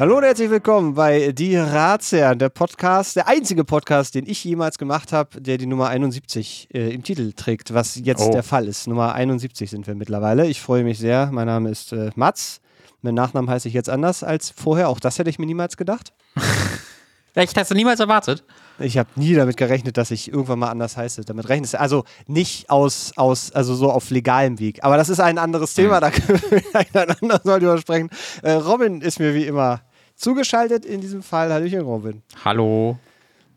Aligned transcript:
Hallo 0.00 0.16
und 0.16 0.22
herzlich 0.24 0.48
willkommen 0.48 0.94
bei 0.94 1.30
Die 1.32 1.56
Ratsherren, 1.56 2.38
der 2.38 2.48
Podcast, 2.48 3.16
der 3.16 3.28
einzige 3.28 3.64
Podcast, 3.64 4.14
den 4.14 4.26
ich 4.26 4.42
jemals 4.42 4.78
gemacht 4.78 5.12
habe, 5.12 5.42
der 5.42 5.58
die 5.58 5.66
Nummer 5.66 5.88
71 5.88 6.68
äh, 6.72 6.88
im 6.94 7.02
Titel 7.02 7.34
trägt, 7.34 7.74
was 7.74 7.96
jetzt 7.96 8.22
Oh. 8.22 8.32
der 8.32 8.42
Fall 8.42 8.66
ist. 8.66 8.86
Nummer 8.86 9.12
71 9.14 9.68
sind 9.68 9.86
wir 9.86 9.94
mittlerweile. 9.94 10.46
Ich 10.46 10.62
freue 10.62 10.84
mich 10.84 10.98
sehr. 10.98 11.28
Mein 11.30 11.48
Name 11.48 11.68
ist 11.68 11.92
äh, 11.92 12.12
Mats. 12.14 12.62
Mein 13.02 13.12
Nachnamen 13.12 13.50
heiße 13.50 13.68
ich 13.68 13.74
jetzt 13.74 13.90
anders 13.90 14.24
als 14.24 14.48
vorher. 14.48 14.88
Auch 14.88 15.00
das 15.00 15.18
hätte 15.18 15.28
ich 15.28 15.38
mir 15.38 15.44
niemals 15.44 15.76
gedacht. 15.76 16.14
Echt, 17.34 17.58
hast 17.58 17.70
du 17.70 17.74
niemals 17.74 18.00
erwartet? 18.00 18.42
Ich 18.78 18.96
habe 18.96 19.10
nie 19.16 19.34
damit 19.34 19.58
gerechnet, 19.58 19.98
dass 19.98 20.10
ich 20.10 20.32
irgendwann 20.32 20.60
mal 20.60 20.70
anders 20.70 20.96
heiße. 20.96 21.26
Damit 21.26 21.50
rechnest 21.50 21.74
du. 21.74 21.80
Also 21.80 22.04
nicht 22.26 22.70
aus, 22.70 23.12
aus, 23.16 23.52
also 23.52 23.74
so 23.74 23.92
auf 23.92 24.08
legalem 24.08 24.60
Weg. 24.60 24.82
Aber 24.82 24.96
das 24.96 25.10
ist 25.10 25.20
ein 25.20 25.36
anderes 25.36 25.74
Thema, 25.74 26.00
da 26.00 26.10
können 26.10 26.40
wir 26.50 26.62
ein 27.02 27.10
anderes 27.20 27.44
Mal 27.44 27.60
drüber 27.60 27.76
sprechen. 27.76 28.08
Äh, 28.42 28.52
Robin 28.52 29.02
ist 29.02 29.20
mir 29.20 29.34
wie 29.34 29.44
immer 29.44 29.82
zugeschaltet 30.20 30.84
in 30.84 31.00
diesem 31.00 31.22
Fall. 31.22 31.52
Hallöchen, 31.52 31.80
Robin. 31.80 32.22
Hallo. 32.44 32.98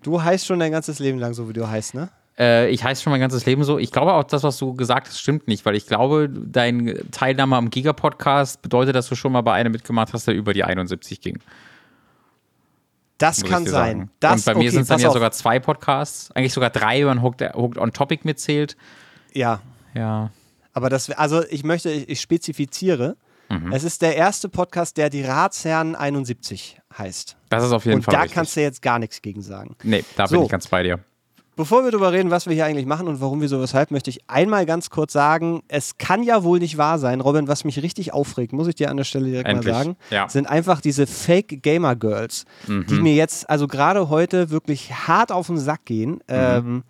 Du 0.02 0.22
heißt 0.22 0.46
schon 0.46 0.60
dein 0.60 0.72
ganzes 0.72 1.00
Leben 1.00 1.20
lang 1.20 1.34
so, 1.34 1.48
wie 1.50 1.54
du 1.54 1.68
heißt, 1.68 1.94
ne? 1.94 2.10
Äh, 2.38 2.70
ich 2.70 2.84
heiße 2.84 3.04
schon 3.04 3.12
mein 3.12 3.20
ganzes 3.22 3.46
Leben 3.46 3.64
so. 3.64 3.78
Ich 3.78 3.92
glaube 3.92 4.14
auch, 4.14 4.24
das, 4.24 4.44
was 4.44 4.58
du 4.58 4.74
gesagt 4.74 5.08
hast, 5.08 5.20
stimmt 5.20 5.48
nicht, 5.48 5.66
weil 5.66 5.76
ich 5.76 5.86
glaube, 5.86 6.30
dein 6.30 6.98
Teilnahme 7.12 7.56
am 7.58 7.70
Giga-Podcast 7.70 8.62
bedeutet, 8.62 8.96
dass 8.96 9.08
du 9.08 9.16
schon 9.16 9.32
mal 9.32 9.42
bei 9.42 9.54
einem 9.54 9.72
mitgemacht 9.72 10.14
hast, 10.14 10.28
der 10.28 10.34
über 10.34 10.54
die 10.54 10.64
71 10.64 11.22
ging. 11.22 11.40
Das 13.20 13.44
kann 13.44 13.66
sein. 13.66 14.10
Das, 14.20 14.38
Und 14.38 14.46
bei 14.46 14.54
mir 14.56 14.60
okay, 14.62 14.70
sind 14.70 14.82
es 14.82 14.88
dann 14.88 15.00
ja 15.00 15.08
auf. 15.10 15.14
sogar 15.14 15.32
zwei 15.32 15.60
Podcasts, 15.60 16.32
eigentlich 16.32 16.54
sogar 16.54 16.72
drei, 16.72 17.00
wenn 17.02 17.08
man 17.08 17.22
Hooked, 17.22 17.42
Hooked 17.56 17.78
on 17.78 17.94
Topic 17.94 18.22
mitzählt. 18.26 18.76
Ja, 19.34 19.62
Ja. 19.94 20.32
aber 20.74 20.90
das, 20.90 21.10
also 21.12 21.44
ich 21.50 21.64
möchte, 21.64 21.92
ich 21.92 22.20
spezifiziere. 22.20 23.16
Mhm. 23.60 23.72
Es 23.72 23.84
ist 23.84 24.02
der 24.02 24.16
erste 24.16 24.50
Podcast, 24.50 24.98
der 24.98 25.10
die 25.10 25.24
Ratsherren 25.24 25.96
71 25.96 26.80
heißt. 26.98 27.38
Das 27.50 27.64
ist 27.64 27.72
auf 27.72 27.86
jeden 27.86 27.98
Und 27.98 28.02
Fall 28.04 28.14
da 28.14 28.20
richtig. 28.22 28.36
kannst 28.36 28.56
du 28.56 28.62
jetzt 28.62 28.82
gar 28.82 29.00
nichts 29.00 29.22
gegen 29.22 29.42
sagen. 29.42 29.76
nee, 29.84 30.04
da 30.16 30.28
So. 30.28 30.36
bin 30.38 30.46
ich 30.46 30.50
ganz 30.52 30.68
bei 30.68 30.84
dir. 30.84 31.00
Bevor 31.56 31.84
wir 31.84 31.92
darüber 31.92 32.12
reden, 32.12 32.32
was 32.32 32.48
wir 32.48 32.54
hier 32.56 32.66
eigentlich 32.66 32.88
machen 32.88 33.08
und 33.08 33.22
warum 33.22 33.40
wir 33.40 33.48
so 33.48 33.62
weshalb, 33.62 33.92
möchte 33.92 34.10
ich 34.10 34.28
einmal 34.28 34.66
ganz 34.66 34.90
kurz 34.90 35.14
sagen, 35.14 35.62
es 35.68 36.00
kann 36.00 36.24
ja 36.24 36.44
wohl 36.44 36.58
nicht 36.58 36.80
wahr 36.80 36.98
sein, 36.98 37.22
Robin, 37.22 37.48
was 37.48 37.64
mich 37.64 37.80
richtig 37.84 38.12
aufregt, 38.12 38.54
muss 38.54 38.68
ich 38.68 38.74
dir 38.74 38.90
an 38.90 38.98
der 38.98 39.04
Stelle 39.04 39.26
direkt 39.28 39.48
Endlich, 39.48 39.72
mal 39.72 39.84
sagen, 39.84 39.96
ja. 40.10 40.28
sind 40.30 40.48
einfach 40.48 40.82
diese 40.82 41.06
Fake 41.06 41.62
Gamer 41.62 41.96
Girls, 41.96 42.46
die 42.68 42.96
mir 43.00 43.14
jetzt, 43.14 43.48
also 43.52 43.68
gerade 43.68 44.10
heute 44.10 44.50
wirklich 44.50 44.92
hart 45.08 45.32
auf 45.32 45.46
den 45.46 45.60
Sack 45.60 45.86
gehen. 45.86 46.22
Ähm, 46.28 46.84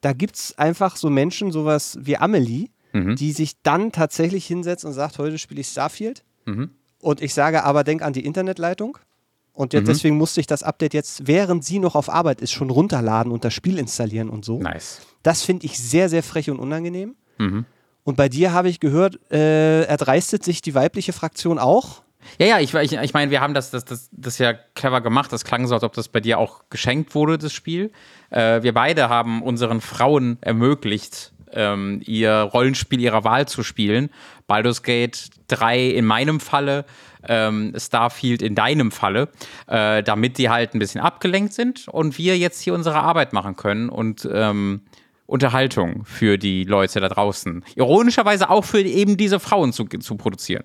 da 0.00 0.14
gibt 0.14 0.36
es 0.36 0.56
einfach 0.56 0.96
so 0.96 1.10
Menschen, 1.10 1.52
sowas 1.52 1.98
wie 2.00 2.16
Amelie, 2.16 2.70
die 2.92 3.32
sich 3.32 3.60
dann 3.62 3.92
tatsächlich 3.92 4.46
hinsetzt 4.46 4.84
und 4.84 4.92
sagt, 4.92 5.18
heute 5.18 5.38
spiele 5.38 5.60
ich 5.60 5.68
Starfield. 5.68 6.24
Und 7.00 7.20
ich 7.20 7.34
sage 7.34 7.64
aber, 7.64 7.84
denk 7.84 8.02
an 8.02 8.12
die 8.12 8.24
Internetleitung. 8.24 8.98
Und 9.52 9.72
jetzt, 9.72 9.88
deswegen 9.88 10.16
musste 10.16 10.40
ich 10.40 10.46
das 10.46 10.62
Update 10.62 10.94
jetzt, 10.94 11.26
während 11.26 11.64
sie 11.64 11.80
noch 11.80 11.96
auf 11.96 12.08
Arbeit 12.08 12.40
ist, 12.40 12.52
schon 12.52 12.70
runterladen 12.70 13.32
und 13.32 13.44
das 13.44 13.52
Spiel 13.52 13.76
installieren 13.76 14.30
und 14.30 14.44
so. 14.44 14.60
Nice. 14.60 15.00
Das 15.24 15.42
finde 15.42 15.66
ich 15.66 15.78
sehr, 15.78 16.08
sehr 16.08 16.22
frech 16.22 16.48
und 16.48 16.60
unangenehm. 16.60 17.16
Mhm. 17.38 17.64
Und 18.04 18.16
bei 18.16 18.28
dir 18.28 18.52
habe 18.52 18.68
ich 18.68 18.78
gehört, 18.78 19.18
äh, 19.32 19.82
erdreistet 19.82 20.44
sich 20.44 20.62
die 20.62 20.76
weibliche 20.76 21.12
Fraktion 21.12 21.58
auch. 21.58 22.02
Ja, 22.38 22.46
ja, 22.46 22.60
ich, 22.60 22.72
ich, 22.72 22.92
ich 22.92 23.14
meine, 23.14 23.30
wir 23.30 23.40
haben 23.40 23.52
das, 23.52 23.70
das, 23.70 23.84
das, 23.84 24.08
das 24.12 24.38
ja 24.38 24.52
clever 24.52 25.00
gemacht. 25.00 25.32
Das 25.32 25.44
klang 25.44 25.66
so, 25.66 25.74
als 25.74 25.82
ob 25.82 25.92
das 25.92 26.08
bei 26.08 26.20
dir 26.20 26.38
auch 26.38 26.62
geschenkt 26.70 27.14
wurde, 27.14 27.36
das 27.36 27.52
Spiel. 27.52 27.90
Äh, 28.30 28.62
wir 28.62 28.72
beide 28.74 29.08
haben 29.08 29.42
unseren 29.42 29.80
Frauen 29.80 30.38
ermöglicht, 30.40 31.32
ähm, 31.52 32.00
ihr 32.04 32.32
Rollenspiel 32.32 33.00
ihrer 33.00 33.24
Wahl 33.24 33.46
zu 33.48 33.62
spielen. 33.62 34.10
Baldur's 34.46 34.82
Gate 34.82 35.30
3 35.48 35.88
in 35.88 36.04
meinem 36.04 36.40
Falle, 36.40 36.84
ähm, 37.26 37.74
Starfield 37.76 38.42
in 38.42 38.54
deinem 38.54 38.90
Falle, 38.90 39.28
äh, 39.66 40.02
damit 40.02 40.38
die 40.38 40.48
halt 40.48 40.74
ein 40.74 40.78
bisschen 40.78 41.00
abgelenkt 41.00 41.52
sind 41.52 41.88
und 41.88 42.18
wir 42.18 42.38
jetzt 42.38 42.60
hier 42.60 42.74
unsere 42.74 43.00
Arbeit 43.00 43.32
machen 43.32 43.56
können 43.56 43.88
und 43.88 44.28
ähm, 44.32 44.82
Unterhaltung 45.26 46.04
für 46.06 46.38
die 46.38 46.64
Leute 46.64 47.00
da 47.00 47.08
draußen. 47.08 47.62
Ironischerweise 47.74 48.48
auch 48.48 48.64
für 48.64 48.80
eben 48.80 49.18
diese 49.18 49.38
Frauen 49.38 49.72
zu, 49.72 49.84
zu 49.84 50.16
produzieren. 50.16 50.64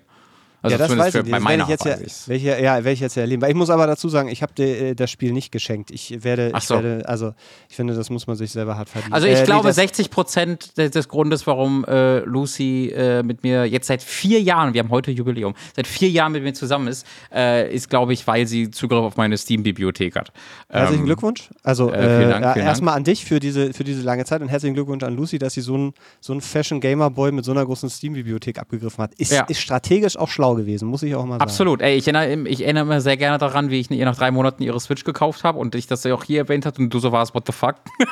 Also 0.64 0.76
ja, 0.76 0.78
das 0.78 0.96
weiß 0.96 1.14
ich 1.14 1.22
nicht. 1.24 1.30
bei 1.32 1.38
Das 1.38 1.46
werde 1.48 1.62
ich 1.62 1.68
jetzt 1.68 1.84
ja, 1.84 2.28
welche, 2.28 2.48
ja, 2.62 2.74
werde 2.76 2.90
ich 2.92 3.00
jetzt 3.00 3.14
ja 3.16 3.20
erleben. 3.22 3.44
Ich 3.48 3.54
muss 3.54 3.70
aber 3.70 3.86
dazu 3.86 4.08
sagen, 4.08 4.28
ich 4.28 4.42
habe 4.42 4.54
dir 4.54 4.80
äh, 4.80 4.94
das 4.94 5.10
Spiel 5.10 5.32
nicht 5.32 5.52
geschenkt. 5.52 5.90
Ich 5.90 6.24
werde, 6.24 6.52
ich 6.56 6.64
so. 6.64 6.74
werde, 6.76 7.06
also 7.08 7.34
ich 7.68 7.76
finde, 7.76 7.94
das 7.94 8.08
muss 8.10 8.26
man 8.26 8.36
sich 8.36 8.50
selber 8.50 8.76
hart 8.76 8.88
verdienen. 8.88 9.12
Also 9.12 9.26
ich 9.26 9.34
Äh, 9.34 9.40
nee, 9.40 9.44
glaube, 9.44 9.68
das- 9.68 9.76
60 9.76 10.10
Prozent 10.10 10.76
des, 10.78 10.90
des 10.92 11.08
Grundes, 11.08 11.46
warum 11.46 11.84
äh, 11.84 12.20
Lucy 12.20 12.88
äh, 12.88 13.22
mit 13.22 13.42
mir 13.42 13.66
jetzt 13.66 13.86
seit 13.88 14.02
vier 14.02 14.40
Jahren, 14.40 14.72
wir 14.74 14.80
haben 14.80 14.90
heute 14.90 15.10
Jubiläum, 15.10 15.54
seit 15.76 15.86
vier 15.86 16.08
Jahren 16.08 16.32
mit 16.32 16.42
mir 16.42 16.54
zusammen 16.54 16.88
ist, 16.88 17.06
äh, 17.32 17.72
ist, 17.74 17.90
glaube 17.90 18.14
ich, 18.14 18.26
weil 18.26 18.46
sie 18.46 18.70
Zugriff 18.70 19.00
auf 19.00 19.16
meine 19.16 19.36
Steam-Bibliothek 19.36 20.16
hat. 20.16 20.32
Herzlichen 20.70 21.00
Ähm, 21.02 21.06
Glückwunsch. 21.06 21.50
Also 21.62 21.90
äh, 21.92 22.58
erstmal 22.58 22.94
an 22.96 23.04
dich 23.04 23.24
für 23.24 23.38
diese, 23.38 23.72
für 23.74 23.84
diese 23.84 24.02
lange 24.02 24.24
Zeit 24.24 24.40
und 24.40 24.48
herzlichen 24.48 24.74
Glückwunsch 24.74 25.04
an 25.04 25.14
Lucy, 25.14 25.38
dass 25.38 25.52
sie 25.54 25.60
so 25.60 25.74
einen 25.74 25.92
so 26.20 26.38
Fashion 26.40 26.80
Gamer 26.80 27.10
Boy 27.10 27.32
mit 27.32 27.44
so 27.44 27.50
einer 27.52 27.64
großen 27.66 27.90
Steam-Bibliothek 27.90 28.58
abgegriffen 28.58 29.02
hat. 29.02 29.14
Ist, 29.14 29.32
Ja. 29.32 29.42
ist 29.44 29.60
strategisch 29.60 30.16
auch 30.16 30.28
schlau 30.28 30.53
gewesen, 30.56 30.88
muss 30.88 31.02
ich 31.02 31.14
auch 31.14 31.24
mal 31.24 31.34
sagen. 31.34 31.42
Absolut. 31.42 31.82
Ey, 31.82 31.96
ich, 31.96 32.06
erinnere, 32.08 32.48
ich 32.48 32.62
erinnere 32.62 32.84
mich 32.86 33.02
sehr 33.02 33.16
gerne 33.16 33.38
daran, 33.38 33.70
wie 33.70 33.80
ich 33.80 33.90
ihr 33.90 34.04
nach 34.04 34.16
drei 34.16 34.30
Monaten 34.30 34.62
ihre 34.62 34.78
Switch 34.80 35.04
gekauft 35.04 35.44
habe 35.44 35.58
und 35.58 35.74
ich 35.74 35.86
das 35.86 36.04
ja 36.04 36.14
auch 36.14 36.24
hier 36.24 36.38
erwähnt 36.40 36.66
habe 36.66 36.80
und 36.82 36.90
du 36.90 36.98
so 36.98 37.12
warst, 37.12 37.34
what 37.34 37.44
the 37.46 37.52
fuck? 37.52 37.76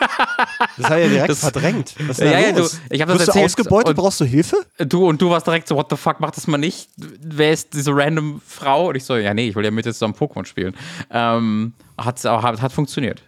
Das 0.78 0.88
hat 0.90 0.98
ja 1.00 1.08
direkt 1.08 1.28
Das- 1.30 1.40
verdrängt. 1.40 1.94
Was 2.06 2.18
ist 2.18 2.24
Ja, 2.30 2.38
ja, 2.38 2.52
du- 2.52 2.66
ich 2.90 3.00
hab 3.02 3.08
das 3.08 3.18
Wirst 3.18 3.28
du 3.28 3.30
erzählt 3.32 3.44
ausgebeutet? 3.46 3.88
und- 3.90 3.96
Brauchst 3.96 4.20
du 4.20 4.24
Hilfe? 4.24 4.56
Du 4.78 5.06
und 5.08 5.20
du 5.20 5.28
warst 5.30 5.46
direkt 5.46 5.68
so, 5.68 5.76
what 5.76 5.86
the 5.90 5.96
fuck, 5.96 6.16
mach 6.20 6.30
das 6.30 6.46
mal 6.46 6.56
nicht. 6.58 6.88
Wer 6.96 7.52
ist 7.52 7.74
diese 7.74 7.94
random 7.94 8.40
Frau? 8.46 8.88
Und 8.88 8.96
ich 8.96 9.04
so, 9.04 9.16
ja, 9.16 9.34
nee, 9.34 9.48
ich 9.48 9.54
will 9.56 9.64
ja 9.64 9.70
mit 9.70 9.84
dir 9.84 9.92
zusammen 9.92 10.14
Pokémon 10.14 10.44
spielen. 10.46 10.74
Ähm, 11.10 11.74
hat, 11.98 12.22
hat, 12.24 12.62
hat 12.62 12.72
funktioniert. 12.72 13.22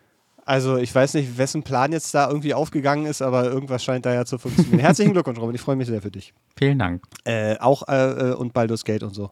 Also 0.44 0.76
ich 0.76 0.94
weiß 0.94 1.14
nicht, 1.14 1.38
wessen 1.38 1.62
Plan 1.62 1.92
jetzt 1.92 2.14
da 2.14 2.28
irgendwie 2.28 2.54
aufgegangen 2.54 3.06
ist, 3.06 3.22
aber 3.22 3.44
irgendwas 3.44 3.82
scheint 3.82 4.04
da 4.04 4.12
ja 4.12 4.24
zu 4.24 4.38
funktionieren. 4.38 4.80
Herzlichen 4.80 5.12
Glückwunsch, 5.12 5.38
Robin. 5.38 5.54
Ich 5.54 5.60
freue 5.60 5.76
mich 5.76 5.88
sehr 5.88 6.02
für 6.02 6.10
dich. 6.10 6.34
Vielen 6.56 6.78
Dank. 6.78 7.02
Äh, 7.24 7.56
auch 7.58 7.88
äh, 7.88 8.30
äh, 8.30 8.34
und 8.34 8.52
Baldur's 8.52 8.84
Gate 8.84 9.02
und 9.02 9.14
so. 9.14 9.30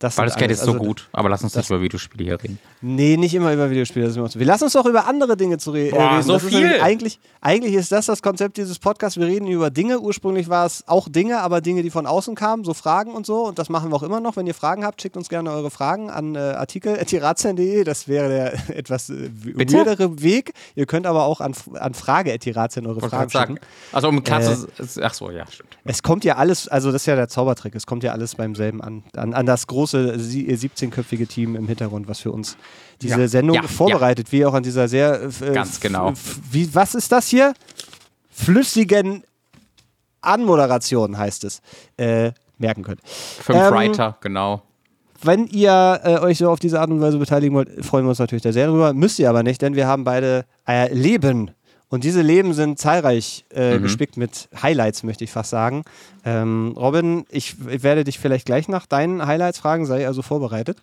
Das 0.00 0.16
Geld 0.16 0.32
alles- 0.42 0.58
ist 0.58 0.64
so 0.64 0.72
also, 0.72 0.82
gut, 0.82 1.08
aber 1.12 1.28
lass 1.28 1.42
uns 1.42 1.54
nicht 1.54 1.68
über 1.68 1.80
Videospiele 1.82 2.24
hier 2.24 2.42
reden. 2.42 2.58
Nee, 2.80 3.18
nicht 3.18 3.34
immer 3.34 3.52
über 3.52 3.68
Videospiele. 3.70 4.06
Das 4.06 4.16
ist. 4.16 4.38
Wir 4.38 4.46
lassen 4.46 4.64
uns 4.64 4.72
doch 4.72 4.86
über 4.86 5.06
andere 5.06 5.36
Dinge 5.36 5.58
zu 5.58 5.72
re 5.72 5.88
äh, 5.88 5.90
Boah, 5.90 6.12
reden. 6.12 6.22
so 6.22 6.32
das 6.32 6.42
ist 6.44 6.48
viel. 6.48 6.60
nämlich 6.62 6.82
Eigentlich, 6.82 7.20
eigentlich 7.42 7.74
ist 7.74 7.92
das 7.92 8.06
das 8.06 8.22
Konzept 8.22 8.56
dieses 8.56 8.78
Podcasts. 8.78 9.18
Wir 9.20 9.26
reden 9.26 9.46
über 9.46 9.68
Dinge. 9.70 10.00
Ursprünglich 10.00 10.48
war 10.48 10.64
es 10.64 10.84
auch 10.88 11.06
Dinge, 11.08 11.40
aber 11.40 11.60
Dinge, 11.60 11.82
die 11.82 11.90
von 11.90 12.06
außen 12.06 12.34
kamen, 12.34 12.64
so 12.64 12.72
Fragen 12.72 13.12
und 13.12 13.26
so. 13.26 13.46
Und 13.48 13.58
das 13.58 13.68
machen 13.68 13.90
wir 13.90 13.96
auch 13.96 14.02
immer 14.02 14.20
noch. 14.20 14.36
Wenn 14.36 14.46
ihr 14.46 14.54
Fragen 14.54 14.86
habt, 14.86 15.02
schickt 15.02 15.18
uns 15.18 15.28
gerne 15.28 15.50
eure 15.50 15.70
Fragen 15.70 16.08
an 16.08 16.34
äh, 16.34 16.38
artikel.tirazien.de. 16.38 17.84
Das 17.84 18.08
wäre 18.08 18.28
der 18.30 18.54
etwas 18.76 19.10
äh, 19.10 19.30
weirdere 19.54 20.22
Weg. 20.22 20.54
Ihr 20.76 20.86
könnt 20.86 21.06
aber 21.06 21.24
auch 21.24 21.40
an, 21.42 21.54
an 21.74 21.92
frage.tirazien 21.92 22.86
eure 22.86 23.02
Wollte 23.02 23.16
Fragen 23.16 23.30
schicken. 23.30 23.58
Also 23.92 24.08
um 24.08 24.18
Äh, 24.24 24.40
zu. 24.40 25.02
Ach 25.02 25.12
so, 25.14 25.30
ja, 25.30 25.44
stimmt. 25.50 25.76
Es 25.84 26.02
kommt 26.02 26.24
ja 26.24 26.36
alles, 26.36 26.68
also 26.68 26.92
das 26.92 27.02
ist 27.02 27.06
ja 27.06 27.16
der 27.16 27.28
Zaubertrick, 27.28 27.74
es 27.74 27.84
kommt 27.86 28.02
ja 28.02 28.12
alles 28.12 28.34
beim 28.36 28.54
selben 28.54 28.80
an. 28.80 29.02
An, 29.16 29.34
an 29.34 29.44
das 29.46 29.66
große 29.66 29.89
äh, 29.94 30.16
17-köpfige 30.16 31.26
Team 31.26 31.56
im 31.56 31.66
Hintergrund, 31.68 32.08
was 32.08 32.20
für 32.20 32.32
uns 32.32 32.56
diese 33.02 33.20
Ja, 33.22 33.28
Sendung 33.28 33.56
ja, 33.56 33.62
vorbereitet, 33.62 34.30
wie 34.32 34.44
auch 34.46 34.54
an 34.54 34.62
dieser 34.62 34.88
sehr. 34.88 35.22
äh, 35.40 35.52
Ganz 35.52 35.74
f- 35.76 35.80
genau. 35.80 36.12
Wie, 36.50 36.74
was 36.74 36.94
ist 36.94 37.10
das 37.12 37.28
hier? 37.28 37.54
Flüssigen 38.30 39.24
Anmoderation 40.20 41.16
heißt 41.18 41.44
es. 41.44 41.60
Äh, 41.96 42.32
merken 42.58 42.82
könnt. 42.82 43.00
Fünf 43.04 43.58
Ähm, 43.58 43.72
Writer, 43.74 44.16
genau. 44.20 44.62
Wenn 45.22 45.46
ihr 45.46 46.00
äh, 46.02 46.18
euch 46.18 46.38
so 46.38 46.50
auf 46.50 46.58
diese 46.60 46.80
Art 46.80 46.90
und 46.90 47.00
Weise 47.00 47.18
beteiligen 47.18 47.54
wollt, 47.54 47.84
freuen 47.84 48.04
wir 48.04 48.10
uns 48.10 48.18
natürlich 48.18 48.42
da 48.42 48.52
sehr 48.52 48.66
drüber. 48.68 48.92
Müsst 48.94 49.18
ihr 49.18 49.28
aber 49.28 49.42
nicht, 49.42 49.60
denn 49.62 49.74
wir 49.76 49.86
haben 49.86 50.04
beide 50.04 50.44
äh, 50.66 50.92
Leben. 50.94 51.50
Und 51.90 52.04
diese 52.04 52.22
Leben 52.22 52.54
sind 52.54 52.78
zahlreich 52.78 53.44
äh, 53.52 53.76
Mhm. 53.78 53.82
gespickt 53.82 54.16
mit 54.16 54.48
Highlights, 54.62 55.02
möchte 55.02 55.24
ich 55.24 55.32
fast 55.32 55.50
sagen. 55.50 55.82
Ähm, 56.24 56.72
Robin, 56.76 57.26
ich, 57.30 57.56
ich 57.68 57.82
werde 57.82 58.04
dich 58.04 58.18
vielleicht 58.18 58.46
gleich 58.46 58.68
nach 58.68 58.86
deinen 58.86 59.26
Highlights 59.26 59.58
fragen, 59.58 59.84
sei 59.86 60.06
also 60.06 60.22
vorbereitet. 60.22 60.78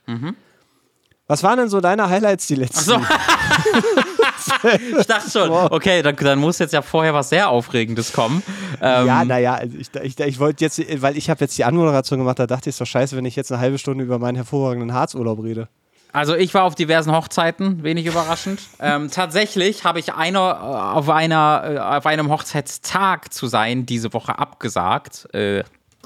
Was 1.28 1.44
waren 1.44 1.58
denn 1.58 1.70
so 1.70 1.80
deine 1.82 2.10
Highlights 2.10 2.48
die 2.48 2.56
letzten? 2.56 2.92
Mhm. 3.00 3.06
So. 3.06 4.70
ich 5.00 5.06
dachte 5.08 5.30
schon, 5.30 5.50
okay, 5.50 6.02
dann, 6.02 6.16
dann 6.16 6.40
muss 6.40 6.60
jetzt 6.60 6.74
ja 6.74 6.82
vorher 6.82 7.14
was 7.14 7.30
sehr 7.30 7.50
Aufregendes 7.50 8.14
kommen. 8.14 8.44
Ähm, 8.82 9.08
Ja, 9.08 9.26
naja, 9.26 9.56
also 9.56 9.78
ich, 9.78 9.90
ich, 10.04 10.20
ich 10.20 10.40
wollte 10.40 10.64
jetzt, 10.64 10.80
weil 11.02 11.18
ich 11.18 11.30
habe 11.30 11.42
jetzt 11.42 11.58
die 11.58 11.64
Anmoderation 11.66 12.20
gemacht, 12.20 12.40
da 12.40 12.48
dachte 12.48 12.70
ich, 12.70 12.74
ist 12.76 12.82
doch 12.82 12.86
scheiße, 12.86 13.16
wenn 13.18 13.26
ich 13.26 13.36
jetzt 13.36 13.52
eine 13.52 13.60
halbe 13.62 13.78
Stunde 13.78 14.04
über 14.04 14.20
meinen 14.20 14.36
hervorragenden 14.36 14.94
Harzurlaub 14.94 15.44
rede. 15.44 15.68
Also 16.18 16.36
ich 16.36 16.52
war 16.56 16.64
auf 16.64 16.74
diversen 16.74 17.12
Hochzeiten, 17.12 17.84
wenig 17.84 18.08
überraschend. 18.08 18.60
ähm, 18.80 19.12
tatsächlich 19.12 19.84
habe 19.84 20.00
ich 20.00 20.16
einer, 20.16 20.40
äh, 20.40 20.98
auf, 20.98 21.10
einer, 21.10 21.64
äh, 21.64 21.78
auf 21.78 22.08
einem 22.08 22.32
Hochzeitstag 22.32 23.32
zu 23.32 23.46
sein 23.46 23.86
diese 23.86 24.14
Woche 24.14 24.40
abgesagt. 24.40 25.32
Äh, 25.36 25.64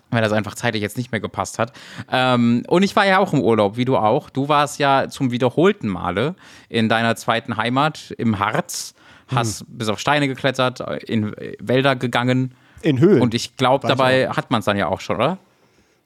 weil 0.10 0.22
das 0.22 0.34
einfach 0.34 0.56
zeitlich 0.56 0.82
jetzt 0.82 0.98
nicht 0.98 1.14
mehr 1.14 1.22
gepasst 1.22 1.58
hat. 1.60 1.72
Ähm, 2.12 2.64
und 2.68 2.84
ich 2.84 2.94
war 2.98 3.06
ja 3.06 3.20
auch 3.20 3.32
im 3.32 3.40
Urlaub, 3.40 3.78
wie 3.78 3.86
du 3.86 3.96
auch. 3.96 4.30
Du 4.30 4.50
warst 4.50 4.78
ja 4.80 5.08
zum 5.08 5.32
wiederholten 5.32 5.88
Male 5.88 6.36
in 6.68 6.90
deiner 6.90 7.16
zweiten 7.16 7.56
Heimat 7.56 8.14
im 8.18 8.38
Harz, 8.38 8.94
hast 9.34 9.64
bis 9.70 9.88
auf 9.88 10.02
Steine 10.02 10.28
geklettert, 10.28 10.82
in 11.08 11.34
Wälder 11.60 11.96
gegangen. 11.96 12.54
In 12.82 13.00
Höhlen. 13.00 13.22
Und 13.22 13.34
ich 13.34 13.56
glaube, 13.56 13.88
ich 13.88 13.96
dabei 13.96 14.28
hat 14.28 14.52
man 14.52 14.60
es 14.60 14.66
dann 14.66 14.76
ja 14.76 14.88
auch 14.88 15.00
schon, 15.00 15.16
oder? 15.16 15.38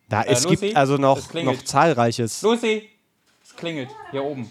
Da, 0.09 0.21
es 0.21 0.43
Lucy, 0.43 0.55
gibt 0.57 0.77
also 0.77 0.97
noch, 0.97 1.33
noch 1.33 1.63
zahlreiches. 1.63 2.43
Lucy! 2.43 2.94
Klingelt 3.57 3.89
hier 4.11 4.23
oben. 4.23 4.49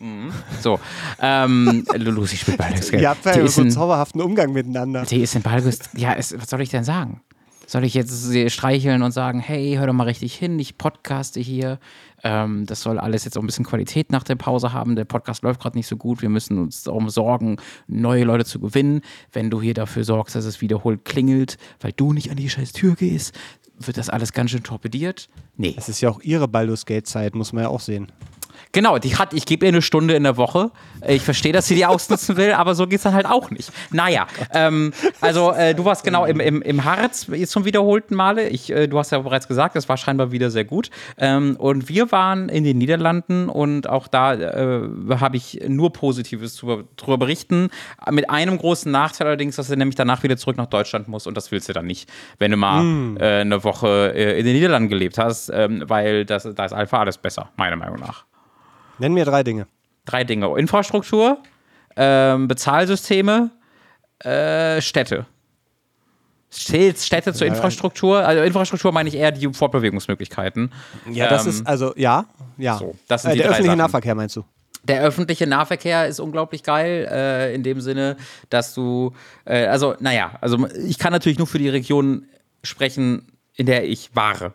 Mhm. 0.00 0.32
So, 0.60 0.80
ähm, 1.20 1.84
Lucy 1.94 2.36
spielt 2.36 2.58
Baldur's 2.58 2.90
Gate. 2.90 3.02
Ihr 3.02 3.10
habt 3.10 3.24
ja 3.24 3.46
so 3.46 3.60
einen 3.60 3.70
zauberhaften 3.70 4.20
Umgang 4.20 4.52
miteinander. 4.52 5.04
Die 5.04 5.22
ist 5.22 5.34
in 5.34 5.42
Baldur's 5.42 5.78
Ja, 5.96 6.14
es, 6.14 6.36
was 6.38 6.50
soll 6.50 6.60
ich 6.60 6.70
denn 6.70 6.84
sagen? 6.84 7.20
Soll 7.66 7.84
ich 7.84 7.94
jetzt 7.94 8.10
sie 8.10 8.50
streicheln 8.50 9.02
und 9.02 9.12
sagen, 9.12 9.40
hey, 9.40 9.76
hör 9.78 9.86
doch 9.86 9.92
mal 9.92 10.04
richtig 10.04 10.34
hin, 10.34 10.58
ich 10.58 10.76
podcaste 10.76 11.40
hier. 11.40 11.78
Ähm, 12.24 12.66
das 12.66 12.82
soll 12.82 12.98
alles 12.98 13.24
jetzt 13.24 13.38
auch 13.38 13.42
ein 13.42 13.46
bisschen 13.46 13.64
Qualität 13.64 14.12
nach 14.12 14.24
der 14.24 14.34
Pause 14.34 14.72
haben. 14.72 14.96
Der 14.96 15.04
Podcast 15.04 15.42
läuft 15.42 15.60
gerade 15.60 15.78
nicht 15.78 15.86
so 15.86 15.96
gut. 15.96 16.20
Wir 16.22 16.28
müssen 16.28 16.58
uns 16.58 16.82
darum 16.82 17.08
sorgen, 17.08 17.56
neue 17.86 18.24
Leute 18.24 18.44
zu 18.44 18.60
gewinnen. 18.60 19.00
Wenn 19.32 19.48
du 19.48 19.62
hier 19.62 19.74
dafür 19.74 20.04
sorgst, 20.04 20.34
dass 20.34 20.44
es 20.44 20.60
wiederholt 20.60 21.04
klingelt, 21.04 21.56
weil 21.80 21.92
du 21.92 22.12
nicht 22.12 22.30
an 22.30 22.36
die 22.36 22.50
scheiß 22.50 22.72
Tür 22.72 22.94
gehst, 22.94 23.34
wird 23.86 23.96
das 23.96 24.08
alles 24.08 24.32
ganz 24.32 24.50
schön 24.50 24.62
torpediert. 24.62 25.28
Nee. 25.56 25.72
Das 25.74 25.88
ist 25.88 26.00
ja 26.00 26.10
auch 26.10 26.20
ihre 26.20 26.48
Baldur's 26.48 26.86
Gate-Zeit, 26.86 27.34
muss 27.34 27.52
man 27.52 27.64
ja 27.64 27.68
auch 27.68 27.80
sehen. 27.80 28.10
Genau, 28.72 28.98
die 28.98 29.16
hat, 29.16 29.34
ich 29.34 29.46
gebe 29.46 29.66
ihr 29.66 29.70
eine 29.70 29.82
Stunde 29.82 30.14
in 30.14 30.22
der 30.22 30.36
Woche. 30.36 30.70
Ich 31.06 31.22
verstehe, 31.22 31.52
dass 31.52 31.66
sie 31.66 31.74
die 31.74 31.84
ausnutzen 31.84 32.36
will, 32.36 32.52
aber 32.52 32.74
so 32.74 32.86
geht 32.86 32.98
es 32.98 33.02
dann 33.02 33.14
halt 33.14 33.26
auch 33.26 33.50
nicht. 33.50 33.72
Naja, 33.90 34.26
ähm, 34.54 34.92
also 35.20 35.52
äh, 35.52 35.74
du 35.74 35.84
warst 35.84 36.04
genau 36.04 36.24
im, 36.24 36.40
im, 36.40 36.62
im 36.62 36.84
Harz 36.84 37.26
zum 37.46 37.64
wiederholten 37.64 38.14
Male. 38.14 38.48
Ich, 38.48 38.70
äh, 38.70 38.86
du 38.86 38.98
hast 38.98 39.10
ja 39.10 39.18
bereits 39.18 39.48
gesagt, 39.48 39.76
das 39.76 39.88
war 39.88 39.96
scheinbar 39.96 40.32
wieder 40.32 40.50
sehr 40.50 40.64
gut. 40.64 40.90
Ähm, 41.18 41.56
und 41.58 41.88
wir 41.88 42.12
waren 42.12 42.48
in 42.48 42.64
den 42.64 42.78
Niederlanden 42.78 43.48
und 43.48 43.88
auch 43.88 44.08
da 44.08 44.34
äh, 44.34 44.88
habe 45.20 45.36
ich 45.36 45.60
nur 45.66 45.92
Positives 45.92 46.62
darüber 46.96 47.18
berichten. 47.18 47.70
Mit 48.10 48.30
einem 48.30 48.58
großen 48.58 48.90
Nachteil 48.90 49.26
allerdings, 49.26 49.56
dass 49.56 49.70
er 49.70 49.76
nämlich 49.76 49.96
danach 49.96 50.22
wieder 50.22 50.36
zurück 50.36 50.56
nach 50.56 50.66
Deutschland 50.66 51.08
muss 51.08 51.26
und 51.26 51.36
das 51.36 51.50
willst 51.50 51.68
du 51.68 51.72
dann 51.72 51.86
nicht, 51.86 52.08
wenn 52.38 52.50
du 52.50 52.56
mal 52.56 52.82
mm. 52.82 53.18
eine 53.18 53.64
Woche 53.64 54.12
äh, 54.14 54.38
in 54.38 54.46
den 54.46 54.54
Niederlanden 54.54 54.88
gelebt 54.88 55.18
hast, 55.18 55.50
ähm, 55.52 55.82
weil 55.86 56.24
das, 56.24 56.48
da 56.54 56.64
ist 56.64 56.72
einfach 56.72 57.00
alles 57.00 57.18
besser, 57.18 57.50
meiner 57.56 57.76
Meinung 57.76 58.00
nach. 58.00 58.24
Nenn 59.02 59.14
mir 59.14 59.24
drei 59.24 59.42
Dinge. 59.42 59.66
Drei 60.04 60.22
Dinge. 60.22 60.56
Infrastruktur, 60.56 61.38
ähm, 61.96 62.46
Bezahlsysteme, 62.46 63.50
äh, 64.20 64.80
Städte. 64.80 65.26
Zählt 66.50 66.98
Städte 66.98 67.32
zur 67.32 67.48
Infrastruktur? 67.48 68.24
Also 68.24 68.44
Infrastruktur 68.44 68.92
meine 68.92 69.08
ich 69.08 69.16
eher 69.16 69.32
die 69.32 69.52
Fortbewegungsmöglichkeiten. 69.52 70.70
Ja, 71.10 71.28
das 71.28 71.46
ähm, 71.46 71.50
ist, 71.50 71.66
also 71.66 71.92
ja, 71.96 72.26
ja. 72.58 72.78
So, 72.78 72.94
das 73.08 73.22
sind 73.22 73.32
äh, 73.32 73.36
der 73.38 73.46
öffentliche 73.46 73.66
Sachen. 73.70 73.78
Nahverkehr 73.78 74.14
meinst 74.14 74.36
du? 74.36 74.44
Der 74.84 75.02
öffentliche 75.02 75.48
Nahverkehr 75.48 76.06
ist 76.06 76.20
unglaublich 76.20 76.62
geil, 76.62 77.08
äh, 77.10 77.54
in 77.56 77.64
dem 77.64 77.80
Sinne, 77.80 78.16
dass 78.50 78.72
du, 78.72 79.14
äh, 79.44 79.66
also, 79.66 79.96
naja, 79.98 80.36
also 80.40 80.68
ich 80.86 80.98
kann 81.00 81.12
natürlich 81.12 81.38
nur 81.38 81.48
für 81.48 81.58
die 81.58 81.68
Region 81.68 82.26
sprechen, 82.62 83.32
in 83.54 83.66
der 83.66 83.84
ich 83.84 84.14
wahre. 84.14 84.54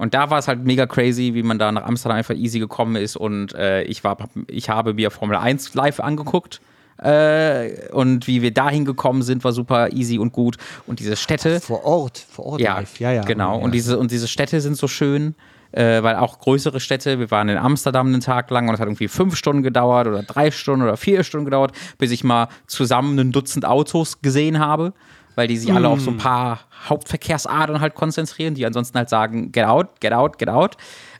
Und 0.00 0.14
da 0.14 0.30
war 0.30 0.38
es 0.38 0.48
halt 0.48 0.64
mega 0.64 0.86
crazy, 0.86 1.34
wie 1.34 1.42
man 1.42 1.58
da 1.58 1.70
nach 1.70 1.84
Amsterdam 1.84 2.16
einfach 2.16 2.34
easy 2.34 2.58
gekommen 2.58 2.96
ist. 2.96 3.16
Und 3.16 3.52
äh, 3.52 3.82
ich, 3.82 4.02
war, 4.02 4.16
ich 4.46 4.70
habe 4.70 4.94
mir 4.94 5.10
Formel 5.10 5.36
1 5.36 5.74
live 5.74 6.00
angeguckt. 6.00 6.62
Äh, 6.96 7.90
und 7.92 8.26
wie 8.26 8.40
wir 8.40 8.50
dahin 8.50 8.86
gekommen 8.86 9.20
sind, 9.20 9.44
war 9.44 9.52
super 9.52 9.92
easy 9.92 10.18
und 10.18 10.32
gut. 10.32 10.56
Und 10.86 11.00
diese 11.00 11.16
Städte. 11.16 11.60
Vor 11.60 11.84
Ort, 11.84 12.16
vor 12.16 12.46
Ort 12.46 12.62
ja, 12.62 12.78
live. 12.78 12.98
Ja, 12.98 13.12
ja. 13.12 13.22
Genau. 13.24 13.58
Ja. 13.58 13.62
Und, 13.62 13.74
diese, 13.74 13.98
und 13.98 14.10
diese 14.10 14.26
Städte 14.26 14.62
sind 14.62 14.78
so 14.78 14.88
schön. 14.88 15.34
Äh, 15.72 16.02
weil 16.02 16.16
auch 16.16 16.40
größere 16.40 16.80
Städte, 16.80 17.20
wir 17.20 17.30
waren 17.30 17.48
in 17.50 17.58
Amsterdam 17.58 18.08
einen 18.08 18.22
Tag 18.22 18.50
lang 18.50 18.68
und 18.68 18.74
es 18.74 18.80
hat 18.80 18.88
irgendwie 18.88 19.06
fünf 19.06 19.36
Stunden 19.36 19.62
gedauert 19.62 20.08
oder 20.08 20.22
drei 20.24 20.50
Stunden 20.50 20.82
oder 20.82 20.96
vier 20.96 21.22
Stunden 21.22 21.44
gedauert, 21.44 21.72
bis 21.96 22.10
ich 22.10 22.24
mal 22.24 22.48
zusammen 22.66 23.16
ein 23.20 23.30
Dutzend 23.30 23.64
Autos 23.64 24.20
gesehen 24.20 24.58
habe 24.58 24.94
weil 25.34 25.48
die 25.48 25.56
sich 25.56 25.70
mm. 25.70 25.76
alle 25.76 25.88
auf 25.88 26.00
so 26.00 26.10
ein 26.10 26.16
mm. 26.16 26.18
paar 26.18 26.60
Hauptverkehrsadern 26.88 27.80
halt 27.80 27.94
konzentrieren, 27.94 28.54
die 28.54 28.66
ansonsten 28.66 28.98
halt 28.98 29.08
sagen, 29.08 29.52
get 29.52 29.64
out, 29.64 30.00
get 30.00 30.12
out, 30.12 30.38
get 30.38 30.48
out. 30.48 30.76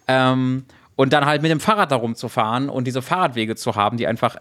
Ähm, 0.09 0.65
und 0.97 1.13
dann 1.13 1.25
halt 1.25 1.43
mit 1.43 1.51
dem 1.51 1.61
Fahrrad 1.61 1.91
da 1.93 1.97
rumzufahren 1.97 2.69
und 2.69 2.87
diese 2.87 3.01
Fahrradwege 3.01 3.57
zu 3.57 3.75
haben, 3.75 3.97
die 3.97 4.07
einfach 4.07 4.37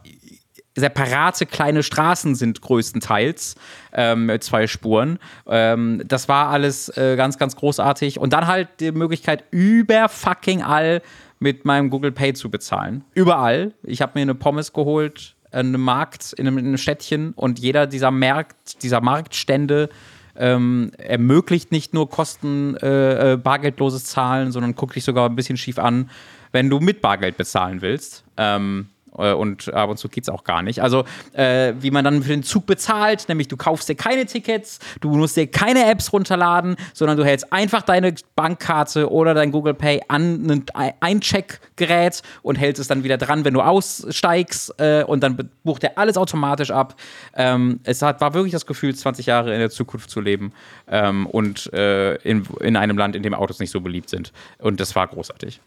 separate 0.76 1.46
kleine 1.46 1.84
Straßen 1.84 2.36
sind 2.36 2.62
größtenteils 2.62 3.56
ähm, 3.94 4.26
mit 4.26 4.44
zwei 4.44 4.68
Spuren. 4.68 5.20
Ähm, 5.48 6.02
das 6.06 6.28
war 6.28 6.50
alles 6.50 6.90
äh, 6.98 7.16
ganz, 7.16 7.38
ganz 7.38 7.56
großartig. 7.56 8.20
Und 8.20 8.34
dann 8.34 8.48
halt 8.48 8.70
die 8.80 8.92
Möglichkeit, 8.92 9.44
über 9.52 10.10
fucking 10.10 10.64
all 10.64 11.02
mit 11.40 11.66
meinem 11.66 11.90
Google 11.90 12.12
Pay 12.12 12.34
zu 12.34 12.50
bezahlen. 12.50 13.04
Überall. 13.14 13.74
Ich 13.84 14.02
habe 14.02 14.14
mir 14.16 14.22
eine 14.22 14.36
Pommes 14.36 14.74
geholt 14.74 15.36
einem 15.52 15.82
Markt, 15.82 16.34
in 16.34 16.48
einem, 16.48 16.58
in 16.58 16.68
einem 16.68 16.78
Städtchen 16.78 17.34
und 17.34 17.60
jeder 17.60 17.88
dieser 17.88 18.12
Markt, 18.12 18.84
dieser 18.84 19.02
Marktstände 19.02 19.90
ähm, 20.36 20.92
ermöglicht 20.98 21.72
nicht 21.72 21.94
nur 21.94 22.10
kosten 22.10 22.78
äh, 22.78 23.34
äh, 23.34 23.38
bargeldloses 23.38 24.06
Zahlen, 24.06 24.52
sondern 24.52 24.76
guckt 24.76 24.96
dich 24.96 25.04
sogar 25.04 25.30
ein 25.30 25.36
bisschen 25.36 25.58
schief 25.58 25.80
an, 25.80 26.10
wenn 26.52 26.70
du 26.70 26.80
mit 26.80 27.02
Bargeld 27.02 27.38
bezahlen 27.38 27.82
willst. 27.82 28.24
Ähm, 28.38 28.88
äh, 28.90 28.99
und 29.12 29.74
ab 29.74 29.90
und 29.90 29.98
zu 29.98 30.10
geht 30.10 30.24
es 30.24 30.30
auch 30.30 30.44
gar 30.44 30.62
nicht. 30.62 30.82
Also, 30.82 31.04
äh, 31.34 31.74
wie 31.80 31.92
man 31.92 32.06
dann 32.06 32.24
für 32.24 32.30
den 32.30 32.44
Zug 32.44 32.66
bezahlt, 32.66 33.28
nämlich 33.28 33.48
du 33.48 33.58
kaufst 33.58 33.90
dir 33.90 33.96
keine 33.96 34.26
Tickets, 34.26 34.80
du 35.02 35.10
musst 35.10 35.36
dir 35.36 35.48
keine 35.48 35.90
Apps 35.90 36.14
runterladen, 36.14 36.76
sondern 36.94 37.18
du 37.18 37.26
hältst 37.26 37.52
einfach 37.52 37.82
deine 37.82 38.14
Bankkarte 38.36 39.12
oder 39.12 39.34
dein 39.34 39.52
Google 39.52 39.74
Pay 39.74 40.02
an 40.08 40.50
ein 40.50 40.94
Eincheckgerät 41.00 42.22
und 42.42 42.56
hältst 42.56 42.82
es 42.82 42.88
dann 42.88 43.04
wieder 43.04 43.18
dran, 43.18 43.46
wenn 43.46 43.54
du 43.54 43.62
aussteigst 43.62 44.80
äh, 44.80 45.04
und 45.04 45.22
dann 45.22 45.50
bucht 45.64 45.84
er 45.84 45.98
alles 45.98 46.18
automatisch 46.18 46.72
ab. 46.72 46.96
Ähm, 47.36 47.80
es 47.84 48.02
hat, 48.02 48.22
war 48.22 48.34
wirklich 48.34 48.54
das 48.54 48.66
Gefühl, 48.66 48.96
20 48.96 49.26
Jahre 49.26 49.54
in 49.54 49.60
der 49.60 49.70
Zukunft 49.70 50.10
zu 50.10 50.22
leben 50.22 50.54
ähm, 50.88 51.26
und 51.26 51.72
äh, 51.74 52.16
in, 52.16 52.48
in 52.60 52.76
einem 52.76 52.98
Land, 52.98 53.16
in 53.16 53.24
dem 53.24 53.34
Autos 53.34 53.60
nicht 53.60 53.72
so 53.72 53.82
beliebt 53.82 54.10
sind. 54.10 54.32
Und 54.60 54.80
das 54.80 54.96
war 54.96 55.08
großartig. 55.08 55.62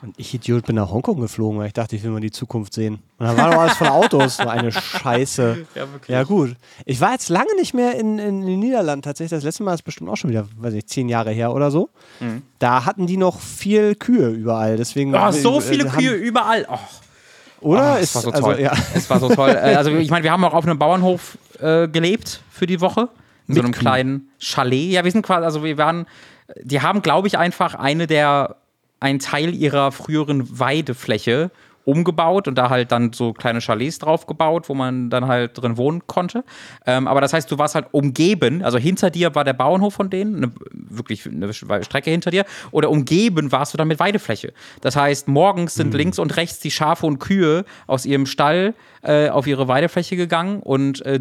Und 0.00 0.14
ich 0.16 0.32
Idiot 0.32 0.66
bin 0.66 0.76
nach 0.76 0.90
Hongkong 0.90 1.20
geflogen, 1.20 1.58
weil 1.58 1.66
ich 1.66 1.72
dachte, 1.72 1.96
ich 1.96 2.04
will 2.04 2.12
mal 2.12 2.20
die 2.20 2.30
Zukunft 2.30 2.72
sehen. 2.72 3.00
Und 3.18 3.26
dann 3.26 3.36
war 3.36 3.50
doch 3.50 3.58
alles 3.58 3.76
von 3.76 3.88
Autos, 3.88 4.36
so 4.36 4.48
eine 4.48 4.70
Scheiße. 4.70 5.66
Ja, 5.74 5.92
wirklich. 5.92 6.08
Ja, 6.08 6.22
gut. 6.22 6.56
Ich 6.84 7.00
war 7.00 7.12
jetzt 7.12 7.28
lange 7.28 7.54
nicht 7.56 7.74
mehr 7.74 7.96
in, 7.96 8.18
in, 8.18 8.46
den 8.46 8.58
Niederlanden. 8.60 9.02
Tatsächlich, 9.02 9.30
das 9.30 9.44
letzte 9.44 9.62
Mal 9.64 9.74
ist 9.74 9.82
bestimmt 9.82 10.08
auch 10.08 10.16
schon 10.16 10.30
wieder, 10.30 10.46
weiß 10.56 10.74
ich, 10.74 10.86
zehn 10.86 11.08
Jahre 11.08 11.30
her 11.30 11.52
oder 11.52 11.70
so. 11.70 11.90
Mhm. 12.20 12.42
Da 12.58 12.84
hatten 12.84 13.06
die 13.06 13.16
noch 13.16 13.40
viel 13.40 13.94
Kühe 13.94 14.28
überall. 14.28 14.76
Deswegen, 14.76 15.14
oh, 15.14 15.30
so 15.32 15.60
viele 15.60 15.84
äh, 15.84 15.88
Kühe 15.88 16.14
überall. 16.14 16.66
Oh. 16.70 16.78
Oder? 17.60 17.94
Oh, 17.94 17.98
es 18.00 18.14
war 18.14 18.22
so 18.22 18.30
also, 18.30 18.42
toll. 18.42 18.60
Ja. 18.60 18.72
Es 18.94 19.10
war 19.10 19.20
so 19.20 19.28
toll. 19.28 19.50
Äh, 19.58 19.74
also, 19.74 19.90
ich 19.90 20.10
meine, 20.10 20.24
wir 20.24 20.30
haben 20.30 20.44
auch 20.44 20.54
auf 20.54 20.64
einem 20.64 20.78
Bauernhof 20.78 21.38
äh, 21.60 21.88
gelebt 21.88 22.40
für 22.50 22.66
die 22.66 22.80
Woche. 22.80 23.08
In 23.48 23.54
so 23.54 23.62
einem 23.62 23.72
kleinen 23.72 24.28
Chalet. 24.38 24.92
Ja, 24.92 25.04
wir 25.04 25.10
sind 25.10 25.22
quasi, 25.22 25.44
also 25.44 25.64
wir 25.64 25.78
waren, 25.78 26.06
die 26.62 26.82
haben, 26.82 27.02
glaube 27.02 27.28
ich, 27.28 27.38
einfach 27.38 27.74
eine 27.74 28.06
der 28.06 28.56
einen 29.00 29.18
Teil 29.18 29.54
ihrer 29.54 29.92
früheren 29.92 30.58
Weidefläche 30.58 31.50
umgebaut 31.88 32.46
und 32.46 32.56
da 32.56 32.68
halt 32.68 32.92
dann 32.92 33.14
so 33.14 33.32
kleine 33.32 33.60
Chalets 33.60 33.98
drauf 33.98 34.26
gebaut, 34.26 34.68
wo 34.68 34.74
man 34.74 35.08
dann 35.08 35.26
halt 35.26 35.56
drin 35.56 35.78
wohnen 35.78 36.06
konnte. 36.06 36.44
Ähm, 36.84 37.08
aber 37.08 37.22
das 37.22 37.32
heißt, 37.32 37.50
du 37.50 37.56
warst 37.56 37.74
halt 37.74 37.86
umgeben, 37.92 38.62
also 38.62 38.76
hinter 38.76 39.08
dir 39.08 39.34
war 39.34 39.42
der 39.42 39.54
Bauernhof 39.54 39.94
von 39.94 40.10
denen, 40.10 40.36
eine, 40.36 40.52
wirklich 40.70 41.26
eine 41.26 41.50
Strecke 41.54 42.10
hinter 42.10 42.30
dir, 42.30 42.44
oder 42.72 42.90
umgeben 42.90 43.52
warst 43.52 43.72
du 43.72 43.78
dann 43.78 43.88
mit 43.88 44.00
Weidefläche. 44.00 44.52
Das 44.82 44.96
heißt, 44.96 45.28
morgens 45.28 45.76
sind 45.76 45.94
mhm. 45.94 45.98
links 45.98 46.18
und 46.18 46.36
rechts 46.36 46.60
die 46.60 46.70
Schafe 46.70 47.06
und 47.06 47.20
Kühe 47.20 47.64
aus 47.86 48.04
ihrem 48.04 48.26
Stall 48.26 48.74
äh, 49.02 49.30
auf 49.30 49.46
ihre 49.46 49.66
Weidefläche 49.66 50.16
gegangen 50.16 50.60
und 50.60 51.00
äh, 51.06 51.20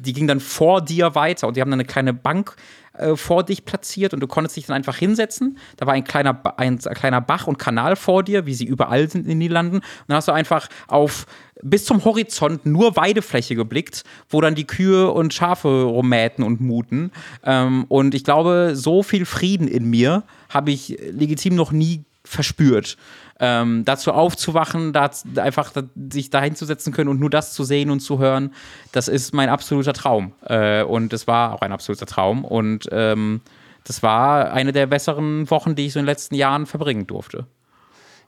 die 0.00 0.12
ging 0.12 0.26
dann 0.26 0.40
vor 0.40 0.80
dir 0.80 1.14
weiter 1.14 1.48
und 1.48 1.56
die 1.56 1.60
haben 1.60 1.70
dann 1.70 1.80
eine 1.80 1.86
kleine 1.86 2.14
Bank 2.14 2.56
äh, 2.98 3.16
vor 3.16 3.44
dich 3.44 3.64
platziert 3.64 4.14
und 4.14 4.20
du 4.20 4.26
konntest 4.26 4.56
dich 4.56 4.66
dann 4.66 4.76
einfach 4.76 4.96
hinsetzen. 4.96 5.58
Da 5.76 5.86
war 5.86 5.94
ein 5.94 6.04
kleiner, 6.04 6.40
ein, 6.58 6.78
ein, 6.84 6.94
kleiner 6.94 7.20
Bach 7.20 7.46
und 7.46 7.58
Kanal 7.58 7.96
vor 7.96 8.22
dir, 8.22 8.46
wie 8.46 8.54
sie 8.54 8.64
überall 8.64 9.08
sind 9.08 9.22
in 9.22 9.30
den 9.30 9.38
Niederlanden. 9.38 9.76
Und 9.76 9.84
dann 10.08 10.16
hast 10.16 10.28
du 10.28 10.32
einfach 10.32 10.68
auf 10.88 11.26
bis 11.62 11.84
zum 11.84 12.04
Horizont 12.04 12.66
nur 12.66 12.96
Weidefläche 12.96 13.54
geblickt, 13.54 14.04
wo 14.28 14.40
dann 14.40 14.54
die 14.54 14.66
Kühe 14.66 15.10
und 15.10 15.32
Schafe 15.32 15.84
rummähten 15.84 16.44
und 16.44 16.60
muten. 16.60 17.12
Ähm, 17.44 17.84
und 17.88 18.14
ich 18.14 18.24
glaube, 18.24 18.72
so 18.74 19.02
viel 19.02 19.24
Frieden 19.24 19.68
in 19.68 19.88
mir 19.88 20.24
habe 20.48 20.70
ich 20.70 20.98
legitim 21.10 21.54
noch 21.54 21.72
nie 21.72 22.04
verspürt 22.26 22.96
ähm, 23.38 23.84
dazu 23.84 24.12
aufzuwachen, 24.12 24.92
da, 24.92 25.10
einfach 25.36 25.70
da, 25.72 25.82
sich 26.10 26.30
da 26.30 26.42
hinzusetzen 26.42 26.92
können 26.92 27.08
und 27.10 27.20
nur 27.20 27.30
das 27.30 27.52
zu 27.52 27.64
sehen 27.64 27.90
und 27.90 28.00
zu 28.00 28.18
hören, 28.18 28.54
das 28.92 29.08
ist 29.08 29.34
mein 29.34 29.48
absoluter 29.48 29.92
Traum. 29.92 30.32
Äh, 30.44 30.82
und 30.82 31.12
es 31.12 31.26
war 31.26 31.52
auch 31.52 31.60
ein 31.60 31.72
absoluter 31.72 32.06
Traum. 32.06 32.44
Und 32.44 32.88
ähm, 32.92 33.42
das 33.84 34.02
war 34.02 34.52
eine 34.52 34.72
der 34.72 34.86
besseren 34.86 35.50
Wochen, 35.50 35.74
die 35.74 35.86
ich 35.86 35.92
so 35.92 35.98
in 35.98 36.04
den 36.04 36.10
letzten 36.10 36.34
Jahren 36.34 36.66
verbringen 36.66 37.06
durfte. 37.06 37.46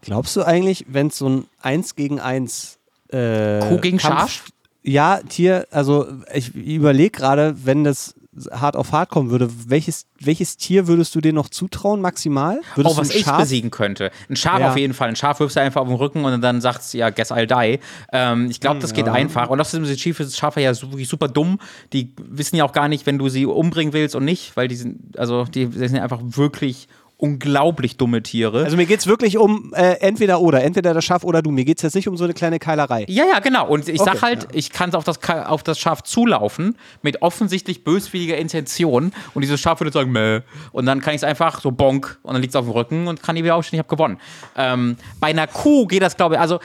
Glaubst 0.02 0.36
du 0.36 0.42
eigentlich, 0.42 0.84
wenn 0.88 1.08
es 1.08 1.18
so 1.18 1.28
ein 1.28 1.46
Eins 1.60 1.96
gegen 1.96 2.20
Eins 2.20 2.78
äh, 3.08 3.60
Kuh 3.60 3.78
gegen 3.78 3.98
Kampf, 3.98 4.30
Schaf? 4.30 4.44
Ja, 4.82 5.20
Tier, 5.28 5.66
also 5.70 6.06
ich 6.32 6.54
überlege 6.54 7.10
gerade, 7.10 7.56
wenn 7.64 7.82
das 7.82 8.14
hart 8.50 8.76
auf 8.76 8.92
hart 8.92 9.10
kommen 9.10 9.30
würde, 9.30 9.48
welches, 9.66 10.06
welches 10.20 10.56
Tier 10.56 10.86
würdest 10.86 11.14
du 11.14 11.20
dir 11.20 11.32
noch 11.32 11.48
zutrauen, 11.48 12.00
maximal? 12.00 12.60
Würdest 12.74 12.96
oh, 12.96 13.00
was 13.00 13.10
ich 13.10 13.24
besiegen 13.24 13.70
könnte. 13.70 14.10
Ein 14.28 14.36
Schaf 14.36 14.60
ja. 14.60 14.70
auf 14.70 14.76
jeden 14.76 14.94
Fall. 14.94 15.08
Ein 15.08 15.16
Schaf 15.16 15.40
wirfst 15.40 15.56
du 15.56 15.60
einfach 15.60 15.80
auf 15.80 15.88
den 15.88 15.96
Rücken 15.96 16.24
und 16.24 16.40
dann 16.40 16.60
sagst 16.60 16.94
du, 16.94 16.98
ja, 16.98 17.10
guess 17.10 17.32
I'll 17.32 17.46
die. 17.46 17.80
Ähm, 18.12 18.50
ich 18.50 18.60
glaube, 18.60 18.76
hm, 18.76 18.80
das 18.82 18.92
geht 18.92 19.06
ja. 19.06 19.12
einfach. 19.12 19.48
Und 19.48 19.60
außerdem 19.60 19.86
sind 19.86 19.98
Schafe, 19.98 20.28
Schafe 20.30 20.60
ja 20.60 20.70
wirklich 20.80 21.08
super 21.08 21.28
dumm. 21.28 21.58
Die 21.92 22.12
wissen 22.18 22.56
ja 22.56 22.64
auch 22.64 22.72
gar 22.72 22.88
nicht, 22.88 23.06
wenn 23.06 23.18
du 23.18 23.28
sie 23.28 23.46
umbringen 23.46 23.92
willst 23.92 24.14
und 24.14 24.24
nicht, 24.24 24.56
weil 24.56 24.68
die 24.68 24.76
sind, 24.76 25.18
also 25.18 25.44
die, 25.44 25.66
die 25.66 25.88
sind 25.88 25.98
einfach 25.98 26.20
wirklich 26.22 26.88
unglaublich 27.18 27.96
dumme 27.96 28.22
Tiere. 28.22 28.64
Also 28.64 28.76
mir 28.76 28.86
geht 28.86 29.00
es 29.00 29.06
wirklich 29.08 29.38
um 29.38 29.72
äh, 29.74 29.94
entweder 30.00 30.40
oder, 30.40 30.62
entweder 30.62 30.94
das 30.94 31.04
Schaf 31.04 31.24
oder 31.24 31.42
du. 31.42 31.50
Mir 31.50 31.64
geht 31.64 31.78
es 31.78 31.82
jetzt 31.82 31.94
nicht 31.94 32.06
um 32.08 32.16
so 32.16 32.22
eine 32.24 32.32
kleine 32.32 32.60
Keilerei. 32.60 33.04
Ja, 33.08 33.24
ja, 33.26 33.40
genau. 33.40 33.66
Und 33.66 33.88
ich 33.88 34.00
Okay, 34.00 34.10
sag 34.12 34.22
halt, 34.22 34.42
ja. 34.44 34.48
ich 34.52 34.70
kann 34.70 34.94
auf 34.94 35.02
das, 35.02 35.18
auf 35.28 35.64
das 35.64 35.80
Schaf 35.80 36.02
zulaufen 36.02 36.76
mit 37.02 37.20
offensichtlich 37.20 37.82
böswilliger 37.82 38.38
Intention 38.38 39.12
und 39.34 39.42
dieses 39.42 39.60
Schaf 39.60 39.80
würde 39.80 39.92
sagen, 39.92 40.12
Mäh. 40.12 40.42
Und 40.70 40.86
dann 40.86 41.00
kann 41.00 41.12
ich 41.12 41.18
es 41.18 41.24
einfach 41.24 41.60
so 41.60 41.72
bonk 41.72 42.18
und 42.22 42.34
dann 42.34 42.40
liegt 42.40 42.52
es 42.52 42.56
auf 42.56 42.66
dem 42.66 42.72
Rücken 42.72 43.08
und 43.08 43.20
kann 43.20 43.34
die 43.34 43.42
wieder 43.42 43.56
aufstehen, 43.56 43.78
ich 43.80 43.84
habe 43.84 43.94
gewonnen. 43.94 44.18
Ähm, 44.56 44.96
bei 45.18 45.28
einer 45.28 45.48
Kuh 45.48 45.86
geht 45.88 46.02
das, 46.02 46.16
glaube 46.16 46.36
ich, 46.36 46.40
also 46.40 46.60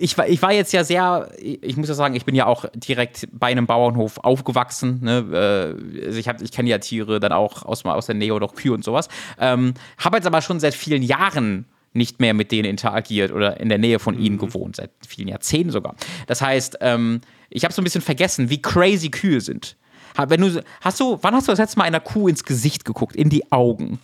ich 0.00 0.16
war, 0.18 0.28
ich 0.28 0.40
war 0.42 0.52
jetzt 0.52 0.72
ja 0.72 0.84
sehr, 0.84 1.30
ich 1.40 1.76
muss 1.76 1.88
ja 1.88 1.94
sagen, 1.94 2.14
ich 2.14 2.24
bin 2.24 2.34
ja 2.34 2.46
auch 2.46 2.64
direkt 2.74 3.28
bei 3.32 3.48
einem 3.48 3.66
Bauernhof 3.66 4.18
aufgewachsen. 4.18 5.00
Ne? 5.02 5.24
Äh, 5.32 6.06
also 6.06 6.18
ich 6.18 6.28
hab, 6.28 6.40
ich 6.40 6.52
kenne 6.52 6.68
ja 6.70 6.78
Tiere 6.78 7.20
dann 7.20 7.32
auch 7.32 7.64
aus, 7.64 7.84
aus 7.84 8.06
der 8.06 8.14
Nähe 8.14 8.34
oder 8.34 8.46
auch 8.46 8.54
Kühe 8.54 8.72
und 8.72 8.84
sowas. 8.84 9.08
Ähm, 9.38 9.74
Habe 9.98 10.16
jetzt 10.16 10.26
aber 10.26 10.42
schon 10.42 10.60
seit 10.60 10.74
vielen 10.74 11.02
Jahren 11.02 11.66
nicht 11.92 12.20
mehr 12.20 12.32
mit 12.34 12.52
denen 12.52 12.64
interagiert 12.64 13.32
oder 13.32 13.60
in 13.60 13.68
der 13.68 13.78
Nähe 13.78 13.98
von 13.98 14.18
ihnen 14.18 14.38
gewohnt, 14.38 14.76
seit 14.76 14.90
vielen 15.06 15.28
Jahrzehnten 15.28 15.70
sogar. 15.70 15.94
Das 16.26 16.40
heißt, 16.40 16.78
ähm, 16.80 17.20
ich 17.50 17.64
habe 17.64 17.74
so 17.74 17.82
ein 17.82 17.84
bisschen 17.84 18.00
vergessen, 18.00 18.48
wie 18.48 18.62
crazy 18.62 19.10
Kühe 19.10 19.40
sind. 19.40 19.76
Wenn 20.16 20.40
du, 20.40 20.62
hast 20.80 21.00
du, 21.00 21.18
wann 21.22 21.34
hast 21.34 21.48
du 21.48 21.52
das 21.52 21.58
letzte 21.58 21.78
Mal 21.78 21.84
einer 21.84 22.00
Kuh 22.00 22.28
ins 22.28 22.44
Gesicht 22.44 22.84
geguckt, 22.84 23.14
in 23.16 23.28
die 23.28 23.50
Augen? 23.52 23.98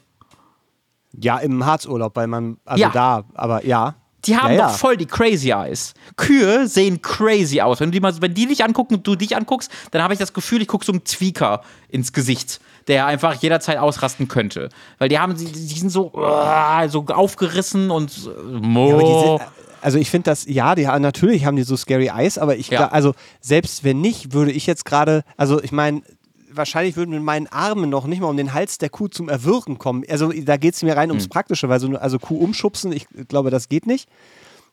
Ja, 1.18 1.38
im 1.38 1.64
Harzurlaub 1.64 2.12
bei 2.14 2.26
meinem, 2.26 2.58
also 2.64 2.82
Ja. 2.82 2.90
da, 2.90 3.24
aber 3.34 3.64
ja. 3.64 3.94
Die 4.24 4.36
haben 4.36 4.52
ja, 4.54 4.58
ja. 4.58 4.66
doch 4.68 4.74
voll 4.76 4.96
die 4.96 5.06
crazy 5.06 5.50
eyes. 5.52 5.94
Kühe 6.16 6.66
sehen 6.66 7.00
crazy 7.02 7.60
aus. 7.60 7.78
Wenn, 7.80 7.88
du 7.90 7.92
die 7.92 8.00
mal, 8.00 8.12
wenn 8.20 8.34
die 8.34 8.46
dich 8.46 8.64
angucken 8.64 8.96
und 8.96 9.06
du 9.06 9.14
dich 9.14 9.36
anguckst, 9.36 9.70
dann 9.92 10.02
habe 10.02 10.12
ich 10.12 10.18
das 10.18 10.32
Gefühl, 10.32 10.60
ich 10.60 10.68
gucke 10.68 10.84
so 10.84 10.92
einem 10.92 11.04
Zwieker 11.04 11.62
ins 11.88 12.12
Gesicht, 12.12 12.60
der 12.88 13.06
einfach 13.06 13.34
jederzeit 13.34 13.78
ausrasten 13.78 14.26
könnte. 14.26 14.70
Weil 14.98 15.08
die 15.08 15.18
haben, 15.18 15.36
die, 15.36 15.44
die 15.44 15.78
sind 15.78 15.90
so, 15.90 16.12
uh, 16.14 16.88
so 16.88 17.06
aufgerissen 17.06 17.90
und 17.90 18.12
mo. 18.60 19.00
Ja, 19.00 19.38
sind, 19.38 19.48
also 19.80 19.98
ich 19.98 20.10
finde 20.10 20.30
das, 20.30 20.46
ja, 20.46 20.74
die, 20.74 20.88
haben- 20.88 21.02
natürlich 21.02 21.44
haben 21.44 21.56
die 21.56 21.62
so 21.62 21.76
scary 21.76 22.08
Eyes, 22.08 22.38
aber 22.38 22.56
ich, 22.56 22.68
Ja. 22.70 22.88
also 22.88 23.14
selbst 23.40 23.84
wenn 23.84 24.00
nicht, 24.00 24.32
würde 24.32 24.50
ich 24.50 24.66
jetzt 24.66 24.84
gerade, 24.84 25.22
also 25.36 25.62
ich 25.62 25.70
meine, 25.70 26.02
wahrscheinlich 26.58 26.96
würden 26.96 27.10
mit 27.12 27.22
meinen 27.22 27.46
Armen 27.46 27.88
noch 27.88 28.06
nicht 28.06 28.20
mal 28.20 28.28
um 28.28 28.36
den 28.36 28.52
Hals 28.52 28.76
der 28.78 28.90
Kuh 28.90 29.08
zum 29.08 29.28
Erwürgen 29.30 29.78
kommen. 29.78 30.04
Also 30.10 30.30
da 30.32 30.56
geht 30.58 30.74
es 30.74 30.82
mir 30.82 30.96
rein 30.96 31.04
Hm. 31.08 31.16
ums 31.16 31.28
Praktische, 31.28 31.68
weil 31.70 31.80
so, 31.80 31.86
eine- 31.86 32.00
also 32.02 32.18
Kuh 32.18 32.36
umschubsen, 32.36 32.92
ich 32.92 33.06
glaube, 33.28 33.50
das 33.50 33.68
geht 33.70 33.86
nicht. 33.86 34.08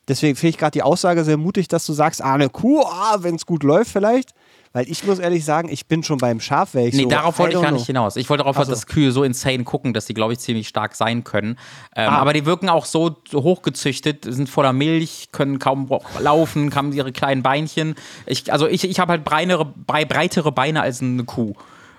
Deswegen 0.08 0.36
finde 0.36 0.50
ich 0.50 0.58
gerade 0.58 0.70
die 0.72 0.82
Aussage 0.84 1.24
sehr 1.24 1.36
mutig, 1.36 1.66
dass 1.66 1.84
du 1.86 1.92
sagst, 1.92 2.22
ah, 2.22 2.34
eine 2.34 2.48
Kuh, 2.48 2.82
ah, 2.82 3.16
wenn 3.20 3.34
es 3.34 3.44
gut 3.46 3.62
läuft 3.64 3.90
vielleicht. 3.90 4.30
Weil 4.72 4.88
ich 4.90 5.04
muss 5.04 5.18
ehrlich 5.18 5.42
sagen, 5.44 5.68
ich 5.70 5.86
bin 5.86 6.02
schon 6.02 6.18
beim 6.18 6.38
Schaf, 6.38 6.74
weil 6.74 6.88
ich 6.88 6.94
Nee, 6.94 7.04
so, 7.04 7.08
darauf 7.08 7.38
wollte 7.38 7.56
ich 7.56 7.62
gar 7.62 7.70
know. 7.70 7.78
nicht 7.78 7.86
hinaus. 7.86 8.14
Ich 8.16 8.28
wollte 8.28 8.42
darauf, 8.42 8.58
Ach 8.58 8.66
so. 8.66 8.70
dass 8.72 8.86
Kühe 8.86 9.10
so 9.10 9.24
insane 9.24 9.64
gucken, 9.64 9.94
dass 9.94 10.04
die, 10.04 10.12
glaube 10.12 10.34
ich, 10.34 10.38
ziemlich 10.38 10.68
stark 10.68 10.94
sein 10.94 11.24
können. 11.24 11.58
Ähm, 11.96 12.10
Ah. 12.10 12.18
Aber 12.18 12.34
die 12.34 12.44
wirken 12.44 12.68
auch 12.68 12.84
so, 12.84 13.16
hochgezüchtet, 13.32 14.26
sind 14.28 14.48
voller 14.50 14.74
Milch, 14.74 15.30
können 15.32 15.58
kaum 15.58 15.88
laufen, 16.20 16.74
haben 16.74 16.92
ihre 16.92 17.10
kleinen 17.10 17.42
Beinchen. 17.42 17.94
Ich, 18.26 18.52
also 18.52 18.66
ich, 18.68 18.84
ich 18.84 19.00
habe 19.00 19.12
halt 19.12 19.24
breinere, 19.24 19.64
brei- 19.64 20.04
breitere 20.04 20.52
Beine 20.52 20.82
als 20.82 21.00
eine 21.00 21.24
Kuh. 21.24 21.54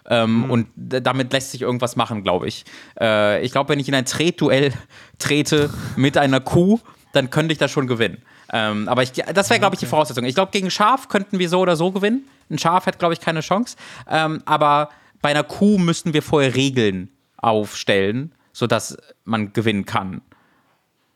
Ähm, 0.10 0.44
Hm. 0.44 0.52
Und 0.52 0.68
damit 0.76 1.34
lässt 1.34 1.52
sich 1.52 1.62
irgendwas 1.62 1.96
machen, 1.96 2.24
glaube 2.24 2.48
ich. 2.48 2.64
Äh, 3.00 3.44
ich 3.44 3.52
glaube, 3.52 3.70
wenn 3.70 3.80
ich 3.80 3.88
in 3.88 3.96
ein 3.96 4.06
Tretduell 4.06 4.74
trete 5.20 5.70
mit 5.96 6.18
einer 6.18 6.40
Kuh, 6.40 6.80
dann 7.14 7.30
könnte 7.30 7.52
ich 7.52 7.58
das 7.58 7.72
schon 7.72 7.88
gewinnen. 7.88 8.22
Ähm, 8.54 8.88
aber 8.88 9.04
ich, 9.04 9.12
das 9.12 9.50
wäre, 9.50 9.60
glaube 9.60 9.76
ich, 9.76 9.80
die 9.80 9.86
Voraussetzung. 9.86 10.24
Ich 10.24 10.36
glaube, 10.36 10.52
gegen 10.52 10.72
Schaf 10.72 11.10
könnten 11.10 11.40
wir 11.40 11.50
so 11.50 11.60
oder 11.60 11.76
so 11.76 11.92
gewinnen. 11.92 12.28
Ein 12.50 12.58
Schaf 12.58 12.86
hat, 12.86 13.00
glaube 13.00 13.14
ich, 13.14 13.20
keine 13.20 13.42
Chance. 13.42 13.76
Ähm, 14.10 14.42
aber 14.46 14.90
bei 15.22 15.30
einer 15.30 15.44
Kuh 15.44 15.78
müssten 15.78 16.14
wir 16.14 16.22
vorher 16.22 16.56
Regeln 16.56 17.10
aufstellen, 17.38 18.32
sodass 18.54 18.98
man 19.26 19.52
gewinnen 19.52 19.86
kann. 19.86 20.22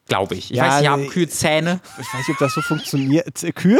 Glaube 0.07 0.35
ich. 0.35 0.51
Ich 0.51 0.57
Ja, 0.57 0.65
weiß 0.67 0.81
nicht, 0.81 0.89
haben 0.89 1.03
äh, 1.03 1.07
Kühe 1.07 1.29
Zähne? 1.29 1.79
Ich 1.93 2.13
weiß 2.13 2.27
nicht, 2.27 2.29
ob 2.31 2.37
das 2.39 2.53
so 2.53 2.61
funktioniert. 2.61 3.41
Kühe? 3.55 3.79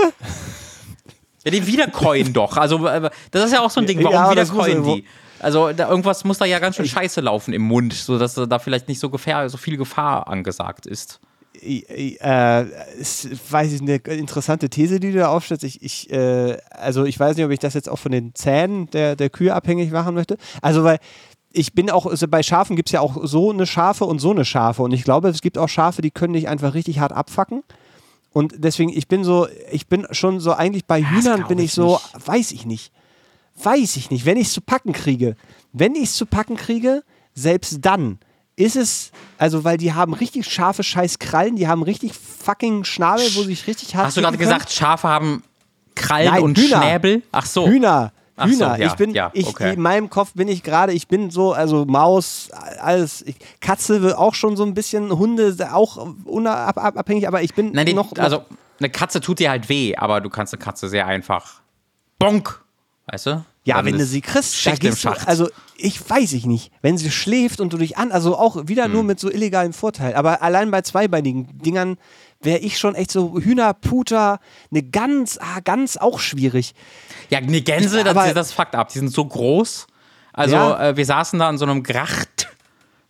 Ja, 1.43 1.51
die 1.51 1.65
wiedercoin 1.65 2.33
doch. 2.33 2.57
Also, 2.57 2.86
äh, 2.88 3.10
das 3.31 3.45
ist 3.45 3.53
ja 3.53 3.62
auch 3.62 3.69
so 3.69 3.81
ein 3.81 3.88
Ding. 3.88 4.00
Ja, 4.00 4.12
Warum 4.12 4.21
muss 4.21 4.31
wiedercoin 4.31 4.83
die? 4.83 5.05
Also, 5.39 5.71
da, 5.74 5.89
irgendwas 5.89 6.24
muss 6.24 6.38
da 6.38 6.45
ja 6.45 6.60
ganz 6.60 6.75
schön 6.75 6.86
scheiße 6.86 7.21
laufen 7.21 7.53
im 7.53 7.63
Mund, 7.63 7.93
sodass 7.93 8.36
da 8.36 8.60
vielleicht 8.60 8.88
nicht 8.88 9.00
so, 9.00 9.10
Gefahr, 9.10 9.50
so 9.50 9.57
viel 9.57 9.77
Gefahr 9.77 10.27
angesagt 10.27 10.86
ist. 10.86 11.19
äh, 12.21 12.65
ist, 13.00 13.51
weiß 13.51 13.74
ich, 13.74 13.81
eine 13.81 13.95
interessante 13.95 14.69
These, 14.69 15.00
die 15.00 15.12
du 15.12 15.19
da 15.19 15.29
aufstellst. 15.29 15.63
Ich, 15.63 15.81
ich, 15.81 16.12
äh, 16.12 16.57
also 16.69 17.05
ich 17.05 17.19
weiß 17.19 17.36
nicht, 17.36 17.45
ob 17.45 17.51
ich 17.51 17.60
das 17.60 17.74
jetzt 17.74 17.89
auch 17.89 18.00
von 18.00 18.12
den 18.12 18.33
Zähnen 18.36 18.89
der, 18.91 19.15
der 19.15 19.29
Kühe 19.29 19.53
abhängig 19.53 19.91
machen 19.91 20.13
möchte. 20.15 20.38
Also, 20.62 20.83
weil 20.83 21.00
ich 21.53 21.74
bin 21.74 21.89
auch, 21.89 22.05
also 22.05 22.27
bei 22.27 22.43
Schafen 22.43 22.75
gibt 22.75 22.89
es 22.89 22.93
ja 22.93 23.01
auch 23.01 23.17
so 23.24 23.51
eine 23.51 23.65
Schafe 23.65 24.05
und 24.05 24.19
so 24.19 24.31
eine 24.31 24.45
Schafe. 24.45 24.83
Und 24.83 24.93
ich 24.93 25.03
glaube, 25.03 25.29
es 25.29 25.41
gibt 25.41 25.57
auch 25.57 25.69
Schafe, 25.69 26.01
die 26.01 26.12
können 26.12 26.33
dich 26.33 26.48
einfach 26.48 26.74
richtig 26.74 27.00
hart 27.00 27.12
abfacken. 27.12 27.63
Und 28.33 28.53
deswegen, 28.57 28.91
ich 28.91 29.07
bin 29.07 29.23
so, 29.23 29.47
ich 29.71 29.88
bin 29.88 30.07
schon 30.11 30.39
so, 30.39 30.53
eigentlich 30.53 30.85
bei 30.85 31.03
Hühnern 31.03 31.47
bin 31.47 31.59
ich 31.59 31.65
ich 31.65 31.73
so, 31.73 32.00
nicht. 32.13 32.27
weiß 32.27 32.51
ich 32.51 32.65
nicht. 32.65 32.91
Weiß 33.61 33.97
ich 33.97 34.09
nicht. 34.09 34.25
Wenn 34.25 34.38
ich 34.38 34.47
es 34.47 34.53
zu 34.53 34.61
packen 34.61 34.93
kriege, 34.93 35.35
wenn 35.73 35.95
ich 35.95 36.03
es 36.03 36.15
zu 36.15 36.25
packen 36.25 36.55
kriege, 36.55 37.03
selbst 37.33 37.79
dann 37.81 38.19
ist 38.55 38.75
es, 38.75 39.11
also 39.38 39.63
weil 39.63 39.77
die 39.77 39.93
haben 39.93 40.13
richtig 40.13 40.45
scharfe 40.45 40.83
scheiß 40.83 41.19
Krallen, 41.19 41.55
die 41.55 41.67
haben 41.67 41.83
richtig 41.83 42.13
fucking 42.13 42.83
Schnabel, 42.83 43.25
wo 43.35 43.43
sich 43.43 43.67
richtig 43.67 43.95
hart 43.95 44.07
Hast 44.07 44.17
du 44.17 44.21
gerade 44.21 44.38
gesagt, 44.38 44.71
Schafe 44.71 45.07
haben 45.07 45.43
Krallen 45.95 46.33
Nein, 46.33 46.43
und 46.43 46.57
Hühner. 46.57 46.81
Schnäbel? 46.81 47.23
Ach 47.31 47.45
so. 47.45 47.67
Hühner. 47.67 48.13
Ach 48.41 48.48
so, 48.48 48.53
Hühner. 48.53 48.77
ja, 48.77 48.88
ich 48.88 48.93
bin, 48.93 49.13
ja, 49.13 49.29
ich, 49.33 49.48
okay. 49.48 49.74
in 49.74 49.81
meinem 49.81 50.10
Kopf 50.10 50.33
bin 50.33 50.48
ich 50.48 50.63
gerade, 50.63 50.93
ich 50.93 51.07
bin 51.07 51.29
so, 51.29 51.53
also 51.53 51.86
Maus, 51.86 52.50
alles. 52.79 53.21
Ich, 53.21 53.36
Katze 53.60 54.01
will 54.01 54.13
auch 54.13 54.33
schon 54.33 54.57
so 54.57 54.63
ein 54.63 54.74
bisschen, 54.74 55.17
Hunde 55.17 55.55
auch 55.71 56.13
unabhängig, 56.25 57.27
aber 57.27 57.41
ich 57.41 57.53
bin 57.53 57.71
Nein, 57.71 57.86
die, 57.86 57.93
noch, 57.93 58.12
also 58.17 58.43
eine 58.79 58.89
Katze 58.89 59.21
tut 59.21 59.39
dir 59.39 59.50
halt 59.50 59.69
weh, 59.69 59.95
aber 59.95 60.21
du 60.21 60.29
kannst 60.29 60.53
eine 60.53 60.62
Katze 60.62 60.89
sehr 60.89 61.07
einfach 61.07 61.62
bonk, 62.19 62.63
weißt 63.07 63.25
du? 63.27 63.45
Ja, 63.63 63.75
Dann 63.75 63.86
wenn 63.86 63.98
du 64.00 64.05
sie 64.05 64.21
kriegst, 64.21 64.55
Schicht 64.55 64.83
im 64.83 64.95
du, 64.95 65.10
also 65.27 65.48
ich 65.77 66.10
weiß 66.10 66.33
ich 66.33 66.48
nicht, 66.48 66.71
wenn 66.81 66.98
sie 66.98 67.12
schläft 67.12 67.60
und 67.60 67.71
du 67.74 67.77
dich 67.77 67.95
an, 67.98 68.12
also 68.12 68.36
auch 68.36 68.67
wieder 68.67 68.86
Hm. 68.86 68.93
nur 68.93 69.03
mit 69.03 69.19
so 69.19 69.29
illegalem 69.29 69.74
Vorteil, 69.74 70.15
aber 70.15 70.41
allein 70.41 70.71
bei 70.71 70.81
zweibeinigen 70.81 71.60
Dingern 71.60 71.98
wäre 72.43 72.60
ich 72.60 72.77
schon 72.77 72.95
echt 72.95 73.12
so 73.12 73.39
Hühnerputer, 73.39 74.39
eine 74.71 74.83
ganz, 74.83 75.38
ah, 75.41 75.60
ganz 75.63 75.98
auch 75.98 76.19
schwierig. 76.19 76.74
ja, 77.29 77.39
eine 77.39 77.62
Gänse, 77.62 78.03
das, 78.03 78.33
das 78.33 78.53
fuckt 78.53 78.75
ab. 78.75 78.89
Die 78.89 79.00
sind 79.00 79.10
so 79.12 79.25
groß. 79.25 79.88
Also 80.33 80.55
Ja. 80.55 80.89
äh, 80.89 80.98
wir 80.98 81.05
saßen 81.05 81.39
da 81.39 81.50
an 81.50 81.57
so 81.57 81.65
einem 81.65 81.83
Gracht, 81.83 82.48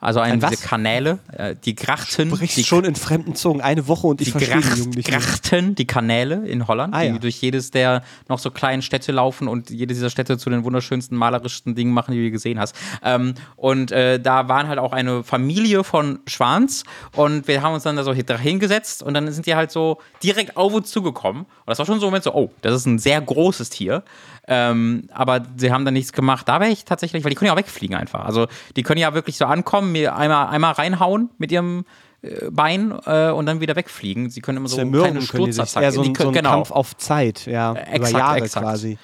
also 0.01 0.19
einen 0.19 0.43
Ein 0.43 0.49
diese? 0.49 0.67
Kanäle, 0.67 1.19
äh, 1.31 1.55
die 1.63 1.75
Grachten, 1.75 2.31
Brichst 2.31 2.57
die, 2.57 2.63
schon 2.63 2.85
in 2.85 2.95
fremden 2.95 3.35
Zungen 3.35 3.61
eine 3.61 3.87
Woche 3.87 4.07
und 4.07 4.19
ich 4.19 4.25
die 4.25 4.31
verstehe 4.31 4.59
Gracht, 4.59 4.95
die. 4.95 5.03
Grachten, 5.03 5.75
die 5.75 5.85
Kanäle 5.85 6.47
in 6.47 6.67
Holland, 6.67 6.93
Ah, 6.93 7.01
die 7.01 7.09
ja. 7.09 7.17
durch 7.19 7.39
jedes 7.39 7.69
der 7.69 8.03
noch 8.27 8.39
so 8.39 8.49
kleinen 8.49 8.81
Städte 8.81 9.11
laufen 9.11 9.47
und 9.47 9.69
jede 9.69 9.93
dieser 9.93 10.09
Städte 10.09 10.39
zu 10.39 10.49
den 10.49 10.63
wunderschönsten 10.63 11.15
malerischsten 11.15 11.75
Dingen 11.75 11.93
machen, 11.93 12.13
die 12.13 12.25
du 12.25 12.31
gesehen 12.31 12.59
hast. 12.59 12.75
Ähm, 13.03 13.35
und 13.55 13.91
äh, 13.91 14.19
da 14.19 14.47
waren 14.47 14.67
halt 14.67 14.79
auch 14.79 14.91
eine 14.91 15.23
Familie 15.23 15.83
von 15.83 16.19
Schwans 16.25 16.83
und 17.15 17.47
wir 17.47 17.61
haben 17.61 17.75
uns 17.75 17.83
dann 17.83 17.95
da 17.95 18.03
so 18.03 18.13
hingesetzt 18.13 19.03
und 19.03 19.13
dann 19.13 19.31
sind 19.31 19.45
die 19.45 19.53
halt 19.53 19.69
so 19.69 19.99
direkt 20.23 20.57
auf 20.57 20.73
uns 20.73 20.89
zugekommen. 20.89 21.43
Und 21.43 21.67
das 21.67 21.77
war 21.77 21.85
schon 21.85 21.99
so 21.99 22.07
ein 22.07 22.09
Moment 22.09 22.23
so, 22.23 22.33
oh, 22.33 22.51
das 22.63 22.73
ist 22.73 22.87
ein 22.87 22.97
sehr 22.97 23.21
großes 23.21 23.69
Tier. 23.69 24.03
Ähm, 24.47 25.07
aber 25.13 25.43
sie 25.55 25.71
haben 25.71 25.85
dann 25.85 25.93
nichts 25.93 26.13
gemacht. 26.13 26.47
Da 26.47 26.59
wäre 26.59 26.71
ich 26.71 26.83
tatsächlich, 26.83 27.23
weil 27.23 27.29
die 27.29 27.35
können 27.35 27.47
ja 27.47 27.53
auch 27.53 27.57
wegfliegen 27.57 27.95
einfach. 27.95 28.25
Also 28.25 28.47
die 28.75 28.83
können 28.83 28.99
ja 28.99 29.13
wirklich 29.13 29.37
so 29.37 29.45
ankommen, 29.45 29.91
mir 29.91 30.15
einmal, 30.15 30.47
einmal 30.47 30.73
reinhauen 30.73 31.29
mit 31.37 31.51
ihrem 31.51 31.85
äh, 32.23 32.49
Bein 32.49 32.91
äh, 33.05 33.29
und 33.29 33.45
dann 33.45 33.61
wieder 33.61 33.75
wegfliegen. 33.75 34.29
Sie 34.29 34.41
können 34.41 34.57
immer 34.57 34.67
so 34.67 34.77
Zermürben 34.77 35.11
kleine. 35.11 35.21
Sturzattacken. 35.21 35.83
Eher 35.83 35.91
so 35.91 36.01
ein, 36.01 36.15
so 36.15 36.27
ein 36.27 36.33
genau. 36.33 36.49
Kampf 36.51 36.71
auf 36.71 36.97
Zeit, 36.97 37.45
ja, 37.45 37.71
über 37.71 37.87
exakt, 37.87 38.17
Jahre 38.17 38.37
exakt. 38.37 38.65
quasi. 38.65 38.97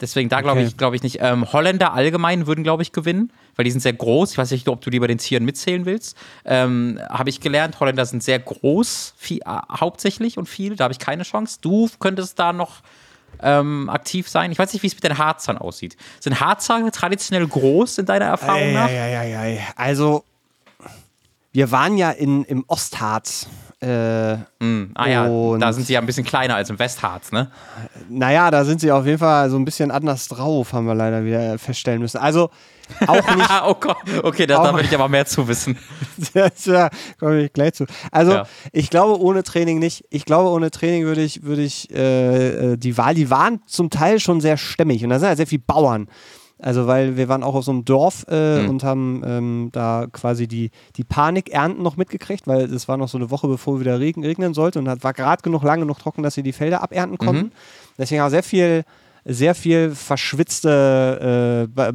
Deswegen 0.00 0.28
da 0.28 0.40
glaube 0.40 0.60
Okay. 0.60 0.68
ich, 0.68 0.76
glaube 0.76 0.96
ich 0.96 1.02
nicht. 1.02 1.18
Ähm, 1.20 1.50
Holländer 1.52 1.94
allgemein 1.94 2.46
würden, 2.46 2.64
glaube 2.64 2.82
ich, 2.82 2.92
gewinnen, 2.92 3.32
weil 3.56 3.64
die 3.64 3.70
sind 3.70 3.80
sehr 3.80 3.92
groß. 3.92 4.32
Ich 4.32 4.38
weiß 4.38 4.50
nicht, 4.50 4.68
ob 4.68 4.80
du 4.80 4.90
die 4.90 4.98
bei 5.00 5.06
den 5.06 5.18
Tieren 5.18 5.44
mitzählen 5.44 5.86
willst. 5.86 6.16
Ähm, 6.44 6.98
habe 7.08 7.30
ich 7.30 7.40
gelernt, 7.40 7.78
Holländer 7.80 8.04
sind 8.04 8.22
sehr 8.22 8.38
groß, 8.38 9.14
viel, 9.16 9.38
äh, 9.38 9.58
hauptsächlich 9.80 10.36
und 10.36 10.48
viel. 10.48 10.76
Da 10.76 10.84
habe 10.84 10.92
ich 10.92 10.98
keine 10.98 11.22
Chance. 11.22 11.58
Du 11.62 11.88
könntest 12.00 12.38
da 12.38 12.52
noch 12.52 12.82
ähm, 13.44 13.88
aktiv 13.90 14.28
sein. 14.28 14.50
Ich 14.50 14.58
weiß 14.58 14.72
nicht, 14.72 14.82
wie 14.82 14.86
es 14.86 14.94
mit 14.94 15.04
den 15.04 15.18
Harzern 15.18 15.58
aussieht. 15.58 15.96
Sind 16.18 16.40
Harzer 16.40 16.90
traditionell 16.90 17.46
groß 17.46 17.98
in 17.98 18.06
deiner 18.06 18.24
Erfahrung 18.24 18.72
nach? 18.72 18.88
Eieieiei. 18.88 19.64
Also, 19.76 20.24
wir 21.52 21.70
waren 21.70 21.96
ja 21.96 22.10
in, 22.10 22.44
im 22.44 22.64
Ostharz. 22.66 23.46
Äh, 23.84 24.38
Ah 24.94 25.08
ja, 25.08 25.58
da 25.58 25.72
sind 25.72 25.86
sie 25.86 25.92
ja 25.92 26.00
ein 26.00 26.06
bisschen 26.06 26.24
kleiner 26.24 26.54
als 26.56 26.70
im 26.70 26.78
Westharz, 26.78 27.32
ne? 27.32 27.50
naja, 28.08 28.50
da 28.50 28.64
sind 28.64 28.80
sie 28.80 28.90
auf 28.90 29.04
jeden 29.06 29.18
Fall 29.18 29.50
so 29.50 29.56
ein 29.58 29.64
bisschen 29.64 29.90
anders 29.90 30.28
drauf, 30.28 30.72
haben 30.72 30.86
wir 30.86 30.94
leider 30.94 31.24
wieder 31.24 31.58
feststellen 31.58 32.00
müssen. 32.00 32.18
Also, 32.18 32.50
auch 33.06 33.34
nicht. 33.36 33.50
oh 33.66 33.74
Gott, 33.74 33.96
okay, 34.22 34.46
da, 34.46 34.62
da 34.62 34.74
will 34.74 34.84
ich 34.84 34.94
aber 34.94 35.08
mehr 35.08 35.26
zu 35.26 35.46
wissen. 35.48 35.78
ja, 36.34 36.88
komme 37.18 37.42
ich 37.44 37.52
gleich 37.52 37.74
zu. 37.74 37.86
Also, 38.10 38.32
Ja. 38.32 38.46
ich 38.72 38.88
glaube, 38.90 39.20
ohne 39.20 39.42
Training 39.42 39.78
nicht. 39.78 40.04
Ich 40.10 40.24
glaube, 40.24 40.50
ohne 40.50 40.70
Training 40.70 41.04
würde 41.04 41.22
ich, 41.22 41.42
würde 41.42 41.62
ich, 41.62 41.90
äh, 41.94 42.72
äh, 42.72 42.76
die 42.76 42.96
Wahl, 42.96 43.14
die 43.14 43.30
waren 43.30 43.60
zum 43.66 43.90
Teil 43.90 44.20
schon 44.20 44.40
sehr 44.40 44.56
stämmig 44.56 45.04
und 45.04 45.10
da 45.10 45.18
sind 45.18 45.28
halt 45.28 45.36
sehr 45.38 45.46
viele 45.46 45.62
Bauern. 45.66 46.08
Also, 46.58 46.86
weil 46.86 47.16
wir 47.16 47.28
waren 47.28 47.42
auch 47.42 47.54
auf 47.54 47.64
so 47.64 47.72
einem 47.72 47.84
Dorf 47.84 48.24
äh, 48.28 48.62
mhm. 48.62 48.70
und 48.70 48.84
haben 48.84 49.22
ähm, 49.26 49.68
da 49.72 50.06
quasi 50.12 50.46
die, 50.46 50.70
die 50.96 51.04
Panikernten 51.04 51.82
noch 51.82 51.96
mitgekriegt, 51.96 52.46
weil 52.46 52.72
es 52.72 52.86
war 52.86 52.96
noch 52.96 53.08
so 53.08 53.18
eine 53.18 53.30
Woche, 53.30 53.48
bevor 53.48 53.80
wieder 53.80 53.98
Regen 53.98 54.24
regnen 54.24 54.54
sollte 54.54 54.78
und 54.78 54.86
war 54.86 55.12
gerade 55.12 55.42
genug 55.42 55.62
lange 55.64 55.82
genug 55.82 55.98
trocken, 55.98 56.22
dass 56.22 56.34
sie 56.34 56.42
die 56.42 56.52
Felder 56.52 56.82
abernten 56.82 57.18
konnten. 57.18 57.46
Mhm. 57.46 57.52
Deswegen 57.98 58.22
auch 58.22 58.30
sehr 58.30 58.42
viel 58.42 58.84
sehr 59.26 59.54
viel 59.54 59.94
verschwitzte 59.94 61.66
äh, 61.66 61.92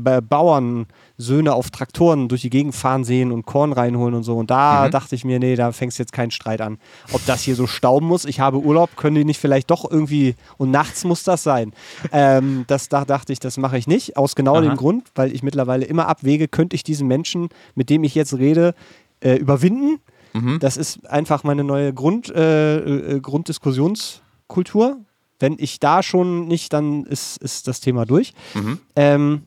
Bauernsöhne 1.20 1.54
auf 1.54 1.70
Traktoren 1.70 2.30
durch 2.30 2.42
die 2.42 2.50
Gegend 2.50 2.74
fahren 2.74 3.04
sehen 3.04 3.32
und 3.32 3.46
Korn 3.46 3.74
reinholen 3.74 4.16
und 4.16 4.24
so. 4.24 4.38
Und 4.38 4.50
da 4.50 4.86
mhm. 4.86 4.92
dachte 4.92 5.16
ich 5.16 5.26
mir, 5.26 5.40
nee, 5.40 5.56
da 5.56 5.72
fängst 5.72 6.00
jetzt 6.00 6.14
keinen 6.14 6.32
Streit 6.32 6.62
an. 6.62 6.78
Ob 7.12 7.26
das 7.26 7.42
hier 7.42 7.56
so 7.56 7.68
stauben 7.68 8.08
muss, 8.08 8.26
ich 8.26 8.40
habe 8.40 8.60
Urlaub, 8.60 8.96
können 8.96 9.16
die 9.16 9.26
nicht 9.26 9.40
vielleicht 9.40 9.70
doch 9.70 9.90
irgendwie, 9.90 10.36
und 10.58 10.72
nachts 10.72 11.04
muss 11.04 11.24
das 11.24 11.44
sein. 11.44 11.74
Ähm, 12.12 12.64
das 12.68 12.90
da 12.90 13.06
dachte 13.06 13.34
ich, 13.34 13.40
das 13.40 13.58
mache 13.58 13.78
ich 13.78 13.88
nicht, 13.88 14.18
aus 14.18 14.36
genau 14.36 14.56
Aha. 14.56 14.62
dem 14.62 14.76
Grund, 14.76 15.10
weil 15.16 15.34
ich 15.34 15.44
mittlerweile 15.44 15.86
immer 15.86 16.08
abwäge, 16.08 16.48
könnte 16.48 16.76
ich 16.76 16.84
diesen 16.84 17.08
Menschen, 17.08 17.50
mit 17.76 17.90
dem 17.90 18.04
ich 18.04 18.16
jetzt 18.16 18.36
rede, 18.36 18.74
äh, 19.20 19.36
überwinden. 19.36 20.00
Mhm. 20.34 20.60
Das 20.60 20.78
ist 20.78 21.06
einfach 21.10 21.44
meine 21.44 21.64
neue 21.64 21.94
Grund, 21.94 22.30
äh, 22.30 22.78
äh 22.78 23.20
Grunddiskussionskultur. 23.20 24.98
Wenn 25.42 25.56
ich 25.58 25.80
da 25.80 26.04
schon 26.04 26.48
nicht, 26.48 26.74
dann 26.74 27.06
ist, 27.06 27.38
ist 27.38 27.68
das 27.68 27.80
Thema 27.80 28.06
durch. 28.06 28.34
Mhm. 28.54 28.80
Ähm, 28.96 29.42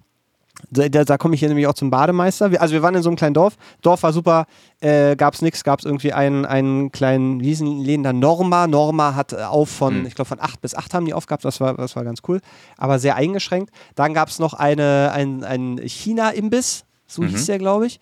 da, 0.70 0.88
da 0.88 1.18
komme 1.18 1.34
ich 1.34 1.40
hier 1.40 1.48
nämlich 1.48 1.66
auch 1.66 1.74
zum 1.74 1.90
Bademeister. 1.90 2.50
Also 2.60 2.74
wir 2.74 2.82
waren 2.82 2.94
in 2.94 3.02
so 3.02 3.08
einem 3.08 3.16
kleinen 3.16 3.34
Dorf. 3.34 3.56
Dorf 3.82 4.02
war 4.02 4.12
super, 4.12 4.46
äh, 4.80 5.16
gab 5.16 5.34
es 5.34 5.42
nichts, 5.42 5.64
gab 5.64 5.80
es 5.80 5.84
irgendwie 5.84 6.12
einen, 6.12 6.44
einen 6.46 6.92
kleinen 6.92 7.40
Wiesenläden 7.40 8.02
da 8.02 8.12
Norma. 8.12 8.66
Norma 8.66 9.14
hat 9.14 9.32
äh, 9.32 9.42
auf 9.42 9.70
von, 9.70 10.00
mhm. 10.00 10.06
ich 10.06 10.14
glaube 10.14 10.28
von 10.28 10.40
8 10.40 10.60
bis 10.60 10.74
8 10.74 10.94
haben 10.94 11.06
die 11.06 11.14
aufgehabt, 11.14 11.44
das 11.44 11.60
war, 11.60 11.74
das 11.74 11.96
war 11.96 12.04
ganz 12.04 12.20
cool, 12.28 12.40
aber 12.76 12.98
sehr 12.98 13.16
eingeschränkt. 13.16 13.72
Dann 13.94 14.14
gab 14.14 14.28
es 14.28 14.38
noch 14.38 14.54
eine, 14.54 15.12
ein, 15.12 15.44
ein 15.44 15.80
China-Imbiss, 15.84 16.84
so 17.06 17.22
mhm. 17.22 17.28
hieß 17.28 17.46
der, 17.46 17.58
glaube 17.58 17.86
ich, 17.86 18.00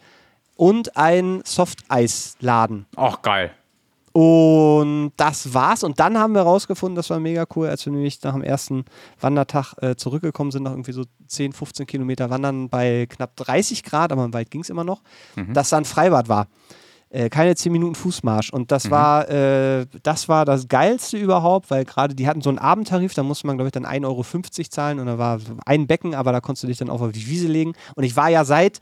und 0.56 0.96
ein 0.96 1.40
Softeisladen. 1.44 2.86
Ach, 2.96 3.22
geil. 3.22 3.50
Und 4.12 5.12
das 5.16 5.54
war's. 5.54 5.84
Und 5.84 6.00
dann 6.00 6.18
haben 6.18 6.34
wir 6.34 6.42
rausgefunden, 6.42 6.96
das 6.96 7.10
war 7.10 7.20
mega 7.20 7.44
cool, 7.54 7.68
als 7.68 7.86
wir 7.86 7.92
nämlich 7.92 8.20
nach 8.22 8.32
dem 8.32 8.42
ersten 8.42 8.84
Wandertag 9.20 9.74
äh, 9.80 9.94
zurückgekommen 9.94 10.50
sind, 10.50 10.64
noch 10.64 10.72
irgendwie 10.72 10.92
so 10.92 11.04
10, 11.28 11.52
15 11.52 11.86
Kilometer 11.86 12.28
wandern 12.28 12.68
bei 12.68 13.06
knapp 13.08 13.36
30 13.36 13.84
Grad, 13.84 14.10
aber 14.10 14.24
im 14.24 14.34
Wald 14.34 14.50
ging 14.50 14.62
es 14.62 14.70
immer 14.70 14.84
noch, 14.84 15.02
mhm. 15.36 15.54
dass 15.54 15.68
da 15.68 15.76
ein 15.76 15.84
Freibad 15.84 16.28
war. 16.28 16.48
Äh, 17.12 17.28
keine 17.28 17.54
10 17.54 17.70
Minuten 17.70 17.94
Fußmarsch. 17.94 18.50
Und 18.50 18.72
das 18.72 18.86
mhm. 18.86 18.90
war, 18.90 19.28
äh, 19.30 19.86
das 20.02 20.28
war 20.28 20.44
das 20.44 20.66
Geilste 20.66 21.16
überhaupt, 21.16 21.70
weil 21.70 21.84
gerade 21.84 22.14
die 22.16 22.26
hatten 22.26 22.40
so 22.40 22.50
einen 22.50 22.58
Abendtarif, 22.58 23.14
da 23.14 23.22
musste 23.22 23.46
man, 23.46 23.58
glaube 23.58 23.68
ich, 23.68 23.72
dann 23.72 23.86
1,50 23.86 24.04
Euro 24.06 24.68
zahlen 24.68 24.98
und 24.98 25.06
da 25.06 25.18
war 25.18 25.38
ein 25.66 25.86
Becken, 25.86 26.16
aber 26.16 26.32
da 26.32 26.40
konntest 26.40 26.64
du 26.64 26.66
dich 26.66 26.78
dann 26.78 26.90
auch 26.90 27.00
auf 27.00 27.12
die 27.12 27.26
Wiese 27.28 27.46
legen. 27.46 27.74
Und 27.94 28.02
ich 28.02 28.16
war 28.16 28.28
ja 28.28 28.44
seit 28.44 28.80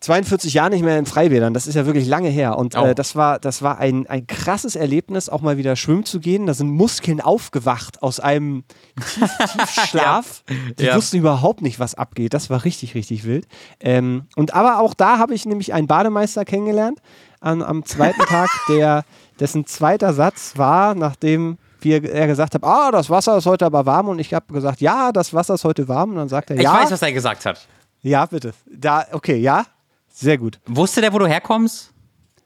42 0.00 0.54
Jahre 0.54 0.70
nicht 0.70 0.84
mehr 0.84 0.96
in 0.96 1.06
Freibädern. 1.06 1.54
Das 1.54 1.66
ist 1.66 1.74
ja 1.74 1.84
wirklich 1.84 2.06
lange 2.06 2.28
her. 2.28 2.56
Und 2.56 2.76
äh, 2.76 2.94
das 2.94 3.16
war, 3.16 3.40
das 3.40 3.62
war 3.62 3.78
ein, 3.78 4.06
ein 4.06 4.28
krasses 4.28 4.76
Erlebnis, 4.76 5.28
auch 5.28 5.40
mal 5.40 5.56
wieder 5.56 5.74
schwimmen 5.74 6.04
zu 6.04 6.20
gehen. 6.20 6.46
Da 6.46 6.54
sind 6.54 6.70
Muskeln 6.70 7.20
aufgewacht 7.20 8.00
aus 8.00 8.20
einem 8.20 8.62
Tief 8.96 9.30
Tiefschlaf. 9.52 10.44
ja. 10.48 10.56
Die 10.78 10.84
ja. 10.84 10.96
wussten 10.96 11.16
überhaupt 11.16 11.62
nicht, 11.62 11.80
was 11.80 11.96
abgeht. 11.96 12.32
Das 12.32 12.48
war 12.48 12.64
richtig, 12.64 12.94
richtig 12.94 13.24
wild. 13.24 13.48
Ähm, 13.80 14.26
und 14.36 14.54
aber 14.54 14.78
auch 14.78 14.94
da 14.94 15.18
habe 15.18 15.34
ich 15.34 15.46
nämlich 15.46 15.74
einen 15.74 15.88
Bademeister 15.88 16.44
kennengelernt 16.44 17.00
an, 17.40 17.62
am 17.62 17.84
zweiten 17.84 18.20
Tag, 18.28 18.48
der, 18.68 19.04
dessen 19.40 19.66
zweiter 19.66 20.14
Satz 20.14 20.52
war, 20.56 20.94
nachdem 20.94 21.58
wir, 21.80 22.04
er 22.04 22.28
gesagt 22.28 22.54
hat, 22.54 22.62
ah, 22.62 22.92
das 22.92 23.10
Wasser 23.10 23.36
ist 23.36 23.46
heute 23.46 23.66
aber 23.66 23.84
warm. 23.84 24.08
Und 24.08 24.20
ich 24.20 24.32
habe 24.32 24.52
gesagt, 24.52 24.80
ja, 24.80 25.10
das 25.10 25.34
Wasser 25.34 25.54
ist 25.54 25.64
heute 25.64 25.88
warm. 25.88 26.10
Und 26.10 26.16
dann 26.16 26.28
sagt 26.28 26.50
er, 26.50 26.56
ich 26.56 26.62
ja. 26.62 26.74
Ich 26.74 26.84
weiß, 26.84 26.90
was 26.92 27.02
er 27.02 27.12
gesagt 27.12 27.46
hat. 27.46 27.66
Ja, 28.02 28.26
bitte. 28.26 28.52
Da, 28.66 29.06
okay, 29.12 29.36
ja. 29.36 29.64
Sehr 30.20 30.36
gut. 30.36 30.58
Wusste 30.66 31.00
der, 31.00 31.12
wo 31.12 31.20
du 31.20 31.28
herkommst? 31.28 31.92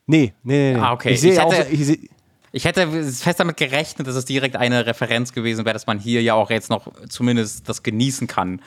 Nee, 0.06 0.34
nee, 0.42 0.74
nee. 0.74 0.78
Ah, 0.78 0.92
okay. 0.92 1.14
Ich, 1.14 1.24
ich 1.24 1.38
hätte, 1.38 1.44
auch, 1.46 1.54
ich, 1.70 2.10
ich 2.52 2.64
hätte 2.66 3.02
fest 3.04 3.40
damit 3.40 3.56
gerechnet, 3.56 4.06
dass 4.06 4.14
es 4.14 4.26
direkt 4.26 4.56
eine 4.56 4.84
Referenz 4.84 5.32
gewesen 5.32 5.64
wäre, 5.64 5.72
dass 5.72 5.86
man 5.86 5.98
hier 5.98 6.20
ja 6.20 6.34
auch 6.34 6.50
jetzt 6.50 6.68
noch 6.68 6.86
zumindest 7.08 7.66
das 7.70 7.82
genießen 7.82 8.26
kann, 8.26 8.60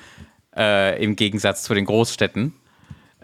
äh, 0.57 1.03
im 1.03 1.15
Gegensatz 1.15 1.61
zu 1.61 1.75
den 1.75 1.85
Großstädten. 1.85 2.55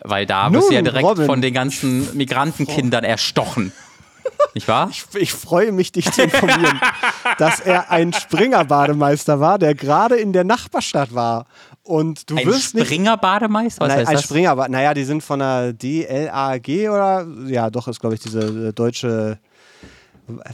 Weil 0.03 0.27
da 0.27 0.43
Nun, 0.43 0.53
wirst 0.53 0.69
du 0.69 0.75
ja 0.75 0.83
direkt 0.83 1.03
Robin. 1.03 1.25
von 1.25 1.41
den 1.41 1.53
ganzen 1.55 2.15
Migrantenkindern 2.15 3.03
erstochen. 3.03 3.71
Nicht 4.53 4.67
wahr? 4.67 4.89
Ich, 4.91 5.05
ich, 5.15 5.33
freue 5.33 5.71
mich, 5.71 5.91
dich 5.91 6.11
zu 6.11 6.21
informieren, 6.21 6.79
dass 7.39 7.59
er 7.59 7.89
ein 7.89 8.13
Springer-Bademeister 8.13 9.39
war, 9.39 9.57
der 9.57 9.73
gerade 9.73 10.17
in 10.17 10.31
der 10.31 10.43
Nachbarstadt 10.43 11.15
war. 11.15 11.47
Und 11.83 12.29
du 12.29 12.37
ein 12.37 12.45
wirst 12.45 12.77
Springer-Bademeister? 12.77 13.87
Nein, 13.87 14.05
ein 14.05 14.13
das? 14.13 14.23
Springer, 14.23 14.55
naja, 14.69 14.93
die 14.93 15.03
sind 15.03 15.23
von 15.23 15.39
der 15.39 15.73
DLAG 15.73 16.67
oder? 16.89 17.27
Ja, 17.47 17.69
doch, 17.69 17.87
ist, 17.87 17.99
glaube 17.99 18.15
ich, 18.15 18.21
diese 18.21 18.67
äh, 18.67 18.73
deutsche 18.73 19.39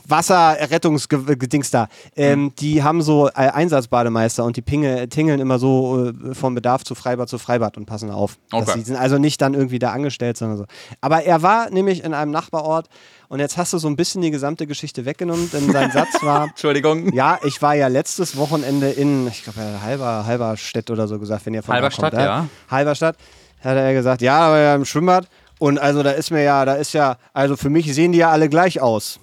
Wasserrettungsgedings 0.07 1.71
da. 1.71 1.87
Ähm, 2.15 2.41
mhm. 2.41 2.55
Die 2.55 2.83
haben 2.83 3.01
so 3.01 3.27
äh, 3.29 3.49
Einsatzbademeister 3.49 4.43
und 4.43 4.57
die 4.57 4.61
pinge, 4.61 5.09
tingeln 5.09 5.39
immer 5.39 5.59
so 5.59 6.09
äh, 6.09 6.33
vom 6.33 6.55
Bedarf 6.55 6.83
zu 6.83 6.95
Freibad 6.95 7.29
zu 7.29 7.37
Freibad 7.37 7.77
und 7.77 7.85
passen 7.85 8.11
auf. 8.11 8.37
Okay. 8.51 8.71
Sie 8.75 8.81
sind 8.81 8.95
also 8.95 9.17
nicht 9.17 9.41
dann 9.41 9.53
irgendwie 9.53 9.79
da 9.79 9.91
angestellt, 9.91 10.37
sondern 10.37 10.57
so. 10.57 10.65
Aber 11.01 11.23
er 11.23 11.41
war 11.41 11.69
nämlich 11.69 12.03
in 12.03 12.13
einem 12.13 12.31
Nachbarort 12.31 12.87
und 13.29 13.39
jetzt 13.39 13.57
hast 13.57 13.73
du 13.73 13.77
so 13.77 13.87
ein 13.87 13.95
bisschen 13.95 14.21
die 14.21 14.31
gesamte 14.31 14.67
Geschichte 14.67 15.05
weggenommen, 15.05 15.49
denn 15.51 15.71
sein 15.71 15.91
Satz 15.91 16.09
war: 16.21 16.45
Entschuldigung. 16.45 17.13
Ja, 17.13 17.39
ich 17.43 17.61
war 17.61 17.75
ja 17.75 17.87
letztes 17.87 18.37
Wochenende 18.37 18.89
in, 18.89 19.27
ich 19.27 19.43
glaube, 19.43 19.59
halber, 19.81 20.25
Halberstadt 20.25 20.89
oder 20.89 21.07
so 21.07 21.19
gesagt, 21.19 21.45
wenn 21.45 21.53
ihr 21.53 21.63
von 21.63 21.75
Halberstadt, 21.75 22.13
kommt, 22.13 22.23
ja. 22.23 22.47
Halberstadt. 22.69 23.17
Hat 23.63 23.75
er 23.75 23.93
gesagt, 23.93 24.21
ja, 24.21 24.39
aber 24.39 24.59
ja 24.59 24.75
im 24.75 24.85
Schwimmbad. 24.85 25.27
Und 25.59 25.79
also 25.79 26.03
da 26.03 26.11
ist 26.11 26.31
mir 26.31 26.43
ja, 26.43 26.63
da 26.65 26.75
ist 26.75 26.93
ja, 26.93 27.17
also 27.33 27.57
für 27.57 27.69
mich 27.69 27.93
sehen 27.93 28.11
die 28.11 28.19
ja 28.19 28.29
alle 28.29 28.47
gleich 28.49 28.79
aus 28.79 29.19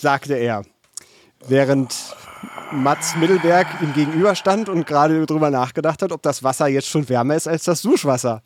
sagte 0.00 0.34
er. 0.34 0.62
Während 1.46 1.94
Mats 2.72 3.16
Mittelberg 3.16 3.66
ihm 3.82 3.92
gegenüberstand 3.92 4.68
und 4.68 4.86
gerade 4.86 5.24
darüber 5.26 5.50
nachgedacht 5.50 6.02
hat, 6.02 6.12
ob 6.12 6.22
das 6.22 6.42
Wasser 6.42 6.68
jetzt 6.68 6.88
schon 6.88 7.08
wärmer 7.08 7.34
ist 7.34 7.48
als 7.48 7.64
das 7.64 7.82
Duschwasser. 7.82 8.42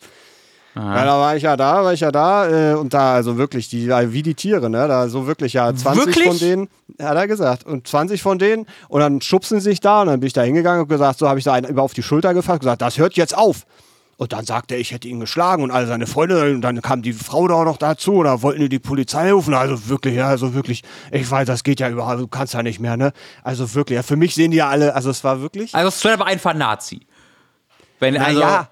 Ja, 0.76 1.04
da 1.04 1.20
war 1.20 1.36
ich 1.36 1.44
ja 1.44 1.56
da, 1.56 1.84
war 1.84 1.92
ich 1.92 2.00
ja 2.00 2.10
da 2.10 2.72
äh, 2.72 2.74
und 2.74 2.92
da, 2.92 3.14
also 3.14 3.38
wirklich, 3.38 3.68
die, 3.68 3.88
wie 3.88 4.22
die 4.22 4.34
Tiere, 4.34 4.68
ne? 4.68 4.88
Da 4.88 5.08
so 5.08 5.28
wirklich, 5.28 5.52
ja, 5.52 5.72
20 5.72 6.06
wirklich? 6.06 6.26
von 6.26 6.38
denen, 6.38 6.68
hat 7.00 7.16
er 7.16 7.28
gesagt, 7.28 7.64
und 7.64 7.86
20 7.86 8.20
von 8.20 8.40
denen 8.40 8.66
und 8.88 9.00
dann 9.00 9.20
schubsen 9.20 9.60
sie 9.60 9.70
sich 9.70 9.80
da 9.80 10.00
und 10.00 10.08
dann 10.08 10.18
bin 10.18 10.26
ich 10.26 10.32
da 10.32 10.42
hingegangen 10.42 10.82
und 10.82 10.88
gesagt, 10.88 11.20
so 11.20 11.28
habe 11.28 11.38
ich 11.38 11.44
da 11.44 11.52
einen 11.52 11.68
über 11.68 11.82
auf 11.82 11.94
die 11.94 12.02
Schulter 12.02 12.34
gefasst, 12.34 12.60
gesagt, 12.60 12.82
das 12.82 12.98
hört 12.98 13.14
jetzt 13.14 13.36
auf. 13.36 13.66
Und 14.16 14.32
dann 14.32 14.44
sagte 14.44 14.74
er, 14.74 14.80
ich 14.80 14.92
hätte 14.92 15.08
ihn 15.08 15.20
geschlagen 15.20 15.62
und 15.62 15.70
alle 15.70 15.86
seine 15.86 16.06
Freunde. 16.06 16.52
Und 16.52 16.62
dann 16.62 16.80
kam 16.82 17.02
die 17.02 17.12
Frau 17.12 17.48
da 17.48 17.54
auch 17.54 17.64
noch 17.64 17.76
dazu 17.76 18.14
oder 18.14 18.42
wollten 18.42 18.68
die 18.68 18.78
Polizei 18.78 19.32
rufen. 19.32 19.54
Also 19.54 19.88
wirklich, 19.88 20.14
ja, 20.14 20.28
also 20.28 20.54
wirklich, 20.54 20.82
ich 21.10 21.30
weiß, 21.30 21.46
das 21.46 21.64
geht 21.64 21.80
ja 21.80 21.88
überhaupt, 21.88 22.20
du 22.20 22.28
kannst 22.28 22.54
ja 22.54 22.62
nicht 22.62 22.80
mehr, 22.80 22.96
ne? 22.96 23.12
Also 23.42 23.74
wirklich, 23.74 23.96
ja, 23.96 24.02
für 24.02 24.16
mich 24.16 24.34
sehen 24.34 24.50
die 24.50 24.58
ja 24.58 24.68
alle, 24.68 24.94
also 24.94 25.10
es 25.10 25.24
war 25.24 25.40
wirklich. 25.40 25.74
Also 25.74 25.88
es 25.88 26.18
war 26.18 26.26
einfach 26.26 26.54
Nazi. 26.54 27.00
Wenn, 28.04 28.20
also, 28.20 28.40
ja. 28.40 28.68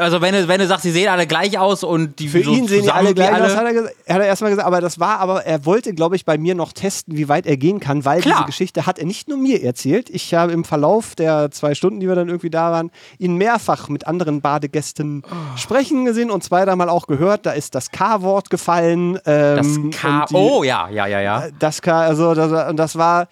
also 0.00 0.20
wenn 0.20 0.34
du, 0.34 0.48
wenn 0.48 0.60
du 0.60 0.66
sagst, 0.66 0.82
sie 0.82 0.90
sehen 0.90 1.08
alle 1.08 1.26
gleich 1.26 1.58
aus 1.58 1.84
und 1.84 2.18
die 2.18 2.28
Für 2.28 2.42
so 2.42 2.52
ihn 2.52 2.66
sehen 2.66 2.82
die 2.82 2.90
alle 2.90 3.14
gleich 3.14 3.32
alle 3.32 3.46
aus, 3.46 3.56
hat 3.56 3.64
er, 3.64 3.84
hat 3.84 3.92
er 4.06 4.26
erstmal 4.26 4.50
gesagt, 4.50 4.66
aber 4.66 4.80
das 4.80 4.98
war 4.98 5.20
aber, 5.20 5.44
er 5.44 5.64
wollte, 5.64 5.94
glaube 5.94 6.16
ich, 6.16 6.24
bei 6.24 6.38
mir 6.38 6.54
noch 6.54 6.72
testen, 6.72 7.16
wie 7.16 7.28
weit 7.28 7.46
er 7.46 7.56
gehen 7.56 7.80
kann, 7.80 8.04
weil 8.04 8.20
Klar. 8.20 8.38
diese 8.38 8.46
Geschichte 8.46 8.86
hat 8.86 8.98
er 8.98 9.06
nicht 9.06 9.28
nur 9.28 9.38
mir 9.38 9.62
erzählt. 9.62 10.10
Ich 10.10 10.34
habe 10.34 10.52
im 10.52 10.64
Verlauf 10.64 11.14
der 11.14 11.50
zwei 11.50 11.74
Stunden, 11.74 12.00
die 12.00 12.08
wir 12.08 12.14
dann 12.14 12.28
irgendwie 12.28 12.50
da 12.50 12.72
waren, 12.72 12.90
ihn 13.18 13.36
mehrfach 13.36 13.88
mit 13.88 14.06
anderen 14.06 14.40
Badegästen 14.40 15.22
oh. 15.24 15.56
sprechen 15.56 16.04
gesehen 16.04 16.30
und 16.30 16.42
zweimal 16.42 16.88
auch 16.88 17.06
gehört. 17.06 17.46
Da 17.46 17.52
ist 17.52 17.74
das 17.74 17.90
K-Wort 17.90 18.50
gefallen. 18.50 19.18
Ähm, 19.24 19.92
das 19.92 20.00
K, 20.00 20.26
die, 20.26 20.34
oh 20.34 20.64
ja, 20.64 20.88
ja, 20.88 21.06
ja, 21.06 21.20
ja. 21.20 21.44
Das 21.58 21.80
K, 21.80 22.00
also 22.00 22.34
das, 22.34 22.68
und 22.68 22.76
das 22.76 22.96
war, 22.96 23.28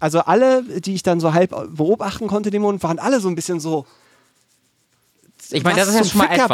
also 0.00 0.20
alle, 0.20 0.62
die 0.62 0.94
ich 0.94 1.02
dann 1.02 1.20
so 1.20 1.34
halb 1.34 1.50
beobachten 1.76 2.26
konnte, 2.26 2.50
den 2.50 2.62
Mond, 2.62 2.82
waren 2.82 2.98
alle 2.98 3.20
so 3.20 3.28
ein 3.28 3.34
bisschen 3.34 3.60
so, 3.60 3.86
ich 5.50 5.64
meine, 5.64 5.76
das 5.76 5.88
ist 5.88 5.94
ja 5.96 6.04
schon 6.04 6.18
mal 6.18 6.28
etwas. 6.44 6.48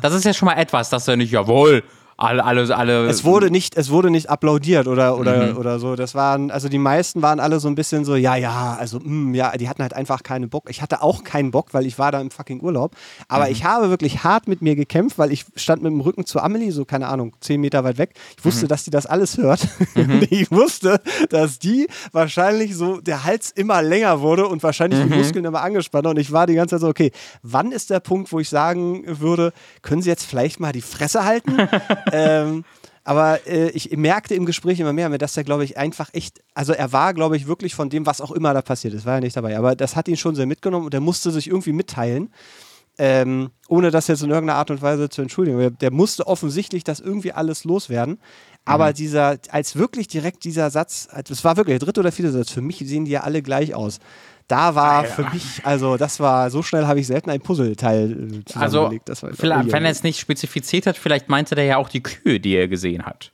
Das 0.00 0.12
ist 0.14 0.24
ja 0.24 0.32
schon 0.32 0.46
mal 0.46 0.54
etwas, 0.54 0.90
dass 0.90 1.06
er 1.08 1.16
nicht, 1.16 1.30
jawohl, 1.32 1.82
alle, 2.20 2.44
alle, 2.44 2.76
alle. 2.76 3.06
Es 3.06 3.24
wurde 3.24 3.50
nicht, 3.50 3.76
es 3.76 3.90
wurde 3.90 4.10
nicht 4.10 4.28
applaudiert 4.28 4.86
oder, 4.86 5.16
oder, 5.16 5.52
mhm. 5.52 5.56
oder 5.56 5.78
so. 5.78 5.96
Das 5.96 6.14
waren, 6.14 6.50
also 6.50 6.68
die 6.68 6.78
meisten 6.78 7.22
waren 7.22 7.40
alle 7.40 7.60
so 7.60 7.68
ein 7.68 7.74
bisschen 7.74 8.04
so, 8.04 8.14
ja, 8.14 8.36
ja, 8.36 8.76
also, 8.78 8.98
mh, 8.98 9.08
mm, 9.08 9.34
ja, 9.34 9.56
die 9.56 9.68
hatten 9.70 9.82
halt 9.82 9.94
einfach 9.94 10.22
keinen 10.22 10.50
Bock. 10.50 10.68
Ich 10.68 10.82
hatte 10.82 11.02
auch 11.02 11.24
keinen 11.24 11.50
Bock, 11.50 11.72
weil 11.72 11.86
ich 11.86 11.98
war 11.98 12.12
da 12.12 12.20
im 12.20 12.30
fucking 12.30 12.60
Urlaub. 12.60 12.94
Aber 13.28 13.46
mhm. 13.46 13.52
ich 13.52 13.64
habe 13.64 13.88
wirklich 13.88 14.22
hart 14.22 14.48
mit 14.48 14.60
mir 14.60 14.76
gekämpft, 14.76 15.18
weil 15.18 15.32
ich 15.32 15.46
stand 15.56 15.82
mit 15.82 15.92
dem 15.92 16.00
Rücken 16.00 16.26
zu 16.26 16.40
Amelie, 16.40 16.72
so, 16.72 16.84
keine 16.84 17.08
Ahnung, 17.08 17.34
zehn 17.40 17.58
Meter 17.58 17.84
weit 17.84 17.96
weg. 17.96 18.12
Ich 18.36 18.44
wusste, 18.44 18.66
mhm. 18.66 18.68
dass 18.68 18.84
die 18.84 18.90
das 18.90 19.06
alles 19.06 19.38
hört. 19.38 19.66
Mhm. 19.94 20.26
ich 20.30 20.50
wusste, 20.50 21.00
dass 21.30 21.58
die 21.58 21.88
wahrscheinlich 22.12 22.76
so, 22.76 23.00
der 23.00 23.24
Hals 23.24 23.50
immer 23.50 23.80
länger 23.80 24.20
wurde 24.20 24.46
und 24.46 24.62
wahrscheinlich 24.62 25.00
die 25.00 25.08
mhm. 25.08 25.16
Muskeln 25.16 25.44
immer 25.46 25.62
angespannter. 25.62 26.10
Und 26.10 26.18
ich 26.18 26.32
war 26.32 26.46
die 26.46 26.54
ganze 26.54 26.74
Zeit 26.74 26.82
so, 26.82 26.88
okay, 26.88 27.12
wann 27.42 27.72
ist 27.72 27.88
der 27.88 28.00
Punkt, 28.00 28.30
wo 28.30 28.40
ich 28.40 28.50
sagen 28.50 29.04
würde, 29.06 29.52
können 29.80 30.02
Sie 30.02 30.10
jetzt 30.10 30.24
vielleicht 30.24 30.60
mal 30.60 30.72
die 30.72 30.82
Fresse 30.82 31.24
halten? 31.24 31.56
ähm, 32.12 32.64
Aber 33.02 33.46
äh, 33.46 33.70
ich 33.70 33.96
merkte 33.96 34.34
im 34.34 34.46
Gespräch 34.46 34.78
immer 34.78 34.92
mehr, 34.92 35.08
dass 35.18 35.36
er, 35.36 35.44
glaube 35.44 35.64
ich, 35.64 35.78
einfach 35.78 36.10
echt, 36.12 36.42
also 36.54 36.72
er 36.72 36.92
war, 36.92 37.14
glaube 37.14 37.36
ich, 37.36 37.46
wirklich 37.46 37.74
von 37.74 37.88
dem, 37.88 38.06
was 38.06 38.20
auch 38.20 38.30
immer 38.30 38.52
da 38.52 38.62
passiert 38.62 38.94
ist, 38.94 39.06
war 39.06 39.14
er 39.14 39.20
nicht 39.20 39.36
dabei. 39.36 39.56
Aber 39.56 39.74
das 39.74 39.96
hat 39.96 40.06
ihn 40.06 40.16
schon 40.16 40.34
sehr 40.34 40.46
mitgenommen 40.46 40.84
und 40.84 40.94
er 40.94 41.00
musste 41.00 41.30
sich 41.30 41.48
irgendwie 41.48 41.72
mitteilen, 41.72 42.32
ähm, 42.98 43.50
ohne 43.68 43.90
das 43.90 44.06
jetzt 44.08 44.22
in 44.22 44.30
irgendeiner 44.30 44.58
Art 44.58 44.70
und 44.70 44.82
Weise 44.82 45.08
zu 45.08 45.22
entschuldigen. 45.22 45.76
Der 45.80 45.90
musste 45.90 46.26
offensichtlich 46.26 46.84
das 46.84 47.00
irgendwie 47.00 47.32
alles 47.32 47.64
loswerden. 47.64 48.18
Aber 48.66 48.88
mhm. 48.90 48.94
dieser, 48.94 49.38
als 49.50 49.76
wirklich 49.76 50.06
direkt 50.06 50.44
dieser 50.44 50.70
Satz, 50.70 51.08
das 51.26 51.42
war 51.42 51.56
wirklich 51.56 51.78
der 51.78 51.86
dritte 51.86 52.00
oder 52.00 52.12
vierte 52.12 52.30
Satz, 52.30 52.50
für 52.50 52.60
mich 52.60 52.78
sehen 52.78 53.06
die 53.06 53.12
ja 53.12 53.22
alle 53.22 53.40
gleich 53.40 53.74
aus 53.74 53.98
da 54.50 54.74
war 54.74 55.04
für 55.04 55.22
mich, 55.32 55.60
also 55.64 55.96
das 55.96 56.18
war, 56.20 56.50
so 56.50 56.62
schnell 56.62 56.86
habe 56.86 57.00
ich 57.00 57.06
selten 57.06 57.30
ein 57.30 57.40
Puzzleteil 57.40 58.42
äh, 58.46 58.58
Also, 58.58 58.90
vielleicht, 59.34 59.72
wenn 59.72 59.84
er 59.84 59.90
es 59.90 60.02
nicht 60.02 60.18
spezifiziert 60.18 60.86
hat, 60.86 60.96
vielleicht 60.96 61.28
meinte 61.28 61.54
der 61.54 61.64
ja 61.64 61.76
auch 61.76 61.88
die 61.88 62.02
Kühe, 62.02 62.40
die 62.40 62.54
er 62.54 62.68
gesehen 62.68 63.04
hat. 63.04 63.32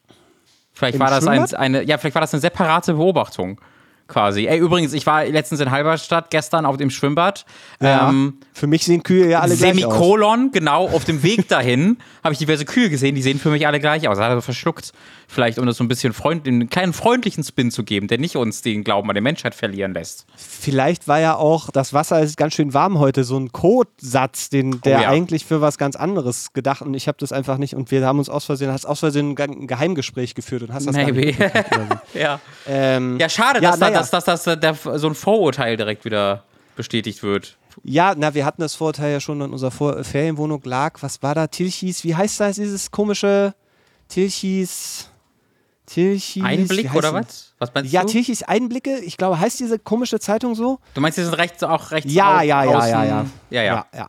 Vielleicht 0.73 0.97
Im 0.97 1.01
war 1.01 1.11
das 1.11 1.27
ein, 1.27 1.43
eine, 1.55 1.83
ja, 1.85 1.97
vielleicht 1.97 2.15
war 2.15 2.21
das 2.21 2.35
eine 2.35 2.41
separate 2.43 2.95
Beobachtung 2.95 3.61
quasi. 4.09 4.47
Ey, 4.47 4.59
übrigens, 4.59 4.93
ich 4.93 5.07
war 5.07 5.25
letztens 5.25 5.61
in 5.61 5.71
Halberstadt 5.71 6.31
gestern 6.31 6.67
auf 6.67 6.77
dem 6.77 6.91
Schwimmbad. 6.91 7.45
Ja, 7.81 8.09
ähm, 8.09 8.39
für 8.53 8.67
mich 8.67 8.85
sehen 8.85 9.03
Kühe 9.03 9.29
ja 9.29 9.41
alle 9.41 9.57
gleich 9.57 9.71
aus. 9.71 9.77
Semikolon, 9.79 10.51
genau, 10.53 10.89
auf 10.89 11.05
dem 11.05 11.23
Weg 11.23 11.49
dahin 11.49 11.99
habe 12.25 12.33
ich 12.33 12.39
diverse 12.39 12.65
Kühe 12.65 12.89
gesehen, 12.89 13.15
die 13.15 13.23
sehen 13.23 13.39
für 13.39 13.51
mich 13.51 13.67
alle 13.67 13.81
gleich 13.81 14.09
aus. 14.09 14.19
Hat 14.19 14.31
er 14.31 14.43
verschluckt. 14.43 14.93
Vielleicht, 15.29 15.59
um 15.59 15.67
das 15.67 15.77
so 15.77 15.85
ein 15.85 15.89
bisschen 15.89 16.13
freund, 16.13 16.47
einen 16.47 16.71
kleinen 16.71 16.93
freundlichen 16.93 17.43
Spin 17.43 17.73
zu 17.73 17.83
geben, 17.83 18.07
der 18.07 18.19
nicht 18.19 18.37
uns 18.37 18.63
den 18.63 18.85
Glauben 18.85 19.09
an 19.09 19.17
die 19.17 19.21
Menschheit 19.21 19.57
verlieren 19.57 19.93
lässt. 19.93 20.25
Vielleicht 20.37 21.09
war 21.09 21.19
ja 21.19 21.35
auch, 21.35 21.71
das 21.71 21.93
Wasser 21.93 22.21
ist 22.21 22.37
ganz 22.37 22.55
schön 22.55 22.75
warm 22.75 23.01
heute, 23.01 23.25
so 23.25 23.37
ein 23.37 23.51
Codesatz, 23.51 24.51
den, 24.51 24.81
der 24.83 24.99
oh 24.99 25.03
ja. 25.03 25.09
eigentlich 25.09 25.45
für 25.45 25.61
was 25.61 25.79
ganz 25.79 25.97
anderes 25.97 26.53
gedacht 26.53 26.83
und 26.83 26.95
ich 26.95 27.09
habe 27.09 27.19
das 27.19 27.33
einfach 27.33 27.59
nicht 27.59 27.75
und 27.75 27.91
wir 27.91 28.07
haben 28.07 28.21
uns 28.21 28.29
aus 28.29 28.45
Versehen, 28.45 28.71
hast 28.71 28.87
aus 28.87 29.01
Versehen 29.01 29.37
ein 29.37 29.67
Geheimgespräch 29.67 30.37
geführt 30.37 30.63
und 30.63 30.73
hast 30.73 30.87
das 30.87 30.95
Maybe. 30.95 31.35
ja. 32.15 32.39
Ähm, 32.69 33.19
ja, 33.19 33.29
schade, 33.29 33.61
ja, 33.61 33.71
dass, 33.71 33.81
da. 33.81 33.96
Dass, 33.99 34.11
dass, 34.11 34.25
dass, 34.25 34.43
dass 34.45 34.61
der, 34.61 34.99
so 34.99 35.09
ein 35.09 35.15
Vorurteil 35.15 35.77
direkt 35.77 36.05
wieder 36.05 36.45
bestätigt 36.77 37.23
wird. 37.23 37.57
Ja, 37.83 38.15
na, 38.17 38.35
wir 38.35 38.45
hatten 38.45 38.63
das 38.63 38.75
Vorurteil 38.75 39.13
ja 39.13 39.21
schon 39.21 39.41
in 39.41 39.53
unserer 39.53 39.71
Vor 39.71 40.03
Ferienwohnung 40.03 40.63
lag. 40.65 41.03
Was 41.03 41.23
war 41.23 41.35
da? 41.35 41.47
Tilchis, 41.47 42.05
wie 42.05 42.15
heißt 42.15 42.41
das, 42.41 42.57
dieses 42.57 42.91
komische 42.91 43.55
Tilchis? 44.09 45.11
Tilchis. 45.87 46.43
Einblick 46.43 46.95
oder 46.95 47.13
was? 47.15 47.55
Was 47.59 47.73
meinst 47.73 47.93
ja, 47.93 48.01
du? 48.01 48.07
Ja, 48.07 48.13
Tilchis 48.13 48.43
Einblicke. 48.43 48.99
Ich 48.99 49.17
glaube, 49.17 49.39
heißt 49.39 49.61
diese 49.61 49.79
komische 49.79 50.19
Zeitung 50.19 50.55
so? 50.55 50.81
Du 50.95 51.01
meinst, 51.01 51.17
die 51.19 51.23
sind 51.23 51.35
rechts 51.35 51.63
auch 51.63 51.91
rechts 51.93 52.13
ja, 52.13 52.43
ja, 52.43 52.65
ja, 52.65 52.87
ja, 52.87 52.87
ja, 52.89 53.05
ja. 53.05 53.27
Ja, 53.51 53.63
ja. 53.63 53.87
Ja, 53.95 54.09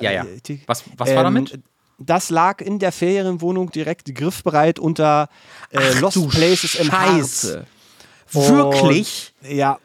ja, 0.00 0.12
ja. 0.12 0.24
ja. 0.24 0.56
Was, 0.66 0.84
was 0.96 1.14
war 1.14 1.24
damit? 1.24 1.54
Ähm, 1.54 1.62
das 1.98 2.30
lag 2.30 2.60
in 2.60 2.78
der 2.78 2.92
Ferienwohnung 2.92 3.70
direkt 3.70 4.14
griffbereit 4.14 4.78
unter 4.78 5.28
äh, 5.70 5.78
Ach, 5.78 6.00
Lost 6.00 6.30
Places 6.30 6.76
im 6.76 6.86
Scheiße. 6.86 7.58
Harz. 7.58 7.66
Wirklich? 8.32 9.32
Und, 9.42 9.52
ja, 9.52 9.78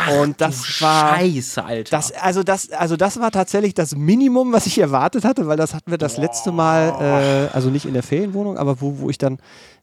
Ach, 0.00 0.12
und 0.20 0.40
das 0.40 0.80
war 0.80 1.16
Scheiße, 1.16 1.64
Alter. 1.64 1.90
Das, 1.90 2.12
also, 2.12 2.42
das, 2.42 2.70
also 2.70 2.96
das 2.96 3.18
war 3.20 3.30
tatsächlich 3.30 3.74
das 3.74 3.96
Minimum, 3.96 4.52
was 4.52 4.66
ich 4.66 4.78
erwartet 4.78 5.24
hatte, 5.24 5.46
weil 5.46 5.56
das 5.56 5.74
hatten 5.74 5.90
wir 5.90 5.98
das 5.98 6.18
letzte 6.18 6.52
Mal, 6.52 7.48
äh, 7.50 7.54
also 7.54 7.70
nicht 7.70 7.84
in 7.84 7.94
der 7.94 8.02
Ferienwohnung, 8.02 8.58
aber 8.58 8.80
wo, 8.80 8.98
wo 8.98 9.10
ich 9.10 9.18
dann, 9.18 9.38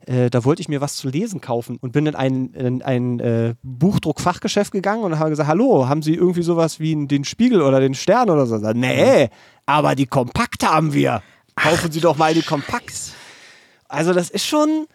äh, 0.06 0.30
da 0.30 0.46
wollte 0.46 0.62
ich 0.62 0.70
mir 0.70 0.80
was 0.80 0.96
zu 0.96 1.10
lesen 1.10 1.42
kaufen 1.42 1.78
und 1.82 1.92
bin 1.92 2.06
in 2.06 2.16
ein, 2.16 2.54
in 2.54 2.82
ein 2.82 3.20
äh, 3.20 3.56
Buchdruckfachgeschäft 3.64 4.72
gegangen 4.72 5.04
und 5.04 5.20
habe 5.20 5.32
gesagt, 5.32 5.50
hallo, 5.50 5.90
haben 5.90 6.02
Sie 6.02 6.14
irgendwie 6.14 6.44
sowas 6.44 6.80
wie 6.80 7.08
den 7.08 7.26
Spiegel 7.26 7.62
oder 7.62 7.80
den 7.80 7.94
Stern 7.94 8.30
oder 8.30 8.46
so? 8.46 8.58
Nee, 8.58 9.30
aber 9.66 9.96
die 9.96 10.08
Kompakt 10.08 10.66
haben 10.66 10.94
wir. 10.94 11.24
Kaufen 11.56 11.92
Sie 11.92 12.00
doch 12.00 12.18
mal 12.18 12.34
die 12.34 12.42
Kompakt. 12.42 12.94
Also 13.88 14.14
das 14.14 14.30
ist 14.30 14.46
schon, 14.46 14.88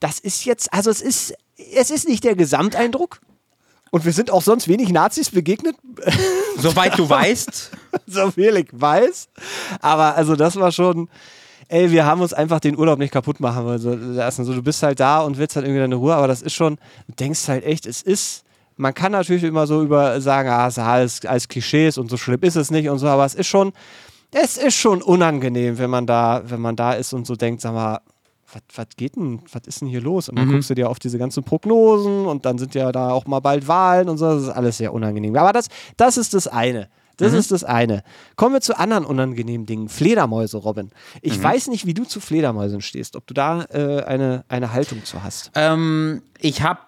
das 0.00 0.18
ist 0.18 0.44
jetzt, 0.44 0.72
also 0.72 0.90
es 0.90 1.00
ist, 1.00 1.34
es 1.74 1.90
ist 1.90 2.08
nicht 2.08 2.24
der 2.24 2.34
Gesamteindruck, 2.34 3.20
und 3.90 4.04
wir 4.04 4.12
sind 4.12 4.30
auch 4.30 4.42
sonst 4.42 4.68
wenig 4.68 4.90
Nazis 4.90 5.30
begegnet. 5.30 5.76
Soweit 6.58 6.98
du 6.98 7.08
weißt. 7.08 7.70
so 8.06 8.30
viel 8.30 8.56
ich 8.56 8.68
weiß. 8.72 9.28
Aber 9.80 10.14
also 10.14 10.36
das 10.36 10.56
war 10.56 10.72
schon, 10.72 11.08
ey, 11.68 11.90
wir 11.90 12.04
haben 12.04 12.20
uns 12.20 12.32
einfach 12.32 12.60
den 12.60 12.76
Urlaub 12.76 12.98
nicht 12.98 13.12
kaputt 13.12 13.40
machen 13.40 13.64
wollen. 13.64 13.78
So, 13.78 13.90
also, 14.20 14.52
du 14.52 14.62
bist 14.62 14.82
halt 14.82 15.00
da 15.00 15.20
und 15.20 15.38
willst 15.38 15.56
halt 15.56 15.64
irgendwie 15.64 15.80
deine 15.80 15.94
Ruhe, 15.94 16.14
aber 16.14 16.28
das 16.28 16.42
ist 16.42 16.54
schon, 16.54 16.76
du 17.06 17.14
denkst 17.14 17.48
halt 17.48 17.64
echt, 17.64 17.86
es 17.86 18.02
ist, 18.02 18.44
man 18.76 18.94
kann 18.94 19.12
natürlich 19.12 19.44
immer 19.44 19.66
so 19.66 19.82
über 19.82 20.20
sagen, 20.20 20.48
ah, 20.48 20.66
es 20.66 20.76
ist 20.76 20.84
alles, 20.84 21.24
alles 21.24 21.48
Klischees 21.48 21.98
und 21.98 22.10
so 22.10 22.16
schlimm 22.16 22.40
ist 22.42 22.56
es 22.56 22.70
nicht 22.70 22.88
und 22.88 22.98
so, 22.98 23.06
aber 23.06 23.24
es 23.24 23.34
ist 23.34 23.46
schon, 23.46 23.72
es 24.32 24.58
ist 24.58 24.76
schon 24.76 25.02
unangenehm, 25.02 25.78
wenn 25.78 25.90
man 25.90 26.06
da, 26.06 26.42
wenn 26.44 26.60
man 26.60 26.76
da 26.76 26.92
ist 26.92 27.12
und 27.12 27.26
so 27.26 27.34
denkt, 27.36 27.62
sag 27.62 27.72
mal, 27.72 28.00
was 28.74 28.86
geht 28.96 29.16
denn, 29.16 29.40
was 29.52 29.62
ist 29.66 29.80
denn 29.80 29.88
hier 29.88 30.00
los? 30.00 30.28
Und 30.28 30.38
dann 30.38 30.48
mhm. 30.48 30.52
guckst 30.52 30.70
du 30.70 30.74
dir 30.74 30.88
auf 30.88 30.98
diese 30.98 31.18
ganzen 31.18 31.44
Prognosen 31.44 32.26
und 32.26 32.46
dann 32.46 32.58
sind 32.58 32.74
ja 32.74 32.90
da 32.92 33.10
auch 33.10 33.26
mal 33.26 33.40
bald 33.40 33.68
Wahlen 33.68 34.08
und 34.08 34.18
so, 34.18 34.26
das 34.26 34.42
ist 34.44 34.48
alles 34.48 34.78
sehr 34.78 34.92
unangenehm. 34.92 35.36
Aber 35.36 35.52
das, 35.52 35.68
das 35.96 36.16
ist 36.16 36.34
das 36.34 36.48
eine. 36.48 36.88
Das 37.18 37.32
mhm. 37.32 37.38
ist 37.38 37.52
das 37.52 37.64
eine. 37.64 38.02
Kommen 38.36 38.54
wir 38.54 38.60
zu 38.60 38.78
anderen 38.78 39.04
unangenehmen 39.04 39.66
Dingen. 39.66 39.88
Fledermäuse, 39.88 40.56
Robin. 40.56 40.90
Ich 41.20 41.38
mhm. 41.38 41.42
weiß 41.42 41.68
nicht, 41.68 41.84
wie 41.84 41.94
du 41.94 42.04
zu 42.04 42.20
Fledermäusen 42.20 42.80
stehst, 42.80 43.16
ob 43.16 43.26
du 43.26 43.34
da 43.34 43.64
äh, 43.70 44.02
eine, 44.04 44.44
eine 44.48 44.72
Haltung 44.72 45.04
zu 45.04 45.22
hast. 45.22 45.50
Ähm, 45.54 46.22
ich 46.40 46.62
habe, 46.62 46.80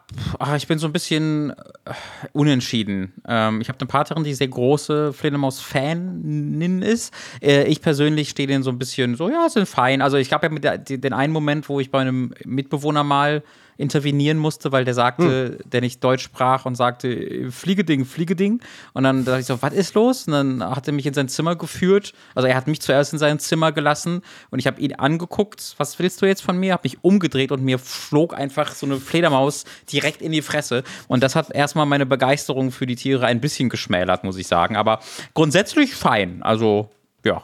ich 0.56 0.68
bin 0.68 0.78
so 0.78 0.86
ein 0.86 0.92
bisschen 0.92 1.50
äh, 1.50 1.92
unentschieden. 2.32 3.12
Ähm, 3.26 3.60
ich 3.60 3.68
habe 3.68 3.80
eine 3.80 3.88
Partnerin, 3.88 4.22
die 4.22 4.34
sehr 4.34 4.48
große 4.48 5.12
Fledermaus-Fanin 5.12 6.82
ist. 6.82 7.12
Äh, 7.42 7.64
ich 7.64 7.82
persönlich 7.82 8.30
stehe 8.30 8.46
denen 8.46 8.62
so 8.62 8.70
ein 8.70 8.78
bisschen 8.78 9.16
so, 9.16 9.28
ja, 9.28 9.48
sind 9.48 9.66
fein. 9.66 10.00
Also 10.00 10.16
ich 10.16 10.32
habe 10.32 10.46
ja 10.46 10.52
mit 10.52 10.62
der, 10.62 10.78
den 10.78 11.12
einen 11.12 11.32
Moment, 11.32 11.68
wo 11.68 11.80
ich 11.80 11.90
bei 11.90 12.00
einem 12.00 12.32
Mitbewohner 12.44 13.02
mal 13.02 13.42
intervenieren 13.80 14.38
musste, 14.38 14.72
weil 14.72 14.84
der 14.84 14.94
sagte, 14.94 15.58
hm. 15.58 15.70
der 15.70 15.80
nicht 15.80 16.02
Deutsch 16.04 16.24
sprach 16.24 16.66
und 16.66 16.76
sagte, 16.76 17.50
Fliegeding, 17.50 18.04
Fliegeding. 18.04 18.60
Und 18.92 19.04
dann 19.04 19.24
dachte 19.24 19.40
ich 19.40 19.46
so, 19.46 19.60
was 19.62 19.72
ist 19.72 19.94
los? 19.94 20.26
Und 20.26 20.32
dann 20.32 20.64
hat 20.64 20.86
er 20.86 20.92
mich 20.92 21.06
in 21.06 21.14
sein 21.14 21.28
Zimmer 21.28 21.56
geführt. 21.56 22.12
Also 22.34 22.48
er 22.48 22.54
hat 22.54 22.66
mich 22.66 22.80
zuerst 22.80 23.12
in 23.12 23.18
sein 23.18 23.38
Zimmer 23.38 23.72
gelassen 23.72 24.22
und 24.50 24.58
ich 24.58 24.66
habe 24.66 24.80
ihn 24.80 24.94
angeguckt, 24.94 25.74
was 25.78 25.98
willst 25.98 26.22
du 26.22 26.26
jetzt 26.26 26.42
von 26.42 26.58
mir? 26.58 26.72
Habe 26.72 26.82
mich 26.84 27.02
umgedreht 27.02 27.52
und 27.52 27.62
mir 27.64 27.78
flog 27.78 28.34
einfach 28.34 28.72
so 28.74 28.86
eine 28.86 28.98
Fledermaus 28.98 29.64
direkt 29.90 30.22
in 30.22 30.32
die 30.32 30.42
Fresse. 30.42 30.84
Und 31.08 31.22
das 31.22 31.34
hat 31.34 31.50
erstmal 31.50 31.86
meine 31.86 32.06
Begeisterung 32.06 32.70
für 32.70 32.86
die 32.86 32.96
Tiere 32.96 33.26
ein 33.26 33.40
bisschen 33.40 33.68
geschmälert, 33.68 34.24
muss 34.24 34.36
ich 34.36 34.46
sagen. 34.46 34.76
Aber 34.76 35.00
grundsätzlich 35.34 35.94
fein. 35.94 36.42
Also, 36.42 36.90
ja. 37.24 37.42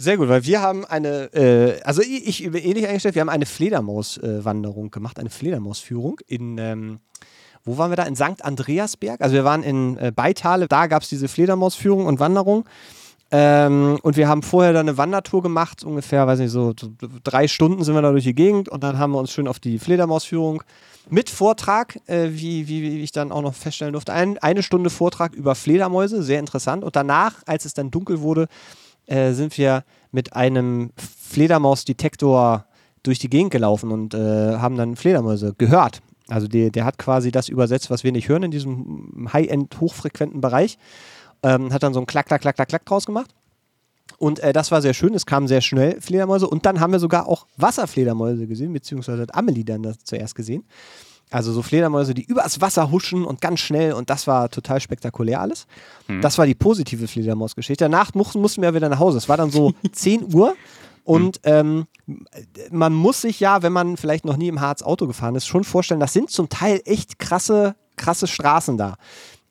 Sehr 0.00 0.16
gut, 0.16 0.28
weil 0.28 0.44
wir 0.44 0.62
haben 0.62 0.84
eine, 0.84 1.24
äh, 1.34 1.82
also 1.82 2.02
ich, 2.02 2.28
ich 2.28 2.44
ähnlich 2.44 2.86
eingestellt, 2.86 3.16
wir 3.16 3.20
haben 3.20 3.28
eine 3.28 3.46
Fledermauswanderung 3.46 4.86
äh, 4.86 4.90
gemacht, 4.90 5.18
eine 5.18 5.28
Fledermausführung 5.28 6.20
in, 6.28 6.56
ähm, 6.58 7.00
wo 7.64 7.78
waren 7.78 7.90
wir 7.90 7.96
da? 7.96 8.04
In 8.04 8.14
St. 8.14 8.44
Andreasberg. 8.44 9.20
Also 9.20 9.34
wir 9.34 9.44
waren 9.44 9.64
in 9.64 9.98
äh, 9.98 10.12
Beitale, 10.14 10.68
da 10.68 10.86
gab 10.86 11.02
es 11.02 11.08
diese 11.08 11.26
Fledermausführung 11.26 12.06
und 12.06 12.20
Wanderung. 12.20 12.64
Ähm, 13.32 13.98
und 14.02 14.16
wir 14.16 14.28
haben 14.28 14.42
vorher 14.42 14.72
dann 14.72 14.88
eine 14.88 14.96
Wandertour 14.96 15.42
gemacht, 15.42 15.82
ungefähr, 15.82 16.26
weiß 16.26 16.38
nicht, 16.38 16.52
so, 16.52 16.74
drei 17.24 17.48
Stunden 17.48 17.82
sind 17.82 17.94
wir 17.94 18.00
da 18.00 18.12
durch 18.12 18.24
die 18.24 18.34
Gegend 18.34 18.68
und 18.68 18.82
dann 18.82 18.98
haben 18.98 19.12
wir 19.12 19.18
uns 19.18 19.32
schön 19.32 19.48
auf 19.48 19.58
die 19.58 19.80
Fledermausführung 19.80 20.62
mit 21.10 21.28
Vortrag, 21.28 21.98
äh, 22.06 22.28
wie, 22.30 22.68
wie, 22.68 22.82
wie, 22.82 23.02
ich 23.02 23.12
dann 23.12 23.32
auch 23.32 23.42
noch 23.42 23.54
feststellen 23.54 23.92
durfte, 23.92 24.12
ein, 24.12 24.38
eine 24.38 24.62
Stunde 24.62 24.90
Vortrag 24.90 25.34
über 25.34 25.54
Fledermäuse, 25.54 26.22
sehr 26.22 26.38
interessant. 26.38 26.84
Und 26.84 26.96
danach, 26.96 27.34
als 27.46 27.64
es 27.64 27.74
dann 27.74 27.90
dunkel 27.90 28.20
wurde, 28.20 28.46
äh, 29.08 29.32
sind 29.32 29.56
wir 29.58 29.84
mit 30.12 30.34
einem 30.34 30.90
Fledermausdetektor 30.96 32.66
durch 33.02 33.18
die 33.18 33.30
Gegend 33.30 33.50
gelaufen 33.50 33.90
und 33.90 34.14
äh, 34.14 34.56
haben 34.56 34.76
dann 34.76 34.96
Fledermäuse 34.96 35.54
gehört. 35.56 36.00
Also 36.28 36.46
die, 36.46 36.70
der 36.70 36.84
hat 36.84 36.98
quasi 36.98 37.30
das 37.30 37.48
übersetzt, 37.48 37.90
was 37.90 38.04
wir 38.04 38.12
nicht 38.12 38.28
hören 38.28 38.44
in 38.44 38.50
diesem 38.50 39.28
High-End, 39.32 39.80
hochfrequenten 39.80 40.40
Bereich. 40.40 40.78
Ähm, 41.42 41.72
hat 41.72 41.82
dann 41.82 41.94
so 41.94 42.00
ein 42.00 42.06
Klack, 42.06 42.26
Klack, 42.26 42.42
Klack, 42.42 42.56
Klack, 42.56 42.68
Klack 42.68 42.84
draus 42.84 43.06
gemacht. 43.06 43.34
Und 44.18 44.40
äh, 44.40 44.52
das 44.52 44.70
war 44.70 44.82
sehr 44.82 44.94
schön, 44.94 45.14
es 45.14 45.26
kamen 45.26 45.48
sehr 45.48 45.60
schnell 45.60 46.00
Fledermäuse 46.00 46.48
und 46.48 46.66
dann 46.66 46.80
haben 46.80 46.92
wir 46.92 46.98
sogar 46.98 47.28
auch 47.28 47.46
Wasserfledermäuse 47.56 48.46
gesehen, 48.46 48.72
beziehungsweise 48.72 49.22
hat 49.22 49.34
Amelie 49.34 49.64
dann 49.64 49.82
das 49.82 49.98
zuerst 49.98 50.34
gesehen. 50.34 50.64
Also 51.30 51.52
so 51.52 51.62
Fledermäuse, 51.62 52.14
die 52.14 52.24
übers 52.24 52.60
Wasser 52.60 52.90
huschen 52.90 53.24
und 53.24 53.40
ganz 53.40 53.60
schnell 53.60 53.92
und 53.92 54.10
das 54.10 54.26
war 54.26 54.48
total 54.50 54.80
spektakulär 54.80 55.40
alles. 55.40 55.66
Mhm. 56.06 56.20
Das 56.20 56.38
war 56.38 56.46
die 56.46 56.54
positive 56.54 57.06
Fledermausgeschichte. 57.06 57.84
Danach 57.84 58.14
mussten, 58.14 58.40
mussten 58.40 58.62
wir 58.62 58.74
wieder 58.74 58.88
nach 58.88 58.98
Hause. 58.98 59.18
Es 59.18 59.28
war 59.28 59.36
dann 59.36 59.50
so 59.50 59.72
10 59.92 60.34
Uhr 60.34 60.54
und 61.04 61.40
ähm, 61.44 61.86
man 62.70 62.92
muss 62.92 63.22
sich 63.22 63.40
ja, 63.40 63.62
wenn 63.62 63.72
man 63.72 63.96
vielleicht 63.96 64.24
noch 64.24 64.36
nie 64.36 64.48
im 64.48 64.60
Harz 64.60 64.82
Auto 64.82 65.06
gefahren 65.06 65.34
ist, 65.36 65.46
schon 65.46 65.64
vorstellen, 65.64 66.00
das 66.00 66.12
sind 66.12 66.30
zum 66.30 66.48
Teil 66.48 66.80
echt 66.84 67.18
krasse, 67.18 67.76
krasse 67.96 68.26
Straßen 68.26 68.76
da. 68.76 68.96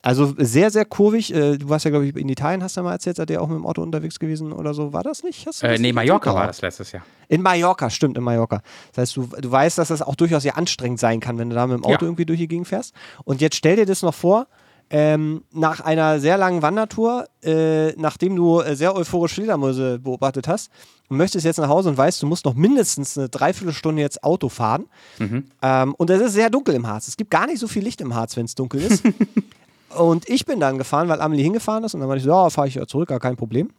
Also 0.08 0.34
sehr, 0.38 0.72
sehr 0.72 0.86
kurvig. 0.86 1.34
Äh, 1.34 1.58
du 1.58 1.68
warst 1.68 1.84
ja, 1.84 1.92
glaube 1.92 2.06
ich, 2.06 2.16
in 2.16 2.30
Italien, 2.30 2.64
hast 2.64 2.78
du 2.78 2.82
mal 2.82 2.94
erzählt, 2.94 3.18
seid 3.18 3.30
ihr 3.30 3.42
auch 3.42 3.50
mit 3.50 3.58
dem 3.58 3.66
Auto 3.66 3.82
unterwegs 3.82 4.20
gewesen 4.20 4.54
oder 4.54 4.74
so. 4.74 4.94
War 4.94 5.04
das 5.04 5.22
nicht? 5.22 5.46
Hast 5.46 5.62
äh, 5.64 5.72
das 5.72 5.82
nee, 5.82 5.92
Mallorca 5.92 6.34
war 6.34 6.48
das 6.48 6.62
letztes 6.62 6.94
Jahr. 6.94 7.04
In 7.28 7.42
Mallorca, 7.42 7.90
stimmt, 7.90 8.18
in 8.18 8.24
Mallorca. 8.24 8.62
Das 8.94 9.02
heißt, 9.02 9.18
du, 9.18 9.28
du 9.38 9.52
weißt, 9.52 9.78
dass 9.78 9.90
das 9.90 10.02
auch 10.02 10.16
durchaus 10.16 10.44
sehr 10.44 10.58
anstrengend 10.58 11.02
sein 11.02 11.20
kann, 11.20 11.38
wenn 11.38 11.50
du 11.50 11.56
da 11.56 11.68
mit 11.68 11.76
dem 11.76 11.84
Auto 11.84 12.06
ja. 12.06 12.08
irgendwie 12.08 12.26
durch 12.26 12.40
die 12.40 12.48
Gegend 12.48 12.70
fährst. 12.70 12.94
Und 13.26 13.42
jetzt 13.42 13.58
stell 13.58 13.76
dir 13.76 13.86
das 13.86 14.02
noch 14.02 14.14
vor, 14.14 14.48
Ähm, 14.90 15.44
nach 15.52 15.82
einer 15.82 16.22
sehr 16.22 16.38
langen 16.38 16.62
Wandertour, 16.62 17.28
äh, 17.44 17.92
nachdem 17.98 18.38
du 18.38 18.62
äh, 18.62 18.74
sehr 18.74 18.96
euphorisch 18.96 19.34
Fledermäuse 19.34 20.00
beobachtet 20.00 20.48
hast, 20.48 20.72
und 21.10 21.18
möchtest 21.18 21.46
jetzt 21.46 21.58
nach 21.58 21.68
Hause 21.68 21.90
und 21.90 21.98
weißt, 21.98 22.22
du 22.24 22.28
musst 22.28 22.46
noch 22.46 22.54
mindestens 22.54 23.18
eine 23.18 23.28
Dreiviertelstunde 23.28 24.02
jetzt 24.02 24.24
Auto 24.24 24.48
fahren. 24.48 24.86
Mhm. 25.20 25.44
Ähm, 25.62 25.94
und 25.96 26.10
es 26.10 26.22
ist 26.22 26.32
sehr 26.32 26.50
dunkel 26.50 26.74
im 26.76 26.88
Harz. 26.88 27.10
Es 27.10 27.18
gibt 27.18 27.30
gar 27.30 27.48
nicht 27.48 27.60
so 27.60 27.68
viel 27.68 27.84
Licht 27.84 28.00
im 28.00 28.16
Harz, 28.16 28.38
wenn 28.38 28.46
es 28.46 28.56
dunkel 28.56 28.82
ist. 28.82 29.04
und 29.96 30.28
ich 30.30 30.46
bin 30.46 30.60
dann 30.60 30.78
gefahren, 30.78 31.08
weil 31.10 31.22
Amelie 31.22 31.44
hingefahren 31.44 31.84
ist. 31.84 31.94
Und 31.94 32.02
dann 32.02 32.10
war 32.10 32.18
ich 32.18 32.24
so, 32.24 32.30
ja, 32.30 32.50
fahre 32.50 32.68
ich 32.68 32.76
ja 32.76 32.86
zurück, 32.88 33.10
gar 33.10 33.20
kein 33.20 33.38
Problem. 33.38 33.70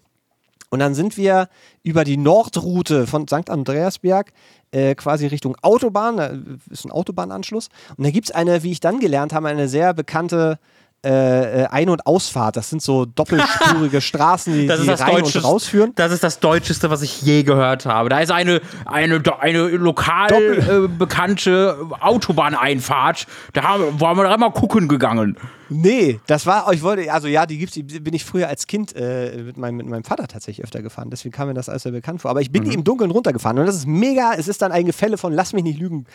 Und 0.71 0.81
dann 0.81 0.95
sind 0.95 1.17
wir 1.17 1.49
über 1.83 2.05
die 2.05 2.17
Nordroute 2.17 3.07
von 3.07 3.27
St. 3.27 3.49
Andreasberg 3.49 4.33
äh, 4.71 4.95
quasi 4.95 5.27
Richtung 5.27 5.57
Autobahn. 5.63 6.17
Da 6.19 6.33
ist 6.71 6.85
ein 6.85 6.91
Autobahnanschluss. 6.91 7.69
Und 7.97 8.05
da 8.05 8.11
gibt 8.11 8.29
es 8.29 8.35
eine, 8.35 8.63
wie 8.63 8.73
ich 8.73 8.81
dann 8.81 9.01
gelernt 9.01 9.33
habe, 9.33 9.49
eine 9.49 9.69
sehr 9.69 9.95
bekannte 9.95 10.59
äh, 11.07 11.63
äh, 11.63 11.67
Ein- 11.67 11.91
und 11.91 12.07
Ausfahrt. 12.07 12.57
Das 12.57 12.71
sind 12.71 12.83
so 12.83 13.05
doppelspurige 13.05 14.01
Straßen, 14.03 14.53
die, 14.53 14.67
die 14.67 14.91
rein 14.91 15.23
und 15.23 15.45
rausführen. 15.45 15.93
Das 15.95 16.11
ist 16.11 16.25
das 16.25 16.41
Deutscheste, 16.41 16.91
was 16.91 17.03
ich 17.03 17.23
je 17.23 17.45
gehört 17.45 17.87
habe. 17.87 18.09
Da 18.09 18.19
ist 18.19 18.33
eine, 18.33 18.61
eine, 18.85 19.23
eine 19.39 19.69
lokal 19.69 20.33
äh, 20.33 20.89
bekannte 20.89 21.79
Autobahneinfahrt. 22.01 23.29
Da 23.53 23.63
haben, 23.63 24.01
waren 24.01 24.17
wir 24.17 24.25
dreimal 24.25 24.51
gucken 24.51 24.89
gegangen. 24.89 25.37
Nee, 25.71 26.21
das 26.27 26.47
war, 26.47 26.73
ich 26.73 26.83
wollte, 26.83 27.13
also 27.13 27.29
ja, 27.29 27.47
die 27.47 27.59
gibt's, 27.59 27.75
die 27.75 27.83
bin 27.83 28.15
ich 28.15 28.25
früher 28.25 28.49
als 28.49 28.67
Kind 28.67 28.95
äh, 28.97 29.43
mit, 29.43 29.57
meinem, 29.57 29.77
mit 29.77 29.87
meinem 29.87 30.05
Vater 30.05 30.27
tatsächlich 30.27 30.65
öfter 30.65 30.83
gefahren. 30.83 31.11
Deswegen 31.11 31.33
kam 31.33 31.49
mir 31.49 31.55
das 31.55 31.69
alles 31.69 31.83
sehr 31.83 31.93
bekannt 31.93 32.23
vor. 32.23 32.31
Aber 32.31 32.41
ich 32.41 32.51
bin 32.51 32.63
mhm. 32.63 32.69
die 32.69 32.75
im 32.75 32.85
Dunkeln 32.85 33.11
runtergefahren 33.11 33.59
und 33.59 33.67
das 33.67 33.77
ist 33.77 33.87
mega. 33.87 34.35
Es 34.35 34.49
ist 34.49 34.63
dann 34.63 34.73
ein 34.73 34.87
Gefälle 34.87 35.19
von, 35.19 35.33
lass 35.33 35.53
mich 35.53 35.65
nicht 35.65 35.79
lügen, 35.79 36.07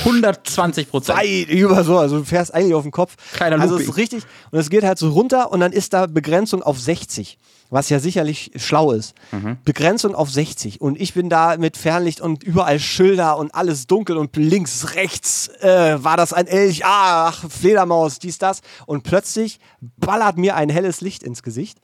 120 0.00 0.90
Prozent. 0.90 1.18
Über 1.48 1.84
so, 1.84 1.98
also 1.98 2.18
du 2.18 2.24
fährst 2.24 2.54
eigentlich 2.54 2.74
auf 2.74 2.82
den 2.82 2.92
Kopf. 2.92 3.16
Kleiner 3.34 3.60
Also 3.60 3.76
es 3.76 3.82
ist 3.82 3.96
richtig. 3.96 4.24
Und 4.50 4.58
es 4.58 4.70
geht 4.70 4.84
halt 4.84 4.98
so 4.98 5.10
runter 5.10 5.52
und 5.52 5.60
dann 5.60 5.72
ist 5.72 5.92
da 5.92 6.06
Begrenzung 6.06 6.62
auf 6.62 6.80
60 6.80 7.38
was 7.70 7.88
ja 7.88 7.98
sicherlich 7.98 8.52
schlau 8.56 8.92
ist. 8.92 9.14
Mhm. 9.32 9.58
Begrenzung 9.64 10.14
auf 10.14 10.30
60. 10.30 10.80
Und 10.80 11.00
ich 11.00 11.14
bin 11.14 11.28
da 11.28 11.56
mit 11.56 11.76
Fernlicht 11.76 12.20
und 12.20 12.44
überall 12.44 12.78
Schilder 12.78 13.36
und 13.38 13.54
alles 13.54 13.86
dunkel 13.86 14.16
und 14.16 14.34
links, 14.36 14.94
rechts 14.94 15.48
äh, 15.60 16.02
war 16.02 16.16
das 16.16 16.32
ein 16.32 16.46
Elch, 16.46 16.82
ach, 16.84 17.48
Fledermaus, 17.50 18.18
dies, 18.18 18.38
das. 18.38 18.60
Und 18.86 19.02
plötzlich 19.02 19.58
ballert 19.80 20.36
mir 20.36 20.56
ein 20.56 20.68
helles 20.68 21.00
Licht 21.00 21.22
ins 21.22 21.42
Gesicht. 21.42 21.78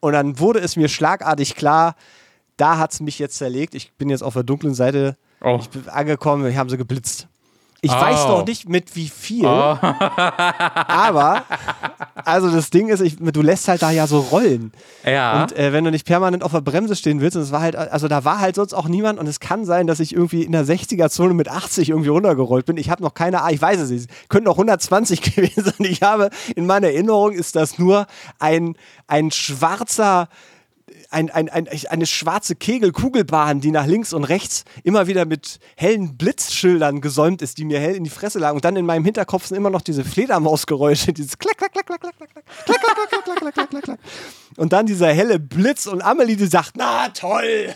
Und 0.00 0.12
dann 0.12 0.38
wurde 0.38 0.60
es 0.60 0.76
mir 0.76 0.88
schlagartig 0.88 1.56
klar, 1.56 1.94
da 2.56 2.78
hat 2.78 2.92
es 2.92 3.00
mich 3.00 3.18
jetzt 3.18 3.36
zerlegt. 3.36 3.74
Ich 3.74 3.92
bin 3.94 4.10
jetzt 4.10 4.22
auf 4.22 4.34
der 4.34 4.42
dunklen 4.42 4.74
Seite 4.74 5.16
oh. 5.40 5.58
ich 5.60 5.70
bin 5.70 5.88
angekommen, 5.88 6.44
wir 6.44 6.56
haben 6.56 6.70
sie 6.70 6.76
geblitzt. 6.76 7.28
Ich 7.82 7.92
oh. 7.92 8.00
weiß 8.00 8.26
noch 8.26 8.46
nicht 8.46 8.68
mit 8.68 8.94
wie 8.94 9.08
viel, 9.08 9.46
oh. 9.46 9.48
aber 9.80 11.44
also 12.24 12.50
das 12.50 12.70
Ding 12.70 12.88
ist, 12.88 13.00
ich, 13.00 13.16
du 13.16 13.42
lässt 13.42 13.68
halt 13.68 13.82
da 13.82 13.90
ja 13.90 14.06
so 14.06 14.20
rollen. 14.20 14.72
Ja. 15.04 15.42
Und 15.42 15.56
äh, 15.56 15.72
wenn 15.72 15.84
du 15.84 15.90
nicht 15.90 16.06
permanent 16.06 16.42
auf 16.42 16.52
der 16.52 16.60
Bremse 16.60 16.94
stehen 16.94 17.20
willst, 17.20 17.36
und 17.36 17.42
es 17.42 17.52
war 17.52 17.60
halt, 17.60 17.76
also 17.76 18.08
da 18.08 18.24
war 18.24 18.40
halt 18.40 18.56
sonst 18.56 18.74
auch 18.74 18.88
niemand 18.88 19.18
und 19.18 19.26
es 19.26 19.40
kann 19.40 19.64
sein, 19.64 19.86
dass 19.86 20.00
ich 20.00 20.14
irgendwie 20.14 20.42
in 20.42 20.52
der 20.52 20.64
60er-Zone 20.64 21.32
mit 21.32 21.48
80 21.48 21.90
irgendwie 21.90 22.10
runtergerollt 22.10 22.66
bin. 22.66 22.76
Ich 22.76 22.90
habe 22.90 23.02
noch 23.02 23.14
keine 23.14 23.40
Ahnung, 23.40 23.54
ich 23.54 23.62
weiß 23.62 23.80
es 23.80 23.90
nicht. 23.90 24.10
Könnten 24.28 24.48
auch 24.48 24.54
120 24.54 25.22
gewesen 25.34 25.64
sein. 25.64 25.74
Ich 25.78 26.02
habe, 26.02 26.30
in 26.54 26.66
meiner 26.66 26.88
Erinnerung 26.88 27.32
ist 27.32 27.56
das 27.56 27.78
nur 27.78 28.06
ein, 28.38 28.76
ein 29.06 29.30
schwarzer 29.30 30.28
ein, 31.10 31.30
ein, 31.30 31.48
ein, 31.48 31.68
eine 31.88 32.06
schwarze 32.06 32.54
Kegelkugelbahn, 32.54 33.60
die 33.60 33.70
nach 33.70 33.86
links 33.86 34.12
und 34.12 34.24
rechts 34.24 34.64
immer 34.84 35.06
wieder 35.06 35.24
mit 35.24 35.58
hellen 35.76 36.16
Blitzschildern 36.16 37.00
gesäumt 37.00 37.42
ist, 37.42 37.58
die 37.58 37.64
mir 37.64 37.80
hell 37.80 37.96
in 37.96 38.04
die 38.04 38.10
Fresse 38.10 38.38
lagen. 38.38 38.56
Und 38.56 38.64
dann 38.64 38.76
in 38.76 38.86
meinem 38.86 39.04
Hinterkopf 39.04 39.46
sind 39.46 39.56
immer 39.56 39.70
noch 39.70 39.82
diese 39.82 40.04
Fledermausgeräusche, 40.04 41.12
dieses 41.12 41.38
klack, 41.38 41.58
klack, 41.58 41.72
klack, 41.72 41.86
klack, 41.86 42.00
klack, 42.00 42.16
klack, 42.16 42.28
klack, 42.30 42.44
klack, 42.64 42.80
klack, 42.80 43.24
klack, 43.24 43.24
klack, 43.24 43.54
klack, 43.54 43.70
klack, 43.70 43.82
klack. 43.82 43.98
Und 44.56 44.72
dann 44.72 44.86
dieser 44.86 45.12
helle 45.12 45.38
Blitz 45.38 45.86
und 45.86 46.02
Amelie, 46.02 46.36
die 46.36 46.46
sagt, 46.46 46.76
na 46.76 47.08
toll. 47.08 47.74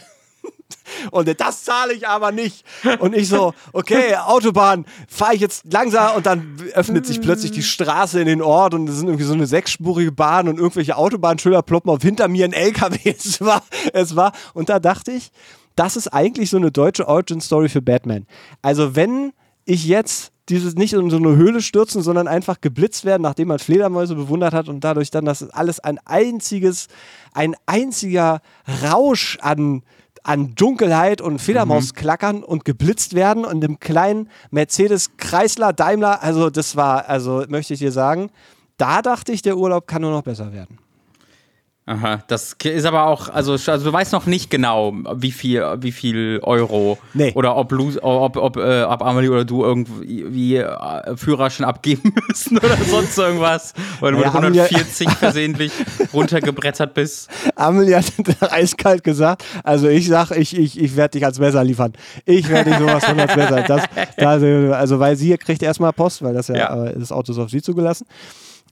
Und 1.11 1.41
das 1.41 1.65
zahle 1.65 1.93
ich 1.93 2.09
aber 2.09 2.33
nicht. 2.33 2.65
Und 2.99 3.15
ich 3.15 3.29
so, 3.29 3.55
okay, 3.73 4.17
Autobahn, 4.17 4.85
fahre 5.09 5.35
ich 5.35 5.41
jetzt 5.41 5.73
langsam 5.73 6.17
und 6.17 6.27
dann 6.27 6.57
öffnet 6.73 7.07
sich 7.07 7.21
plötzlich 7.21 7.53
die 7.53 7.63
Straße 7.63 8.21
in 8.21 8.27
den 8.27 8.43
Ort 8.43 8.75
und 8.75 8.89
es 8.89 8.97
sind 8.97 9.09
irgendwie 9.09 9.25
so 9.25 9.35
eine 9.35 9.47
sechsspurige 9.47 10.13
Bahn 10.13 10.49
und 10.49 10.59
irgendwelche 10.59 10.97
Autobahnschilder 10.97 11.63
ploppen 11.63 11.91
auf 11.91 12.03
hinter 12.03 12.29
mir 12.29 12.45
ein 12.45 12.53
LKW. 12.53 12.99
Es 13.25 13.41
war, 13.41 13.63
es 13.93 14.17
war, 14.17 14.33
und 14.55 14.69
da 14.69 14.79
dachte 14.79 15.13
ich, 15.13 15.31
das 15.77 15.97
ist 15.97 16.09
eigentlich 16.09 16.51
so 16.51 16.57
eine 16.57 16.71
deutsche 16.71 17.09
Origin-Story 17.09 17.69
für 17.69 17.83
Batman. 17.83 18.27
Also 18.63 18.95
wenn 18.97 19.33
ich 19.65 19.87
jetzt 19.87 20.33
dieses 20.49 20.75
nicht 20.75 20.93
in 20.93 21.09
so 21.09 21.17
eine 21.17 21.37
Höhle 21.37 21.63
stürzen, 21.63 22.03
sondern 22.03 22.29
einfach 22.29 22.61
geblitzt 22.61 23.05
werden, 23.05 23.23
nachdem 23.23 23.49
man 23.49 23.59
Fledermäuse 23.59 24.15
bewundert 24.15 24.53
hat 24.53 24.69
und 24.69 24.85
dadurch 24.85 25.11
dann, 25.11 25.25
dass 25.25 25.49
alles 25.51 25.81
ein 25.81 25.99
einziges, 26.05 26.89
ein 27.33 27.57
einziger 27.67 28.43
Rausch 28.83 29.39
an 29.41 29.83
an 30.25 30.55
Dunkelheit 30.57 31.21
und 31.21 31.41
Fledermausklackern 31.41 32.39
mhm. 32.39 32.43
und 32.43 32.65
geblitzt 32.65 33.15
werden 33.15 33.45
und 33.45 33.63
im 33.63 33.79
kleinen 33.79 34.29
Mercedes 34.51 35.17
Chrysler 35.17 35.73
Daimler, 35.73 36.23
also 36.23 36.51
das 36.51 36.75
war, 36.75 37.09
also 37.09 37.45
möchte 37.49 37.75
ich 37.75 37.81
dir 37.81 37.93
sagen, 37.93 38.31
da 38.77 39.03
dachte 39.03 39.31
ich, 39.31 39.43
der 39.43 39.57
Urlaub 39.57 39.87
kann 39.87 40.03
nur 40.03 40.11
noch 40.11 40.23
besser 40.23 40.53
werden. 40.53 40.79
Aha, 41.87 42.23
das 42.29 42.57
ist 42.65 42.87
aber 42.87 43.09
auch, 43.09 43.29
also, 43.29 43.53
also 43.53 43.85
du 43.85 43.93
weißt 43.93 44.13
noch 44.13 44.25
nicht 44.25 44.49
genau, 44.51 44.95
wie 45.17 45.33
viel, 45.33 45.63
wie 45.81 45.93
viel 45.93 46.41
Euro 46.43 46.97
nee. 47.13 47.31
oder 47.35 47.57
ob, 47.57 47.75
ob, 47.75 48.37
ob, 48.39 48.57
äh, 48.57 48.85
ob 48.85 49.03
Amelie 49.03 49.29
oder 49.29 49.45
du 49.45 49.65
irgendwie 49.65 50.57
äh, 50.57 51.15
Führerschein 51.15 51.67
abgeben 51.67 52.15
müssen 52.29 52.57
oder 52.57 52.79
sonst 52.89 53.19
irgendwas, 53.19 53.75
weil 54.01 54.13
du 54.13 54.21
ja, 54.21 54.29
mit 54.29 54.35
140 54.35 55.07
Amelie 55.07 55.19
versehentlich 55.19 55.73
runtergebrettert 56.15 56.95
bist. 56.95 57.29
Amelie 57.55 57.97
hat 57.97 58.07
eiskalt 58.51 59.05
gesagt, 59.05 59.45
also 59.63 59.87
ich 59.87 60.09
sag, 60.09 60.31
ich, 60.31 60.57
ich, 60.57 60.81
ich 60.81 60.97
werde 60.97 61.19
dich 61.19 61.27
als 61.27 61.39
Messer 61.39 61.63
liefern. 61.65 61.93
Ich 62.25 62.49
werde 62.49 62.71
dich 62.71 62.79
sowas 62.79 63.05
von 63.05 63.21
als 63.21 63.37
Messer. 63.37 63.61
Das, 63.61 63.83
das, 64.17 64.43
also 64.73 65.01
weil 65.01 65.17
sie 65.17 65.37
kriegt 65.37 65.63
erstmal 65.63 65.93
Post, 65.93 66.23
weil 66.23 66.33
das 66.33 66.49
ja, 66.49 66.57
ja. 66.57 66.93
das 66.93 67.13
Auto 67.13 67.33
ist 67.33 67.39
auf 67.39 67.51
sie 67.51 67.61
zugelassen. 67.61 68.07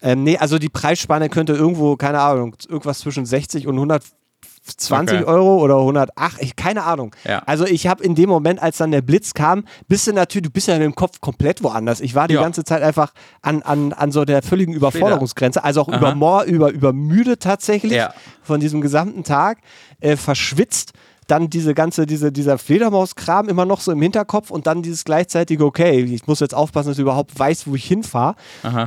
Ähm, 0.03 0.25
nee, 0.25 0.37
also 0.37 0.59
die 0.59 0.69
Preisspanne 0.69 1.29
könnte 1.29 1.53
irgendwo, 1.53 1.97
keine 1.97 2.21
Ahnung, 2.21 2.57
irgendwas 2.69 2.99
zwischen 2.99 3.25
60 3.25 3.67
und 3.69 3.77
120 3.77 5.21
okay. 5.21 5.25
Euro 5.25 5.59
oder 5.59 5.79
108, 5.79 6.43
ich, 6.43 6.57
keine 6.57 6.83
Ahnung. 6.83 7.15
Ja. 7.25 7.43
Also 7.47 7.65
ich 7.65 7.87
habe 7.87 8.03
in 8.03 8.15
dem 8.15 8.29
Moment, 8.29 8.61
als 8.61 8.79
dann 8.79 8.91
der 8.91 9.03
Blitz 9.03 9.33
kam, 9.33 9.65
bist 9.87 10.09
du 10.09 10.13
natürlich, 10.13 10.49
du 10.49 10.53
bist 10.53 10.67
ja 10.69 10.75
mit 10.75 10.85
dem 10.85 10.97
Kopf 10.97 11.21
komplett 11.21 11.63
woanders. 11.63 12.01
Ich 12.01 12.15
war 12.17 12.27
die 12.27 12.35
ja. 12.35 12.43
ganze 12.43 12.65
Zeit 12.65 12.83
einfach 12.83 13.13
an, 13.43 13.63
an, 13.63 13.93
an 13.93 14.11
so 14.11 14.25
der 14.25 14.43
völligen 14.43 14.75
Überforderungsgrenze, 14.75 15.63
also 15.63 15.83
auch 15.83 15.89
über, 15.89 16.45
über, 16.47 16.71
übermüdet 16.71 17.41
tatsächlich 17.41 17.93
ja. 17.93 18.13
von 18.43 18.59
diesem 18.59 18.81
gesamten 18.81 19.23
Tag, 19.23 19.59
äh, 20.01 20.17
verschwitzt 20.17 20.93
dann 21.27 21.51
diese 21.51 21.75
ganze, 21.75 22.07
diese, 22.07 22.33
dieser 22.33 22.59
Fledermauskram 22.59 23.49
immer 23.49 23.65
noch 23.65 23.81
so 23.81 23.93
im 23.93 24.03
Hinterkopf 24.03 24.51
und 24.51 24.67
dann 24.67 24.83
dieses 24.83 25.05
gleichzeitige, 25.05 25.65
okay, 25.65 26.01
ich 26.01 26.27
muss 26.27 26.41
jetzt 26.41 26.55
aufpassen, 26.55 26.89
dass 26.89 26.99
ich 26.99 27.03
überhaupt 27.03 27.39
weiß, 27.39 27.67
wo 27.67 27.75
ich 27.75 27.85
hinfahre. 27.85 28.35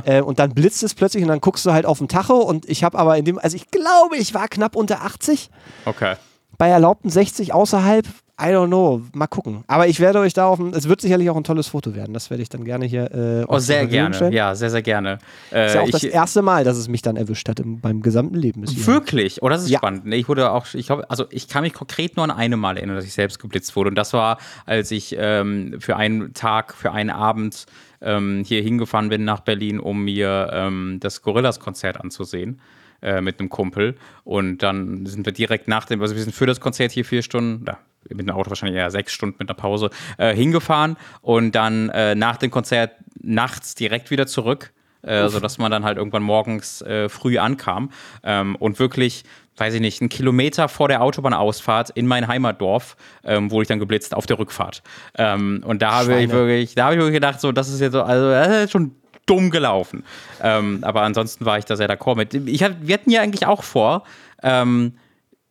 Äh, 0.04 0.20
und 0.20 0.38
dann 0.38 0.52
blitzt 0.54 0.82
es 0.82 0.94
plötzlich 0.94 1.22
und 1.22 1.28
dann 1.28 1.40
guckst 1.40 1.64
du 1.66 1.72
halt 1.72 1.86
auf 1.86 1.98
den 1.98 2.08
Tacho 2.08 2.36
und 2.36 2.68
ich 2.68 2.84
habe 2.84 2.98
aber 2.98 3.16
in 3.16 3.24
dem, 3.24 3.38
also 3.38 3.56
ich 3.56 3.70
glaube, 3.70 4.16
ich 4.16 4.34
war 4.34 4.48
knapp 4.48 4.76
unter 4.76 5.02
80. 5.02 5.50
Okay. 5.84 6.14
Bei 6.58 6.68
erlaubten 6.68 7.10
60 7.10 7.52
außerhalb 7.52 8.06
I 8.38 8.48
don't 8.48 8.66
know, 8.66 9.00
mal 9.14 9.26
gucken. 9.28 9.64
Aber 9.66 9.88
ich 9.88 9.98
werde 9.98 10.18
euch 10.18 10.34
da 10.34 10.46
auf, 10.46 10.60
es 10.60 10.86
wird 10.88 11.00
sicherlich 11.00 11.30
auch 11.30 11.36
ein 11.36 11.44
tolles 11.44 11.68
Foto 11.68 11.94
werden. 11.94 12.12
Das 12.12 12.28
werde 12.28 12.42
ich 12.42 12.50
dann 12.50 12.64
gerne 12.64 12.84
hier. 12.84 13.10
Äh, 13.10 13.44
oh, 13.48 13.58
sehr 13.58 13.86
gerne. 13.86 14.14
Stellen. 14.14 14.32
Ja, 14.34 14.54
sehr, 14.54 14.68
sehr 14.68 14.82
gerne. 14.82 15.18
Äh, 15.50 15.66
ist 15.66 15.74
ja 15.74 15.80
auch 15.80 15.86
ich, 15.86 15.92
das 15.92 16.04
erste 16.04 16.42
Mal, 16.42 16.62
dass 16.62 16.76
es 16.76 16.86
mich 16.86 17.00
dann 17.00 17.16
erwischt 17.16 17.48
hat 17.48 17.60
in 17.60 17.80
meinem 17.82 18.02
gesamten 18.02 18.34
Leben. 18.34 18.62
Wirklich? 18.66 19.42
Oh, 19.42 19.48
das 19.48 19.62
ist 19.62 19.70
ja. 19.70 19.78
spannend. 19.78 20.12
Ich 20.12 20.28
wurde 20.28 20.50
auch, 20.50 20.66
ich 20.74 20.84
glaube, 20.86 21.08
also 21.08 21.24
ich 21.30 21.48
kann 21.48 21.62
mich 21.62 21.72
konkret 21.72 22.16
nur 22.16 22.24
an 22.24 22.30
eine 22.30 22.58
Mal 22.58 22.76
erinnern, 22.76 22.96
dass 22.96 23.06
ich 23.06 23.14
selbst 23.14 23.38
geblitzt 23.38 23.74
wurde. 23.74 23.88
Und 23.88 23.94
das 23.94 24.12
war, 24.12 24.36
als 24.66 24.90
ich 24.90 25.16
ähm, 25.18 25.76
für 25.78 25.96
einen 25.96 26.34
Tag, 26.34 26.74
für 26.74 26.92
einen 26.92 27.10
Abend 27.10 27.64
ähm, 28.02 28.42
hier 28.44 28.60
hingefahren 28.60 29.08
bin 29.08 29.24
nach 29.24 29.40
Berlin, 29.40 29.80
um 29.80 30.04
mir 30.04 30.50
ähm, 30.52 30.98
das 31.00 31.22
Gorillas-Konzert 31.22 31.98
anzusehen 31.98 32.60
äh, 33.00 33.22
mit 33.22 33.40
einem 33.40 33.48
Kumpel. 33.48 33.96
Und 34.24 34.58
dann 34.58 35.06
sind 35.06 35.24
wir 35.24 35.32
direkt 35.32 35.68
nach 35.68 35.86
dem, 35.86 36.02
also 36.02 36.14
wir 36.14 36.22
sind 36.22 36.34
für 36.34 36.44
das 36.44 36.60
Konzert 36.60 36.92
hier 36.92 37.06
vier 37.06 37.22
Stunden, 37.22 37.64
mit 38.10 38.20
dem 38.20 38.30
Auto 38.30 38.50
wahrscheinlich 38.50 38.78
eher 38.78 38.90
sechs 38.90 39.12
Stunden 39.12 39.36
mit 39.38 39.48
einer 39.48 39.56
Pause, 39.56 39.90
äh, 40.18 40.34
hingefahren 40.34 40.96
und 41.22 41.52
dann 41.52 41.90
äh, 41.90 42.14
nach 42.14 42.36
dem 42.36 42.50
Konzert 42.50 42.92
nachts 43.20 43.74
direkt 43.74 44.10
wieder 44.10 44.26
zurück. 44.26 44.72
Äh, 45.02 45.28
sodass 45.28 45.58
man 45.58 45.70
dann 45.70 45.84
halt 45.84 45.98
irgendwann 45.98 46.24
morgens 46.24 46.82
äh, 46.82 47.08
früh 47.08 47.38
ankam 47.38 47.92
ähm, 48.24 48.56
und 48.56 48.80
wirklich 48.80 49.22
weiß 49.56 49.74
ich 49.74 49.80
nicht, 49.80 50.00
einen 50.00 50.08
Kilometer 50.08 50.68
vor 50.68 50.88
der 50.88 51.02
Autobahnausfahrt 51.02 51.90
in 51.90 52.06
mein 52.06 52.28
Heimatdorf, 52.28 52.96
ähm, 53.24 53.50
wurde 53.50 53.62
ich 53.62 53.68
dann 53.68 53.78
geblitzt 53.78 54.14
auf 54.14 54.26
der 54.26 54.38
Rückfahrt. 54.38 54.82
Ähm, 55.16 55.62
und 55.64 55.82
da 55.82 55.92
habe 55.92 56.20
ich 56.20 56.30
wirklich, 56.30 56.74
da 56.74 56.84
habe 56.84 56.94
ich 56.94 57.00
wirklich 57.00 57.14
gedacht, 57.14 57.40
so, 57.40 57.52
das 57.52 57.68
ist 57.68 57.80
jetzt 57.80 57.92
so, 57.92 58.02
also 58.02 58.30
das 58.30 58.64
ist 58.64 58.72
schon 58.72 58.92
dumm 59.24 59.50
gelaufen. 59.50 60.04
Ähm, 60.42 60.78
aber 60.82 61.02
ansonsten 61.02 61.44
war 61.44 61.58
ich 61.58 61.64
da 61.64 61.76
sehr 61.76 61.88
d'accord 61.88 62.16
mit. 62.16 62.34
Ich 62.34 62.62
hab, 62.62 62.72
wir 62.80 62.94
hatten 62.94 63.10
ja 63.10 63.22
eigentlich 63.22 63.46
auch 63.46 63.62
vor, 63.62 64.04
ähm, 64.42 64.92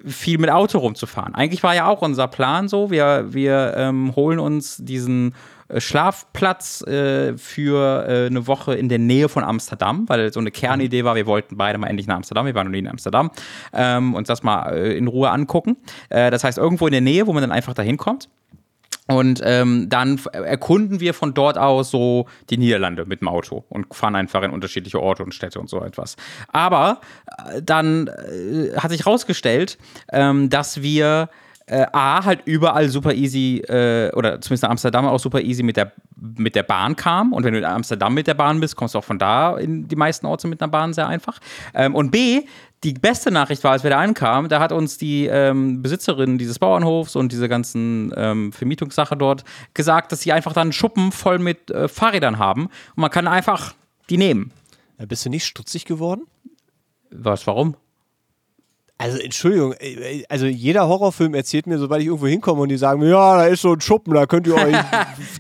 viel 0.06 0.38
mit 0.38 0.50
Auto 0.50 0.80
rumzufahren. 0.80 1.36
Eigentlich 1.36 1.63
war 1.63 1.76
ja 1.76 1.88
auch 1.88 2.02
unser 2.02 2.28
Plan 2.28 2.68
so, 2.68 2.91
wir, 2.91 3.26
wir 3.30 3.74
ähm, 3.78 4.15
holen 4.15 4.39
uns 4.39 4.78
diesen 4.78 5.34
äh, 5.68 5.80
Schlafplatz 5.80 6.82
äh, 6.84 7.38
für 7.38 8.08
äh, 8.08 8.26
eine 8.28 8.48
Woche 8.48 8.76
in 8.76 8.89
der 8.89 9.00
Nähe 9.00 9.30
von 9.30 9.44
Amsterdam, 9.44 10.06
weil 10.08 10.32
so 10.32 10.39
eine 10.39 10.52
Kernidee 10.52 11.04
war, 11.04 11.15
wir 11.15 11.26
wollten 11.26 11.58
beide 11.58 11.78
mal 11.78 11.88
endlich 11.88 12.08
nach 12.08 12.18
Amsterdam, 12.18 12.46
wir 12.46 12.56
waren 12.56 12.68
noch 12.68 12.72
nie 12.72 12.80
in 12.80 12.88
Amsterdam, 12.88 13.32
ähm, 13.74 14.13
uns 14.13 14.28
das 14.28 14.44
mal 14.44 14.74
äh, 14.74 14.98
in 14.98 15.08
Ruhe 15.08 15.30
angucken. 15.32 15.78
Äh, 16.10 16.30
das 16.32 16.44
heißt, 16.44 16.58
irgendwo 16.58 16.88
in 16.88 16.91
der 16.91 17.02
Nähe, 17.02 17.26
wo 17.28 17.34
man 17.34 17.41
dann 17.41 17.52
einfach 17.52 17.74
dahin 17.74 17.98
kommt. 17.98 18.30
Und 19.08 19.41
ähm, 19.44 19.88
dann 19.88 20.20
erkunden 20.32 21.00
wir 21.00 21.13
von 21.13 21.34
dort 21.36 21.58
aus 21.60 21.91
so 21.91 22.26
die 22.50 22.58
Niederlande 22.58 23.06
mit 23.06 23.22
dem 23.22 23.28
Auto 23.28 23.63
und 23.70 23.94
fahren 23.94 24.15
einfach 24.15 24.41
in 24.41 24.52
unterschiedliche 24.52 25.00
Orte 25.00 25.24
und 25.24 25.34
Städte 25.34 25.60
und 25.60 25.70
so 25.70 25.84
etwas. 25.84 26.15
Aber 26.48 27.02
äh, 27.54 27.62
dann 27.62 28.08
äh, 28.08 28.76
hat 28.78 28.89
sich 28.89 29.06
herausgestellt, 29.06 29.78
ähm, 30.12 30.50
dass 30.50 30.82
wir 30.82 31.30
äh, 31.68 31.86
A, 31.91 32.24
halt 32.24 32.41
überall 32.46 32.89
super 32.89 33.13
easy, 33.13 33.58
äh, 33.68 34.12
oder 34.13 34.39
zumindest 34.41 34.63
in 34.63 34.70
Amsterdam 34.70 35.06
auch 35.08 35.20
super 35.20 35.41
easy 35.41 35.63
mit 35.63 35.78
der, 35.78 35.91
mit 36.15 36.56
der 36.56 36.63
Bahn 36.63 36.96
kam. 36.96 37.34
Und 37.34 37.44
wenn 37.44 37.54
du 37.54 37.60
in 37.60 37.65
Amsterdam 37.65 38.13
mit 38.13 38.28
der 38.28 38.36
Bahn 38.36 38.60
bist, 38.60 38.76
kommst 38.76 38.94
du 38.94 39.00
auch 39.00 39.04
von 39.04 39.18
da 39.18 39.58
in 39.58 39.88
die 39.88 39.96
meisten 39.96 40.26
Orte 40.26 40.48
mit 40.48 40.62
einer 40.62 40.70
Bahn 40.70 40.94
sehr 40.94 41.08
einfach. 41.08 41.39
Ähm, 41.74 41.96
und 41.96 42.12
B, 42.12 42.44
die 42.84 42.94
beste 42.94 43.32
Nachricht 43.32 43.64
war, 43.64 43.72
als 43.72 43.84
wir 43.84 43.90
da 43.90 44.00
ankamen, 44.00 44.50
da 44.50 44.60
hat 44.60 44.72
uns 44.72 44.98
die 44.98 45.26
ähm, 45.26 45.82
Besitzerin 45.82 46.38
dieses 46.38 46.60
Bauernhofs 46.60 47.16
und 47.16 47.32
diese 47.32 47.50
ganzen 47.50 48.14
ähm, 48.16 48.52
Vermietungssache 48.52 49.18
dort 49.18 49.44
gesagt, 49.74 50.12
dass 50.12 50.22
sie 50.22 50.32
einfach 50.32 50.54
dann 50.54 50.68
einen 50.68 50.74
Schuppen 50.74 51.12
voll 51.12 51.40
mit 51.40 51.72
äh, 51.72 51.88
Fahrrädern 51.88 52.38
haben 52.38 52.66
und 52.66 52.98
man 52.98 53.10
kann 53.10 53.28
einfach 53.28 53.74
die 54.10 54.18
nehmen. 54.18 54.52
Ja, 55.00 55.06
bist 55.06 55.26
du 55.26 55.30
nicht 55.30 55.46
stutzig 55.46 55.86
geworden? 55.86 56.28
Was, 57.10 57.48
warum? 57.48 57.76
Also 58.98 59.18
Entschuldigung, 59.18 59.74
äh, 59.74 60.24
also 60.30 60.46
jeder 60.46 60.88
Horrorfilm 60.88 61.34
erzählt 61.34 61.68
mir, 61.68 61.78
sobald 61.78 62.02
ich 62.02 62.08
irgendwo 62.08 62.28
hinkomme 62.28 62.62
und 62.62 62.70
die 62.70 62.78
sagen 62.78 63.02
mir, 63.02 63.10
ja, 63.10 63.38
da 63.40 63.46
ist 63.46 63.62
so 63.62 63.74
ein 63.74 63.82
Schuppen, 63.82 64.14
da 64.14 64.26
könnt 64.26 64.48
ihr 64.48 64.56
euch 64.56 64.74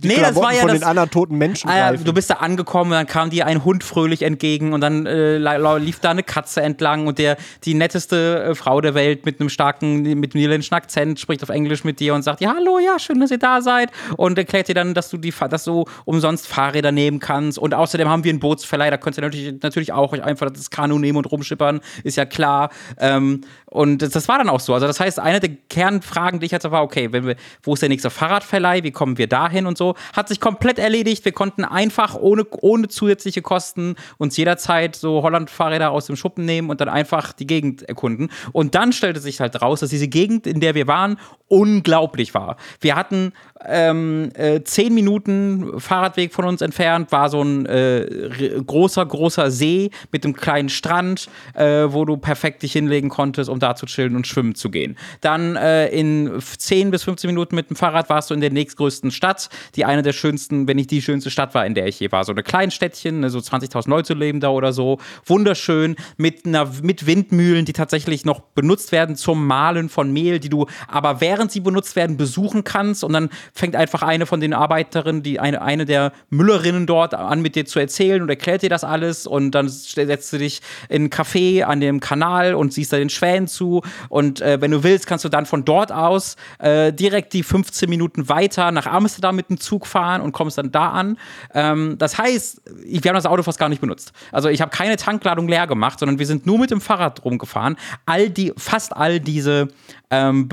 die 0.03 0.09
nee, 0.09 0.19
das 0.19 0.35
war 0.35 0.53
ja 0.53 0.59
von 0.59 0.67
das, 0.67 0.79
den 0.79 0.85
anderen 0.85 1.09
toten 1.09 1.37
Menschen 1.37 1.69
ah, 1.69 1.93
Du 1.93 2.11
bist 2.11 2.29
da 2.29 2.35
angekommen, 2.35 2.91
dann 2.91 3.07
kam 3.07 3.29
dir 3.29 3.45
ein 3.45 3.63
Hund 3.63 3.85
fröhlich 3.85 4.23
entgegen 4.23 4.73
und 4.73 4.81
dann 4.81 5.05
äh, 5.05 5.37
lief 5.77 5.99
da 5.99 6.09
eine 6.11 6.23
Katze 6.23 6.63
entlang 6.63 7.07
und 7.07 7.17
der 7.17 7.37
die 7.63 7.75
netteste 7.75 8.43
äh, 8.43 8.55
Frau 8.55 8.81
der 8.81 8.93
Welt 8.93 9.25
mit 9.25 9.39
einem 9.39 9.47
starken, 9.47 10.01
mit 10.01 10.33
einem 10.33 10.41
niederländischen 10.41 10.75
Akzent 10.75 11.21
spricht 11.21 11.41
auf 11.41 11.47
Englisch 11.47 11.85
mit 11.85 12.01
dir 12.01 12.13
und 12.13 12.23
sagt, 12.23 12.41
ja, 12.41 12.53
hallo, 12.57 12.79
ja, 12.79 12.99
schön, 12.99 13.21
dass 13.21 13.31
ihr 13.31 13.39
da 13.39 13.61
seid 13.61 13.89
und 14.17 14.37
erklärt 14.37 14.67
dir 14.67 14.75
dann, 14.75 14.93
dass 14.93 15.09
du 15.09 15.15
die, 15.15 15.33
dass 15.49 15.63
du 15.63 15.85
umsonst 16.03 16.45
Fahrräder 16.45 16.91
nehmen 16.91 17.19
kannst 17.19 17.57
und 17.57 17.73
außerdem 17.73 18.09
haben 18.09 18.25
wir 18.25 18.31
einen 18.31 18.41
Bootsverleih, 18.41 18.89
da 18.89 18.97
könnt 18.97 19.17
ihr 19.17 19.21
natürlich, 19.21 19.63
natürlich 19.63 19.93
auch 19.93 20.11
euch 20.11 20.21
einfach 20.21 20.49
das 20.49 20.69
Kanu 20.69 20.99
nehmen 20.99 21.17
und 21.17 21.31
rumschippern, 21.31 21.79
ist 22.03 22.17
ja 22.17 22.25
klar. 22.25 22.69
Ähm, 22.99 23.44
und 23.65 24.01
das, 24.01 24.11
das, 24.11 24.27
war 24.27 24.37
dann 24.37 24.49
auch 24.49 24.59
so. 24.59 24.73
Also 24.73 24.87
das 24.87 24.99
heißt, 24.99 25.19
eine 25.19 25.39
der 25.39 25.51
Kernfragen, 25.69 26.39
die 26.39 26.45
ich 26.45 26.53
hatte, 26.53 26.71
war, 26.71 26.83
okay, 26.83 27.11
wenn 27.11 27.27
wir, 27.27 27.35
wo 27.63 27.73
ist 27.73 27.81
der 27.81 27.89
nächste 27.89 28.09
Fahrradverleih, 28.09 28.83
wie 28.83 28.91
kommen 28.91 29.17
wir 29.17 29.27
dahin 29.27 29.65
und 29.65 29.77
so, 29.77 29.95
hat 30.13 30.27
sich 30.27 30.39
komplett 30.39 30.79
erledigt. 30.79 31.25
Wir 31.25 31.31
konnten 31.31 31.65
einfach 31.65 32.15
ohne, 32.15 32.45
ohne 32.61 32.87
zusätzliche 32.87 33.41
Kosten 33.41 33.95
uns 34.17 34.37
jederzeit 34.37 34.95
so 34.95 35.23
Holland-Fahrräder 35.23 35.91
aus 35.91 36.05
dem 36.05 36.15
Schuppen 36.15 36.45
nehmen 36.45 36.69
und 36.69 36.81
dann 36.81 36.89
einfach 36.89 37.33
die 37.33 37.47
Gegend 37.47 37.83
erkunden. 37.83 38.29
Und 38.51 38.75
dann 38.75 38.93
stellte 38.93 39.19
sich 39.19 39.39
halt 39.39 39.61
raus, 39.61 39.79
dass 39.79 39.89
diese 39.89 40.07
Gegend, 40.07 40.47
in 40.47 40.59
der 40.59 40.75
wir 40.75 40.87
waren, 40.87 41.17
unglaublich 41.47 42.33
war. 42.33 42.57
Wir 42.79 42.95
hatten 42.95 43.33
ähm, 43.67 44.29
äh, 44.35 44.61
zehn 44.63 44.93
Minuten 44.93 45.79
Fahrradweg 45.79 46.33
von 46.33 46.45
uns 46.45 46.61
entfernt 46.61 47.11
war 47.11 47.29
so 47.29 47.41
ein 47.41 47.65
äh, 47.65 48.61
großer, 48.65 49.05
großer 49.05 49.51
See 49.51 49.91
mit 50.11 50.23
einem 50.23 50.35
kleinen 50.35 50.69
Strand, 50.69 51.27
äh, 51.53 51.85
wo 51.87 52.05
du 52.05 52.17
perfekt 52.17 52.63
dich 52.63 52.73
hinlegen 52.73 53.09
konntest, 53.09 53.49
um 53.49 53.59
da 53.59 53.75
zu 53.75 53.85
chillen 53.85 54.15
und 54.15 54.27
schwimmen 54.27 54.55
zu 54.55 54.69
gehen. 54.69 54.97
Dann 55.21 55.55
äh, 55.55 55.87
in 55.87 56.31
10 56.39 56.91
bis 56.91 57.03
15 57.03 57.29
Minuten 57.29 57.55
mit 57.55 57.69
dem 57.69 57.75
Fahrrad 57.75 58.09
warst 58.09 58.29
du 58.29 58.33
in 58.33 58.41
der 58.41 58.51
nächstgrößten 58.51 59.11
Stadt, 59.11 59.49
die 59.75 59.85
eine 59.85 60.01
der 60.01 60.13
schönsten, 60.13 60.67
wenn 60.67 60.77
nicht 60.77 60.91
die 60.91 61.01
schönste 61.01 61.29
Stadt 61.29 61.53
war, 61.53 61.65
in 61.65 61.73
der 61.73 61.87
ich 61.87 61.99
je 61.99 62.11
war. 62.11 62.23
So 62.23 62.31
eine 62.31 62.43
Kleinstädtchen, 62.43 63.19
ne, 63.19 63.29
so 63.29 63.39
20.000 63.39 63.89
Leute 63.89 64.13
leben 64.13 64.39
da 64.39 64.49
oder 64.49 64.73
so. 64.73 64.99
Wunderschön, 65.25 65.95
mit, 66.17 66.45
einer, 66.45 66.71
mit 66.81 67.05
Windmühlen, 67.05 67.65
die 67.65 67.73
tatsächlich 67.73 68.25
noch 68.25 68.39
benutzt 68.39 68.91
werden 68.91 69.15
zum 69.15 69.45
Mahlen 69.45 69.89
von 69.89 70.11
Mehl, 70.11 70.39
die 70.39 70.49
du 70.49 70.67
aber 70.87 71.21
während 71.21 71.51
sie 71.51 71.59
benutzt 71.59 71.95
werden 71.95 72.17
besuchen 72.17 72.63
kannst 72.63 73.03
und 73.03 73.13
dann 73.13 73.29
fängt 73.55 73.75
einfach 73.75 74.03
eine 74.03 74.25
von 74.25 74.41
den 74.41 74.53
Arbeiterinnen, 74.53 75.23
die 75.23 75.39
eine, 75.39 75.61
eine 75.61 75.85
der 75.85 76.11
Müllerinnen 76.29 76.85
dort 76.85 77.13
an, 77.13 77.41
mit 77.41 77.55
dir 77.55 77.65
zu 77.65 77.79
erzählen 77.79 78.21
und 78.21 78.29
erklärt 78.29 78.61
dir 78.61 78.69
das 78.69 78.83
alles 78.83 79.25
und 79.25 79.51
dann 79.51 79.69
setzt 79.69 80.33
du 80.33 80.37
dich 80.37 80.61
in 80.89 81.05
ein 81.05 81.09
Café 81.09 81.63
an 81.63 81.79
dem 81.79 82.01
Kanal 82.01 82.53
und 82.53 82.73
siehst 82.73 82.91
da 82.91 82.97
den 82.97 83.09
Schwänen 83.09 83.47
zu 83.47 83.81
und 84.09 84.41
äh, 84.41 84.59
wenn 84.59 84.71
du 84.71 84.83
willst, 84.83 85.07
kannst 85.07 85.23
du 85.23 85.29
dann 85.29 85.45
von 85.45 85.63
dort 85.63 85.93
aus 85.93 86.35
äh, 86.59 86.91
direkt 86.91 87.31
die 87.31 87.43
15 87.43 87.89
Minuten 87.89 88.27
weiter 88.27 88.71
nach 88.71 88.87
Amsterdam 88.87 89.37
mit 89.37 89.49
dem 89.49 89.59
Zug 89.59 89.87
fahren 89.87 90.21
und 90.21 90.33
kommst 90.33 90.57
dann 90.57 90.71
da 90.71 90.89
an. 90.89 91.17
Ähm, 91.53 91.97
das 91.97 92.17
heißt, 92.17 92.61
ich, 92.85 93.03
wir 93.03 93.09
haben 93.09 93.15
das 93.15 93.25
Auto 93.25 93.43
fast 93.43 93.57
gar 93.57 93.69
nicht 93.69 93.79
benutzt. 93.79 94.11
Also 94.33 94.49
ich 94.49 94.61
habe 94.61 94.71
keine 94.71 94.97
Tankladung 94.97 95.47
leer 95.47 95.65
gemacht, 95.65 95.99
sondern 95.99 96.19
wir 96.19 96.25
sind 96.25 96.45
nur 96.45 96.59
mit 96.59 96.71
dem 96.71 96.81
Fahrrad 96.81 97.23
rumgefahren. 97.23 97.77
All 98.05 98.29
die, 98.29 98.51
fast 98.57 98.95
all 98.95 99.21
diese 99.21 99.69
ähm, 100.11 100.49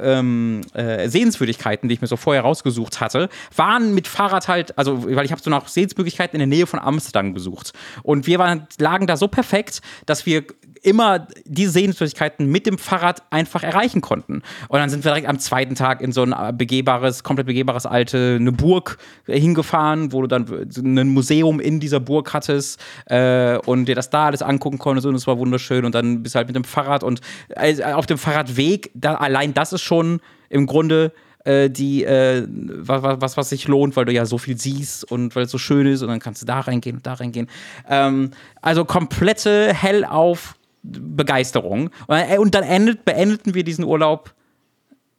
ähm, 0.00 0.60
äh, 0.74 1.08
Sehenswürdigkeiten, 1.08 1.88
die 1.88 1.94
ich 1.94 2.00
mir 2.00 2.06
so 2.06 2.16
vorher 2.16 2.35
rausgesucht 2.40 3.00
hatte, 3.00 3.28
waren 3.54 3.94
mit 3.94 4.08
Fahrrad 4.08 4.48
halt, 4.48 4.76
also 4.78 5.04
weil 5.04 5.24
ich 5.24 5.32
habe 5.32 5.42
so 5.42 5.50
nach 5.50 5.68
Sehenswürdigkeiten 5.68 6.40
in 6.40 6.50
der 6.50 6.58
Nähe 6.58 6.66
von 6.66 6.80
Amsterdam 6.80 7.34
besucht. 7.34 7.72
Und 8.02 8.26
wir 8.26 8.38
waren, 8.38 8.66
lagen 8.78 9.06
da 9.06 9.16
so 9.16 9.28
perfekt, 9.28 9.80
dass 10.06 10.26
wir 10.26 10.44
immer 10.86 11.26
diese 11.44 11.72
Sehenswürdigkeiten 11.72 12.46
mit 12.46 12.64
dem 12.64 12.78
Fahrrad 12.78 13.22
einfach 13.30 13.64
erreichen 13.64 14.00
konnten. 14.00 14.42
Und 14.68 14.78
dann 14.78 14.88
sind 14.88 15.04
wir 15.04 15.10
direkt 15.10 15.28
am 15.28 15.40
zweiten 15.40 15.74
Tag 15.74 16.00
in 16.00 16.12
so 16.12 16.22
ein 16.22 16.56
begehbares, 16.56 17.24
komplett 17.24 17.46
begehbares 17.46 17.86
alte, 17.86 18.36
eine 18.38 18.52
Burg 18.52 18.98
hingefahren, 19.26 20.12
wo 20.12 20.22
du 20.22 20.28
dann 20.28 20.46
ein 20.76 21.08
Museum 21.08 21.58
in 21.58 21.80
dieser 21.80 21.98
Burg 21.98 22.32
hattest 22.32 22.80
äh, 23.06 23.58
und 23.66 23.86
dir 23.86 23.96
das 23.96 24.10
da 24.10 24.26
alles 24.26 24.42
angucken 24.42 24.78
konntest 24.78 25.06
und 25.06 25.16
es 25.16 25.26
war 25.26 25.38
wunderschön. 25.38 25.84
Und 25.84 25.94
dann 25.94 26.22
bist 26.22 26.34
du 26.34 26.36
halt 26.36 26.46
mit 26.46 26.56
dem 26.56 26.64
Fahrrad 26.64 27.02
und 27.02 27.20
äh, 27.48 27.82
auf 27.82 28.06
dem 28.06 28.18
Fahrradweg, 28.18 28.90
da, 28.94 29.14
allein 29.14 29.54
das 29.54 29.72
ist 29.72 29.82
schon 29.82 30.20
im 30.48 30.66
Grunde 30.66 31.12
äh, 31.46 31.70
die 31.70 32.04
äh, 32.04 32.46
was, 32.48 33.20
was, 33.20 33.36
was 33.36 33.48
sich 33.50 33.68
lohnt, 33.68 33.96
weil 33.96 34.04
du 34.04 34.12
ja 34.12 34.26
so 34.26 34.38
viel 34.38 34.58
siehst 34.58 35.10
und 35.10 35.34
weil 35.36 35.44
es 35.44 35.50
so 35.50 35.58
schön 35.58 35.86
ist 35.86 36.02
und 36.02 36.08
dann 36.08 36.20
kannst 36.20 36.42
du 36.42 36.46
da 36.46 36.60
reingehen 36.60 36.96
und 36.96 37.06
da 37.06 37.14
reingehen. 37.14 37.48
Ähm, 37.88 38.32
also 38.60 38.84
komplette 38.84 39.72
hellauf 39.72 40.56
Begeisterung. 40.82 41.90
Äh, 42.08 42.38
und 42.38 42.54
dann 42.54 42.64
endet, 42.64 43.04
beendeten 43.04 43.54
wir 43.54 43.64
diesen 43.64 43.84
Urlaub 43.84 44.34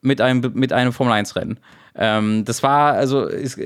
mit 0.02 0.22
einem, 0.22 0.52
mit 0.54 0.74
einem 0.74 0.94
Formel-1-Rennen. 0.94 1.60
Ähm, 1.97 2.45
das 2.45 2.63
war, 2.63 2.93
also 2.93 3.27
es 3.27 3.57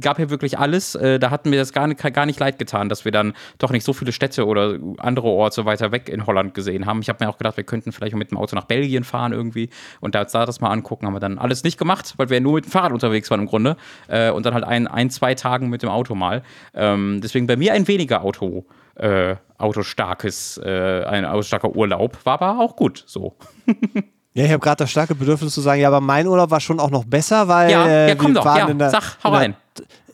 gab 0.00 0.16
hier 0.16 0.30
wirklich 0.30 0.58
alles. 0.58 0.94
Äh, 0.94 1.18
da 1.18 1.30
hatten 1.30 1.50
wir 1.50 1.58
das 1.58 1.72
gar 1.72 1.86
nicht, 1.86 2.00
gar 2.14 2.26
nicht 2.26 2.38
leid 2.38 2.58
getan, 2.58 2.88
dass 2.88 3.04
wir 3.04 3.12
dann 3.12 3.34
doch 3.58 3.70
nicht 3.70 3.84
so 3.84 3.92
viele 3.92 4.12
Städte 4.12 4.46
oder 4.46 4.78
andere 4.98 5.28
Orte 5.28 5.64
weiter 5.64 5.92
weg 5.92 6.08
in 6.08 6.26
Holland 6.26 6.54
gesehen 6.54 6.86
haben. 6.86 7.00
Ich 7.00 7.08
habe 7.08 7.24
mir 7.24 7.30
auch 7.30 7.38
gedacht, 7.38 7.56
wir 7.56 7.64
könnten 7.64 7.92
vielleicht 7.92 8.14
mit 8.14 8.30
dem 8.30 8.38
Auto 8.38 8.54
nach 8.56 8.64
Belgien 8.64 9.04
fahren 9.04 9.32
irgendwie 9.32 9.70
und 10.00 10.14
da, 10.14 10.24
da 10.24 10.46
das 10.46 10.60
mal 10.60 10.70
angucken. 10.70 11.06
Haben 11.06 11.14
wir 11.14 11.20
dann 11.20 11.38
alles 11.38 11.64
nicht 11.64 11.78
gemacht, 11.78 12.14
weil 12.16 12.30
wir 12.30 12.40
nur 12.40 12.54
mit 12.54 12.64
dem 12.66 12.70
Fahrrad 12.70 12.92
unterwegs 12.92 13.30
waren 13.30 13.40
im 13.40 13.46
Grunde. 13.46 13.76
Äh, 14.08 14.30
und 14.30 14.46
dann 14.46 14.54
halt 14.54 14.64
ein, 14.64 14.86
ein, 14.86 15.10
zwei 15.10 15.34
Tagen 15.34 15.68
mit 15.68 15.82
dem 15.82 15.90
Auto 15.90 16.14
mal. 16.14 16.42
Ähm, 16.74 17.20
deswegen 17.22 17.46
bei 17.46 17.56
mir 17.56 17.72
ein 17.72 17.88
weniger 17.88 18.22
Auto 18.22 18.66
äh, 18.96 19.36
autostarkes, 19.58 20.58
äh, 20.58 21.04
ein 21.04 21.24
autostarker 21.24 21.74
Urlaub. 21.74 22.18
War 22.24 22.40
aber 22.42 22.60
auch 22.60 22.76
gut 22.76 23.02
so. 23.06 23.36
Ja, 24.34 24.44
ich 24.44 24.50
habe 24.50 24.60
gerade 24.60 24.76
das 24.76 24.90
starke 24.90 25.14
Bedürfnis 25.14 25.52
zu 25.52 25.60
sagen, 25.60 25.80
ja, 25.80 25.88
aber 25.88 26.00
mein 26.00 26.26
Urlaub 26.26 26.50
war 26.50 26.60
schon 26.60 26.80
auch 26.80 26.90
noch 26.90 27.04
besser, 27.04 27.48
weil 27.48 27.70
ja, 27.70 27.86
ja 27.86 28.06
äh, 28.08 28.16
komm 28.16 28.32
doch, 28.32 28.44
ja, 28.44 28.72
der, 28.72 28.90
sag, 28.90 29.18
hau 29.22 29.30
rein. 29.30 29.54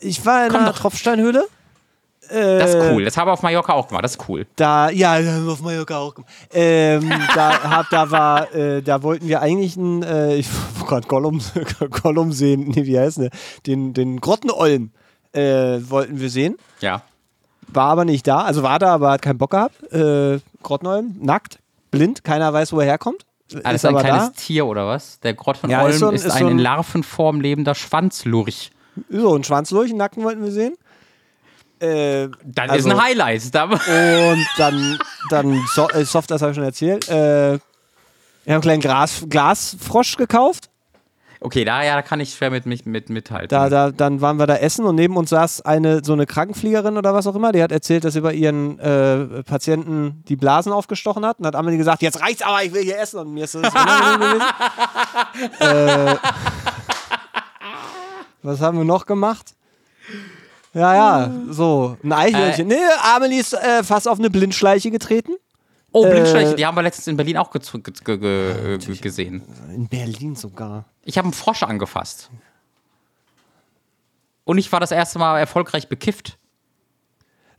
Ich 0.01 0.25
war 0.27 0.45
in 0.45 0.51
komm 0.51 0.61
einer 0.63 0.73
doch. 0.73 0.79
Tropfsteinhöhle. 0.79 1.47
das 2.29 2.71
ist 2.71 2.75
äh, 2.75 2.93
cool. 2.93 3.05
Das 3.05 3.17
haben 3.17 3.29
wir 3.29 3.33
auf 3.33 3.43
Mallorca 3.43 3.73
auch 3.75 3.87
gemacht. 3.87 4.05
Das 4.05 4.17
ist 4.17 4.29
cool. 4.29 4.47
Da, 4.57 4.91
ja, 4.91 5.19
auf 5.47 5.61
Mallorca 5.61 5.99
auch 5.99 6.15
gemacht. 6.15 6.33
Ähm, 6.53 7.11
da, 7.35 7.63
hab, 7.63 7.91
da 7.91 8.11
war, 8.11 8.53
äh, 8.55 8.83
da 8.83 9.03
wollten 9.05 9.29
wir 9.29 9.41
eigentlich 9.41 9.77
einen, 9.77 10.03
äh, 10.03 10.35
ich 10.35 10.49
wollte 10.89 11.07
Gollum, 11.07 11.41
Gollum 12.03 12.33
sehen, 12.33 12.73
nee, 12.75 12.87
wie 12.87 12.99
heißt 12.99 13.19
der? 13.19 13.31
Den, 13.67 13.95
den 13.95 14.21
Grottenollen 14.21 14.93
äh, 15.33 15.79
wollten 15.89 16.19
wir 16.21 16.31
sehen. 16.31 16.57
Ja 16.81 17.03
war 17.73 17.91
aber 17.91 18.05
nicht 18.05 18.27
da. 18.27 18.43
Also 18.43 18.63
war 18.63 18.79
da, 18.79 18.95
aber 18.95 19.11
hat 19.11 19.23
keinen 19.23 19.39
Bock 19.39 19.51
gehabt. 19.51 19.93
Äh, 19.93 20.41
Grottenolm, 20.63 21.17
nackt, 21.21 21.59
blind, 21.91 22.25
keiner 22.25 22.53
weiß, 22.53 22.73
wo 22.73 22.81
er 22.81 22.87
herkommt. 22.87 23.25
Alles 23.63 23.83
ist 23.83 23.89
ein 23.89 23.97
kleines 23.97 24.27
da. 24.27 24.33
Tier 24.37 24.67
oder 24.67 24.87
was? 24.87 25.21
Der 25.21 25.35
Grottenolm 25.35 25.71
ja, 25.71 25.89
ist, 25.89 25.99
so 25.99 26.09
ein, 26.09 26.15
ist, 26.15 26.25
ist 26.25 26.33
ein, 26.33 26.39
so 26.39 26.47
ein 26.47 26.53
in 26.53 26.59
Larvenform 26.59 27.41
lebender 27.41 27.75
Schwanzlurch. 27.75 28.71
So, 29.09 29.35
ein 29.35 29.45
Schwanzlurch, 29.45 29.91
einen 29.91 29.99
Nacken 29.99 30.25
wollten 30.25 30.43
wir 30.43 30.51
sehen. 30.51 30.77
Äh, 31.81 32.29
dann 32.45 32.71
also, 32.71 32.89
ist 32.89 32.95
ein 32.95 33.03
Highlight. 33.03 33.43
und 33.45 34.47
dann, 34.57 34.99
dann 35.31 35.65
so, 35.75 35.89
äh, 35.91 36.05
Soft, 36.05 36.31
das 36.31 36.43
habe 36.43 36.51
ich 36.51 36.57
schon 36.57 36.65
erzählt. 36.65 37.09
Äh, 37.09 37.13
wir 37.13 38.55
haben 38.55 38.55
einen 38.55 38.61
kleinen 38.63 38.83
Gras, 38.83 39.25
Glasfrosch 39.29 40.17
gekauft. 40.17 40.71
Okay, 41.41 41.65
da, 41.65 41.85
ja, 41.85 41.95
da 41.95 42.03
kann 42.03 42.19
ich 42.19 42.35
schwer 42.35 42.51
mit, 42.51 42.67
mit, 42.67 42.87
mit 42.87 43.11
mithalten. 43.11 43.49
Da, 43.49 43.69
da, 43.69 43.93
dann 43.93 44.21
waren 44.21 44.39
wir 44.39 44.47
da 44.47 44.57
essen 44.57 44.85
und 44.85 44.97
neben 44.97 45.17
uns 45.17 45.31
saß 45.31 45.63
eine 45.63 46.05
so 46.05 46.13
eine 46.13 46.27
Krankenpflegerin 46.27 46.97
oder 46.97 47.15
was 47.15 47.29
auch 47.29 47.37
immer, 47.37 47.53
die 47.53 47.63
hat 47.63 47.71
erzählt, 47.71 48.05
dass 48.05 48.15
sie 48.15 48.21
bei 48.23 48.35
ihren 48.35 48.79
äh, 48.81 49.45
Patienten 49.45 50.25
die 50.29 50.35
Blasen 50.37 50.73
aufgestochen 50.73 51.25
hat 51.25 51.39
und 51.39 51.47
hat 51.47 51.55
Amelie 51.55 51.79
gesagt, 51.79 52.03
jetzt 52.03 52.21
reicht's 52.21 52.43
aber, 52.43 52.65
ich 52.65 52.73
will 52.73 52.83
hier 52.83 52.99
essen 52.99 53.21
und 53.21 53.35
mir 53.35 53.45
ist 53.45 53.55
das 53.55 53.73
unangenehm 53.73 54.21
gewesen. 54.21 54.47
äh, 55.61 56.17
was 58.43 58.61
haben 58.61 58.79
wir 58.79 58.85
noch 58.85 59.07
gemacht? 59.07 59.55
Ja, 60.75 60.95
ja, 60.95 61.31
so, 61.51 61.97
ein 62.03 62.13
Eichhörnchen. 62.13 62.71
Äh, 62.71 62.75
nee, 62.75 62.81
Amelie 63.15 63.41
ist 63.41 63.55
äh, 63.55 63.83
fast 63.83 64.09
auf 64.09 64.19
eine 64.19 64.31
Blindschleiche 64.31 64.91
getreten. 64.91 65.33
Oh, 65.93 66.09
Blindschleiche, 66.09 66.53
äh, 66.53 66.57
die 66.57 66.67
haben 66.67 66.77
wir 66.77 66.83
letztens 66.83 67.07
in 67.07 67.17
Berlin 67.17 67.37
auch 67.37 67.51
ge 67.51 67.61
ge 67.61 67.93
ge 68.05 68.79
ge 68.79 68.97
gesehen. 68.97 69.43
In 69.75 69.89
Berlin 69.89 70.37
sogar. 70.37 70.85
Ich 71.03 71.19
habe 71.19 71.27
einen 71.27 71.35
Frosch 71.35 71.63
angefasst. 71.63 72.31
Und 74.45 74.59
ich 74.59 74.73
war 74.73 74.81
das 74.81 74.93
erste 74.93 75.19
Mal 75.19 75.39
erfolgreich 75.39 75.89
bekifft. 75.89 76.39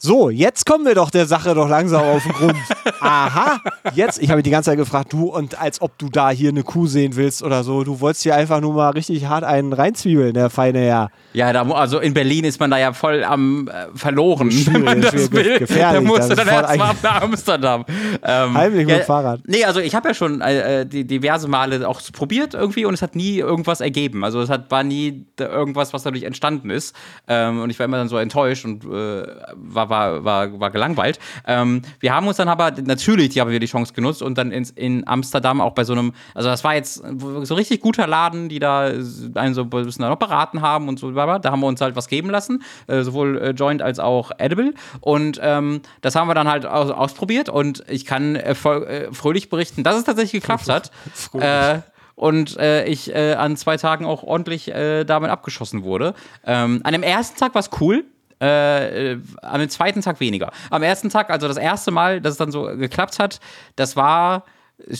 So, 0.02 0.30
jetzt 0.30 0.66
kommen 0.66 0.86
wir 0.86 0.95
doch 0.95 1.10
der 1.10 1.26
Sache 1.26 1.54
doch 1.54 1.68
langsam 1.68 2.04
auf 2.04 2.24
den 2.24 2.32
Grund. 2.32 2.56
Aha, 3.02 3.60
jetzt, 3.93 4.24
ich 4.24 4.30
habe 4.30 4.38
mich 4.38 4.45
die 4.45 4.50
ganze 4.50 4.70
Zeit 4.70 4.78
gefragt, 4.78 5.12
du, 5.12 5.26
und 5.26 5.60
als 5.60 5.82
ob 5.82 5.97
du 5.97 6.08
da 6.08 6.30
hier 6.30 6.52
eine 6.52 6.64
Kuh 6.64 6.88
sehen 6.88 7.18
willst 7.18 7.43
oder 7.43 7.66
so, 7.66 7.84
du 7.84 8.00
wolltest 8.00 8.24
hier 8.24 8.34
einfach 8.34 8.62
nur 8.62 8.74
mal 8.74 8.91
richtig 8.91 9.26
hart 9.26 9.43
einen 9.43 9.74
reinzwiebeln, 9.74 10.34
der 10.34 10.50
feine 10.50 10.80
Herr. 10.80 11.12
Ja, 11.34 11.52
da, 11.52 11.70
also 11.70 12.00
in 12.00 12.14
Berlin 12.14 12.45
ist 12.45 12.62
man 12.62 12.72
da 12.72 12.78
ja 12.78 12.93
voll 12.93 13.26
am 13.26 13.68
äh, 13.68 13.88
verloren, 13.93 14.50
wenn 14.68 14.84
man 14.84 15.02
das 15.02 15.34
will. 15.34 15.60
gefährlich, 15.60 16.00
Da 16.00 16.02
musst 16.02 16.32
du 16.32 16.36
dann 16.36 16.47
erst 16.47 16.78
mal 16.78 16.95
nach 17.04 17.22
Amsterdam. 17.22 17.84
Ähm, 18.24 18.54
Heimlich 18.58 18.86
mit 18.86 18.89
ja, 18.89 19.02
dem 19.02 19.06
Fahrrad. 19.06 19.41
Nee, 19.47 19.66
also 19.66 19.82
ich 19.82 19.95
habe 19.95 20.08
ja 20.08 20.14
schon 20.14 20.39
äh, 20.39 20.86
die 20.86 21.06
diverse 21.06 21.50
Male 21.50 21.86
auch 21.86 22.02
probiert 22.14 22.54
irgendwie 22.54 22.86
und 22.86 22.93
es 22.93 23.02
hat 23.02 23.18
nie 23.18 23.39
irgendwas 23.39 23.82
ergeben. 23.82 24.24
Also 24.24 24.39
es 24.39 24.50
hat, 24.50 24.72
war 24.72 24.84
nie 24.84 25.26
irgendwas, 25.38 25.91
was 25.91 26.04
dadurch 26.04 26.24
entstanden 26.24 26.70
ist. 26.70 26.95
Ähm, 27.28 27.62
und 27.62 27.70
ich 27.70 27.78
war 27.78 27.86
immer 27.86 27.97
dann 27.97 28.08
so 28.08 28.18
enttäuscht 28.18 28.64
und 28.64 28.86
äh, 28.86 29.28
war, 29.56 29.89
war, 29.90 30.24
war, 30.24 30.60
war 30.60 30.72
gelangweilt. 30.72 31.20
Ähm, 31.46 31.82
wir 32.00 32.14
haben 32.14 32.28
uns 32.28 32.38
dann 32.38 32.50
aber, 32.50 32.72
natürlich, 32.82 33.30
die 33.30 33.42
haben 33.42 33.52
wir 33.52 33.60
die 33.60 33.68
Chance 33.68 33.94
genutzt 33.94 34.22
und 34.22 34.38
dann 34.38 34.52
ins, 34.52 34.72
in 34.72 35.08
Amsterdam 35.08 35.62
auch 35.62 35.74
bei 35.74 35.84
so 35.84 35.94
einem, 35.94 36.14
also 36.34 36.50
das 36.50 36.64
war 36.64 36.76
jetzt 36.76 37.04
so 37.44 37.56
richtig 37.56 37.82
guter 37.82 38.08
Laden, 38.08 38.50
die 38.50 38.60
da 38.60 38.92
einen 39.36 39.54
so 39.54 39.62
ein 39.62 39.70
bisschen 39.70 40.08
noch 40.08 40.18
beraten 40.18 40.62
haben 40.62 40.88
und 40.88 41.00
so, 41.00 41.12
da 41.12 41.42
haben 41.44 41.60
wir 41.60 41.68
uns 41.68 41.82
halt 41.82 41.96
was 41.96 42.08
geben 42.08 42.30
lassen, 42.30 42.64
äh, 42.88 43.02
sowohl 43.02 43.38
äh, 43.38 43.50
Joint 43.52 43.82
als 43.82 44.00
auch 44.00 44.32
Edible. 44.38 44.74
Und 45.02 45.40
ähm, 45.42 45.82
das 46.02 46.16
haben 46.16 46.28
wir 46.28 46.36
dann 46.36 46.48
halt 46.48 46.66
aus, 46.66 46.92
ausprobiert 46.92 47.50
und 47.50 47.84
ich 47.88 48.06
kann 48.06 48.36
äh, 48.36 48.52
äh, 48.52 49.14
fröhlich 49.14 49.50
berichten, 49.50 49.84
dass 49.84 49.96
es 49.96 50.04
tatsächlich 50.04 50.42
geklappt 50.42 50.70
hat. 50.70 50.92
Fröhlich. 51.14 51.48
Äh, 51.48 51.82
und 52.20 52.58
äh, 52.58 52.86
ich 52.86 53.16
äh, 53.16 53.36
an 53.36 53.56
zwei 53.56 53.78
Tagen 53.78 54.06
auch 54.06 54.24
ordentlich 54.24 54.70
äh, 54.70 55.06
damit 55.06 55.32
abgeschossen 55.32 55.84
wurde. 55.84 56.14
Ähm, 56.46 56.82
an 56.84 56.92
dem 56.92 57.02
ersten 57.02 57.40
Tag 57.40 57.56
war 57.56 57.62
es 57.62 57.70
cool. 57.80 58.04
Äh, 58.42 59.12
äh, 59.14 59.20
am 59.42 59.70
zweiten 59.70 60.02
Tag 60.02 60.20
weniger. 60.20 60.52
Am 60.70 60.82
ersten 60.82 61.10
Tag, 61.10 61.30
also 61.30 61.48
das 61.48 61.58
erste 61.58 61.92
Mal, 61.92 62.22
dass 62.22 62.34
es 62.34 62.38
dann 62.38 62.52
so 62.52 62.64
geklappt 62.64 63.20
hat, 63.20 63.40
das 63.76 63.96
war, 63.96 64.46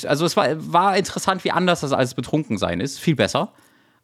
also 0.06 0.26
es 0.26 0.36
war, 0.36 0.48
war 0.74 0.98
interessant, 0.98 1.44
wie 1.46 1.52
anders 1.52 1.82
das 1.82 1.94
als 1.94 2.16
betrunken 2.16 2.58
sein 2.58 2.82
ist. 2.82 3.00
Viel 3.00 3.16
besser. 3.16 3.54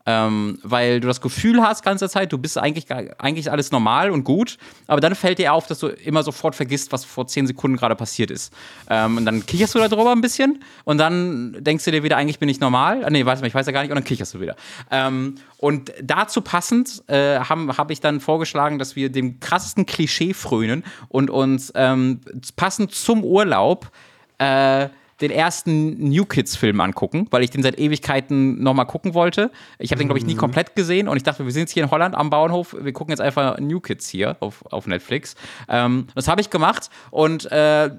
Ähm, 0.08 0.60
weil 0.62 0.99
du 0.99 1.08
das 1.08 1.20
Gefühl 1.20 1.62
hast, 1.64 1.84
ganze 1.84 2.08
Zeit, 2.10 2.32
du 2.32 2.38
bist 2.38 2.58
eigentlich, 2.58 2.86
eigentlich 2.91 3.51
alles 3.51 3.72
normal 3.72 4.12
und 4.12 4.24
gut, 4.24 4.58
aber 4.86 5.01
dann 5.01 5.16
fällt 5.16 5.39
dir 5.39 5.53
auf, 5.53 5.66
dass 5.66 5.80
du 5.80 5.88
immer 5.88 6.22
sofort 6.22 6.56
vergisst, 6.56 6.91
was 6.91 7.03
vor 7.03 7.26
zehn 7.26 7.47
Sekunden 7.47 7.76
gerade 7.78 7.95
passiert 7.95 8.30
ist. 8.30 8.53
Ähm, 8.89 9.18
und 9.18 9.26
dann 9.26 9.45
kicherst 9.45 9.74
du 9.74 9.80
darüber 9.80 10.12
ein 10.12 10.22
bisschen 10.22 10.64
und 10.84 10.99
dann 10.99 11.58
denkst 11.60 11.86
du 11.86 11.91
dir 11.91 12.03
wieder, 12.03 12.18
eigentlich 12.18 12.39
bin 12.39 12.49
ich 12.49 12.60
normal. 12.60 13.03
Ah, 13.03 13.10
nee, 13.10 13.26
warte 13.26 13.41
mal, 13.41 13.47
ich 13.47 13.56
weiß 13.56 13.66
ja 13.66 13.72
gar 13.72 13.82
nicht, 13.82 13.89
und 13.89 13.95
dann 13.95 14.03
kicherst 14.03 14.36
du 14.36 14.39
wieder. 14.39 14.56
Ähm, 14.91 15.36
und 15.58 15.91
dazu 16.03 16.41
passend 16.41 17.03
äh, 17.08 17.39
habe 17.39 17.76
hab 17.76 17.89
ich 17.89 17.99
dann 17.99 18.20
vorgeschlagen, 18.20 18.78
dass 18.78 18.95
wir 18.95 19.12
dem 19.12 19.39
krassesten 19.39 19.88
Klischee 19.88 20.34
frönen 20.34 20.84
und 21.10 21.32
uns 21.32 21.72
ähm, 21.76 22.22
passend 22.56 22.93
zum 22.93 23.24
Urlaub 23.24 23.89
äh, 24.38 24.89
den 25.22 25.32
ersten 25.32 26.09
New 26.09 26.26
Kids-Film 26.26 26.82
angucken, 26.82 27.28
weil 27.32 27.43
ich 27.43 27.49
den 27.49 27.63
seit 27.63 27.80
Ewigkeiten 27.80 28.61
nochmal 28.61 28.86
gucken 28.86 29.13
wollte. 29.13 29.51
Ich 29.80 29.91
habe 29.91 29.99
den, 29.99 30.07
glaube 30.07 30.20
ich, 30.20 30.26
nie 30.26 30.36
komplett 30.36 30.76
gesehen 30.76 31.07
und 31.07 31.18
ich 31.18 31.24
dachte, 31.24 31.45
wir 31.45 31.51
sind 31.51 31.61
jetzt 31.61 31.72
hier 31.72 31.84
in 31.84 31.91
Holland 31.91 32.16
am 32.16 32.30
Bauernhof, 32.30 32.76
wir 32.80 32.91
gucken 32.91 33.11
jetzt 33.11 33.22
einfach 33.22 33.57
New 33.59 33.80
Kids 33.80 34.09
hier 34.09 34.36
auf, 34.41 34.66
auf 34.72 34.88
Netflix. 34.88 35.36
Ähm, 35.70 36.07
das 36.16 36.28
habe 36.28 36.41
ich 36.41 36.49
gemacht 36.49 36.89
und 37.11 37.49
äh, 37.51 37.89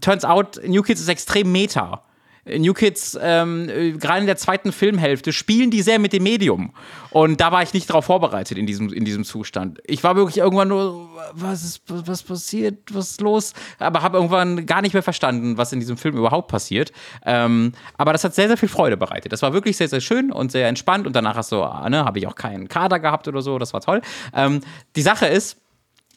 turns 0.00 0.24
out, 0.24 0.60
New 0.66 0.82
Kids 0.82 1.00
ist 1.00 1.08
extrem 1.08 1.52
meta. 1.52 2.02
New 2.44 2.72
Kids, 2.72 3.18
ähm, 3.20 3.68
äh, 3.68 3.92
gerade 3.92 4.20
in 4.20 4.26
der 4.26 4.36
zweiten 4.36 4.72
Filmhälfte, 4.72 5.32
spielen 5.32 5.70
die 5.70 5.82
sehr 5.82 5.98
mit 5.98 6.12
dem 6.12 6.22
Medium. 6.22 6.72
Und 7.10 7.40
da 7.40 7.52
war 7.52 7.62
ich 7.62 7.74
nicht 7.74 7.90
darauf 7.90 8.06
vorbereitet 8.06 8.56
in 8.56 8.66
diesem, 8.66 8.92
in 8.92 9.04
diesem 9.04 9.24
Zustand. 9.24 9.80
Ich 9.84 10.02
war 10.02 10.16
wirklich 10.16 10.38
irgendwann 10.38 10.68
nur, 10.68 11.10
was 11.32 11.64
ist, 11.64 11.82
was 11.86 12.22
passiert, 12.22 12.94
was 12.94 13.12
ist 13.12 13.20
los? 13.20 13.52
Aber 13.78 14.02
habe 14.02 14.16
irgendwann 14.16 14.64
gar 14.66 14.80
nicht 14.80 14.94
mehr 14.94 15.02
verstanden, 15.02 15.56
was 15.56 15.72
in 15.72 15.80
diesem 15.80 15.96
Film 15.96 16.16
überhaupt 16.16 16.48
passiert. 16.48 16.92
Ähm, 17.26 17.72
aber 17.98 18.12
das 18.12 18.24
hat 18.24 18.34
sehr, 18.34 18.48
sehr 18.48 18.56
viel 18.56 18.68
Freude 18.68 18.96
bereitet. 18.96 19.32
Das 19.32 19.42
war 19.42 19.52
wirklich 19.52 19.76
sehr, 19.76 19.88
sehr 19.88 20.00
schön 20.00 20.32
und 20.32 20.52
sehr 20.52 20.68
entspannt. 20.68 21.06
Und 21.06 21.14
danach 21.14 21.36
hast 21.36 21.52
du, 21.52 21.62
ah, 21.62 21.88
ne, 21.90 22.04
habe 22.04 22.18
ich 22.18 22.26
auch 22.26 22.36
keinen 22.36 22.68
Kader 22.68 23.00
gehabt 23.00 23.28
oder 23.28 23.42
so. 23.42 23.58
Das 23.58 23.72
war 23.72 23.80
toll. 23.80 24.00
Ähm, 24.34 24.60
die 24.96 25.02
Sache 25.02 25.26
ist, 25.26 25.58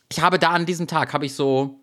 ich 0.10 0.22
habe 0.22 0.38
da 0.40 0.50
an 0.52 0.66
diesem 0.66 0.88
Tag, 0.88 1.14
habe 1.14 1.26
ich 1.26 1.34
so 1.34 1.80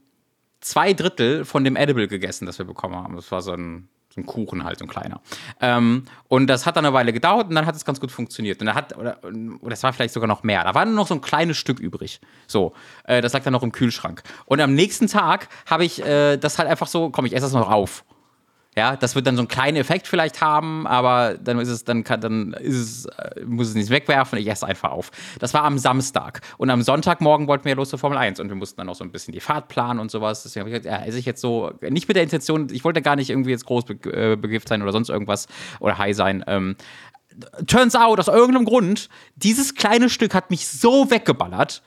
zwei 0.61 0.93
Drittel 0.93 1.45
von 1.45 1.65
dem 1.65 1.77
Edible 1.77 2.07
gegessen, 2.07 2.47
das 2.47 2.59
wir 2.59 2.67
bekommen 2.67 2.95
haben. 2.95 3.17
Das 3.17 3.33
war 3.33 3.43
so 3.43 3.53
ein, 3.53 3.89
so 4.13 4.21
ein 4.21 4.27
Kuchen 4.27 4.65
halt, 4.65 4.79
so 4.79 4.85
ein 4.85 4.89
kleiner. 4.89 5.21
Ähm, 5.61 6.05
und 6.29 6.49
das 6.49 6.67
hat 6.67 6.77
dann 6.77 6.85
eine 6.85 6.95
Weile 6.95 7.13
gedauert 7.13 7.49
und 7.49 7.55
dann 7.55 7.67
hat 7.67 7.77
es 7.77 7.85
ganz 7.85 8.01
gut 8.01 8.11
funktioniert. 8.11 8.61
Und 8.61 8.67
da 8.67 8.75
hat, 8.75 8.97
oder, 8.97 9.19
oder 9.61 9.73
es 9.73 9.83
war 9.83 9.93
vielleicht 9.93 10.15
sogar 10.15 10.27
noch 10.27 10.43
mehr. 10.43 10.65
Da 10.65 10.75
war 10.75 10.85
nur 10.85 10.95
noch 10.95 11.07
so 11.07 11.15
ein 11.15 11.21
kleines 11.21 11.57
Stück 11.57 11.79
übrig. 11.79 12.21
So, 12.47 12.73
äh, 13.05 13.21
das 13.21 13.33
lag 13.33 13.43
dann 13.43 13.53
noch 13.53 13.63
im 13.63 13.73
Kühlschrank. 13.73 14.23
Und 14.47 14.61
am 14.61 14.75
nächsten 14.75 15.07
Tag 15.07 15.49
habe 15.67 15.85
ich 15.85 16.05
äh, 16.05 16.37
das 16.37 16.59
halt 16.59 16.69
einfach 16.69 16.89
so, 16.89 17.11
komm, 17.11 17.25
ich 17.25 17.35
esse 17.35 17.47
das 17.47 17.53
noch 17.53 17.71
auf. 17.71 18.05
Ja, 18.77 18.95
das 18.95 19.17
wird 19.17 19.27
dann 19.27 19.35
so 19.35 19.41
einen 19.41 19.49
kleinen 19.49 19.77
Effekt 19.77 20.07
vielleicht 20.07 20.41
haben, 20.41 20.87
aber 20.87 21.37
dann 21.43 21.59
ist 21.59 21.69
es, 21.69 21.83
dann 21.83 22.05
kann, 22.05 22.21
dann 22.21 22.53
ist 22.53 22.77
es, 22.77 23.05
äh, 23.07 23.45
muss 23.45 23.69
es 23.69 23.75
nicht 23.75 23.91
wegwerfen, 23.91 24.39
ich 24.39 24.47
esse 24.47 24.65
einfach 24.65 24.93
auf. 24.93 25.11
Das 25.41 25.53
war 25.55 25.65
am 25.65 25.77
Samstag. 25.77 26.41
Und 26.57 26.71
am 26.71 26.83
Sonntagmorgen 26.83 27.49
wollten 27.49 27.65
wir 27.65 27.75
los 27.75 27.91
zur 27.91 27.99
Formel 27.99 28.17
1 28.17 28.39
und 28.39 28.49
wir 28.49 28.55
mussten 28.55 28.77
dann 28.77 28.89
auch 28.89 28.95
so 28.95 29.03
ein 29.03 29.11
bisschen 29.11 29.33
die 29.33 29.41
Fahrt 29.41 29.67
planen 29.67 29.99
und 29.99 30.13
sowas. 30.13 30.45
Deswegen 30.45 30.67
habe 30.67 30.71
ich 30.71 30.83
gesagt, 30.83 31.01
ja, 31.01 31.05
esse 31.05 31.19
ich 31.19 31.25
jetzt 31.25 31.41
so, 31.41 31.73
nicht 31.81 32.07
mit 32.07 32.17
der 32.17 32.23
Intention, 32.23 32.69
ich 32.71 32.85
wollte 32.85 33.03
gar 33.03 33.17
nicht 33.17 33.31
irgendwie 33.31 33.51
jetzt 33.51 33.67
groß 33.67 33.87
be 33.87 33.95
äh, 34.13 34.37
begift 34.37 34.69
sein 34.69 34.83
oder 34.83 34.93
sonst 34.93 35.09
irgendwas 35.09 35.49
oder 35.81 35.99
high 35.99 36.15
sein. 36.15 36.45
Ähm, 36.47 36.77
turns 37.67 37.97
out, 37.97 38.21
aus 38.21 38.29
irgendeinem 38.29 38.67
Grund, 38.67 39.09
dieses 39.35 39.75
kleine 39.75 40.09
Stück 40.09 40.33
hat 40.33 40.51
mich 40.51 40.69
so 40.69 41.11
weggeballert, 41.11 41.83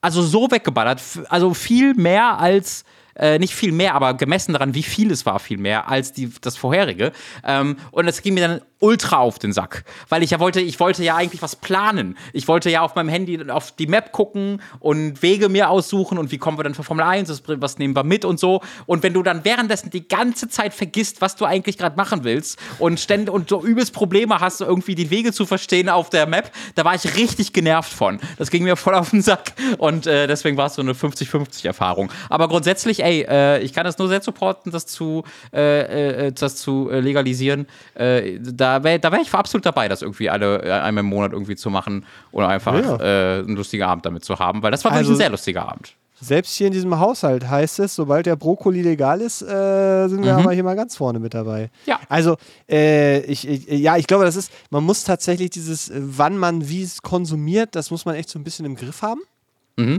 also 0.00 0.22
so 0.22 0.50
weggeballert, 0.50 1.02
also 1.28 1.52
viel 1.54 1.94
mehr 1.94 2.38
als, 2.38 2.84
äh, 3.16 3.38
nicht 3.38 3.54
viel 3.54 3.72
mehr, 3.72 3.94
aber 3.94 4.14
gemessen 4.14 4.52
daran, 4.52 4.74
wie 4.74 4.82
viel 4.82 5.10
es 5.10 5.26
war, 5.26 5.38
viel 5.38 5.58
mehr 5.58 5.88
als 5.88 6.12
die, 6.12 6.30
das 6.40 6.56
vorherige. 6.56 7.12
Ähm, 7.44 7.76
und 7.90 8.08
es 8.08 8.22
ging 8.22 8.34
mir 8.34 8.48
dann 8.48 8.60
ultra 8.82 9.18
auf 9.18 9.38
den 9.38 9.52
Sack, 9.52 9.84
weil 10.08 10.22
ich 10.22 10.30
ja 10.30 10.40
wollte, 10.40 10.60
ich 10.60 10.80
wollte 10.80 11.04
ja 11.04 11.14
eigentlich 11.14 11.40
was 11.40 11.54
planen. 11.56 12.18
Ich 12.32 12.48
wollte 12.48 12.68
ja 12.68 12.82
auf 12.82 12.96
meinem 12.96 13.08
Handy 13.08 13.48
auf 13.48 13.70
die 13.72 13.86
Map 13.86 14.10
gucken 14.12 14.60
und 14.80 15.22
Wege 15.22 15.48
mir 15.48 15.70
aussuchen 15.70 16.18
und 16.18 16.32
wie 16.32 16.38
kommen 16.38 16.58
wir 16.58 16.64
dann 16.64 16.74
für 16.74 16.82
Formel 16.82 17.04
1, 17.04 17.42
was, 17.46 17.78
nehmen 17.78 17.94
wir 17.94 18.02
mit 18.02 18.24
und 18.24 18.40
so. 18.40 18.60
Und 18.86 19.04
wenn 19.04 19.14
du 19.14 19.22
dann 19.22 19.44
währenddessen 19.44 19.90
die 19.90 20.06
ganze 20.06 20.48
Zeit 20.48 20.74
vergisst, 20.74 21.20
was 21.20 21.36
du 21.36 21.44
eigentlich 21.44 21.78
gerade 21.78 21.96
machen 21.96 22.24
willst 22.24 22.58
und 22.80 22.98
ständig 22.98 23.32
und 23.32 23.48
so 23.48 23.62
übelst 23.62 23.92
Probleme 23.92 24.40
hast, 24.40 24.60
irgendwie 24.60 24.96
die 24.96 25.10
Wege 25.10 25.32
zu 25.32 25.46
verstehen 25.46 25.88
auf 25.88 26.10
der 26.10 26.26
Map, 26.26 26.50
da 26.74 26.84
war 26.84 26.96
ich 26.96 27.16
richtig 27.16 27.52
genervt 27.52 27.92
von. 27.92 28.18
Das 28.36 28.50
ging 28.50 28.64
mir 28.64 28.76
voll 28.76 28.94
auf 28.94 29.10
den 29.10 29.22
Sack 29.22 29.52
und 29.78 30.08
äh, 30.08 30.26
deswegen 30.26 30.56
war 30.56 30.66
es 30.66 30.74
so 30.74 30.82
eine 30.82 30.94
50-50 30.94 31.66
Erfahrung. 31.66 32.10
Aber 32.28 32.48
grundsätzlich, 32.48 33.04
ey, 33.04 33.24
äh, 33.28 33.60
ich 33.60 33.72
kann 33.72 33.84
das 33.84 33.98
nur 33.98 34.08
sehr 34.08 34.22
supporten, 34.22 34.72
das 34.72 34.86
zu, 34.86 35.22
äh, 35.52 36.26
äh, 36.26 36.32
das 36.32 36.56
zu 36.56 36.90
äh, 36.90 36.98
legalisieren. 36.98 37.68
Äh, 37.94 38.40
da 38.78 38.84
wäre 38.84 38.98
da 38.98 39.12
wär 39.12 39.20
ich 39.20 39.32
absolut 39.32 39.64
dabei, 39.66 39.88
das 39.88 40.02
irgendwie 40.02 40.28
alle 40.30 40.62
äh, 40.62 40.70
einmal 40.72 41.02
im 41.04 41.10
Monat 41.10 41.32
irgendwie 41.32 41.56
zu 41.56 41.70
machen 41.70 42.04
oder 42.32 42.48
einfach 42.48 42.74
Ja. 42.74 42.96
äh, 42.96 43.38
einen 43.40 43.56
lustigen 43.56 43.82
Abend 43.84 44.04
damit 44.06 44.24
zu 44.24 44.38
haben, 44.38 44.62
weil 44.62 44.70
das 44.70 44.84
war 44.84 44.92
wirklich 44.92 45.00
Also- 45.08 45.12
ein 45.12 45.16
sehr 45.18 45.30
lustiger 45.30 45.68
Abend. 45.68 45.94
Selbst 46.24 46.54
hier 46.54 46.68
in 46.68 46.72
diesem 46.72 47.00
Haushalt 47.00 47.48
heißt 47.48 47.80
es, 47.80 47.96
sobald 47.96 48.26
der 48.26 48.36
Brokkoli 48.36 48.80
legal 48.80 49.20
ist, 49.20 49.42
äh, 49.42 50.06
sind 50.06 50.22
wir 50.24 50.36
aber 50.36 50.52
hier 50.52 50.62
mal 50.62 50.76
ganz 50.76 50.94
vorne 50.94 51.18
mit 51.18 51.34
dabei. 51.34 51.68
Ja. 51.84 51.98
Also, 52.08 52.36
äh, 52.70 53.22
ich, 53.22 53.48
ich, 53.48 53.66
ja, 53.66 53.96
ich 53.96 54.06
glaube, 54.06 54.24
das 54.24 54.36
ist, 54.36 54.52
man 54.70 54.84
muss 54.84 55.02
tatsächlich 55.02 55.50
dieses, 55.50 55.88
äh, 55.88 55.94
wann 56.00 56.38
man 56.38 56.68
wie 56.68 56.84
es 56.84 57.02
konsumiert, 57.02 57.74
das 57.74 57.90
muss 57.90 58.04
man 58.04 58.14
echt 58.14 58.28
so 58.28 58.38
ein 58.38 58.44
bisschen 58.44 58.64
im 58.66 58.76
Griff 58.76 59.02
haben. 59.02 59.20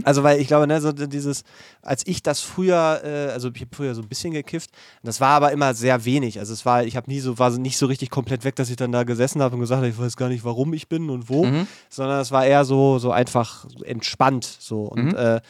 Also, 0.04 0.22
weil 0.22 0.40
ich 0.40 0.46
glaube, 0.46 0.66
ne, 0.68 0.80
so 0.80 0.92
dieses, 0.92 1.42
als 1.82 2.06
ich 2.06 2.22
das 2.22 2.40
früher, 2.40 3.00
äh, 3.04 3.32
also 3.32 3.50
ich 3.52 3.60
habe 3.60 3.74
früher 3.74 3.94
so 3.94 4.02
ein 4.02 4.08
bisschen 4.08 4.32
gekifft, 4.32 4.70
das 5.02 5.20
war 5.20 5.30
aber 5.30 5.50
immer 5.52 5.74
sehr 5.74 6.04
wenig. 6.04 6.38
Also 6.38 6.52
es 6.52 6.64
war, 6.64 6.84
ich 6.84 6.96
habe 6.96 7.10
nie 7.10 7.18
so, 7.20 7.38
war 7.38 7.50
nicht 7.50 7.76
so 7.76 7.86
richtig 7.86 8.08
komplett 8.10 8.44
weg, 8.44 8.54
dass 8.56 8.70
ich 8.70 8.76
dann 8.76 8.92
da 8.92 9.02
gesessen 9.02 9.42
habe 9.42 9.54
und 9.56 9.60
gesagt 9.60 9.78
habe, 9.78 9.88
ich 9.88 9.98
weiß 9.98 10.16
gar 10.16 10.28
nicht, 10.28 10.44
warum 10.44 10.72
ich 10.74 10.88
bin 10.88 11.10
und 11.10 11.28
wo, 11.28 11.44
sondern 11.90 12.20
es 12.20 12.30
war 12.30 12.46
eher 12.46 12.64
so, 12.64 12.98
so 12.98 13.10
einfach 13.10 13.66
entspannt 13.84 14.44
so. 14.44 14.82
Und 14.82 15.12
äh, 15.14 15.40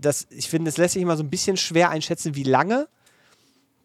das, 0.00 0.28
ich 0.30 0.48
finde, 0.48 0.68
es 0.68 0.76
lässt 0.76 0.94
sich 0.94 1.02
immer 1.02 1.16
so 1.16 1.24
ein 1.24 1.30
bisschen 1.30 1.56
schwer 1.56 1.90
einschätzen, 1.90 2.36
wie 2.36 2.44
lange 2.44 2.86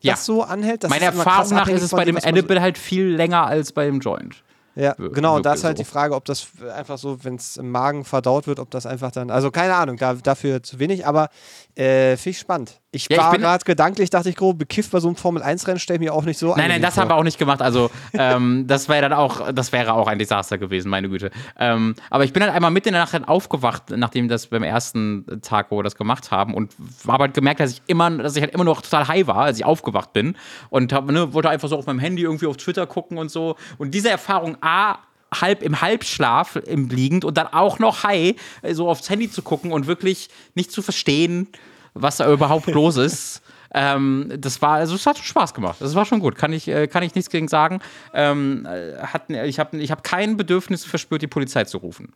Ja. 0.01 0.13
das 0.13 0.25
so 0.25 0.43
anhält. 0.43 0.83
Das 0.83 0.89
Meiner 0.91 1.05
Erfahrung 1.05 1.49
nach 1.55 1.67
ist 1.67 1.81
es 1.81 1.91
bei 1.91 2.05
dem, 2.05 2.17
Edible 2.17 2.61
halt 2.61 2.77
viel 2.77 3.07
länger 3.07 3.45
als 3.47 3.71
bei 3.71 3.85
dem 3.85 3.99
Joint. 3.99 4.43
Ja, 4.75 4.93
genau, 4.93 5.35
und 5.35 5.45
da 5.45 5.53
ist 5.53 5.63
halt 5.63 5.77
so. 5.77 5.83
die 5.83 5.89
Frage, 5.89 6.15
ob 6.15 6.25
das 6.25 6.47
einfach 6.75 6.97
so, 6.97 7.23
wenn 7.23 7.35
es 7.35 7.57
im 7.57 7.69
Magen 7.69 8.05
verdaut 8.05 8.47
wird, 8.47 8.59
ob 8.59 8.71
das 8.71 8.85
einfach 8.85 9.11
dann, 9.11 9.29
also 9.29 9.51
keine 9.51 9.75
Ahnung, 9.75 9.97
da, 9.97 10.15
dafür 10.15 10.63
zu 10.63 10.79
wenig, 10.79 11.05
aber 11.05 11.29
äh, 11.75 12.17
finde 12.17 12.29
ich 12.31 12.39
spannend. 12.39 12.81
Ich 12.95 13.09
ja, 13.09 13.17
war 13.17 13.37
gerade 13.39 13.65
gedanklich, 13.65 14.11
dachte 14.11 14.29
ich 14.29 14.35
grob, 14.35 14.59
bekifft 14.59 14.91
bei 14.91 14.99
so 14.99 15.07
einem 15.07 15.15
Formel-1-Rennen 15.15 15.79
stelle 15.79 15.97
ich 15.97 16.01
mir 16.01 16.13
auch 16.13 16.25
nicht 16.25 16.37
so 16.37 16.55
Nein, 16.55 16.69
nein, 16.69 16.81
das 16.81 16.95
haben 16.95 17.09
wir 17.09 17.15
auch 17.15 17.23
nicht 17.23 17.39
gemacht. 17.39 17.59
Also, 17.59 17.89
ähm, 18.13 18.65
das 18.67 18.87
wäre 18.87 19.01
dann 19.01 19.13
auch, 19.13 19.51
das 19.51 19.71
wäre 19.71 19.93
auch 19.93 20.07
ein 20.07 20.19
Desaster 20.19 20.59
gewesen, 20.59 20.89
meine 20.89 21.09
Güte. 21.09 21.31
Ähm, 21.57 21.95
aber 22.11 22.23
ich 22.23 22.33
bin 22.33 22.43
halt 22.43 22.53
einmal 22.53 22.69
mitten 22.69 22.89
in 22.89 22.93
der 22.93 23.01
Nacht 23.01 23.27
aufgewacht, 23.27 23.85
nachdem 23.89 24.27
das 24.27 24.45
beim 24.45 24.61
ersten 24.61 25.41
Tag, 25.41 25.71
wo 25.71 25.79
wir 25.79 25.83
das 25.83 25.95
gemacht 25.95 26.29
haben, 26.29 26.53
und 26.53 26.71
habe 27.07 27.23
halt 27.23 27.33
gemerkt, 27.33 27.61
dass 27.61 27.71
ich 27.71 27.81
immer, 27.87 28.11
dass 28.11 28.35
ich 28.35 28.43
halt 28.43 28.53
immer 28.53 28.63
noch 28.63 28.83
total 28.83 29.07
high 29.07 29.25
war, 29.25 29.37
als 29.37 29.57
ich 29.57 29.65
aufgewacht 29.65 30.13
bin. 30.13 30.37
Und 30.69 30.93
hab, 30.93 31.09
ne, 31.09 31.33
wollte 31.33 31.49
einfach 31.49 31.69
so 31.69 31.77
auf 31.77 31.87
meinem 31.87 31.99
Handy 31.99 32.21
irgendwie 32.21 32.45
auf 32.45 32.57
Twitter 32.57 32.85
gucken 32.85 33.17
und 33.17 33.31
so. 33.31 33.55
Und 33.79 33.95
diese 33.95 34.11
Erfahrung, 34.11 34.55
A, 34.61 34.99
halb 35.41 35.63
im 35.63 35.81
Halbschlaf 35.81 36.57
im 36.57 36.89
liegend 36.89 37.25
und 37.25 37.37
dann 37.37 37.47
auch 37.47 37.79
noch 37.79 38.03
high 38.03 38.35
so 38.71 38.87
aufs 38.87 39.09
Handy 39.09 39.31
zu 39.31 39.41
gucken 39.41 39.71
und 39.71 39.87
wirklich 39.87 40.29
nicht 40.53 40.71
zu 40.71 40.83
verstehen, 40.83 41.47
was 41.93 42.17
da 42.17 42.31
überhaupt 42.31 42.67
los 42.73 42.97
ist. 42.97 43.41
Ähm, 43.73 44.31
das 44.37 44.61
war, 44.61 44.75
also 44.75 44.93
es 44.95 45.05
hat 45.05 45.17
schon 45.17 45.25
Spaß 45.25 45.53
gemacht. 45.53 45.77
Das 45.79 45.95
war 45.95 46.05
schon 46.05 46.19
gut. 46.19 46.35
Kann 46.35 46.53
ich, 46.53 46.67
äh, 46.67 46.87
kann 46.87 47.01
ich 47.01 47.15
nichts 47.15 47.31
gegen 47.31 47.47
sagen. 47.47 47.79
Ähm, 48.13 48.67
äh, 48.67 48.97
hat, 48.99 49.29
ich 49.29 49.59
habe 49.59 49.77
ich 49.77 49.91
hab 49.91 50.03
kein 50.03 50.37
Bedürfnis 50.37 50.85
verspürt, 50.85 51.23
die 51.23 51.27
Polizei 51.27 51.63
zu 51.63 51.79
rufen. 51.79 52.13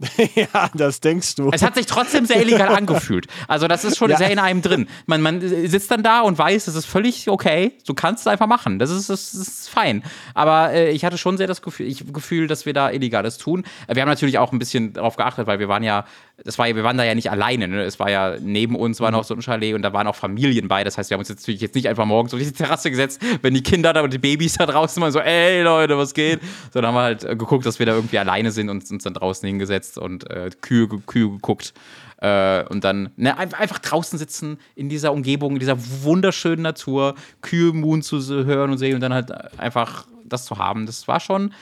ja, 0.34 0.70
das 0.74 1.00
denkst 1.00 1.34
du. 1.34 1.50
Es 1.50 1.62
hat 1.62 1.74
sich 1.74 1.86
trotzdem 1.86 2.24
sehr 2.24 2.40
illegal 2.40 2.68
angefühlt. 2.76 3.26
Also, 3.48 3.66
das 3.66 3.84
ist 3.84 3.96
schon 3.96 4.10
ja. 4.10 4.16
sehr 4.16 4.30
in 4.30 4.38
einem 4.38 4.62
drin. 4.62 4.88
Man, 5.06 5.20
man 5.22 5.40
sitzt 5.40 5.90
dann 5.90 6.02
da 6.02 6.20
und 6.20 6.38
weiß, 6.38 6.68
es 6.68 6.74
ist 6.74 6.86
völlig 6.86 7.28
okay. 7.28 7.72
Du 7.86 7.94
kannst 7.94 8.20
es 8.20 8.26
einfach 8.28 8.46
machen. 8.46 8.78
Das 8.78 8.90
ist, 8.90 9.10
das 9.10 9.34
ist 9.34 9.68
fein. 9.68 10.04
Aber 10.34 10.72
äh, 10.72 10.90
ich 10.90 11.04
hatte 11.04 11.18
schon 11.18 11.36
sehr 11.36 11.48
das 11.48 11.62
Gefühl, 11.62 11.86
ich, 11.86 12.12
Gefühl, 12.12 12.46
dass 12.46 12.64
wir 12.64 12.74
da 12.74 12.90
Illegales 12.90 13.38
tun. 13.38 13.64
Wir 13.92 14.02
haben 14.02 14.08
natürlich 14.08 14.38
auch 14.38 14.52
ein 14.52 14.58
bisschen 14.58 14.92
darauf 14.92 15.16
geachtet, 15.16 15.46
weil 15.46 15.58
wir 15.58 15.68
waren 15.68 15.82
ja, 15.82 16.04
das 16.44 16.58
war 16.58 16.68
ja, 16.68 16.76
wir 16.76 16.84
waren 16.84 16.96
da 16.96 17.04
ja 17.04 17.14
nicht 17.14 17.30
alleine. 17.30 17.68
Ne? 17.68 17.82
Es 17.82 17.98
war 17.98 18.10
ja 18.10 18.36
neben 18.40 18.76
uns 18.76 19.00
war 19.00 19.10
noch 19.10 19.24
so 19.24 19.34
ein 19.34 19.42
Chalet 19.42 19.74
und 19.74 19.82
da 19.82 19.92
waren 19.92 20.06
auch 20.06 20.16
Familien 20.16 20.68
bei. 20.68 20.84
Das 20.84 20.98
heißt, 20.98 21.10
wir 21.10 21.14
haben 21.14 21.20
uns 21.20 21.28
jetzt 21.28 21.42
natürlich 21.42 21.60
jetzt 21.60 21.74
nicht 21.74 21.88
einfach 21.88 22.06
morgens 22.06 22.34
auf 22.34 22.40
die 22.40 22.52
Terrasse 22.52 22.90
gesetzt, 22.90 23.20
wenn 23.42 23.54
die 23.54 23.62
Kinder 23.62 23.92
da 23.92 24.02
und 24.02 24.12
die 24.12 24.18
Babys 24.18 24.54
da 24.54 24.66
draußen 24.66 25.02
waren, 25.02 25.12
so, 25.12 25.20
ey 25.20 25.62
Leute, 25.62 25.96
was 25.98 26.14
geht? 26.14 26.40
Sondern 26.72 26.94
haben 26.94 26.96
wir 26.96 27.02
halt 27.02 27.38
geguckt, 27.38 27.66
dass 27.66 27.78
wir 27.78 27.86
da 27.86 27.94
irgendwie 27.94 28.18
alleine 28.18 28.50
sind 28.50 28.68
und 28.68 28.88
uns 28.90 29.04
dann 29.04 29.14
draußen 29.14 29.46
hingesetzt 29.46 29.68
gesetzt 29.68 29.98
und 29.98 30.28
äh, 30.30 30.50
Kühe, 30.60 30.88
Kühe 30.88 31.30
geguckt. 31.30 31.74
Äh, 32.20 32.64
und 32.64 32.82
dann 32.82 33.10
ne, 33.16 33.36
einfach 33.38 33.78
draußen 33.78 34.18
sitzen 34.18 34.58
in 34.74 34.88
dieser 34.88 35.12
Umgebung, 35.12 35.52
in 35.52 35.58
dieser 35.60 35.76
wunderschönen 36.02 36.62
Natur, 36.62 37.14
Kühe 37.42 37.72
Moon 37.72 38.02
zu 38.02 38.20
hören 38.44 38.70
und 38.70 38.78
sehen 38.78 38.94
und 38.94 39.00
dann 39.00 39.14
halt 39.14 39.30
einfach 39.58 40.06
das 40.24 40.44
zu 40.44 40.58
haben. 40.58 40.86
Das 40.86 41.06
war 41.06 41.20
schon 41.20 41.52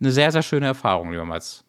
eine 0.00 0.10
sehr, 0.10 0.32
sehr 0.32 0.42
schöne 0.42 0.66
Erfahrung, 0.66 1.12
lieber 1.12 1.24
Mats. 1.24 1.64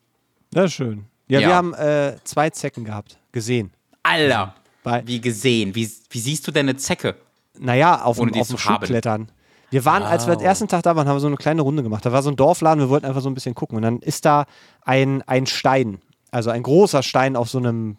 Ja, 0.54 0.68
schön. 0.68 1.06
Ja, 1.32 1.40
ja. 1.40 1.48
wir 1.48 1.56
haben 1.56 1.74
äh, 1.76 2.18
zwei 2.26 2.50
Zecken 2.50 2.84
gehabt, 2.84 3.18
gesehen. 3.32 3.72
Alter! 4.04 4.54
Bei 4.84 5.02
wie 5.08 5.22
gesehen? 5.22 5.74
Wie, 5.74 5.90
wie 6.10 6.20
siehst 6.20 6.46
du 6.46 6.52
denn 6.52 6.68
eine 6.68 6.76
Zecke? 6.76 7.16
Naja, 7.58 8.02
auf, 8.02 8.20
Ohne 8.20 8.32
dem, 8.32 8.42
auf 8.42 8.50
dem 8.50 8.58
Schuh 8.58 8.78
klettern. 8.80 9.32
Wir 9.70 9.86
waren, 9.86 10.04
wow. 10.04 10.10
als 10.10 10.28
wir 10.28 10.36
den 10.36 10.46
ersten 10.46 10.68
Tag 10.68 10.84
da 10.84 10.94
waren, 10.98 11.08
haben 11.08 11.16
wir 11.16 11.22
so 11.22 11.28
eine 11.28 11.38
kleine 11.38 11.62
Runde 11.62 11.84
gemacht. 11.84 12.06
Da 12.06 12.12
war 12.12 12.22
so 12.22 12.30
ein 12.30 12.36
Dorfladen, 12.36 12.84
wir 12.84 12.90
wollten 12.90 13.06
einfach 13.06 13.22
so 13.22 13.30
ein 13.30 13.34
bisschen 13.34 13.56
gucken. 13.56 13.78
Und 13.78 13.84
dann 13.84 14.00
ist 14.00 14.26
da 14.26 14.46
ein, 14.82 15.22
ein 15.22 15.46
Stein, 15.46 16.02
also 16.32 16.50
ein 16.50 16.64
großer 16.64 17.02
Stein 17.02 17.38
auf 17.38 17.50
so 17.50 17.60
einem 17.60 17.96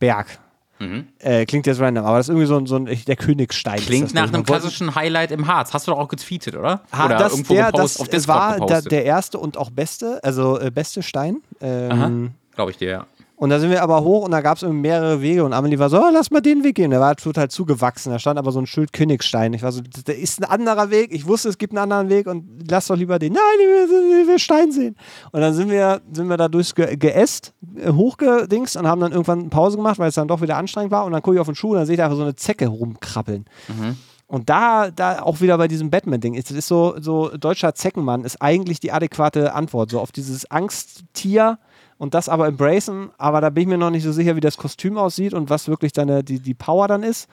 Berg. 0.00 0.40
Mhm. 0.80 1.06
Äh, 1.20 1.46
klingt 1.46 1.68
jetzt 1.68 1.78
random, 1.78 2.04
aber 2.04 2.16
das 2.16 2.26
ist 2.26 2.30
irgendwie 2.30 2.46
so 2.48 2.56
ein, 2.56 2.66
so 2.66 2.74
ein 2.74 2.86
der 2.86 3.16
Königsstein. 3.16 3.78
Klingt 3.78 4.12
nach 4.12 4.26
einem 4.26 4.42
klassischen 4.42 4.96
Highlight 4.96 5.30
im 5.30 5.46
Harz. 5.46 5.72
Hast 5.72 5.86
du 5.86 5.92
doch 5.92 6.00
auch 6.00 6.08
getweetet, 6.08 6.56
oder? 6.56 6.82
Ha, 6.92 7.06
oder 7.06 7.16
das, 7.16 7.32
irgendwo 7.32 7.54
der, 7.54 7.66
gepost, 7.66 7.94
das 7.94 8.00
auf 8.00 8.08
Discord 8.08 8.60
war 8.60 8.66
der, 8.66 8.82
der, 8.82 9.04
erste 9.04 9.38
und 9.38 9.56
auch 9.56 9.70
beste, 9.70 10.18
also 10.24 10.58
äh, 10.58 10.72
beste 10.72 11.04
Stein. 11.04 11.42
Ähm, 11.60 12.32
Glaube 12.56 12.72
ich 12.72 12.78
dir, 12.78 12.90
ja. 12.90 13.06
Und 13.38 13.50
da 13.50 13.60
sind 13.60 13.70
wir 13.70 13.82
aber 13.82 14.02
hoch 14.02 14.24
und 14.24 14.30
da 14.30 14.40
gab 14.40 14.56
es 14.56 14.62
mehrere 14.62 15.20
Wege 15.20 15.44
und 15.44 15.52
Amelie 15.52 15.78
war 15.78 15.90
so, 15.90 15.98
oh, 15.98 16.10
lass 16.10 16.30
mal 16.30 16.40
den 16.40 16.64
Weg 16.64 16.76
gehen. 16.76 16.90
Der 16.90 17.00
war 17.00 17.14
total 17.16 17.50
zugewachsen. 17.50 18.10
Da 18.10 18.18
stand 18.18 18.38
aber 18.38 18.50
so 18.50 18.58
ein 18.58 18.66
Schild 18.66 18.94
Königstein. 18.94 19.52
Ich 19.52 19.62
war 19.62 19.72
so, 19.72 19.82
da 19.82 20.12
ist 20.12 20.40
ein 20.40 20.44
anderer 20.44 20.88
Weg. 20.88 21.12
Ich 21.12 21.26
wusste, 21.26 21.50
es 21.50 21.58
gibt 21.58 21.74
einen 21.74 21.92
anderen 21.92 22.08
Weg 22.08 22.28
und 22.28 22.66
lass 22.70 22.86
doch 22.86 22.96
lieber 22.96 23.18
den. 23.18 23.34
Nein, 23.34 23.42
ich 23.60 24.26
will 24.26 24.38
Stein 24.38 24.72
sehen. 24.72 24.96
Und 25.32 25.42
dann 25.42 25.52
sind 25.52 25.68
wir, 25.68 26.00
sind 26.10 26.28
wir 26.28 26.38
da 26.38 26.48
durchs 26.48 26.74
Ge 26.74 26.96
Geäst 26.96 27.52
äh, 27.76 27.92
hochgedingst 27.92 28.78
und 28.78 28.86
haben 28.88 29.02
dann 29.02 29.12
irgendwann 29.12 29.50
Pause 29.50 29.76
gemacht, 29.76 29.98
weil 29.98 30.08
es 30.08 30.14
dann 30.14 30.28
doch 30.28 30.40
wieder 30.40 30.56
anstrengend 30.56 30.90
war. 30.90 31.04
Und 31.04 31.12
dann 31.12 31.20
gucke 31.20 31.36
ich 31.36 31.40
auf 31.40 31.46
den 31.46 31.56
Schuh 31.56 31.72
und 31.72 31.76
dann 31.76 31.86
sehe 31.86 31.96
ich 31.96 32.02
einfach 32.02 32.16
so 32.16 32.22
eine 32.22 32.36
Zecke 32.36 32.68
rumkrabbeln. 32.68 33.44
Mhm. 33.68 33.96
Und 34.28 34.48
da, 34.48 34.90
da 34.90 35.20
auch 35.20 35.42
wieder 35.42 35.58
bei 35.58 35.68
diesem 35.68 35.90
Batman-Ding, 35.90 36.34
ist, 36.34 36.50
ist 36.50 36.66
so, 36.66 36.96
so 37.00 37.28
deutscher 37.36 37.74
Zeckenmann 37.74 38.24
ist 38.24 38.40
eigentlich 38.40 38.80
die 38.80 38.92
adäquate 38.92 39.52
Antwort. 39.52 39.90
So 39.90 40.00
auf 40.00 40.10
dieses 40.10 40.50
Angsttier 40.50 41.58
und 41.98 42.14
das 42.14 42.28
aber 42.28 42.46
embracen, 42.46 43.10
aber 43.18 43.40
da 43.40 43.50
bin 43.50 43.62
ich 43.62 43.68
mir 43.68 43.78
noch 43.78 43.90
nicht 43.90 44.04
so 44.04 44.12
sicher, 44.12 44.36
wie 44.36 44.40
das 44.40 44.56
Kostüm 44.56 44.98
aussieht 44.98 45.34
und 45.34 45.50
was 45.50 45.68
wirklich 45.68 45.92
deine, 45.92 46.22
die, 46.22 46.40
die 46.40 46.54
Power 46.54 46.88
dann 46.88 47.02
ist. 47.02 47.28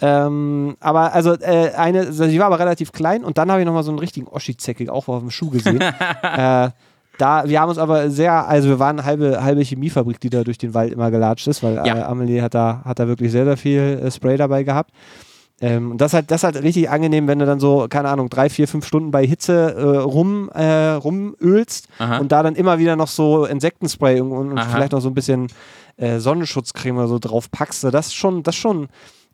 Ähm, 0.00 0.76
aber 0.78 1.12
also 1.12 1.32
äh, 1.34 1.72
eine, 1.76 2.00
also 2.00 2.26
die 2.26 2.38
war 2.38 2.46
aber 2.46 2.60
relativ 2.60 2.92
klein 2.92 3.24
und 3.24 3.36
dann 3.36 3.50
habe 3.50 3.60
ich 3.60 3.66
nochmal 3.66 3.82
so 3.82 3.90
einen 3.90 3.98
richtigen 3.98 4.28
Oschi-Zecke 4.28 4.92
auch 4.92 5.08
auf 5.08 5.20
dem 5.20 5.30
Schuh 5.30 5.50
gesehen. 5.50 5.80
äh, 6.22 6.70
da, 7.18 7.48
wir 7.48 7.60
haben 7.60 7.68
uns 7.68 7.78
aber 7.78 8.10
sehr, 8.10 8.46
also 8.46 8.68
wir 8.68 8.78
waren 8.78 9.00
eine 9.00 9.04
halbe, 9.04 9.42
halbe 9.42 9.62
Chemiefabrik, 9.62 10.20
die 10.20 10.30
da 10.30 10.44
durch 10.44 10.58
den 10.58 10.72
Wald 10.72 10.92
immer 10.92 11.10
gelatscht 11.10 11.48
ist, 11.48 11.64
weil 11.64 11.74
ja. 11.74 11.96
äh, 11.96 12.02
Amelie 12.02 12.40
hat 12.40 12.54
da, 12.54 12.82
hat 12.84 13.00
da 13.00 13.08
wirklich 13.08 13.32
sehr, 13.32 13.44
sehr 13.44 13.56
viel 13.56 14.00
äh, 14.04 14.10
Spray 14.10 14.36
dabei 14.36 14.62
gehabt. 14.62 14.92
Ähm, 15.60 15.92
und 15.92 16.00
das 16.00 16.10
ist 16.10 16.14
halt, 16.14 16.30
das 16.30 16.40
ist 16.40 16.44
halt 16.44 16.62
richtig 16.62 16.88
angenehm, 16.88 17.26
wenn 17.26 17.38
du 17.38 17.46
dann 17.46 17.58
so, 17.58 17.86
keine 17.88 18.08
Ahnung, 18.08 18.28
drei, 18.28 18.48
vier, 18.48 18.68
fünf 18.68 18.86
Stunden 18.86 19.10
bei 19.10 19.26
Hitze 19.26 19.74
äh, 19.74 19.98
rum, 19.98 20.50
äh, 20.50 20.90
rumölst 20.92 21.88
Aha. 21.98 22.18
und 22.18 22.30
da 22.30 22.42
dann 22.42 22.54
immer 22.54 22.78
wieder 22.78 22.94
noch 22.94 23.08
so 23.08 23.44
Insektenspray 23.44 24.20
und, 24.20 24.32
und 24.32 24.60
vielleicht 24.60 24.92
noch 24.92 25.00
so 25.00 25.08
ein 25.08 25.14
bisschen 25.14 25.48
äh, 25.96 26.18
Sonnenschutzcreme 26.18 26.98
oder 26.98 27.08
so 27.08 27.18
drauf 27.18 27.50
packst. 27.50 27.82
Das 27.84 28.06
ist 28.08 28.14
schon, 28.14 28.44
das 28.44 28.54
ist 28.54 28.60
schon, 28.60 28.88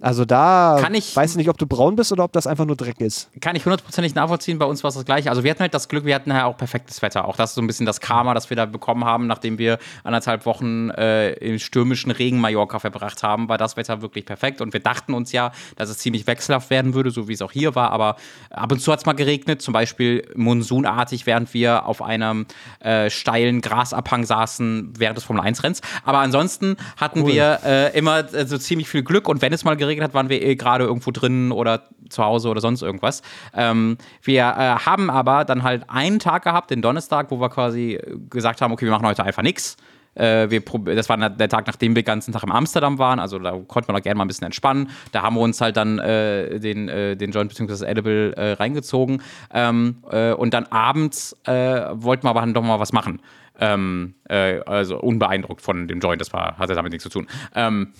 also 0.05 0.27
da 0.27 0.77
kann 0.83 0.93
ich, 0.93 1.17
weiß 1.17 1.37
nicht, 1.37 1.49
ob 1.49 1.57
du 1.57 1.67
braun 1.67 1.97
bist 1.97 2.13
oder 2.13 2.25
ob 2.25 2.33
das 2.33 2.47
einfach 2.47 2.67
nur 2.67 2.77
Dreck 2.77 3.01
ist. 3.01 3.31
Kann 3.41 3.57
ich 3.57 3.65
hundertprozentig 3.65 4.15
nachvollziehen. 4.15 4.59
Bei 4.59 4.67
uns 4.67 4.85
war 4.85 4.91
es 4.91 4.97
das 4.97 5.07
gleiche. 5.07 5.31
Also 5.31 5.45
wir 5.45 5.51
hatten 5.51 5.61
halt 5.61 5.73
das 5.73 5.89
Glück, 5.89 6.05
wir 6.05 6.15
hatten 6.15 6.29
ja 6.29 6.45
auch 6.45 6.59
perfektes 6.59 7.01
Wetter. 7.01 7.27
Auch 7.27 7.37
das 7.37 7.53
ist 7.53 7.55
so 7.55 7.63
ein 7.63 7.67
bisschen 7.67 7.87
das 7.87 8.03
Karma, 8.03 8.35
das 8.35 8.51
wir 8.51 8.57
da 8.57 8.67
bekommen 8.67 9.07
haben, 9.07 9.27
nachdem 9.27 9.57
wir 9.57 9.79
anderthalb 10.03 10.45
Wochen 10.45 10.91
äh, 10.91 11.33
im 11.33 11.59
stürmischen 11.59 12.11
Regen 12.11 12.39
Mallorca 12.39 12.81
verbracht 12.81 13.23
haben, 13.23 13.49
war 13.49 13.57
das 13.57 13.79
Wetter 13.79 14.03
wirklich 14.03 14.27
perfekt. 14.27 14.61
Und 14.61 14.75
wir 14.75 14.81
dachten 14.81 15.15
uns 15.15 15.33
ja, 15.33 15.53
dass 15.77 15.89
es 15.89 15.97
ziemlich 15.97 16.27
wechselhaft 16.27 16.69
werden 16.69 16.93
würde, 16.93 17.11
so 17.11 17.27
wie 17.27 17.33
es 17.33 17.41
auch 17.41 17.53
hier 17.53 17.75
war. 17.75 17.91
Aber 17.91 18.17
ab 18.51 18.73
und 18.73 18.81
zu 18.81 18.93
hat 18.93 18.99
es 18.99 19.07
mal 19.07 19.15
geregnet, 19.15 19.63
zum 19.63 19.73
Beispiel 19.73 20.29
monsunartig, 20.35 21.25
während 21.25 21.55
wir 21.55 21.87
auf 21.87 22.03
einem 22.03 22.45
äh, 22.81 23.09
steilen 23.09 23.63
Grasabhang 23.63 24.25
saßen 24.25 24.93
während 24.99 25.17
des 25.17 25.25
Formel 25.25 25.43
1-Renns. 25.43 25.81
Aber 26.05 26.19
ansonsten 26.19 26.77
hatten 26.99 27.23
cool. 27.23 27.33
wir 27.33 27.61
äh, 27.65 27.99
immer 27.99 28.19
äh, 28.35 28.47
so 28.47 28.59
ziemlich 28.59 28.87
viel 28.87 29.03
Glück. 29.03 29.31
Und 29.31 29.41
wenn 29.41 29.55
es 29.55 29.65
mal 29.65 29.79
geregnet 29.79 29.94
hat, 30.03 30.15
waren 30.15 30.29
wir 30.29 30.43
eh 30.43 30.57
gerade 30.57 30.85
irgendwo 30.85 31.11
drin 31.11 31.53
oder 31.53 31.85
zu 32.09 32.25
Hause 32.25 32.49
oder 32.49 32.61
sonst 32.61 32.83
irgendwas. 32.83 33.23
Ähm, 33.55 33.97
wir 34.23 34.43
äh, 34.43 34.85
haben 34.85 35.11
aber 35.11 35.45
dann 35.45 35.63
halt 35.63 35.85
einen 35.89 36.19
Tag 36.19 36.45
gehabt, 36.45 36.71
den 36.71 36.83
Donnerstag, 36.83 37.31
wo 37.31 37.41
wir 37.41 37.49
quasi 37.49 37.99
gesagt 38.31 38.61
haben, 38.61 38.73
okay, 38.73 38.85
wir 38.85 38.93
machen 38.93 39.07
heute 39.07 39.25
einfach 39.25 39.43
nichts. 39.43 39.77
Äh, 40.15 40.51
wir, 40.51 40.63
das 40.95 41.09
war 41.09 41.17
der 41.29 41.49
Tag, 41.49 41.67
nachdem 41.67 41.95
wir 41.95 42.03
den 42.03 42.07
ganzen 42.07 42.33
Tag 42.33 42.43
in 42.45 42.53
Amsterdam 42.53 42.99
waren. 42.99 43.19
Also 43.19 43.39
da 43.39 43.53
konnte 43.67 43.91
man 43.91 44.01
auch 44.01 44.03
gerne 44.03 44.17
mal 44.17 44.25
ein 44.25 44.29
bisschen 44.29 44.47
entspannen. 44.47 44.91
Da 45.13 45.23
haben 45.23 45.35
wir 45.35 45.41
uns 45.41 45.61
halt 45.61 45.77
dann 45.77 45.99
äh, 45.99 46.59
den, 46.61 46.89
äh, 46.89 47.17
den 47.17 47.33
Joint 47.33 47.49
bzw. 47.51 47.67
das 47.67 47.83
Edible 47.83 48.33
äh, 48.35 48.53
reingezogen. 48.53 49.23
Ähm, 49.53 49.97
äh, 50.11 50.33
und 50.33 50.55
dann 50.55 50.67
abends 50.67 51.37
äh, 51.45 51.53
wollten 51.93 52.25
wir 52.25 52.31
aber 52.31 52.41
dann 52.41 52.55
doch 52.55 52.63
mal 52.63 52.81
was 52.81 52.93
machen. 52.93 53.21
Ähm, 53.59 54.15
also 54.27 54.99
unbeeindruckt 54.99 55.63
von 55.63 55.87
dem 55.87 56.01
Joint, 56.01 56.21
das 56.21 56.33
war, 56.33 56.59
hatte 56.59 56.75
damit 56.75 56.91
nichts 56.91 57.05
zu 57.05 57.09
tun. 57.09 57.29
Ähm, 57.55 57.93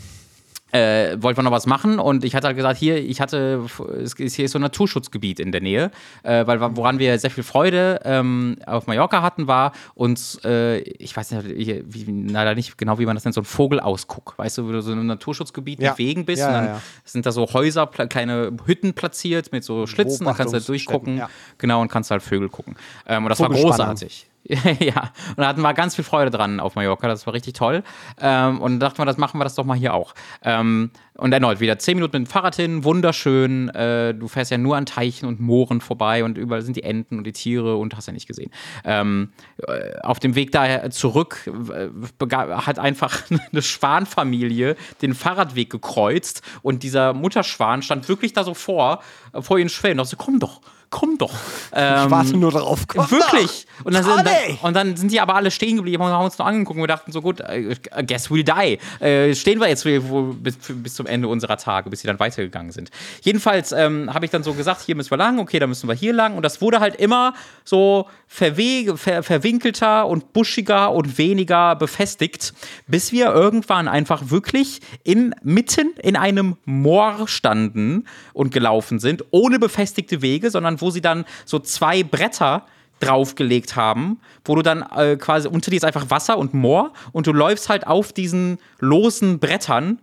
äh, 0.75 1.23
wollten 1.23 1.39
wir 1.39 1.45
noch 1.45 1.53
was 1.53 1.67
machen 1.67 2.01
und 2.01 2.25
ich 2.25 2.35
hatte 2.35 2.49
halt 2.49 2.57
gesagt, 2.57 2.79
hier, 2.79 2.97
ich 2.97 3.21
hatte, 3.21 3.65
es 4.03 4.15
ist, 4.15 4.35
hier 4.35 4.47
ist 4.47 4.51
so 4.51 4.59
ein 4.59 4.63
Naturschutzgebiet 4.63 5.39
in 5.39 5.53
der 5.53 5.61
Nähe, 5.61 5.93
äh, 6.25 6.45
weil 6.49 6.61
woran 6.77 6.99
wir 6.99 7.17
sehr 7.21 7.31
viel 7.31 7.45
Freude 7.45 8.01
ähm, 8.05 8.57
auf 8.67 8.89
Mallorca 8.89 9.23
hatten, 9.23 9.47
war 9.47 9.71
uns, 9.95 10.41
äh, 10.45 10.79
ich 10.79 11.17
weiß 11.17 11.31
nicht, 11.31 11.85
wie, 11.87 12.27
leider 12.29 12.57
nicht 12.57 12.77
genau, 12.77 12.99
wie 12.99 13.07
man 13.07 13.15
das 13.15 13.25
nennt, 13.25 13.37
so 13.37 13.43
ein 13.43 13.45
Vogelausguck, 13.45 14.35
weißt 14.37 14.59
du, 14.59 14.67
wo 14.67 14.73
du 14.73 14.83
so 14.83 14.91
in 14.91 14.99
einem 14.99 15.07
Naturschutzgebiet 15.07 15.81
ja. 15.81 15.97
Wegen 15.97 16.25
bist 16.25 16.41
ja, 16.41 16.49
und 16.49 16.55
dann 16.55 16.67
ja, 16.67 16.81
sind 17.05 17.25
da 17.25 17.31
so 17.31 17.47
Häuser, 17.53 17.87
kleine 17.87 18.51
Hütten 18.67 18.95
platziert 18.95 19.53
mit 19.53 19.63
so 19.63 19.87
Schlitzen, 19.87 20.27
da 20.27 20.33
kannst 20.33 20.55
du 20.55 20.59
halt 20.59 20.69
durchgucken, 20.69 21.23
genau, 21.59 21.83
und 21.83 21.89
kannst 21.89 22.11
halt 22.11 22.23
Vögel 22.23 22.49
gucken. 22.49 22.75
Ähm, 23.07 23.23
und 23.23 23.31
das 23.31 23.39
war 23.39 23.49
großartig. 23.49 24.27
ja, 24.79 25.11
und 25.31 25.39
da 25.39 25.47
hatten 25.47 25.63
wir 25.63 25.73
ganz 25.73 25.95
viel 25.95 26.05
Freude 26.05 26.31
dran 26.31 26.61
auf 26.61 26.75
Mallorca, 26.75 27.09
das 27.09 27.27
war 27.27 27.33
richtig 27.33 27.55
toll. 27.55 27.83
Ähm, 28.21 28.61
und 28.61 28.79
dachten 28.79 28.99
wir, 28.99 29.07
das 29.07 29.17
machen 29.17 29.41
wir 29.41 29.45
das 29.45 29.55
doch 29.55 29.65
mal 29.65 29.77
hier 29.77 29.95
auch. 29.95 30.15
Ähm, 30.43 30.91
und 31.17 31.33
erneut 31.33 31.61
wieder 31.61 31.79
zehn 31.79 31.97
Minuten 31.97 32.19
mit 32.19 32.29
dem 32.29 32.31
Fahrrad 32.31 32.57
hin, 32.57 32.85
wunderschön. 32.85 33.71
Äh, 33.71 34.15
du 34.15 34.29
fährst 34.29 34.51
ja 34.51 34.59
nur 34.59 34.77
an 34.77 34.85
Teichen 34.85 35.27
und 35.27 35.41
Mooren 35.41 35.81
vorbei 35.81 36.25
und 36.25 36.37
überall 36.37 36.61
sind 36.61 36.77
die 36.77 36.83
Enten 36.83 37.17
und 37.17 37.25
die 37.25 37.33
Tiere 37.33 37.77
und 37.77 37.97
hast 37.97 38.07
ja 38.07 38.13
nicht 38.13 38.27
gesehen. 38.27 38.51
Ähm, 38.85 39.33
äh, 39.67 39.99
auf 40.03 40.19
dem 40.19 40.35
Weg 40.35 40.53
daher 40.53 40.91
zurück 40.91 41.51
äh, 41.73 41.89
hat 42.21 42.79
einfach 42.79 43.23
eine 43.53 43.63
Schwanfamilie 43.63 44.77
den 45.01 45.15
Fahrradweg 45.15 45.71
gekreuzt 45.71 46.43
und 46.61 46.83
dieser 46.83 47.15
Mutterschwan 47.15 47.81
stand 47.81 48.09
wirklich 48.11 48.35
da 48.35 48.45
so 48.45 48.53
vor, 48.53 49.01
vor 49.41 49.59
ihren 49.59 49.71
Schwellen 49.71 49.99
und 49.99 50.07
dachte, 50.07 50.17
komm 50.17 50.39
doch, 50.39 50.61
komm 50.95 51.19
doch. 51.19 51.33
Ähm, 51.73 52.05
ich 52.05 52.11
warte 52.13 52.37
nur 52.37 52.53
darauf, 52.53 52.87
komm 52.87 53.11
Wirklich. 53.11 53.67
Und 53.83 53.95
dann, 53.95 54.05
sind, 54.05 54.25
dann, 54.25 54.59
und 54.63 54.77
dann 54.77 54.97
sind 54.97 55.11
die 55.11 55.21
aber 55.21 55.35
alle 55.35 55.51
stehen 55.51 55.75
geblieben 55.75 56.01
und 56.05 56.09
haben 56.09 56.25
uns 56.25 56.39
noch 56.39 56.47
angeguckt 56.47 56.77
und 56.77 56.85
wir 56.85 56.87
dachten 56.87 57.11
so, 57.11 57.21
gut, 57.21 57.41
I 57.41 57.77
guess 58.07 58.31
we'll 58.31 58.45
die. 58.45 58.79
Äh, 59.05 59.35
stehen 59.35 59.59
wir 59.59 59.69
jetzt 59.69 59.83
bis, 59.83 60.57
bis, 60.57 60.95
zum 60.95 61.07
Ende 61.07 61.27
unserer 61.27 61.57
Tage, 61.57 61.91
bis 61.91 62.03
sie 62.03 62.07
dann 62.07 62.21
weitergegangen 62.21 62.71
sind. 62.71 62.93
Jedenfalls 63.23 63.73
ähm, 63.73 64.15
habe 64.15 64.25
ich 64.25 64.31
dann 64.31 64.45
so 64.45 64.53
gesagt, 64.55 64.83
hier 64.83 64.95
müssen 64.95 65.11
wir 65.11 65.19
lang, 65.19 65.41
okay, 65.41 65.59
dann 65.59 65.69
müssen 65.69 65.89
wir 65.89 65.97
hier 65.97 66.13
lang. 66.13 66.37
Und 66.37 66.45
das 66.45 66.61
wurde 66.61 66.79
halt 66.79 66.95
immer 66.95 67.35
so 67.65 68.07
verwege, 68.29 68.97
ver, 68.97 69.25
verwinkelter 69.25 70.07
und 70.07 70.33
buschiger 70.33 70.93
und 70.93 71.19
weniger 71.19 71.75
befestigt, 71.75 72.55
bis 72.87 73.11
wir 73.11 73.33
irgendwann 73.33 73.89
einfach 73.89 74.31
wirklich 74.31 74.81
in, 75.03 75.35
mitten 75.43 75.91
in 76.01 76.15
einem 76.15 76.57
Moor 76.65 77.27
standen 77.27 78.07
und 78.33 78.53
gelaufen 78.53 79.01
sind, 79.01 79.25
ohne 79.33 79.59
befestigte 79.59 80.23
Wege, 80.23 80.51
sondern 80.51 80.81
wo 80.85 80.91
sie 80.91 81.01
dann 81.01 81.25
so 81.47 81.59
zwei 81.59 82.03
Bretter 82.03 82.67
draufgelegt 83.01 83.75
haben, 83.75 84.21
wo 84.45 84.55
du 84.55 84.63
dann 84.63 84.83
äh, 84.97 85.17
quasi 85.17 85.49
unter 85.49 85.71
dir 85.71 85.79
ist 85.79 85.85
einfach 85.85 86.11
Wasser 86.11 86.39
und 86.39 86.55
Moor 86.55 86.93
und 87.13 87.27
du 87.27 87.33
läufst 87.33 87.69
halt 87.69 87.87
auf 87.87 88.13
diesen 88.13 88.59
losen 88.79 89.39
Brettern 89.41 89.99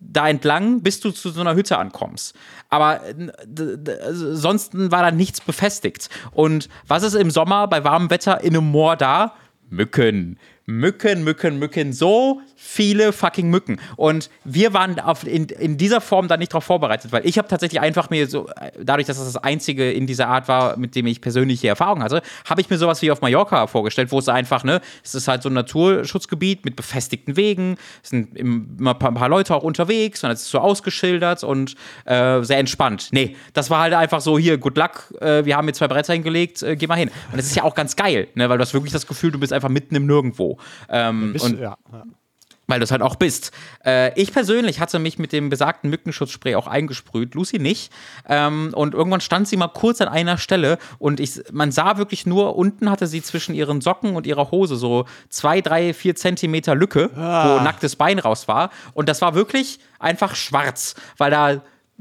da 0.00 0.28
entlang, 0.28 0.80
bis 0.80 1.00
du 1.00 1.10
zu 1.10 1.30
so 1.30 1.40
einer 1.40 1.54
Hütte 1.54 1.76
ankommst. 1.76 2.34
Aber 2.70 3.02
sonst 4.10 4.70
war 4.72 5.02
da 5.02 5.10
nichts 5.10 5.42
befestigt. 5.42 6.08
Und 6.30 6.70
was 6.86 7.02
ist 7.02 7.14
im 7.14 7.30
Sommer 7.30 7.68
bei 7.68 7.84
warmem 7.84 8.08
Wetter 8.08 8.40
in 8.40 8.56
einem 8.56 8.70
Moor 8.70 8.96
da? 8.96 9.34
Mücken. 9.68 10.38
Mücken, 10.64 11.22
Mücken, 11.22 11.58
Mücken, 11.58 11.92
so 11.92 12.40
viele 12.62 13.12
fucking 13.12 13.48
Mücken. 13.48 13.80
Und 13.96 14.28
wir 14.44 14.74
waren 14.74 15.00
auf, 15.00 15.26
in, 15.26 15.46
in 15.46 15.78
dieser 15.78 16.02
Form 16.02 16.28
da 16.28 16.36
nicht 16.36 16.52
darauf 16.52 16.64
vorbereitet, 16.64 17.10
weil 17.10 17.26
ich 17.26 17.38
habe 17.38 17.48
tatsächlich 17.48 17.80
einfach 17.80 18.10
mir 18.10 18.28
so, 18.28 18.48
dadurch, 18.78 19.06
dass 19.06 19.16
das 19.16 19.32
das 19.32 19.42
einzige 19.42 19.90
in 19.90 20.06
dieser 20.06 20.28
Art 20.28 20.46
war, 20.46 20.76
mit 20.76 20.94
dem 20.94 21.06
ich 21.06 21.22
persönliche 21.22 21.68
Erfahrung 21.68 22.02
hatte, 22.02 22.20
habe 22.48 22.60
ich 22.60 22.68
mir 22.68 22.76
sowas 22.76 23.00
wie 23.00 23.10
auf 23.10 23.22
Mallorca 23.22 23.66
vorgestellt, 23.66 24.12
wo 24.12 24.18
es 24.18 24.28
einfach, 24.28 24.62
ne, 24.62 24.82
es 25.02 25.14
ist 25.14 25.26
halt 25.26 25.42
so 25.42 25.48
ein 25.48 25.54
Naturschutzgebiet 25.54 26.66
mit 26.66 26.76
befestigten 26.76 27.36
Wegen, 27.36 27.76
es 28.02 28.10
sind 28.10 28.36
immer 28.36 28.90
ein 28.90 29.14
paar 29.14 29.28
Leute 29.30 29.54
auch 29.54 29.62
unterwegs 29.62 30.22
und 30.22 30.30
es 30.30 30.42
ist 30.42 30.50
so 30.50 30.58
ausgeschildert 30.58 31.42
und 31.42 31.74
äh, 32.04 32.42
sehr 32.42 32.58
entspannt. 32.58 33.08
Nee, 33.10 33.36
das 33.54 33.70
war 33.70 33.80
halt 33.80 33.94
einfach 33.94 34.20
so, 34.20 34.38
hier, 34.38 34.58
good 34.58 34.76
luck, 34.76 35.14
äh, 35.20 35.46
wir 35.46 35.56
haben 35.56 35.64
mir 35.64 35.72
zwei 35.72 35.88
Bretter 35.88 36.12
hingelegt, 36.12 36.62
äh, 36.62 36.76
geh 36.76 36.86
mal 36.86 36.98
hin. 36.98 37.10
Und 37.32 37.38
das 37.38 37.46
ist 37.46 37.56
ja 37.56 37.62
auch 37.62 37.74
ganz 37.74 37.96
geil, 37.96 38.28
ne, 38.34 38.50
weil 38.50 38.58
du 38.58 38.62
hast 38.62 38.74
wirklich 38.74 38.92
das 38.92 39.06
Gefühl, 39.06 39.32
du 39.32 39.40
bist 39.40 39.54
einfach 39.54 39.70
mitten 39.70 39.96
im 39.96 40.04
Nirgendwo. 40.04 40.58
Ähm, 40.90 41.32
bist, 41.32 41.46
und, 41.46 41.58
ja, 41.58 41.78
ja 41.90 42.04
weil 42.70 42.80
du 42.80 42.84
es 42.84 42.90
halt 42.90 43.02
auch 43.02 43.16
bist. 43.16 43.52
Äh, 43.84 44.18
ich 44.20 44.32
persönlich 44.32 44.80
hatte 44.80 44.98
mich 44.98 45.18
mit 45.18 45.32
dem 45.32 45.48
besagten 45.48 45.90
Mückenschutzspray 45.90 46.54
auch 46.54 46.66
eingesprüht, 46.66 47.34
Lucy 47.34 47.58
nicht. 47.58 47.92
Ähm, 48.28 48.70
und 48.74 48.94
irgendwann 48.94 49.20
stand 49.20 49.48
sie 49.48 49.56
mal 49.56 49.68
kurz 49.68 50.00
an 50.00 50.08
einer 50.08 50.38
Stelle 50.38 50.78
und 50.98 51.20
ich, 51.20 51.42
man 51.52 51.72
sah 51.72 51.98
wirklich 51.98 52.26
nur, 52.26 52.56
unten 52.56 52.90
hatte 52.90 53.06
sie 53.06 53.22
zwischen 53.22 53.54
ihren 53.54 53.80
Socken 53.80 54.16
und 54.16 54.26
ihrer 54.26 54.50
Hose 54.50 54.76
so 54.76 55.04
zwei, 55.28 55.60
drei, 55.60 55.92
vier 55.92 56.14
Zentimeter 56.14 56.74
Lücke, 56.74 57.10
ah. 57.16 57.58
wo 57.58 57.62
nacktes 57.62 57.96
Bein 57.96 58.18
raus 58.18 58.48
war. 58.48 58.70
Und 58.94 59.08
das 59.08 59.20
war 59.20 59.34
wirklich 59.34 59.80
einfach 59.98 60.34
schwarz, 60.34 60.94
weil 61.18 61.30
da 61.30 61.60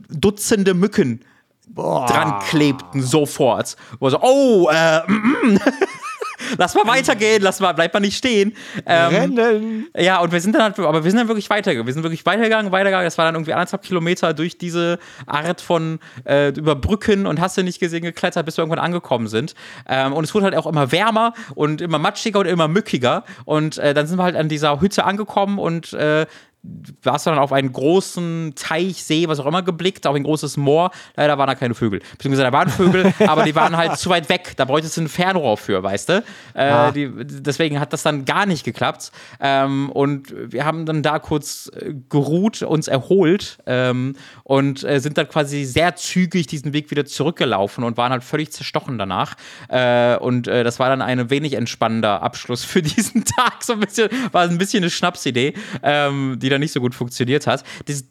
Dutzende 0.10 0.74
Mücken 0.74 1.26
Boah. 1.68 2.06
dran 2.08 2.40
klebten 2.40 3.02
sofort. 3.02 3.76
Wo 4.00 4.10
so, 4.10 4.20
oh, 4.22 4.70
äh, 4.70 5.02
lass 6.58 6.76
mal 6.76 6.88
weitergehen, 6.88 7.42
lass 7.42 7.60
mal, 7.60 7.74
bleib 7.74 7.94
mal 7.94 8.00
nicht 8.00 8.18
stehen. 8.18 8.56
Ähm, 8.86 9.14
Rennen. 9.14 9.88
Ja, 9.98 10.20
und 10.20 10.32
wir 10.32 10.42
sind 10.42 10.54
dann 10.56 10.64
halt, 10.64 10.80
aber 10.80 11.04
wir 11.04 11.12
sind 11.12 11.20
dann 11.20 11.28
wirklich 11.28 11.50
weitergegangen. 11.50 11.88
Wir 11.88 11.94
sind 11.94 12.04
wirklich 12.04 12.26
weitergegangen, 12.26 12.72
weitergegangen. 12.72 13.06
Das 13.06 13.18
war 13.18 13.26
dann 13.26 13.36
irgendwie 13.36 13.54
anderthalb 13.54 13.84
Kilometer 13.84 14.34
durch 14.34 14.58
diese 14.58 15.00
Art 15.26 15.62
von 15.62 16.00
äh, 16.26 16.50
über 16.50 16.76
Brücken 16.76 17.28
und 17.28 17.40
hast 17.40 17.58
du 17.58 17.64
nicht 17.64 17.80
gesehen 17.80 18.04
geklettert, 18.04 18.46
bis 18.46 18.58
wir 18.58 18.64
irgendwann 18.64 18.84
angekommen 18.84 19.28
sind. 19.28 19.56
Ähm, 19.88 20.14
und 20.14 20.24
es 20.24 20.34
wurde 20.34 20.46
halt 20.46 20.56
auch 20.56 20.68
immer 20.68 20.92
wärmer 20.92 21.34
und 21.56 21.82
immer 21.82 22.00
matschiger 22.00 22.40
und 22.40 22.46
immer 22.46 22.68
mückiger. 22.68 23.24
Und 23.46 23.78
äh, 23.78 23.94
dann 23.94 24.08
sind 24.08 24.18
wir 24.18 24.24
halt 24.24 24.36
an 24.36 24.50
dieser 24.50 24.82
Hütte 24.82 25.04
angekommen 25.06 25.60
und 25.60 25.94
äh, 25.94 26.26
du 26.62 27.12
hast 27.12 27.26
dann 27.26 27.38
auf 27.38 27.54
einen 27.54 27.72
großen 27.72 28.54
Teich, 28.56 29.04
See, 29.04 29.28
was 29.28 29.40
auch 29.40 29.46
immer 29.46 29.62
geblickt, 29.62 30.06
auf 30.06 30.16
ein 30.16 30.24
großes 30.24 30.58
Moor. 30.58 30.92
Leider 31.16 31.38
waren 31.38 31.48
da 31.48 31.56
keine 31.56 31.74
Vögel. 31.74 32.02
Beziehungsweise 32.18 32.44
da 32.44 32.52
waren 32.52 32.70
Vögel, 32.70 33.14
aber 33.28 33.44
die 33.44 33.56
waren 33.56 33.78
halt 33.78 33.98
zu 33.98 34.10
weit 34.10 34.28
weg. 34.30 34.54
Da 34.58 34.66
bräuchtest 34.66 34.98
du 34.98 35.02
ein 35.02 35.08
Fernrohr 35.08 35.58
für, 35.58 35.82
weißt 35.82 36.10
du? 36.10 36.24
Äh, 36.54 36.64
ah. 36.64 36.92
die, 36.92 37.10
deswegen 37.16 37.80
hat 37.80 37.94
das 37.94 38.04
dann 38.04 38.26
gar 38.26 38.46
nicht 38.46 38.66
geklappt. 38.66 39.12
Ähm, 39.40 39.90
und 39.92 40.34
wir 40.52 40.66
haben 40.66 40.86
dann 40.86 41.02
da 41.02 41.20
kurz 41.20 41.72
äh, 41.74 41.94
geruht, 42.10 42.62
uns 42.62 42.88
erholt 42.88 43.60
ähm, 43.66 44.16
und 44.44 44.84
äh, 44.84 45.00
sind 45.00 45.18
dann 45.18 45.30
quasi 45.30 45.64
sehr 45.64 45.96
zügig 45.96 46.48
diesen 46.48 46.74
Weg 46.74 46.92
wieder 46.92 47.06
zurückgelaufen 47.06 47.84
und 47.86 47.96
waren 47.96 48.12
halt 48.12 48.24
völlig 48.24 48.52
zerstochen 48.52 48.98
danach. 48.98 49.36
Äh, 49.70 50.18
und 50.18 50.48
äh, 50.48 50.66
das 50.66 50.80
war 50.80 50.90
dann 50.90 51.02
ein 51.02 51.30
wenig 51.30 51.54
entspannender 51.54 52.22
Abschluss 52.22 52.66
für 52.66 52.82
diesen 52.82 53.24
Tag. 53.38 53.64
So 53.64 53.74
ein 53.74 53.80
bisschen, 53.80 54.10
war 54.34 54.44
ein 54.44 54.58
bisschen 54.58 54.84
eine 54.84 54.90
Schnapsidee, 54.90 55.54
ähm, 55.84 56.38
die 56.38 56.49
die 56.50 56.54
dann 56.54 56.62
nicht 56.62 56.72
so 56.72 56.80
gut 56.82 56.96
funktioniert 56.96 57.48
hat. 57.48 57.64
Das, 57.86 58.04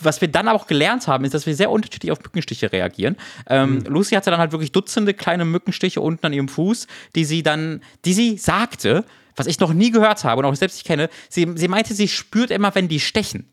was 0.00 0.20
wir 0.20 0.28
dann 0.28 0.48
auch 0.48 0.66
gelernt 0.66 1.08
haben, 1.08 1.24
ist, 1.24 1.34
dass 1.34 1.46
wir 1.46 1.54
sehr 1.54 1.70
unterschiedlich 1.70 2.12
auf 2.12 2.22
Mückenstiche 2.22 2.72
reagieren. 2.72 3.16
Ähm, 3.48 3.76
mhm. 3.76 3.84
Lucy 3.86 4.14
hatte 4.14 4.30
dann 4.30 4.40
halt 4.40 4.52
wirklich 4.52 4.72
Dutzende 4.72 5.14
kleine 5.14 5.44
Mückenstiche 5.44 6.00
unten 6.00 6.26
an 6.26 6.32
ihrem 6.32 6.48
Fuß, 6.48 6.86
die 7.14 7.24
sie 7.24 7.42
dann, 7.42 7.82
die 8.04 8.12
sie 8.12 8.36
sagte, 8.36 9.04
was 9.36 9.46
ich 9.46 9.60
noch 9.60 9.72
nie 9.72 9.90
gehört 9.90 10.24
habe 10.24 10.40
und 10.40 10.44
auch 10.44 10.54
selbst 10.54 10.76
nicht 10.76 10.86
kenne, 10.86 11.08
sie, 11.28 11.46
sie 11.54 11.68
meinte, 11.68 11.94
sie 11.94 12.08
spürt 12.08 12.50
immer, 12.50 12.74
wenn 12.74 12.88
die 12.88 13.00
stechen. 13.00 13.48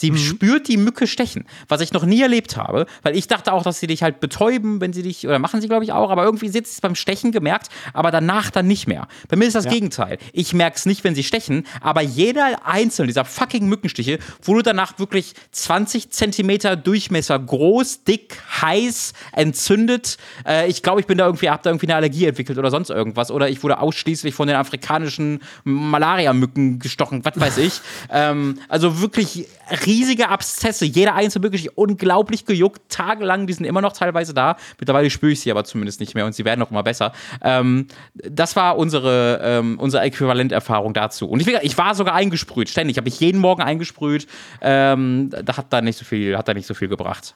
Sie 0.00 0.12
mhm. 0.12 0.16
spürt 0.16 0.68
die 0.68 0.78
Mücke 0.78 1.06
stechen, 1.06 1.44
was 1.68 1.82
ich 1.82 1.92
noch 1.92 2.06
nie 2.06 2.22
erlebt 2.22 2.56
habe, 2.56 2.86
weil 3.02 3.14
ich 3.14 3.28
dachte 3.28 3.52
auch, 3.52 3.62
dass 3.62 3.80
sie 3.80 3.86
dich 3.86 4.02
halt 4.02 4.18
betäuben, 4.18 4.80
wenn 4.80 4.94
sie 4.94 5.02
dich, 5.02 5.26
oder 5.26 5.38
machen 5.38 5.60
sie 5.60 5.68
glaube 5.68 5.84
ich 5.84 5.92
auch, 5.92 6.10
aber 6.10 6.24
irgendwie 6.24 6.48
sitzt 6.48 6.72
es 6.72 6.80
beim 6.80 6.94
Stechen 6.94 7.32
gemerkt, 7.32 7.68
aber 7.92 8.10
danach 8.10 8.50
dann 8.50 8.66
nicht 8.66 8.86
mehr. 8.86 9.08
Bei 9.28 9.36
mir 9.36 9.46
ist 9.46 9.54
das 9.54 9.66
ja. 9.66 9.72
Gegenteil. 9.72 10.16
Ich 10.32 10.54
merke 10.54 10.76
es 10.76 10.86
nicht, 10.86 11.04
wenn 11.04 11.14
sie 11.14 11.22
stechen, 11.22 11.66
aber 11.82 12.00
jeder 12.00 12.66
einzelne 12.66 13.08
dieser 13.08 13.26
fucking 13.26 13.68
Mückenstiche 13.68 14.18
wurde 14.42 14.62
danach 14.62 14.98
wirklich 14.98 15.34
20 15.52 16.10
Zentimeter 16.10 16.76
Durchmesser 16.76 17.38
groß, 17.38 18.04
dick, 18.04 18.38
heiß, 18.62 19.12
entzündet. 19.32 20.16
Äh, 20.46 20.70
ich 20.70 20.82
glaube, 20.82 21.00
ich 21.00 21.06
bin 21.06 21.18
da 21.18 21.26
irgendwie, 21.26 21.50
hab 21.50 21.62
da 21.62 21.68
irgendwie 21.68 21.88
eine 21.88 21.96
Allergie 21.96 22.24
entwickelt 22.24 22.58
oder 22.58 22.70
sonst 22.70 22.88
irgendwas. 22.88 23.30
Oder 23.30 23.50
ich 23.50 23.62
wurde 23.62 23.80
ausschließlich 23.80 24.34
von 24.34 24.48
den 24.48 24.56
afrikanischen 24.56 25.40
Malaria-Mücken 25.64 26.78
gestochen, 26.78 27.22
was 27.24 27.38
weiß 27.38 27.58
ich. 27.58 27.80
ähm, 28.10 28.58
also 28.68 29.02
wirklich 29.02 29.46
riesige 29.90 30.28
Abszesse, 30.28 30.84
jeder 30.84 31.14
einzelne 31.14 31.42
wirklich 31.42 31.76
unglaublich 31.76 32.44
gejuckt, 32.44 32.80
tagelang, 32.88 33.46
die 33.46 33.52
sind 33.52 33.64
immer 33.64 33.80
noch 33.80 33.92
teilweise 33.92 34.32
da. 34.32 34.56
Mittlerweile 34.78 35.10
spüre 35.10 35.32
ich 35.32 35.40
sie 35.40 35.50
aber 35.50 35.64
zumindest 35.64 36.00
nicht 36.00 36.14
mehr 36.14 36.26
und 36.26 36.34
sie 36.34 36.44
werden 36.44 36.62
auch 36.62 36.70
immer 36.70 36.82
besser. 36.82 37.12
Ähm, 37.42 37.88
das 38.14 38.54
war 38.56 38.78
unsere, 38.78 39.40
ähm, 39.42 39.78
unsere 39.78 40.02
Äquivalenterfahrung 40.04 40.94
dazu. 40.94 41.28
Und 41.28 41.40
ich, 41.40 41.48
ich, 41.48 41.78
war 41.78 41.94
sogar 41.94 42.14
eingesprüht, 42.14 42.68
ständig. 42.68 42.98
Habe 42.98 43.08
ich 43.08 43.18
jeden 43.20 43.40
Morgen 43.40 43.62
eingesprüht. 43.62 44.26
Ähm, 44.60 45.30
da 45.30 45.56
hat 45.56 45.72
da 45.72 45.80
nicht 45.80 45.98
so 45.98 46.04
viel, 46.04 46.36
hat 46.36 46.46
da 46.46 46.54
nicht 46.54 46.66
so 46.66 46.74
viel 46.74 46.88
gebracht. 46.88 47.34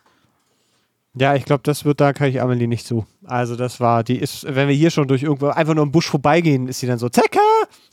Ja, 1.17 1.37
ich 1.37 1.45
glaube, 1.45 1.63
das 1.63 1.85
wird 1.85 2.01
da 2.01 2.13
kann 2.13 2.29
ich 2.29 2.43
Amelie 2.43 2.67
nicht 2.67 2.87
zu. 2.87 3.07
Also 3.27 3.55
das 3.55 3.81
war, 3.81 4.03
die 4.03 4.19
ist, 4.19 4.45
wenn 4.49 4.69
wir 4.69 4.75
hier 4.75 4.91
schon 4.91 5.07
durch 5.07 5.23
irgendwo 5.23 5.47
einfach 5.47 5.75
nur 5.75 5.85
im 5.85 5.93
Busch 5.93 6.11
vorbeigehen, 6.11 6.69
ist 6.69 6.81
sie 6.81 6.87
dann 6.87 6.99
so, 6.99 7.09
Zecke! 7.09 7.39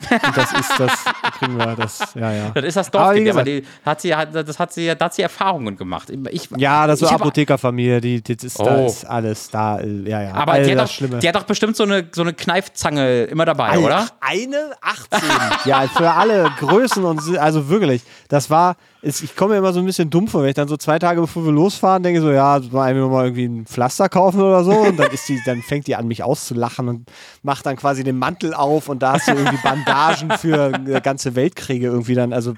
Und 0.09 0.37
das 0.37 0.51
ist 0.51 0.79
das, 0.79 1.05
kriegen 1.37 1.57
wir 1.57 1.75
das, 1.75 2.13
ja, 2.15 2.33
ja. 2.33 2.49
Das 2.49 2.65
ist 2.65 2.77
das 2.77 2.91
Dorf, 2.91 3.03
aber, 3.03 3.19
gesagt, 3.19 3.47
die 3.47 3.63
hat 3.85 4.01
sie, 4.01 4.09
das 4.09 4.59
hat 4.59 4.73
sie, 4.73 4.93
da 4.97 5.05
hat 5.05 5.13
sie 5.13 5.21
Erfahrungen 5.21 5.77
gemacht. 5.77 6.11
Ich, 6.31 6.49
ja, 6.57 6.87
das 6.87 7.01
ist 7.01 7.07
so 7.07 7.15
Apothekerfamilie, 7.15 8.01
die, 8.01 8.21
die 8.21 8.33
ist, 8.33 8.59
oh. 8.59 8.65
da 8.65 8.85
ist 8.85 9.05
alles 9.05 9.49
da, 9.51 9.79
ja, 9.79 10.23
ja. 10.23 10.33
Aber 10.33 10.59
die 10.59 10.75
hat, 10.75 11.01
doch, 11.01 11.19
die 11.19 11.27
hat 11.27 11.35
doch 11.35 11.43
bestimmt 11.43 11.75
so 11.75 11.83
eine, 11.83 12.09
so 12.11 12.23
eine 12.23 12.33
Kneifzange 12.33 13.25
immer 13.25 13.45
dabei, 13.45 13.69
Alter, 13.69 13.85
oder? 13.85 14.07
Eine 14.19 14.71
18. 14.81 15.19
ja, 15.65 15.87
für 15.87 16.11
alle 16.11 16.51
Größen 16.59 17.05
und, 17.05 17.37
also 17.37 17.69
wirklich, 17.69 18.01
das 18.27 18.49
war, 18.49 18.75
ich 19.03 19.35
komme 19.35 19.53
mir 19.53 19.59
immer 19.59 19.73
so 19.73 19.79
ein 19.79 19.85
bisschen 19.85 20.09
dumm 20.09 20.27
vor, 20.27 20.43
wenn 20.43 20.49
ich 20.49 20.55
dann 20.55 20.67
so 20.67 20.77
zwei 20.77 20.99
Tage 20.99 21.21
bevor 21.21 21.43
wir 21.43 21.51
losfahren, 21.51 22.03
denke 22.03 22.21
so, 22.21 22.31
ja, 22.31 22.59
mal 22.71 22.93
mal 22.93 23.25
irgendwie 23.25 23.45
ein 23.45 23.65
Pflaster 23.65 24.09
kaufen 24.09 24.41
oder 24.41 24.63
so 24.63 24.71
und 24.71 24.99
dann 24.99 25.09
ist 25.11 25.27
die, 25.27 25.41
dann 25.43 25.61
fängt 25.61 25.87
die 25.87 25.95
an 25.95 26.07
mich 26.07 26.23
auszulachen 26.23 26.87
und 26.87 27.09
macht 27.41 27.65
dann 27.65 27.75
quasi 27.77 28.03
den 28.03 28.19
Mantel 28.19 28.53
auf 28.53 28.89
und 28.89 29.01
da 29.01 29.13
hast 29.13 29.27
du 29.27 29.31
irgendwie 29.31 29.57
Bandagen 29.63 30.31
für 30.37 30.73
äh, 30.87 31.01
ganze 31.01 31.35
Weltkriege 31.35 31.87
irgendwie 31.87 32.13
dann. 32.13 32.31
Also 32.31 32.53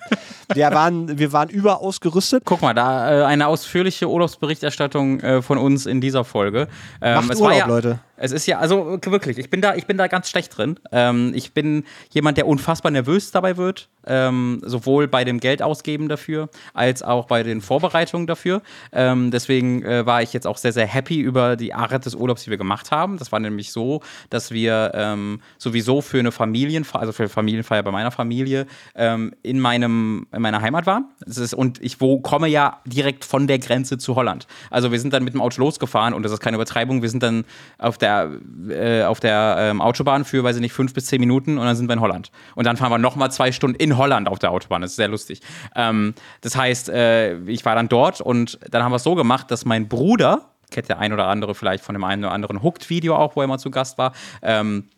wir 0.54 0.70
waren, 0.72 1.18
wir 1.18 1.32
waren 1.32 1.50
überaus 1.50 2.02
gerüstet. 2.02 2.44
Guck 2.46 2.62
mal, 2.62 2.74
da 2.74 3.22
äh, 3.22 3.26
eine 3.26 3.48
ausführliche 3.48 4.10
Urlaubsberichterstattung 4.10 5.20
äh, 5.22 5.42
von 5.42 5.58
uns 5.58 5.86
in 5.86 6.02
dieser 6.02 6.26
Folge. 6.26 6.68
Ähm, 7.02 7.16
Macht 7.16 7.32
es 7.32 7.40
Urlaub, 7.40 7.58
ja, 7.58 7.68
Leute 7.68 8.00
Es 8.16 8.32
ist 8.32 8.46
ja, 8.46 8.60
also 8.60 9.00
wirklich, 9.06 9.40
ich 9.40 9.50
bin 9.50 9.62
da, 9.62 9.74
ich 9.74 9.88
bin 9.88 9.98
da 9.98 10.08
ganz 10.08 10.30
schlecht 10.30 10.56
drin. 10.56 10.80
Ähm, 10.92 11.32
ich 11.34 11.54
bin 11.54 11.84
jemand, 12.12 12.38
der 12.38 12.48
unfassbar 12.48 12.92
nervös 12.92 13.32
dabei 13.32 13.58
wird, 13.58 13.90
ähm, 14.06 14.62
sowohl 14.64 15.08
bei 15.08 15.24
dem 15.24 15.40
Geld 15.40 15.64
ausgeben 15.64 16.10
dafür, 16.10 16.50
als 16.76 17.02
auch 17.02 17.26
bei 17.26 17.42
den 17.42 17.62
Vorbereitungen 17.62 18.28
dafür. 18.28 18.62
Ähm, 18.92 19.32
deswegen 19.32 19.84
äh, 19.84 20.06
war 20.06 20.22
ich 20.22 20.32
jetzt 20.32 20.46
auch 20.46 20.58
sehr, 20.58 20.74
sehr 20.74 20.86
happy 20.86 21.20
über 21.22 21.56
die 21.56 21.74
Art 21.74 22.06
des 22.06 22.14
Urlaubs, 22.14 22.44
die 22.44 22.52
wir 22.52 22.58
gemacht 22.58 22.92
haben. 22.92 23.18
Das 23.18 23.32
war 23.32 23.40
nämlich 23.40 23.72
so, 23.72 24.02
dass 24.30 24.52
wir 24.52 24.92
ähm, 24.94 25.42
sowieso 25.58 26.02
für 26.02 26.20
eine 26.20 26.32
Familienfeier, 26.32 27.02
also 27.02 27.14
für 27.14 27.24
eine 27.24 27.30
Familienfeier 27.30 27.82
bei 27.82 27.92
meiner 27.92 28.12
Familie, 28.12 28.68
ähm, 28.94 29.34
in, 29.42 29.60
meinem, 29.60 30.28
in 30.32 30.42
meiner 30.42 30.62
Heimat 30.62 30.86
waren. 30.86 31.06
Ist, 31.26 31.56
und 31.56 31.82
ich 31.82 32.00
wo, 32.00 32.20
komme 32.20 32.48
ja 32.48 32.80
direkt 32.86 33.26
von 33.26 33.48
der 33.48 33.58
Grenze 33.58 33.98
zu 33.98 34.16
Holland. 34.16 34.46
Also 34.70 34.92
wir 34.92 35.00
sind 35.00 35.14
dann 35.14 35.24
mit 35.24 35.34
dem 35.34 35.42
Auto 35.42 35.60
losgefahren 35.62 36.14
und 36.14 36.22
das 36.22 36.32
ist 36.32 36.42
keine 36.42 36.56
Übertreibung. 36.56 37.02
Wir 37.02 37.10
sind 37.10 37.24
dann 37.24 37.46
auf 37.80 37.98
der, 38.04 38.30
äh, 38.70 39.04
auf 39.04 39.20
der 39.20 39.56
ähm, 39.60 39.82
Autobahn 39.82 40.26
für, 40.26 40.44
weiß 40.44 40.58
ich 40.58 40.62
nicht, 40.62 40.74
fünf 40.74 40.94
bis 40.94 41.08
zehn 41.08 41.20
Minuten 41.20 41.58
und 41.58 41.66
dann 41.66 41.76
sind 41.76 41.88
wir 41.88 41.94
in 41.94 42.02
Holland. 42.02 42.32
Und 42.56 42.66
dann 42.66 42.78
fahren 42.78 42.92
wir 42.92 43.00
nochmal 43.00 43.32
zwei 43.32 43.52
Stunden 43.52 43.76
in 43.78 43.98
Holland 43.98 44.28
auf 44.28 44.38
der 44.38 44.52
Autobahn. 44.52 44.82
Das 44.82 44.92
ist 44.92 44.98
sehr 44.98 45.08
lustig. 45.08 45.42
Ähm, 45.76 46.14
das 46.42 46.56
heißt, 46.56 46.90
äh, 46.90 47.40
ich 47.46 47.66
war 47.66 47.76
dann 47.76 47.90
dort 47.90 48.22
und 48.22 48.60
dann 48.70 48.84
haben 48.84 48.92
wir 48.92 48.98
es 48.98 49.04
so 49.04 49.16
gemacht, 49.16 49.50
dass 49.50 49.66
mein 49.66 49.88
Bruder, 49.88 50.50
kennt 50.70 50.90
der 50.90 51.00
ein 51.00 51.14
oder 51.14 51.28
andere 51.28 51.56
vielleicht 51.56 51.84
von 51.84 51.96
dem 51.96 52.04
einen 52.04 52.24
oder 52.26 52.34
anderen 52.34 52.62
Hooked-Video 52.62 53.16
auch, 53.16 53.36
wo 53.36 53.42
er 53.42 53.48
mal 53.48 53.60
zu 53.60 53.72
Gast 53.72 53.98
war, 53.98 54.14
ähm, 54.42 54.90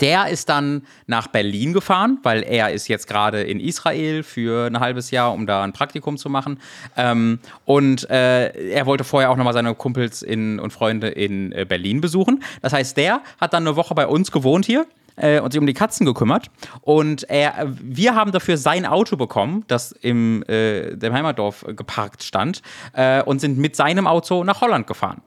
der 0.00 0.28
ist 0.28 0.48
dann 0.48 0.82
nach 1.06 1.28
Berlin 1.28 1.72
gefahren, 1.72 2.18
weil 2.22 2.42
er 2.42 2.70
ist 2.70 2.88
jetzt 2.88 3.06
gerade 3.06 3.42
in 3.42 3.60
Israel 3.60 4.22
für 4.22 4.66
ein 4.66 4.80
halbes 4.80 5.10
Jahr, 5.10 5.32
um 5.32 5.46
da 5.46 5.62
ein 5.62 5.72
Praktikum 5.72 6.16
zu 6.16 6.28
machen. 6.28 6.60
Ähm, 6.96 7.38
und 7.64 8.08
äh, 8.10 8.70
er 8.70 8.86
wollte 8.86 9.04
vorher 9.04 9.30
auch 9.30 9.36
nochmal 9.36 9.54
seine 9.54 9.74
Kumpels 9.74 10.22
in, 10.22 10.58
und 10.58 10.72
Freunde 10.72 11.08
in 11.08 11.52
äh, 11.52 11.64
Berlin 11.68 12.00
besuchen. 12.00 12.42
Das 12.62 12.72
heißt, 12.72 12.96
der 12.96 13.22
hat 13.40 13.52
dann 13.52 13.66
eine 13.66 13.76
Woche 13.76 13.94
bei 13.94 14.06
uns 14.06 14.32
gewohnt 14.32 14.66
hier 14.66 14.86
äh, 15.16 15.40
und 15.40 15.52
sich 15.52 15.60
um 15.60 15.66
die 15.66 15.74
Katzen 15.74 16.06
gekümmert. 16.06 16.50
Und 16.82 17.28
er, 17.28 17.66
wir 17.80 18.14
haben 18.14 18.32
dafür 18.32 18.56
sein 18.56 18.86
Auto 18.86 19.16
bekommen, 19.16 19.64
das 19.66 19.92
im 19.92 20.42
äh, 20.48 20.96
dem 20.96 21.12
Heimatdorf 21.12 21.64
geparkt 21.68 22.22
stand, 22.22 22.62
äh, 22.92 23.22
und 23.22 23.40
sind 23.40 23.58
mit 23.58 23.76
seinem 23.76 24.06
Auto 24.06 24.44
nach 24.44 24.60
Holland 24.60 24.86
gefahren. 24.86 25.22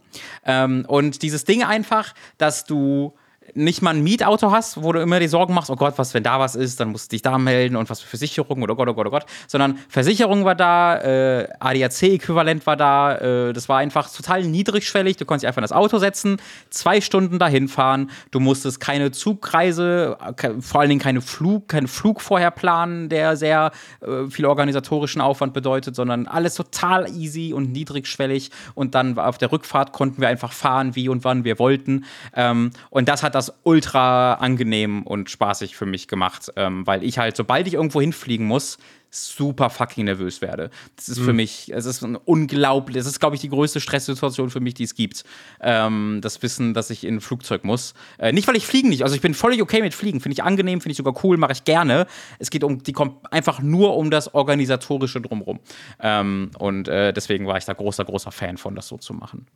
Ähm, 0.45 0.85
und 0.87 1.21
dieses 1.21 1.43
Ding 1.45 1.63
einfach, 1.63 2.13
dass 2.37 2.65
du 2.65 3.13
nicht 3.53 3.81
mal 3.81 3.95
ein 3.95 4.03
Mietauto 4.03 4.51
hast, 4.51 4.83
wo 4.83 4.91
du 4.91 5.01
immer 5.01 5.19
die 5.19 5.27
Sorgen 5.27 5.53
machst, 5.53 5.69
oh 5.69 5.75
Gott, 5.75 5.93
was, 5.97 6.13
wenn 6.13 6.23
da 6.23 6.39
was 6.39 6.55
ist, 6.55 6.79
dann 6.79 6.89
musst 6.89 7.11
du 7.11 7.15
dich 7.15 7.21
da 7.21 7.37
melden 7.37 7.75
und 7.75 7.89
was 7.89 8.01
für 8.01 8.07
Versicherung 8.07 8.61
oder 8.61 8.73
oh 8.73 8.75
Gott, 8.75 8.89
oh 8.89 8.93
Gott, 8.93 9.07
oh 9.07 9.11
Gott, 9.11 9.25
sondern 9.47 9.79
Versicherung 9.89 10.45
war 10.45 10.55
da, 10.55 10.97
äh, 10.97 11.47
ADAC-Äquivalent 11.59 12.65
war 12.65 12.75
da, 12.75 13.15
äh, 13.17 13.53
das 13.53 13.69
war 13.69 13.79
einfach 13.79 14.11
total 14.11 14.43
niedrigschwellig, 14.43 15.17
du 15.17 15.25
konntest 15.25 15.43
dich 15.43 15.47
einfach 15.47 15.59
in 15.59 15.63
das 15.63 15.71
Auto 15.71 15.97
setzen, 15.97 16.37
zwei 16.69 17.01
Stunden 17.01 17.39
dahin 17.39 17.67
fahren, 17.67 18.11
du 18.31 18.39
musstest 18.39 18.79
keine 18.79 19.11
Zugreise, 19.11 20.17
vor 20.59 20.81
allen 20.81 20.89
Dingen 20.89 21.01
keine 21.01 21.21
Flug, 21.21 21.67
keinen 21.67 21.87
Flug 21.87 22.21
vorher 22.21 22.51
planen, 22.51 23.09
der 23.09 23.37
sehr 23.37 23.71
äh, 24.01 24.29
viel 24.29 24.45
organisatorischen 24.45 25.21
Aufwand 25.21 25.53
bedeutet, 25.53 25.95
sondern 25.95 26.27
alles 26.27 26.55
total 26.55 27.09
easy 27.09 27.53
und 27.53 27.71
niedrigschwellig. 27.71 28.51
Und 28.75 28.95
dann 28.95 29.17
auf 29.17 29.37
der 29.37 29.51
Rückfahrt 29.51 29.93
konnten 29.93 30.21
wir 30.21 30.27
einfach 30.27 30.51
fahren, 30.51 30.95
wie 30.95 31.09
und 31.09 31.23
wann 31.23 31.43
wir 31.43 31.59
wollten. 31.59 32.05
Ähm, 32.35 32.71
und 32.89 33.07
das 33.07 33.23
hat 33.23 33.35
das 33.35 33.38
ultra 33.63 34.33
angenehm 34.33 35.03
und 35.03 35.29
spaßig 35.29 35.75
für 35.75 35.85
mich 35.85 36.07
gemacht, 36.07 36.51
ähm, 36.55 36.85
weil 36.85 37.03
ich 37.03 37.17
halt, 37.17 37.37
sobald 37.37 37.67
ich 37.67 37.75
irgendwo 37.75 38.01
hinfliegen 38.01 38.45
muss, 38.45 38.77
super 39.11 39.69
fucking 39.69 40.05
nervös 40.05 40.41
werde. 40.41 40.69
Das 40.95 41.09
ist 41.09 41.19
mhm. 41.19 41.25
für 41.25 41.33
mich, 41.33 41.71
es 41.73 41.85
ist 41.85 42.03
ein 42.03 42.15
unglaublich, 42.15 42.97
es 42.97 43.07
ist, 43.07 43.19
glaube 43.19 43.35
ich, 43.35 43.41
die 43.41 43.49
größte 43.49 43.79
Stresssituation 43.79 44.49
für 44.49 44.59
mich, 44.59 44.75
die 44.75 44.83
es 44.83 44.95
gibt. 44.95 45.23
Ähm, 45.61 46.19
das 46.21 46.41
Wissen, 46.43 46.73
dass 46.73 46.89
ich 46.89 47.03
in 47.03 47.15
ein 47.15 47.21
Flugzeug 47.21 47.63
muss. 47.63 47.93
Äh, 48.17 48.31
nicht, 48.31 48.47
weil 48.47 48.55
ich 48.55 48.67
fliegen 48.67 48.89
nicht, 48.89 49.03
also 49.03 49.15
ich 49.15 49.21
bin 49.21 49.33
völlig 49.33 49.61
okay 49.61 49.81
mit 49.81 49.93
Fliegen, 49.93 50.19
finde 50.19 50.33
ich 50.33 50.43
angenehm, 50.43 50.81
finde 50.81 50.91
ich 50.91 50.97
sogar 50.97 51.15
cool, 51.23 51.37
mache 51.37 51.53
ich 51.53 51.63
gerne. 51.63 52.05
Es 52.37 52.49
geht 52.49 52.63
um, 52.63 52.83
die 52.83 52.93
kommt 52.93 53.31
einfach 53.33 53.61
nur 53.61 53.97
um 53.97 54.11
das 54.11 54.33
Organisatorische 54.33 55.21
drumherum. 55.21 55.59
Ähm, 55.99 56.51
und 56.59 56.87
äh, 56.87 57.13
deswegen 57.13 57.47
war 57.47 57.57
ich 57.57 57.65
da 57.65 57.73
großer, 57.73 58.05
großer 58.05 58.31
Fan 58.31 58.57
von, 58.57 58.75
das 58.75 58.87
so 58.87 58.97
zu 58.97 59.13
machen. 59.13 59.47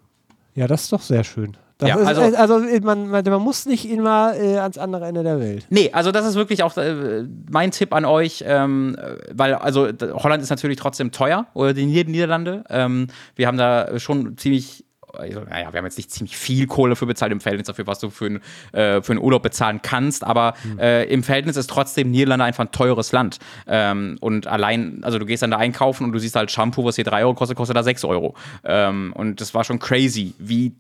Ja, 0.56 0.68
das 0.68 0.84
ist 0.84 0.94
doch 0.94 1.02
sehr 1.02 1.24
schön. 1.24 1.58
Ja, 1.82 1.98
ist, 1.98 2.08
also, 2.08 2.38
also 2.38 2.60
man, 2.86 3.10
man, 3.10 3.26
man, 3.26 3.42
muss 3.42 3.66
nicht 3.66 3.90
immer 3.90 4.34
äh, 4.36 4.58
ans 4.58 4.78
andere 4.78 5.06
Ende 5.06 5.24
der 5.24 5.40
Welt. 5.40 5.66
Nee, 5.70 5.90
also 5.92 6.12
das 6.12 6.26
ist 6.26 6.36
wirklich 6.36 6.64
auch 6.64 6.78
äh, 6.78 7.26
mein 7.50 7.72
Tipp 7.72 7.94
an 7.94 8.06
euch, 8.06 8.44
ähm, 8.48 8.96
weil 9.34 9.56
also 9.56 9.90
Holland 10.14 10.42
ist 10.42 10.50
natürlich 10.50 10.78
trotzdem 10.78 11.12
teuer 11.12 11.48
oder 11.54 11.74
die 11.74 11.86
Niederlande. 11.86 12.64
Ähm, 12.70 13.08
wir 13.36 13.48
haben 13.48 13.58
da 13.58 14.00
schon 14.00 14.38
ziemlich 14.38 14.86
naja, 15.14 15.72
wir 15.72 15.78
haben 15.78 15.86
jetzt 15.86 15.98
nicht 15.98 16.12
ziemlich 16.12 16.36
viel 16.36 16.68
Kohle 16.68 16.96
für 16.96 17.06
bezahlt 17.06 17.32
im 17.32 17.40
Verhältnis 17.40 17.68
dafür, 17.68 17.88
was 17.88 18.00
du 18.00 18.10
für, 18.10 18.26
ein, 18.26 18.42
äh, 18.72 19.02
für 19.02 19.12
einen 19.12 19.22
Urlaub 19.22 19.44
bezahlen 19.44 19.82
kannst, 19.82 20.24
aber 20.24 20.56
mhm. 20.64 20.80
äh, 20.80 21.04
im 21.06 21.24
Verhältnis 21.24 21.56
ist 21.56 21.70
trotzdem 21.70 22.12
Niederlande 22.12 22.46
einfach 22.46 22.66
ein 22.66 22.72
teures 22.72 23.12
Land. 23.12 23.40
Ähm, 23.68 24.18
und 24.22 24.48
allein, 24.48 25.04
also 25.04 25.20
du 25.20 25.26
gehst 25.26 25.44
dann 25.44 25.52
da 25.52 25.58
einkaufen 25.58 26.06
und 26.06 26.14
du 26.14 26.20
siehst 26.20 26.36
halt 26.36 26.52
Shampoo, 26.52 26.84
was 26.84 26.96
hier 26.96 27.06
3 27.06 27.24
Euro 27.24 27.36
kostet, 27.36 27.58
kostet 27.58 27.78
da 27.78 27.84
6 27.84 28.04
Euro. 28.06 28.36
Ähm, 28.64 29.14
und 29.16 29.40
das 29.40 29.54
war 29.54 29.64
schon 29.64 29.80
crazy, 29.80 30.34
wie 30.40 30.74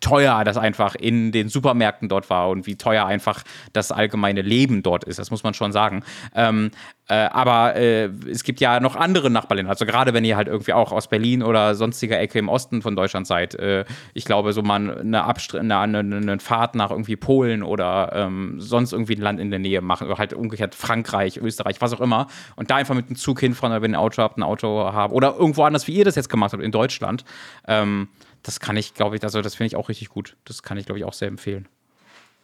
teuer 0.00 0.44
das 0.44 0.56
einfach 0.56 0.94
in 0.94 1.32
den 1.32 1.48
Supermärkten 1.48 2.08
dort 2.08 2.30
war 2.30 2.48
und 2.48 2.66
wie 2.66 2.76
teuer 2.76 3.06
einfach 3.06 3.42
das 3.72 3.92
allgemeine 3.92 4.42
Leben 4.42 4.82
dort 4.82 5.04
ist. 5.04 5.18
Das 5.18 5.30
muss 5.30 5.42
man 5.42 5.54
schon 5.54 5.72
sagen. 5.72 6.04
Ähm, 6.34 6.70
äh, 7.10 7.28
aber 7.32 7.74
äh, 7.74 8.04
es 8.30 8.44
gibt 8.44 8.60
ja 8.60 8.78
noch 8.78 8.94
andere 8.94 9.30
Nachbarländer. 9.30 9.70
Also 9.70 9.84
gerade 9.84 10.14
wenn 10.14 10.24
ihr 10.24 10.36
halt 10.36 10.46
irgendwie 10.46 10.72
auch 10.72 10.92
aus 10.92 11.08
Berlin 11.08 11.42
oder 11.42 11.74
sonstiger 11.74 12.20
Ecke 12.20 12.38
im 12.38 12.48
Osten 12.48 12.82
von 12.82 12.94
Deutschland 12.94 13.26
seid. 13.26 13.56
Äh, 13.56 13.84
ich 14.14 14.24
glaube, 14.24 14.52
so 14.52 14.62
mal 14.62 15.00
eine, 15.00 15.24
Abstr 15.24 15.58
eine, 15.58 15.78
eine, 15.78 15.98
eine 15.98 16.38
Fahrt 16.38 16.76
nach 16.76 16.92
irgendwie 16.92 17.16
Polen 17.16 17.64
oder 17.64 18.12
ähm, 18.14 18.60
sonst 18.60 18.92
irgendwie 18.92 19.16
ein 19.16 19.22
Land 19.22 19.40
in 19.40 19.50
der 19.50 19.58
Nähe 19.58 19.80
machen. 19.80 20.06
Oder 20.06 20.18
halt 20.18 20.34
umgekehrt 20.34 20.76
Frankreich, 20.76 21.36
Österreich, 21.36 21.80
was 21.80 21.92
auch 21.92 22.00
immer. 22.00 22.28
Und 22.54 22.70
da 22.70 22.76
einfach 22.76 22.94
mit 22.94 23.08
dem 23.08 23.16
Zug 23.16 23.40
hinfahren 23.40 23.82
wenn 23.82 23.92
ihr 23.92 23.98
ein 23.98 24.00
Auto 24.00 24.22
habt, 24.22 24.38
ein 24.38 24.44
Auto 24.44 24.90
habt. 24.92 25.12
Oder 25.12 25.34
irgendwo 25.36 25.64
anders, 25.64 25.88
wie 25.88 25.94
ihr 25.94 26.04
das 26.04 26.14
jetzt 26.14 26.28
gemacht 26.28 26.52
habt, 26.52 26.62
in 26.62 26.70
Deutschland. 26.70 27.24
Ähm, 27.66 28.08
das 28.42 28.60
kann 28.60 28.76
ich, 28.76 28.94
glaube 28.94 29.16
ich, 29.16 29.22
also 29.22 29.42
das 29.42 29.54
finde 29.54 29.68
ich 29.68 29.76
auch 29.76 29.88
richtig 29.88 30.08
gut. 30.08 30.36
Das 30.44 30.62
kann 30.62 30.78
ich, 30.78 30.86
glaube 30.86 30.98
ich, 30.98 31.04
auch 31.04 31.12
sehr 31.12 31.28
empfehlen. 31.28 31.68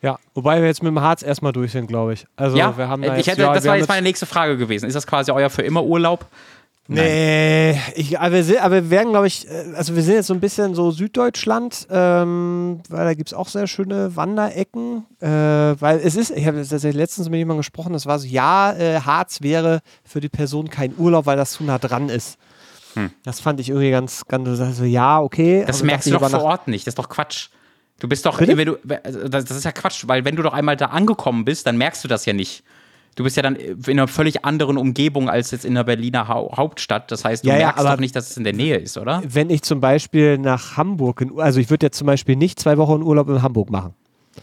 Ja, 0.03 0.19
wobei 0.35 0.61
wir 0.61 0.67
jetzt 0.67 0.83
mit 0.83 0.91
dem 0.91 1.01
Harz 1.01 1.23
erstmal 1.23 1.53
durch 1.53 1.73
sind, 1.73 1.87
glaube 1.87 2.13
ich. 2.13 2.27
Also 2.37 2.57
ja, 2.57 2.77
wir 2.77 2.89
haben 2.89 3.03
da 3.03 3.17
jetzt, 3.17 3.27
hätte, 3.27 3.43
ja, 3.43 3.55
das 3.55 3.65
war 3.65 3.77
jetzt 3.77 3.89
meine 3.89 4.03
nächste 4.03 4.27
Frage 4.27 4.57
gewesen. 4.57 4.87
Ist 4.87 4.95
das 4.95 5.07
quasi 5.07 5.33
euer 5.33 5.49
für 5.49 5.63
immer 5.63 5.85
Urlaub? 5.85 6.27
Nee, 6.89 7.81
ich, 7.97 8.19
aber, 8.21 8.37
wir 8.37 8.45
sind, 8.45 8.63
aber 8.63 8.77
wir 8.77 8.91
werden, 8.91 9.11
glaube 9.11 9.27
ich, 9.27 9.49
äh, 9.49 9.75
also 9.75 9.97
wir 9.97 10.03
sind 10.03 10.15
jetzt 10.15 10.29
so 10.29 10.35
ein 10.35 10.41
bisschen 10.41 10.75
so 10.75 10.93
Süddeutschland, 10.93 11.89
ähm, 11.91 12.81
weil 12.89 13.05
da 13.05 13.15
gibt 13.15 13.31
es 13.31 13.35
auch 13.35 13.49
sehr 13.49 13.67
schöne 13.67 14.15
Wanderecken. 14.15 15.05
Äh, 15.21 15.29
weil 15.29 15.99
es 15.99 16.15
ist, 16.15 16.31
ich 16.31 16.47
habe 16.47 16.59
letztens 16.59 17.29
mit 17.29 17.39
jemandem 17.39 17.59
gesprochen, 17.59 17.93
das 17.93 18.07
war 18.07 18.19
so, 18.19 18.29
ja, 18.29 18.73
äh, 18.73 19.01
Harz 19.01 19.43
wäre 19.43 19.81
für 20.05 20.21
die 20.21 20.29
Person 20.29 20.71
kein 20.71 20.95
Urlaub, 20.97 21.27
weil 21.27 21.37
das 21.37 21.53
zu 21.53 21.65
nah 21.65 21.79
dran 21.79 22.09
ist. 22.09 22.39
Hm. 22.97 23.11
Das 23.25 23.41
fand 23.41 23.61
ich 23.61 23.69
irgendwie 23.69 23.91
ganz, 23.91 24.27
ganz 24.27 24.59
so, 24.77 24.85
ja, 24.85 25.21
okay. 25.21 25.65
Das 25.67 25.83
merkst 25.83 26.09
du 26.09 26.13
doch 26.13 26.29
vor 26.29 26.43
Ort 26.43 26.69
nicht, 26.69 26.87
das 26.87 26.93
ist 26.93 26.99
doch 26.99 27.09
Quatsch. 27.09 27.49
Du 27.99 28.09
bist 28.09 28.27
doch, 28.27 28.41
wenn 28.41 28.67
du, 28.67 28.77
also 29.03 29.29
das 29.29 29.51
ist 29.51 29.65
ja 29.65 29.73
Quatsch, 29.73 30.05
weil 30.07 30.25
wenn 30.25 30.37
du 30.37 30.43
doch 30.43 30.53
einmal 30.53 30.77
da 30.77 30.87
angekommen 30.87 31.45
bist, 31.45 31.67
dann 31.67 31.79
merkst 31.79 32.05
du 32.05 32.09
das 32.09 32.27
ja 32.27 32.33
nicht. 32.33 32.63
Du 33.15 33.25
bist 33.25 33.37
ja 33.37 33.43
dann 33.43 33.57
in 33.57 33.83
einer 33.89 34.09
völlig 34.09 34.45
anderen 34.45 34.77
Umgebung 34.77 35.31
als 35.31 35.51
jetzt 35.51 35.65
in 35.65 35.75
der 35.75 35.85
Berliner 35.85 36.29
ha 36.29 36.47
Hauptstadt. 36.55 37.11
Das 37.11 37.25
heißt, 37.25 37.45
du 37.45 37.49
ja, 37.49 37.57
merkst 37.57 37.83
ja, 37.83 37.93
doch 37.93 38.01
nicht, 38.01 38.15
dass 38.15 38.31
es 38.31 38.37
in 38.37 38.45
der 38.45 38.53
Nähe 38.53 38.77
ist, 38.77 38.99
oder? 38.99 39.23
Wenn 39.27 39.49
ich 39.49 39.63
zum 39.63 39.81
Beispiel 39.81 40.37
nach 40.37 40.77
Hamburg, 40.77 41.25
also 41.39 41.59
ich 41.59 41.71
würde 41.71 41.87
jetzt 41.87 41.97
zum 41.97 42.07
Beispiel 42.07 42.37
nicht 42.37 42.61
zwei 42.61 42.77
Wochen 42.77 43.03
Urlaub 43.03 43.31
in 43.31 43.41
Hamburg 43.41 43.71
machen. 43.71 43.95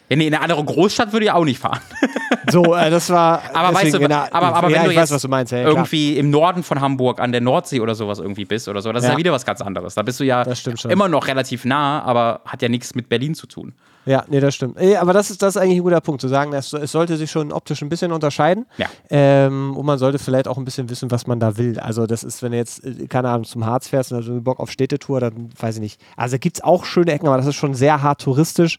Ja, 0.09 0.15
nee, 0.15 0.27
in 0.27 0.33
eine 0.33 0.43
andere 0.43 0.63
Großstadt 0.63 1.13
würde 1.13 1.25
ich 1.25 1.31
auch 1.31 1.45
nicht 1.45 1.59
fahren. 1.59 1.79
so, 2.51 2.75
äh, 2.75 2.89
das 2.89 3.09
war. 3.09 3.41
Aber 3.53 3.73
weißt 3.75 3.93
du, 3.93 3.99
der, 3.99 4.33
aber, 4.33 4.55
aber 4.55 4.69
ja, 4.69 4.81
wenn 4.81 4.89
du 4.89 4.91
jetzt 4.91 5.11
weiß, 5.11 5.21
du 5.21 5.27
meinst, 5.27 5.51
ja, 5.51 5.59
irgendwie 5.59 6.13
klar. 6.13 6.19
im 6.19 6.29
Norden 6.29 6.63
von 6.63 6.81
Hamburg 6.81 7.19
an 7.19 7.31
der 7.31 7.41
Nordsee 7.41 7.79
oder 7.79 7.95
sowas 7.95 8.19
irgendwie 8.19 8.45
bist 8.45 8.67
oder 8.67 8.81
so, 8.81 8.91
das 8.91 9.03
ist 9.03 9.09
ja 9.09 9.17
wieder 9.17 9.31
was 9.31 9.45
ganz 9.45 9.61
anderes. 9.61 9.95
Da 9.95 10.01
bist 10.01 10.19
du 10.19 10.23
ja 10.23 10.45
immer 10.89 11.07
noch 11.07 11.27
relativ 11.27 11.65
nah, 11.65 12.01
aber 12.01 12.41
hat 12.45 12.61
ja 12.61 12.69
nichts 12.69 12.95
mit 12.95 13.09
Berlin 13.09 13.35
zu 13.35 13.47
tun. 13.47 13.73
Ja, 14.05 14.25
nee, 14.27 14.39
das 14.39 14.55
stimmt. 14.55 14.77
Aber 14.99 15.13
das 15.13 15.29
ist, 15.29 15.41
das 15.41 15.55
ist 15.55 15.61
eigentlich 15.61 15.77
ein 15.77 15.83
guter 15.83 16.01
Punkt, 16.01 16.21
zu 16.21 16.27
sagen, 16.27 16.53
es, 16.53 16.73
es 16.73 16.91
sollte 16.91 17.15
sich 17.15 17.31
schon 17.31 17.51
optisch 17.51 17.81
ein 17.81 17.89
bisschen 17.89 18.11
unterscheiden. 18.11 18.65
Ja. 18.77 18.87
Ähm, 19.09 19.75
und 19.77 19.85
man 19.85 19.97
sollte 19.97 20.19
vielleicht 20.19 20.47
auch 20.47 20.57
ein 20.57 20.65
bisschen 20.65 20.89
wissen, 20.89 21.09
was 21.11 21.25
man 21.25 21.39
da 21.39 21.57
will. 21.57 21.79
Also, 21.79 22.05
das 22.05 22.23
ist, 22.23 22.43
wenn 22.43 22.51
du 22.51 22.57
jetzt, 22.57 22.83
äh, 22.83 23.07
keine 23.07 23.29
Ahnung, 23.29 23.45
zum 23.45 23.65
Harz 23.65 23.87
fährst 23.87 24.11
und 24.11 24.17
also 24.17 24.41
Bock 24.41 24.59
auf 24.59 24.71
Städtetour, 24.71 25.19
dann 25.21 25.49
weiß 25.57 25.75
ich 25.75 25.81
nicht. 25.81 26.01
Also, 26.17 26.37
gibt 26.37 26.57
es 26.57 26.63
auch 26.63 26.83
schöne 26.85 27.13
Ecken, 27.13 27.27
aber 27.27 27.37
das 27.37 27.45
ist 27.45 27.55
schon 27.55 27.75
sehr 27.75 28.01
hart 28.01 28.21
touristisch. 28.21 28.77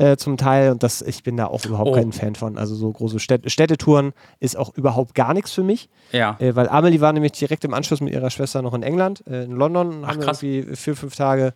Äh, 0.00 0.16
zum 0.16 0.38
Teil 0.38 0.70
und 0.70 0.82
das, 0.82 1.02
ich 1.02 1.22
bin 1.24 1.36
da 1.36 1.48
auch 1.48 1.62
überhaupt 1.66 1.90
oh. 1.90 1.92
kein 1.92 2.12
Fan 2.12 2.34
von. 2.34 2.56
Also 2.56 2.74
so 2.74 2.90
große 2.90 3.18
Städt 3.18 3.50
Städtetouren 3.50 4.14
ist 4.38 4.56
auch 4.56 4.74
überhaupt 4.74 5.14
gar 5.14 5.34
nichts 5.34 5.52
für 5.52 5.62
mich. 5.62 5.90
Ja. 6.10 6.36
Äh, 6.38 6.56
weil 6.56 6.70
Amelie 6.70 7.02
war 7.02 7.12
nämlich 7.12 7.32
direkt 7.32 7.66
im 7.66 7.74
Anschluss 7.74 8.00
mit 8.00 8.14
ihrer 8.14 8.30
Schwester 8.30 8.62
noch 8.62 8.72
in 8.72 8.82
England, 8.82 9.22
äh, 9.26 9.44
in 9.44 9.52
London, 9.52 10.02
Ach, 10.02 10.08
haben 10.08 10.20
krass. 10.20 10.40
wir 10.40 10.52
irgendwie 10.52 10.76
vier, 10.76 10.96
fünf 10.96 11.16
Tage. 11.16 11.52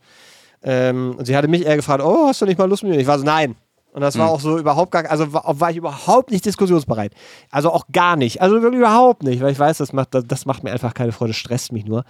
Ähm, 0.62 1.14
und 1.16 1.24
sie 1.24 1.34
hatte 1.34 1.48
mich 1.48 1.64
eher 1.64 1.76
gefragt, 1.76 2.04
oh, 2.04 2.26
hast 2.26 2.42
du 2.42 2.44
nicht 2.44 2.58
mal 2.58 2.68
Lust 2.68 2.82
mit 2.82 2.92
mir? 2.92 3.00
Ich 3.00 3.06
war 3.06 3.18
so, 3.18 3.24
nein. 3.24 3.56
Und 3.94 4.02
das 4.02 4.18
war 4.18 4.26
mhm. 4.26 4.32
auch 4.32 4.40
so 4.40 4.58
überhaupt 4.58 4.90
gar, 4.90 5.10
also 5.10 5.32
war, 5.32 5.44
war, 5.58 5.70
ich 5.70 5.78
überhaupt 5.78 6.30
nicht 6.30 6.44
diskussionsbereit. 6.44 7.14
Also 7.50 7.70
auch 7.70 7.86
gar 7.92 8.16
nicht. 8.16 8.42
Also 8.42 8.60
wirklich 8.60 8.80
überhaupt 8.80 9.22
nicht, 9.22 9.40
weil 9.40 9.52
ich 9.52 9.58
weiß, 9.58 9.78
das 9.78 9.94
macht, 9.94 10.14
das, 10.14 10.24
das 10.26 10.44
macht 10.44 10.64
mir 10.64 10.72
einfach 10.72 10.92
keine 10.92 11.12
Freude, 11.12 11.32
stresst 11.32 11.72
mich 11.72 11.86
nur. 11.86 12.04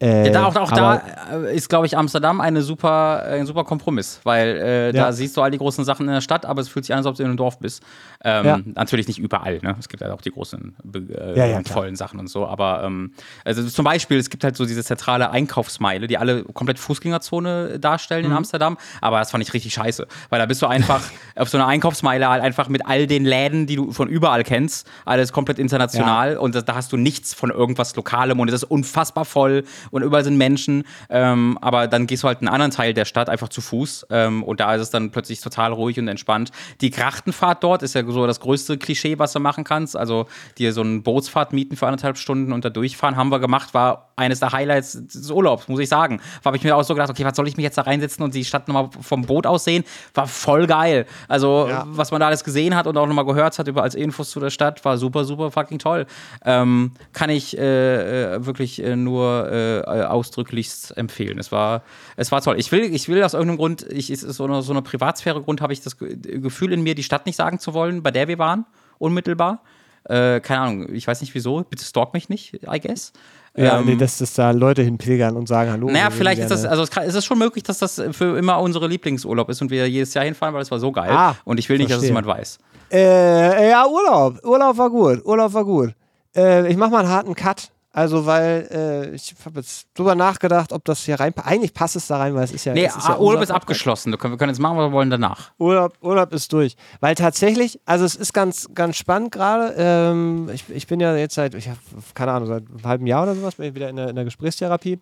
Äh, 0.00 0.26
ja, 0.26 0.32
da, 0.32 0.46
auch, 0.46 0.56
auch 0.56 0.72
da 0.72 1.02
äh, 1.32 1.54
ist, 1.54 1.68
glaube 1.68 1.86
ich, 1.86 1.96
Amsterdam 1.96 2.40
eine 2.40 2.62
super, 2.62 3.22
ein 3.22 3.46
super 3.46 3.64
Kompromiss, 3.64 4.20
weil 4.24 4.48
äh, 4.48 4.86
ja. 4.86 5.04
da 5.04 5.12
siehst 5.12 5.36
du 5.36 5.42
all 5.42 5.50
die 5.50 5.58
großen 5.58 5.84
Sachen 5.84 6.06
in 6.08 6.12
der 6.12 6.20
Stadt, 6.20 6.44
aber 6.46 6.60
es 6.60 6.68
fühlt 6.68 6.84
sich 6.84 6.92
an, 6.92 6.98
als 6.98 7.06
ob 7.06 7.16
du 7.16 7.22
in 7.22 7.28
einem 7.28 7.36
Dorf 7.36 7.58
bist. 7.58 7.82
Ähm, 8.24 8.44
ja. 8.44 8.60
Natürlich 8.74 9.06
nicht 9.06 9.18
überall, 9.18 9.60
ne? 9.62 9.76
Es 9.78 9.88
gibt 9.88 10.02
ja 10.02 10.12
auch 10.12 10.20
die 10.20 10.30
großen, 10.30 10.74
äh, 10.94 11.64
vollen 11.64 11.94
Sachen 11.96 12.18
und 12.18 12.28
so, 12.28 12.46
aber 12.46 12.82
ähm, 12.84 13.12
also 13.44 13.62
zum 13.66 13.84
Beispiel, 13.84 14.18
es 14.18 14.30
gibt 14.30 14.42
halt 14.42 14.56
so 14.56 14.66
diese 14.66 14.82
zentrale 14.82 15.30
Einkaufsmeile, 15.30 16.06
die 16.06 16.18
alle 16.18 16.44
komplett 16.44 16.78
Fußgängerzone 16.78 17.78
darstellen 17.78 18.24
mhm. 18.24 18.32
in 18.32 18.36
Amsterdam, 18.38 18.78
aber 19.00 19.20
das 19.20 19.30
fand 19.30 19.44
ich 19.44 19.54
richtig 19.54 19.74
scheiße, 19.74 20.06
weil 20.28 20.40
da 20.40 20.46
bist 20.46 20.60
du 20.60 20.66
einfach 20.66 21.02
auf 21.36 21.48
so 21.48 21.56
einer 21.56 21.66
Einkaufsmeile 21.66 22.28
halt 22.28 22.42
einfach 22.42 22.68
mit 22.68 22.84
all 22.86 23.06
den 23.06 23.24
Läden, 23.24 23.66
die 23.66 23.76
du 23.76 23.92
von 23.92 24.08
überall 24.08 24.42
kennst, 24.42 24.88
alles 25.04 25.32
komplett 25.32 25.58
international 25.58 26.36
und 26.36 26.54
da 26.54 26.74
hast 26.74 26.92
du 26.92 26.96
nichts 26.96 27.32
von 27.32 27.50
irgendwas 27.50 27.94
Lokalem 27.94 28.40
und 28.40 28.48
es 28.48 28.54
ist 28.54 28.64
unfassbar 28.64 29.24
voll 29.24 29.64
und 29.94 30.02
überall 30.02 30.24
sind 30.24 30.36
Menschen. 30.36 30.82
Ähm, 31.08 31.56
aber 31.60 31.86
dann 31.86 32.08
gehst 32.08 32.24
du 32.24 32.26
halt 32.26 32.42
in 32.42 32.48
einen 32.48 32.54
anderen 32.54 32.72
Teil 32.72 32.94
der 32.94 33.04
Stadt 33.04 33.28
einfach 33.28 33.48
zu 33.48 33.60
Fuß 33.60 34.08
ähm, 34.10 34.42
und 34.42 34.58
da 34.58 34.74
ist 34.74 34.82
es 34.82 34.90
dann 34.90 35.10
plötzlich 35.10 35.40
total 35.40 35.72
ruhig 35.72 35.98
und 36.00 36.08
entspannt. 36.08 36.50
Die 36.80 36.90
Krachtenfahrt 36.90 37.62
dort 37.62 37.84
ist 37.84 37.94
ja 37.94 38.04
so 38.04 38.26
das 38.26 38.40
größte 38.40 38.76
Klischee, 38.76 39.20
was 39.20 39.32
du 39.32 39.38
machen 39.38 39.62
kannst. 39.62 39.96
Also 39.96 40.26
dir 40.58 40.72
so 40.72 40.80
eine 40.80 41.00
Bootsfahrt 41.00 41.52
mieten 41.52 41.76
für 41.76 41.86
anderthalb 41.86 42.18
Stunden 42.18 42.52
und 42.52 42.64
da 42.64 42.70
durchfahren, 42.70 43.14
haben 43.14 43.30
wir 43.30 43.38
gemacht, 43.38 43.72
war 43.72 44.10
eines 44.16 44.40
der 44.40 44.52
Highlights 44.52 45.06
des 45.06 45.30
Urlaubs, 45.30 45.68
muss 45.68 45.80
ich 45.80 45.88
sagen. 45.88 46.20
Da 46.42 46.46
habe 46.46 46.56
ich 46.56 46.64
mir 46.64 46.76
auch 46.76 46.82
so 46.82 46.94
gedacht, 46.94 47.10
okay, 47.10 47.24
was 47.24 47.36
soll 47.36 47.46
ich 47.46 47.56
mich 47.56 47.64
jetzt 47.64 47.78
da 47.78 47.82
reinsetzen 47.82 48.24
und 48.24 48.34
die 48.34 48.44
Stadt 48.44 48.66
nochmal 48.66 48.90
vom 49.00 49.22
Boot 49.22 49.46
aus 49.46 49.64
sehen? 49.64 49.84
War 50.14 50.26
voll 50.26 50.66
geil. 50.66 51.06
Also, 51.28 51.66
ja. 51.68 51.84
was 51.86 52.10
man 52.10 52.20
da 52.20 52.26
alles 52.26 52.44
gesehen 52.44 52.74
hat 52.74 52.86
und 52.86 52.96
auch 52.96 53.06
nochmal 53.06 53.24
gehört 53.24 53.58
hat 53.58 53.68
über 53.68 53.82
als 53.82 53.94
Infos 53.94 54.30
zu 54.30 54.40
der 54.40 54.50
Stadt, 54.50 54.84
war 54.84 54.98
super, 54.98 55.24
super 55.24 55.50
fucking 55.50 55.78
toll. 55.78 56.06
Ähm, 56.44 56.92
kann 57.12 57.30
ich 57.30 57.56
äh, 57.56 58.34
äh 58.34 58.46
wirklich 58.46 58.82
äh, 58.82 58.96
nur 58.96 59.50
äh, 59.50 59.73
ausdrücklichst 59.82 60.96
empfehlen. 60.96 61.38
Es 61.38 61.52
war, 61.52 61.82
es 62.16 62.32
war 62.32 62.40
toll. 62.40 62.58
Ich 62.58 62.70
will, 62.72 62.82
ich 62.82 63.08
will 63.08 63.22
aus 63.22 63.34
irgendeinem 63.34 63.58
Grund, 63.58 63.86
ich, 63.90 64.10
ist 64.10 64.22
so 64.22 64.44
eine, 64.44 64.62
so 64.62 64.72
eine 64.72 64.82
Privatsphäre-Grund, 64.82 65.60
habe 65.60 65.72
ich 65.72 65.80
das 65.80 65.96
Gefühl 65.98 66.72
in 66.72 66.82
mir, 66.82 66.94
die 66.94 67.02
Stadt 67.02 67.26
nicht 67.26 67.36
sagen 67.36 67.58
zu 67.58 67.74
wollen, 67.74 68.02
bei 68.02 68.10
der 68.10 68.28
wir 68.28 68.38
waren, 68.38 68.66
unmittelbar. 68.98 69.62
Äh, 70.04 70.40
keine 70.40 70.60
Ahnung, 70.60 70.94
ich 70.94 71.06
weiß 71.06 71.22
nicht 71.22 71.34
wieso, 71.34 71.62
bitte 71.62 71.84
stalk 71.84 72.12
mich 72.12 72.28
nicht, 72.28 72.60
I 72.70 72.78
guess. 72.78 73.12
Ja, 73.56 73.78
ähm, 73.78 73.86
nee, 73.86 73.96
dass, 73.96 74.18
dass 74.18 74.34
da 74.34 74.50
Leute 74.50 74.82
hinpilgern 74.82 75.36
und 75.36 75.46
sagen 75.46 75.70
Hallo. 75.70 75.88
Naja, 75.88 76.10
vielleicht 76.10 76.42
ist 76.42 76.50
das, 76.50 76.64
also 76.64 76.82
es, 76.82 76.90
kann, 76.90 77.04
es 77.04 77.14
ist 77.14 77.24
schon 77.24 77.38
möglich, 77.38 77.62
dass 77.62 77.78
das 77.78 78.02
für 78.10 78.36
immer 78.36 78.60
unsere 78.60 78.88
Lieblingsurlaub 78.88 79.48
ist 79.48 79.62
und 79.62 79.70
wir 79.70 79.88
jedes 79.88 80.12
Jahr 80.12 80.24
hinfahren, 80.24 80.54
weil 80.54 80.62
es 80.62 80.70
war 80.70 80.80
so 80.80 80.90
geil. 80.90 81.10
Ah, 81.10 81.36
und 81.44 81.58
ich 81.58 81.68
will 81.68 81.78
nicht, 81.78 81.86
verstehe. 81.86 81.96
dass 81.96 82.02
es 82.02 82.08
jemand 82.08 82.26
weiß. 82.26 82.58
Äh, 82.92 83.70
ja, 83.70 83.86
Urlaub. 83.86 84.44
Urlaub 84.44 84.76
war 84.76 84.90
gut. 84.90 85.24
Urlaub 85.24 85.52
war 85.54 85.64
gut. 85.64 85.94
Äh, 86.36 86.68
ich 86.68 86.76
mach 86.76 86.90
mal 86.90 87.00
einen 87.00 87.08
harten 87.08 87.34
Cut. 87.34 87.70
Also, 87.96 88.26
weil 88.26 88.68
äh, 88.72 89.14
ich 89.14 89.36
habe 89.44 89.60
jetzt 89.60 89.86
drüber 89.94 90.16
nachgedacht, 90.16 90.72
ob 90.72 90.84
das 90.84 91.04
hier 91.04 91.20
reinpasst. 91.20 91.46
Eigentlich 91.46 91.72
passt 91.72 91.94
es 91.94 92.08
da 92.08 92.16
rein, 92.16 92.34
weil 92.34 92.42
es 92.42 92.50
ist 92.50 92.64
ja. 92.64 92.74
Nee, 92.74 92.86
ist 92.86 93.06
ja 93.06 93.16
Urlaub 93.16 93.40
ist 93.40 93.52
abgeschlossen. 93.52 94.10
Wir 94.10 94.18
können 94.18 94.48
jetzt 94.48 94.58
machen, 94.58 94.76
was 94.76 94.88
wir 94.88 94.92
wollen 94.92 95.10
danach. 95.10 95.52
Urlaub, 95.58 95.94
Urlaub 96.00 96.32
ist 96.32 96.52
durch. 96.52 96.74
Weil 96.98 97.14
tatsächlich, 97.14 97.78
also 97.84 98.04
es 98.04 98.16
ist 98.16 98.34
ganz, 98.34 98.68
ganz 98.74 98.96
spannend 98.96 99.30
gerade. 99.30 99.76
Ähm, 99.78 100.50
ich, 100.52 100.64
ich 100.70 100.88
bin 100.88 100.98
ja 100.98 101.14
jetzt 101.14 101.36
seit, 101.36 101.54
ich 101.54 101.68
hab, 101.68 101.78
keine 102.14 102.32
Ahnung, 102.32 102.48
seit 102.48 102.68
einem 102.68 102.82
halben 102.82 103.06
Jahr 103.06 103.22
oder 103.22 103.36
sowas, 103.36 103.54
bin 103.54 103.66
ich 103.66 103.76
wieder 103.76 103.90
in 103.90 103.94
der, 103.94 104.08
in 104.08 104.16
der 104.16 104.24
Gesprächstherapie. 104.24 104.98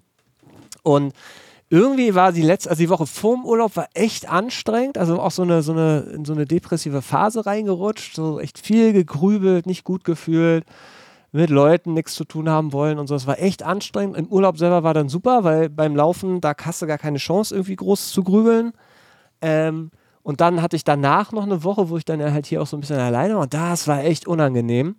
Und 0.82 1.14
irgendwie 1.70 2.14
war 2.14 2.32
die 2.32 2.43
letzte, 2.43 2.68
also 2.68 2.80
die 2.80 2.90
Woche 2.90 3.07
vorm 3.07 3.47
Urlaub 3.47 3.74
war 3.74 3.88
echt 3.95 4.28
anstrengend, 4.28 4.99
also 4.99 5.18
auch 5.18 5.30
so 5.30 5.40
eine, 5.40 5.62
so 5.62 5.72
eine, 5.72 6.01
in 6.14 6.26
so 6.26 6.34
eine 6.34 6.45
depressive 6.45 7.01
Phase 7.01 7.47
reingerutscht, 7.47 8.16
so 8.16 8.38
echt 8.38 8.59
viel 8.59 8.93
gegrübelt, 8.93 9.64
nicht 9.64 9.82
gut 9.82 10.05
gefühlt 10.05 10.66
mit 11.33 11.49
Leuten 11.49 11.95
nichts 11.95 12.14
zu 12.14 12.24
tun 12.24 12.49
haben 12.49 12.72
wollen 12.72 12.99
und 12.99 13.07
so. 13.07 13.14
Es 13.14 13.26
war 13.26 13.41
echt 13.41 13.62
anstrengend. 13.62 14.18
Im 14.18 14.26
Urlaub 14.26 14.59
selber 14.59 14.83
war 14.83 14.93
dann 14.93 15.09
super, 15.09 15.45
weil 15.45 15.70
beim 15.70 15.97
Laufen, 15.97 16.43
da 16.43 16.55
hast 16.62 16.83
du 16.83 16.87
gar 16.87 16.99
keine 16.99 17.18
Chance, 17.18 17.55
irgendwie 17.55 17.76
groß 17.76 18.12
zu 18.12 18.22
grübeln. 18.22 18.72
Ähm, 19.41 19.91
und 20.22 20.41
dann 20.43 20.61
hatte 20.61 20.76
ich 20.76 20.85
danach 20.85 21.33
noch 21.33 21.45
eine 21.45 21.64
Woche, 21.64 21.89
wo 21.89 21.97
ich 21.97 22.05
dann 22.05 22.22
halt 22.22 22.47
hier 22.47 22.61
auch 22.62 22.66
so 22.66 22.76
ein 22.76 22.80
bisschen 22.80 22.99
alleine 22.99 23.35
war. 23.35 23.43
Und 23.43 23.55
das 23.55 23.89
war 23.89 24.05
echt 24.05 24.28
unangenehm. 24.28 24.97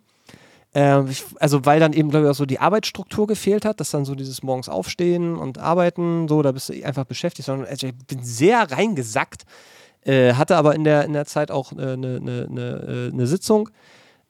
Ähm, 0.74 1.06
ich, 1.08 1.24
also, 1.38 1.64
weil 1.64 1.78
dann 1.78 1.92
eben, 1.92 2.10
glaube 2.10 2.26
ich, 2.26 2.30
auch 2.32 2.36
so 2.36 2.46
die 2.46 2.58
Arbeitsstruktur 2.58 3.28
gefehlt 3.28 3.64
hat, 3.64 3.78
dass 3.78 3.92
dann 3.92 4.04
so 4.04 4.16
dieses 4.16 4.42
morgens 4.42 4.68
aufstehen 4.68 5.36
und 5.36 5.58
arbeiten, 5.58 6.26
so, 6.26 6.42
da 6.42 6.50
bist 6.50 6.68
du 6.68 6.84
einfach 6.84 7.04
beschäftigt, 7.04 7.46
sondern 7.46 7.68
also 7.68 7.86
ich 7.86 7.94
bin 8.08 8.24
sehr 8.24 8.70
reingesackt. 8.72 9.44
Äh, 10.02 10.34
hatte 10.34 10.56
aber 10.56 10.74
in 10.74 10.82
der, 10.82 11.04
in 11.04 11.12
der 11.12 11.26
Zeit 11.26 11.52
auch 11.52 11.70
eine, 11.72 11.92
eine, 11.92 12.48
eine, 12.50 13.10
eine 13.12 13.26
Sitzung 13.26 13.70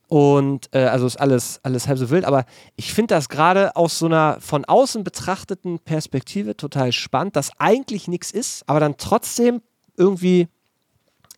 und 0.09 0.69
äh, 0.73 0.85
also 0.85 1.07
ist 1.07 1.21
alles, 1.21 1.61
alles 1.63 1.89
halb 1.89 1.99
so 1.99 2.11
wild, 2.11 2.25
aber 2.25 2.45
ich 2.77 2.93
finde 2.93 3.15
das 3.15 3.29
gerade 3.29 3.75
aus 3.77 3.99
so 3.99 4.07
einer 4.07 4.39
von 4.41 4.65
außen 4.65 5.03
betrachteten 5.03 5.79
Perspektive 5.79 6.57
total 6.57 6.93
spannend, 6.93 7.37
dass 7.37 7.51
eigentlich 7.59 8.09
nichts 8.09 8.31
ist, 8.31 8.69
aber 8.69 8.81
dann 8.81 8.97
trotzdem 8.97 9.63
irgendwie 9.97 10.49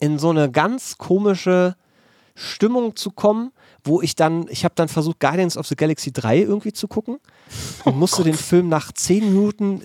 in 0.00 0.18
so 0.18 0.30
eine 0.30 0.50
ganz 0.50 0.98
komische 0.98 1.76
Stimmung 2.34 2.96
zu 2.96 3.10
kommen, 3.10 3.52
wo 3.82 4.02
ich 4.02 4.14
dann, 4.14 4.46
ich 4.50 4.64
habe 4.64 4.74
dann 4.74 4.88
versucht, 4.88 5.20
Guardians 5.20 5.56
of 5.56 5.66
the 5.66 5.76
Galaxy 5.76 6.12
3 6.12 6.40
irgendwie 6.40 6.72
zu 6.72 6.86
gucken 6.88 7.18
und 7.84 7.94
oh 7.94 7.97
musste 7.97 8.18
Gott. 8.18 8.26
den 8.26 8.34
Film 8.34 8.68
nach 8.68 8.92
10 8.92 9.24
Minuten 9.24 9.82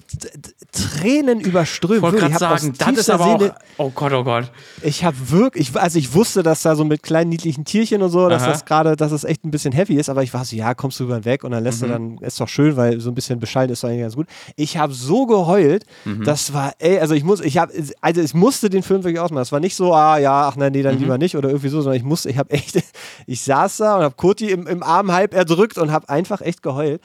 Tränen 0.71 1.39
überströmen. 1.39 1.97
Ich 1.97 2.01
wollte 2.01 2.17
gerade 2.17 2.37
sagen, 2.37 2.73
das 2.77 2.97
ist 2.97 3.09
aber 3.09 3.37
Seele, 3.37 3.55
auch, 3.77 3.85
oh 3.85 3.91
Gott, 3.93 4.13
oh 4.13 4.23
Gott. 4.23 4.51
Ich 4.81 5.03
habe 5.03 5.15
wirklich, 5.29 5.75
also 5.75 5.99
ich 5.99 6.13
wusste, 6.13 6.43
dass 6.43 6.61
da 6.61 6.75
so 6.75 6.85
mit 6.85 7.03
kleinen 7.03 7.29
niedlichen 7.29 7.65
Tierchen 7.65 8.01
und 8.01 8.09
so, 8.09 8.29
dass 8.29 8.43
Aha. 8.43 8.51
das 8.51 8.65
gerade, 8.65 8.95
dass 8.95 9.11
es 9.11 9.21
das 9.21 9.29
echt 9.29 9.45
ein 9.45 9.51
bisschen 9.51 9.71
heavy 9.71 9.95
ist, 9.95 10.09
aber 10.09 10.23
ich 10.23 10.33
war 10.33 10.45
so, 10.45 10.55
ja, 10.55 10.73
kommst 10.73 10.99
du 10.99 11.03
über 11.05 11.23
weg 11.25 11.43
und 11.43 11.51
dann 11.51 11.63
lässt 11.63 11.81
mhm. 11.81 11.85
du 11.85 11.91
dann, 11.91 12.17
ist 12.19 12.39
doch 12.39 12.47
schön, 12.47 12.75
weil 12.75 12.99
so 12.99 13.09
ein 13.09 13.15
bisschen 13.15 13.39
bescheiden 13.39 13.71
ist 13.71 13.83
doch 13.83 13.89
eigentlich 13.89 14.01
ganz 14.01 14.15
gut. 14.15 14.27
Ich 14.55 14.77
habe 14.77 14.93
so 14.93 15.25
geheult, 15.25 15.85
mhm. 16.05 16.23
das 16.23 16.53
war, 16.53 16.73
ey, 16.79 16.99
also 16.99 17.13
ich 17.13 17.23
muss, 17.23 17.39
ich 17.39 17.57
habe, 17.57 17.73
also 18.01 18.21
ich 18.21 18.33
musste 18.33 18.69
den 18.69 18.83
Film 18.83 19.03
wirklich 19.03 19.19
ausmachen. 19.19 19.41
Es 19.41 19.51
war 19.51 19.59
nicht 19.59 19.75
so, 19.75 19.93
ah 19.93 20.17
ja, 20.17 20.47
ach 20.47 20.55
nein, 20.55 20.71
nee, 20.71 20.83
dann 20.83 20.95
mhm. 20.95 21.01
lieber 21.01 21.17
nicht 21.17 21.35
oder 21.35 21.49
irgendwie 21.49 21.69
so, 21.69 21.81
sondern 21.81 21.97
ich 21.97 22.05
musste, 22.05 22.29
ich 22.29 22.37
habe 22.37 22.51
echt, 22.51 22.81
ich 23.27 23.41
saß 23.41 23.77
da 23.77 23.97
und 23.97 24.03
habe 24.03 24.15
Kurti 24.15 24.51
im, 24.51 24.67
im 24.67 24.83
Arm 24.83 25.11
halb 25.11 25.33
erdrückt 25.33 25.77
und 25.77 25.91
habe 25.91 26.09
einfach 26.09 26.41
echt 26.41 26.63
geheult. 26.63 27.01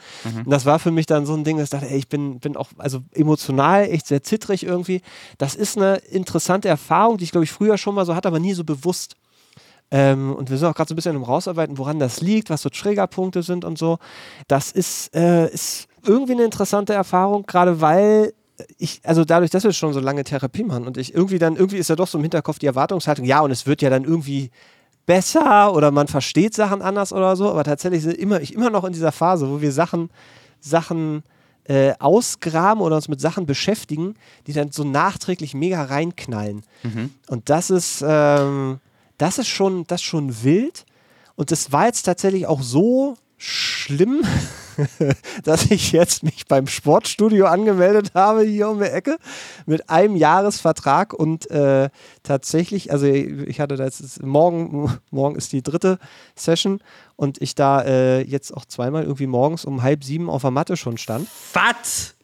Und 0.47 0.51
das 0.51 0.65
war 0.65 0.79
für 0.79 0.91
mich 0.91 1.05
dann 1.05 1.25
so 1.25 1.33
ein 1.33 1.43
Ding, 1.43 1.57
dass 1.57 1.65
ich 1.65 1.69
dachte, 1.71 1.89
ey, 1.89 1.97
ich 1.97 2.07
bin, 2.07 2.39
bin 2.39 2.55
auch, 2.55 2.69
also 2.77 3.01
emotional 3.13 3.83
echt 3.83 4.07
sehr 4.07 4.23
zittrig 4.23 4.63
irgendwie. 4.63 5.01
Das 5.37 5.55
ist 5.55 5.75
eine 5.75 5.97
interessante 5.97 6.69
Erfahrung, 6.69 7.17
die 7.17 7.25
ich 7.25 7.31
glaube 7.31 7.43
ich 7.43 7.51
früher 7.51 7.77
schon 7.77 7.93
mal 7.93 8.05
so 8.05 8.15
hatte, 8.15 8.29
aber 8.29 8.39
nie 8.39 8.53
so 8.53 8.63
bewusst. 8.63 9.17
Ähm, 9.91 10.33
und 10.33 10.49
wir 10.49 10.57
sind 10.57 10.69
auch 10.69 10.73
gerade 10.73 10.87
so 10.87 10.93
ein 10.93 10.95
bisschen 10.95 11.17
im 11.17 11.23
Rausarbeiten, 11.23 11.77
woran 11.77 11.99
das 11.99 12.21
liegt, 12.21 12.49
was 12.49 12.61
so 12.61 12.69
Triggerpunkte 12.69 13.43
sind 13.43 13.65
und 13.65 13.77
so. 13.77 13.97
Das 14.47 14.71
ist, 14.71 15.13
äh, 15.13 15.49
ist 15.49 15.89
irgendwie 16.05 16.31
eine 16.31 16.45
interessante 16.45 16.93
Erfahrung, 16.93 17.43
gerade 17.45 17.81
weil 17.81 18.33
ich, 18.77 19.01
also 19.03 19.25
dadurch, 19.25 19.51
dass 19.51 19.65
wir 19.65 19.73
schon 19.73 19.91
so 19.91 19.99
lange 19.99 20.23
Therapie 20.23 20.63
machen 20.63 20.87
und 20.87 20.95
ich 20.95 21.13
irgendwie 21.13 21.39
dann, 21.39 21.57
irgendwie 21.57 21.75
ist 21.75 21.89
ja 21.89 21.97
doch 21.97 22.07
so 22.07 22.19
im 22.19 22.23
Hinterkopf 22.23 22.59
die 22.59 22.67
Erwartungshaltung, 22.67 23.25
ja, 23.25 23.41
und 23.41 23.51
es 23.51 23.67
wird 23.67 23.81
ja 23.81 23.89
dann 23.89 24.05
irgendwie 24.05 24.49
besser 25.07 25.73
oder 25.73 25.89
man 25.89 26.07
versteht 26.07 26.53
Sachen 26.53 26.83
anders 26.83 27.11
oder 27.11 27.35
so, 27.35 27.49
aber 27.49 27.63
tatsächlich 27.63 28.03
sind 28.03 28.17
immer, 28.17 28.39
ich 28.41 28.53
immer 28.53 28.69
noch 28.69 28.83
in 28.83 28.93
dieser 28.93 29.11
Phase, 29.11 29.49
wo 29.49 29.61
wir 29.61 29.71
Sachen, 29.71 30.11
Sachen 30.59 31.23
äh, 31.63 31.93
ausgraben 31.97 32.83
oder 32.83 32.97
uns 32.97 33.07
mit 33.07 33.19
Sachen 33.19 33.47
beschäftigen, 33.47 34.15
die 34.45 34.53
dann 34.53 34.71
so 34.71 34.83
nachträglich 34.83 35.55
mega 35.55 35.81
reinknallen. 35.83 36.61
Mhm. 36.83 37.11
Und 37.27 37.49
das 37.49 37.69
ist, 37.71 38.03
ähm, 38.05 38.79
das 39.17 39.39
ist 39.39 39.47
schon, 39.47 39.85
das 39.87 40.01
ist 40.01 40.07
schon 40.07 40.43
wild. 40.43 40.85
Und 41.35 41.51
das 41.51 41.71
war 41.71 41.85
jetzt 41.85 42.03
tatsächlich 42.03 42.45
auch 42.45 42.61
so 42.61 43.17
schlimm, 43.37 44.21
dass 45.43 45.71
ich 45.71 45.91
jetzt 45.91 46.23
mich 46.23 46.45
beim 46.47 46.67
Sportstudio 46.67 47.45
angemeldet 47.45 48.11
habe 48.13 48.43
hier 48.43 48.69
um 48.69 48.79
die 48.79 48.85
Ecke 48.85 49.17
mit 49.65 49.89
einem 49.89 50.15
Jahresvertrag 50.15 51.13
und 51.13 51.49
äh, 51.51 51.89
tatsächlich, 52.23 52.91
also 52.91 53.05
ich 53.05 53.59
hatte 53.59 53.75
da 53.75 53.85
jetzt 53.85 54.23
morgen, 54.23 54.99
morgen 55.11 55.35
ist 55.35 55.51
die 55.53 55.63
dritte 55.63 55.99
Session 56.35 56.81
und 57.15 57.41
ich 57.41 57.55
da 57.55 57.81
äh, 57.81 58.21
jetzt 58.21 58.55
auch 58.55 58.65
zweimal 58.65 59.03
irgendwie 59.03 59.27
morgens 59.27 59.65
um 59.65 59.81
halb 59.83 60.03
sieben 60.03 60.29
auf 60.29 60.41
der 60.41 60.51
Matte 60.51 60.77
schon 60.77 60.97
stand. 60.97 61.27
Was? 61.53 62.16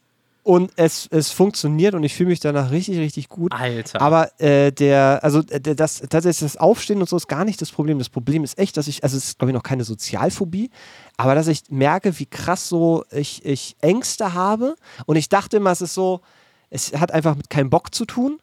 Und 0.44 0.72
es, 0.76 1.08
es 1.10 1.30
funktioniert 1.30 1.94
und 1.94 2.04
ich 2.04 2.14
fühle 2.14 2.28
mich 2.28 2.38
danach 2.38 2.70
richtig, 2.70 2.98
richtig 2.98 3.30
gut. 3.30 3.50
Alter. 3.52 4.02
Aber 4.02 4.38
äh, 4.38 4.72
der, 4.72 5.20
also 5.22 5.38
äh, 5.48 5.58
der, 5.58 5.74
das, 5.74 6.00
tatsächlich 6.00 6.40
das 6.40 6.58
Aufstehen 6.58 7.00
und 7.00 7.08
so 7.08 7.16
ist 7.16 7.28
gar 7.28 7.46
nicht 7.46 7.62
das 7.62 7.70
Problem. 7.70 7.98
Das 7.98 8.10
Problem 8.10 8.44
ist 8.44 8.58
echt, 8.58 8.76
dass 8.76 8.86
ich, 8.86 9.02
also 9.02 9.16
es 9.16 9.24
ist, 9.24 9.38
glaube 9.38 9.52
ich, 9.52 9.54
noch 9.54 9.62
keine 9.62 9.84
Sozialphobie, 9.84 10.68
aber 11.16 11.34
dass 11.34 11.48
ich 11.48 11.62
merke, 11.70 12.18
wie 12.18 12.26
krass 12.26 12.68
so 12.68 13.04
ich, 13.10 13.42
ich 13.46 13.76
Ängste 13.80 14.34
habe. 14.34 14.74
Und 15.06 15.16
ich 15.16 15.30
dachte 15.30 15.56
immer, 15.56 15.70
es 15.70 15.80
ist 15.80 15.94
so, 15.94 16.20
es 16.68 16.92
hat 16.92 17.10
einfach 17.10 17.36
mit 17.36 17.48
keinem 17.48 17.70
Bock 17.70 17.94
zu 17.94 18.04
tun. 18.04 18.38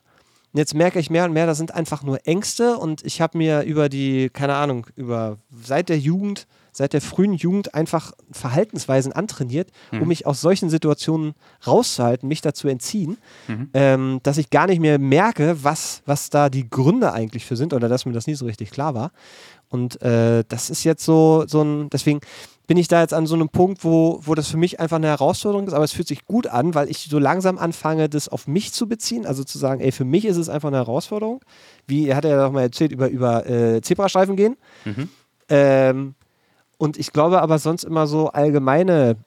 Und 0.53 0.57
jetzt 0.57 0.73
merke 0.73 0.97
ich 0.97 1.11
mehr 1.11 1.25
und 1.25 1.33
mehr, 1.33 1.45
das 1.45 1.59
sind 1.59 1.75
einfach 1.75 2.01
nur 2.01 2.25
Ängste 2.25 2.77
und 2.77 3.05
ich 3.05 3.21
habe 3.21 3.37
mir 3.37 3.61
über 3.61 3.89
die, 3.89 4.31
keine 4.31 4.55
Ahnung, 4.55 4.87
über 4.95 5.37
seit 5.63 5.87
der 5.87 5.99
Jugend 5.99 6.47
seit 6.71 6.93
der 6.93 7.01
frühen 7.01 7.33
Jugend 7.33 7.73
einfach 7.75 8.13
Verhaltensweisen 8.31 9.11
antrainiert, 9.11 9.69
mhm. 9.91 10.03
um 10.03 10.07
mich 10.07 10.25
aus 10.25 10.41
solchen 10.41 10.69
Situationen 10.69 11.33
rauszuhalten, 11.65 12.27
mich 12.27 12.41
dazu 12.41 12.67
entziehen, 12.67 13.17
mhm. 13.47 13.69
ähm, 13.73 14.19
dass 14.23 14.37
ich 14.37 14.49
gar 14.49 14.67
nicht 14.67 14.79
mehr 14.79 14.99
merke, 14.99 15.63
was, 15.63 16.01
was 16.05 16.29
da 16.29 16.49
die 16.49 16.69
Gründe 16.69 17.13
eigentlich 17.13 17.45
für 17.45 17.55
sind 17.55 17.73
oder 17.73 17.89
dass 17.89 18.05
mir 18.05 18.13
das 18.13 18.27
nie 18.27 18.35
so 18.35 18.45
richtig 18.45 18.71
klar 18.71 18.93
war. 18.93 19.11
Und 19.69 20.01
äh, 20.01 20.43
das 20.47 20.69
ist 20.69 20.83
jetzt 20.83 21.05
so, 21.05 21.45
so 21.47 21.61
ein, 21.61 21.89
deswegen 21.89 22.19
bin 22.67 22.77
ich 22.77 22.87
da 22.87 23.01
jetzt 23.01 23.13
an 23.13 23.25
so 23.25 23.35
einem 23.35 23.49
Punkt, 23.49 23.83
wo, 23.83 24.19
wo 24.23 24.35
das 24.35 24.47
für 24.47 24.57
mich 24.57 24.79
einfach 24.79 24.97
eine 24.97 25.07
Herausforderung 25.07 25.67
ist, 25.67 25.73
aber 25.73 25.83
es 25.83 25.91
fühlt 25.91 26.07
sich 26.07 26.25
gut 26.25 26.47
an, 26.47 26.73
weil 26.73 26.89
ich 26.89 27.07
so 27.09 27.19
langsam 27.19 27.57
anfange, 27.57 28.07
das 28.07 28.29
auf 28.29 28.47
mich 28.47 28.71
zu 28.71 28.87
beziehen. 28.87 29.25
Also 29.25 29.43
zu 29.43 29.57
sagen, 29.57 29.81
ey, 29.81 29.91
für 29.91 30.05
mich 30.05 30.25
ist 30.25 30.37
es 30.37 30.47
einfach 30.47 30.69
eine 30.69 30.77
Herausforderung. 30.77 31.41
Wie 31.87 32.13
hat 32.13 32.23
er 32.23 32.31
ja 32.31 32.45
doch 32.45 32.51
mal 32.51 32.61
erzählt, 32.61 32.91
über, 32.91 33.09
über 33.09 33.49
äh, 33.49 33.81
Zebrastreifen 33.81 34.35
gehen. 34.35 34.57
Mhm. 34.85 35.09
Ähm, 35.49 36.15
und 36.81 36.97
ich 36.97 37.13
glaube 37.13 37.43
aber 37.43 37.59
sonst 37.59 37.83
immer 37.83 38.07
so 38.07 38.29
allgemeine 38.29 39.17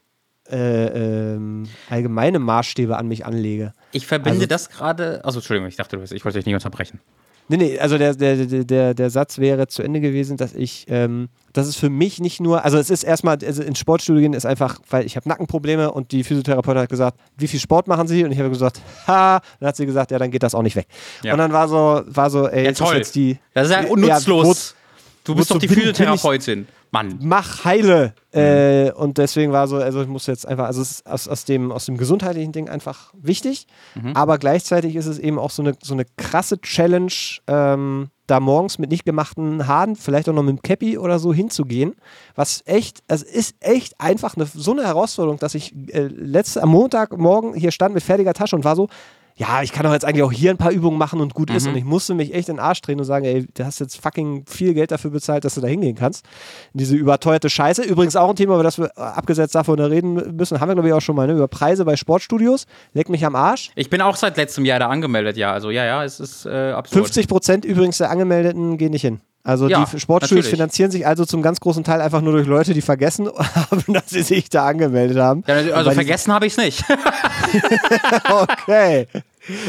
äh, 0.50 1.34
ähm, 1.34 1.68
allgemeine 1.88 2.40
Maßstäbe 2.40 2.96
an 2.96 3.06
mich 3.06 3.24
anlege. 3.24 3.72
Ich 3.92 4.08
verbinde 4.08 4.38
also, 4.38 4.46
das 4.46 4.68
gerade. 4.68 5.24
Also, 5.24 5.38
Entschuldigung, 5.38 5.68
ich 5.68 5.76
dachte, 5.76 5.96
ich 5.96 6.24
wollte 6.24 6.38
dich 6.38 6.46
nicht 6.46 6.54
unterbrechen. 6.54 7.00
Nee, 7.46 7.58
nee, 7.58 7.78
also 7.78 7.96
der, 7.96 8.14
der, 8.14 8.36
der, 8.64 8.94
der 8.94 9.10
Satz 9.10 9.38
wäre 9.38 9.68
zu 9.68 9.82
Ende 9.82 10.00
gewesen, 10.00 10.36
dass 10.36 10.52
ich, 10.52 10.86
ähm, 10.88 11.28
das 11.52 11.68
ist 11.68 11.76
für 11.76 11.90
mich 11.90 12.18
nicht 12.18 12.40
nur, 12.40 12.64
also 12.64 12.76
es 12.76 12.90
ist 12.90 13.04
erstmal, 13.04 13.38
also 13.44 13.62
ins 13.62 13.78
Sportstudio 13.78 14.22
gehen 14.22 14.32
ist 14.32 14.46
einfach, 14.46 14.80
weil 14.90 15.06
ich 15.06 15.14
habe 15.14 15.28
Nackenprobleme 15.28 15.92
und 15.92 16.10
die 16.10 16.24
Physiotherapeutin 16.24 16.82
hat 16.82 16.88
gesagt, 16.88 17.20
wie 17.36 17.46
viel 17.46 17.60
Sport 17.60 17.86
machen 17.86 18.08
Sie? 18.08 18.24
Und 18.24 18.32
ich 18.32 18.38
habe 18.38 18.48
gesagt, 18.48 18.80
ha, 19.06 19.40
dann 19.60 19.68
hat 19.68 19.76
sie 19.76 19.86
gesagt, 19.86 20.10
ja, 20.10 20.18
dann 20.18 20.30
geht 20.30 20.42
das 20.42 20.54
auch 20.54 20.62
nicht 20.62 20.74
weg. 20.74 20.88
Ja. 21.22 21.34
Und 21.34 21.38
dann 21.38 21.52
war 21.52 21.68
so, 21.68 22.02
war 22.06 22.30
so, 22.30 22.48
ey, 22.48 22.64
ja, 22.64 22.72
toll. 22.72 22.88
Ist 22.88 22.98
jetzt 22.98 23.14
die. 23.14 23.38
Das 23.52 23.68
ist 23.68 23.72
ja 23.72 23.84
unnutzlos. 23.84 24.70
Ja, 24.70 25.00
du 25.24 25.34
bist 25.36 25.50
doch 25.50 25.58
die 25.58 25.68
Physiotherapeutin. 25.68 26.66
Mann. 26.94 27.18
Mach 27.22 27.64
heile. 27.64 28.14
Mhm. 28.32 28.40
Äh, 28.40 28.92
und 28.92 29.18
deswegen 29.18 29.50
war 29.50 29.66
so, 29.66 29.76
also 29.76 30.00
ich 30.00 30.06
muss 30.06 30.28
jetzt 30.28 30.46
einfach, 30.46 30.66
also 30.66 30.80
es 30.80 30.92
ist 30.92 31.06
aus, 31.06 31.26
aus, 31.26 31.44
dem, 31.44 31.72
aus 31.72 31.86
dem 31.86 31.96
gesundheitlichen 31.96 32.52
Ding 32.52 32.68
einfach 32.68 33.12
wichtig, 33.20 33.66
mhm. 33.96 34.12
aber 34.14 34.38
gleichzeitig 34.38 34.94
ist 34.94 35.06
es 35.06 35.18
eben 35.18 35.38
auch 35.38 35.50
so 35.50 35.62
eine, 35.62 35.74
so 35.82 35.92
eine 35.92 36.04
krasse 36.16 36.60
Challenge, 36.60 37.12
ähm, 37.48 38.10
da 38.28 38.38
morgens 38.38 38.78
mit 38.78 38.90
nicht 38.90 39.04
gemachten 39.04 39.66
Haaren, 39.66 39.96
vielleicht 39.96 40.28
auch 40.28 40.32
noch 40.32 40.44
mit 40.44 40.56
dem 40.56 40.62
Cappy 40.62 40.96
oder 40.96 41.18
so 41.18 41.34
hinzugehen, 41.34 41.94
was 42.36 42.62
echt, 42.64 43.02
es 43.08 43.22
ist 43.22 43.56
echt 43.58 44.00
einfach 44.00 44.36
eine, 44.36 44.46
so 44.46 44.70
eine 44.70 44.84
Herausforderung, 44.84 45.40
dass 45.40 45.56
ich 45.56 45.74
äh, 45.92 46.06
letzte, 46.06 46.62
am 46.62 46.70
Montagmorgen 46.70 47.54
hier 47.54 47.72
stand 47.72 47.92
mit 47.92 48.04
fertiger 48.04 48.34
Tasche 48.34 48.54
und 48.54 48.64
war 48.64 48.76
so, 48.76 48.88
ja, 49.36 49.62
ich 49.62 49.72
kann 49.72 49.84
doch 49.84 49.92
jetzt 49.92 50.04
eigentlich 50.04 50.22
auch 50.22 50.32
hier 50.32 50.50
ein 50.50 50.56
paar 50.56 50.70
Übungen 50.70 50.96
machen 50.96 51.20
und 51.20 51.34
gut 51.34 51.50
mhm. 51.50 51.56
ist. 51.56 51.66
Und 51.66 51.76
ich 51.76 51.84
musste 51.84 52.14
mich 52.14 52.34
echt 52.34 52.48
in 52.48 52.56
den 52.56 52.60
Arsch 52.60 52.80
drehen 52.82 53.00
und 53.00 53.04
sagen, 53.04 53.24
ey, 53.24 53.46
du 53.52 53.64
hast 53.64 53.80
jetzt 53.80 54.00
fucking 54.00 54.44
viel 54.46 54.74
Geld 54.74 54.92
dafür 54.92 55.10
bezahlt, 55.10 55.44
dass 55.44 55.56
du 55.56 55.60
da 55.60 55.66
hingehen 55.66 55.96
kannst. 55.96 56.24
Diese 56.72 56.94
überteuerte 56.94 57.50
Scheiße. 57.50 57.82
Übrigens 57.82 58.14
auch 58.14 58.30
ein 58.30 58.36
Thema, 58.36 58.54
über 58.54 58.62
das 58.62 58.78
wir 58.78 58.92
äh, 58.96 59.00
abgesetzt 59.00 59.56
davon 59.56 59.80
reden 59.80 60.36
müssen, 60.36 60.60
haben 60.60 60.68
wir 60.68 60.74
glaube 60.74 60.88
ich 60.88 60.94
auch 60.94 61.00
schon 61.00 61.16
mal, 61.16 61.26
ne? 61.26 61.32
über 61.32 61.48
Preise 61.48 61.84
bei 61.84 61.96
Sportstudios. 61.96 62.66
Leck 62.92 63.08
mich 63.08 63.26
am 63.26 63.34
Arsch. 63.34 63.70
Ich 63.74 63.90
bin 63.90 64.00
auch 64.00 64.14
seit 64.14 64.36
letztem 64.36 64.64
Jahr 64.64 64.78
da 64.78 64.88
angemeldet, 64.88 65.36
ja. 65.36 65.52
Also 65.52 65.70
ja, 65.70 65.84
ja, 65.84 66.04
es 66.04 66.20
ist 66.20 66.46
äh, 66.46 66.70
absurd. 66.70 67.06
50 67.06 67.28
Prozent 67.28 67.64
übrigens 67.64 67.98
der 67.98 68.10
Angemeldeten 68.10 68.78
gehen 68.78 68.92
nicht 68.92 69.02
hin. 69.02 69.20
Also 69.46 69.68
ja, 69.68 69.84
die 69.84 70.00
Sportstudios 70.00 70.46
finanzieren 70.46 70.90
sich 70.90 71.06
also 71.06 71.26
zum 71.26 71.42
ganz 71.42 71.60
großen 71.60 71.84
Teil 71.84 72.00
einfach 72.00 72.22
nur 72.22 72.32
durch 72.32 72.46
Leute, 72.46 72.72
die 72.72 72.80
vergessen 72.80 73.28
haben, 73.54 73.84
dass 73.92 74.08
sie 74.08 74.22
sich 74.22 74.48
da 74.48 74.66
angemeldet 74.66 75.18
haben. 75.18 75.44
Ja, 75.46 75.74
also 75.74 75.90
vergessen 75.90 76.32
habe 76.32 76.46
ich 76.46 76.54
es 76.54 76.58
nicht. 76.58 76.84
okay. 78.30 79.06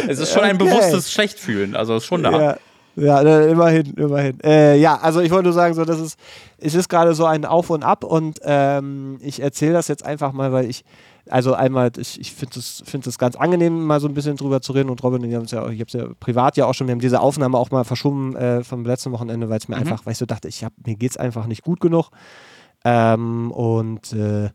Es 0.08 0.20
ist 0.20 0.32
schon 0.32 0.44
okay. 0.44 0.52
ein 0.52 0.58
bewusstes 0.58 1.12
Schlechtfühlen, 1.12 1.76
also 1.76 1.98
ist 1.98 2.06
schon 2.06 2.24
da. 2.24 2.42
Ja. 2.42 2.58
Ja, 2.98 3.20
immerhin, 3.20 3.94
immerhin. 3.98 4.40
Äh, 4.42 4.78
ja, 4.78 4.96
also 4.96 5.20
ich 5.20 5.30
wollte 5.30 5.44
nur 5.44 5.54
sagen, 5.54 5.74
so, 5.74 5.84
das 5.84 6.00
ist, 6.00 6.18
es 6.60 6.76
ist 6.76 6.88
gerade 6.88 7.14
so 7.14 7.26
ein 7.26 7.44
Auf 7.44 7.70
und 7.70 7.84
Ab 7.84 8.06
und 8.06 8.40
ähm, 8.44 9.18
ich 9.22 9.42
erzähle 9.42 9.74
das 9.74 9.90
jetzt 9.90 10.06
einfach 10.06 10.32
mal, 10.32 10.54
weil 10.54 10.70
ich, 10.70 10.86
also 11.30 11.54
einmal, 11.54 11.92
ich, 11.98 12.20
ich 12.20 12.34
finde 12.34 12.60
es 12.60 12.84
find 12.86 13.18
ganz 13.18 13.36
angenehm, 13.36 13.86
mal 13.86 14.00
so 14.00 14.08
ein 14.08 14.14
bisschen 14.14 14.38
drüber 14.38 14.62
zu 14.62 14.74
reden 14.74 14.90
und 14.90 15.04
Robin, 15.04 15.24
ja, 15.30 15.42
ich 15.42 15.54
habe 15.54 15.86
es 15.86 15.94
ja 15.94 16.08
privat 16.20 16.58
ja 16.58 16.66
auch 16.66 16.74
schon, 16.74 16.88
wir 16.88 16.92
haben 16.92 17.00
diese 17.00 17.20
Aufnahme 17.20 17.58
auch 17.58 17.72
mal 17.72 17.84
verschoben 17.84 18.36
äh, 18.36 18.64
vom 18.64 18.86
letzten 18.86 19.12
Wochenende, 19.12 19.50
weil 19.50 19.58
es 19.58 19.68
mir 19.68 19.76
mhm. 19.76 19.82
einfach, 19.82 20.06
weil 20.06 20.14
ich 20.14 20.18
so 20.20 20.26
dachte, 20.26 20.48
ich 20.48 20.64
hab, 20.64 20.74
mir 20.86 20.96
geht 20.96 21.12
es 21.12 21.18
einfach 21.18 21.48
nicht 21.48 21.64
gut 21.64 21.80
genug. 21.80 22.10
Ähm, 22.84 23.52
und 23.52 24.14
äh, 24.14 24.50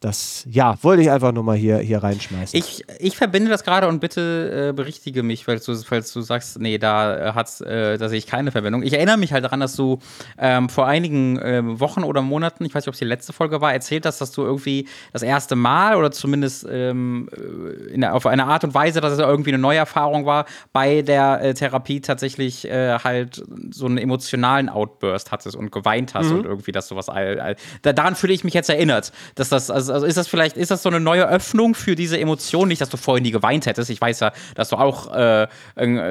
das, 0.00 0.46
ja, 0.48 0.76
wollte 0.82 1.02
ich 1.02 1.10
einfach 1.10 1.32
nur 1.32 1.42
mal 1.42 1.56
hier, 1.56 1.78
hier 1.78 2.00
reinschmeißen. 2.00 2.56
Ich, 2.56 2.84
ich 3.00 3.16
verbinde 3.16 3.50
das 3.50 3.64
gerade 3.64 3.88
und 3.88 3.98
bitte 3.98 4.68
äh, 4.68 4.72
berichtige 4.72 5.24
mich, 5.24 5.44
falls 5.44 5.64
du, 5.64 5.74
falls 5.74 6.12
du 6.12 6.20
sagst, 6.20 6.60
nee, 6.60 6.78
da, 6.78 7.32
hat's, 7.34 7.60
äh, 7.60 7.98
da 7.98 8.08
sehe 8.08 8.18
ich 8.18 8.28
keine 8.28 8.52
Verbindung. 8.52 8.84
Ich 8.84 8.92
erinnere 8.92 9.16
mich 9.16 9.32
halt 9.32 9.42
daran, 9.44 9.58
dass 9.58 9.74
du 9.74 9.98
ähm, 10.38 10.68
vor 10.68 10.86
einigen 10.86 11.38
äh, 11.40 11.62
Wochen 11.80 12.04
oder 12.04 12.22
Monaten, 12.22 12.64
ich 12.64 12.72
weiß 12.76 12.84
nicht, 12.84 12.88
ob 12.88 12.94
es 12.94 13.00
die 13.00 13.06
letzte 13.06 13.32
Folge 13.32 13.60
war, 13.60 13.72
erzählt 13.72 14.06
hast, 14.06 14.20
dass 14.20 14.30
du 14.30 14.42
irgendwie 14.42 14.86
das 15.12 15.22
erste 15.22 15.56
Mal 15.56 15.96
oder 15.96 16.12
zumindest 16.12 16.64
ähm, 16.70 17.28
äh, 17.36 17.94
in, 17.94 18.04
auf 18.04 18.26
eine 18.26 18.46
Art 18.46 18.62
und 18.62 18.74
Weise, 18.74 19.00
dass 19.00 19.12
es 19.12 19.18
irgendwie 19.18 19.50
eine 19.50 19.58
neue 19.58 19.78
Erfahrung 19.78 20.26
war, 20.26 20.44
bei 20.72 21.02
der 21.02 21.42
äh, 21.42 21.54
Therapie 21.54 22.00
tatsächlich 22.00 22.68
äh, 22.68 23.00
halt 23.00 23.42
so 23.70 23.86
einen 23.86 23.98
emotionalen 23.98 24.68
Outburst 24.68 25.32
hattest 25.32 25.56
und 25.56 25.72
geweint 25.72 26.14
hast 26.14 26.30
mhm. 26.30 26.38
und 26.38 26.44
irgendwie 26.44 26.70
das 26.70 26.86
sowas. 26.86 27.08
All, 27.08 27.40
all, 27.40 27.56
daran 27.82 28.14
fühle 28.14 28.32
ich 28.32 28.44
mich 28.44 28.54
jetzt 28.54 28.70
erinnert, 28.70 29.10
dass 29.34 29.48
das, 29.48 29.72
also 29.72 29.87
also, 29.90 30.06
ist 30.06 30.16
das 30.16 30.28
vielleicht, 30.28 30.56
ist 30.56 30.70
das 30.70 30.82
so 30.82 30.88
eine 30.88 31.00
neue 31.00 31.28
Öffnung 31.28 31.74
für 31.74 31.94
diese 31.94 32.18
Emotion? 32.18 32.68
Nicht, 32.68 32.80
dass 32.80 32.88
du 32.88 32.96
vorher 32.96 33.22
nie 33.22 33.30
geweint 33.30 33.66
hättest. 33.66 33.90
Ich 33.90 34.00
weiß 34.00 34.20
ja, 34.20 34.32
dass 34.54 34.68
du 34.70 34.76
auch 34.76 35.14
äh, 35.14 35.48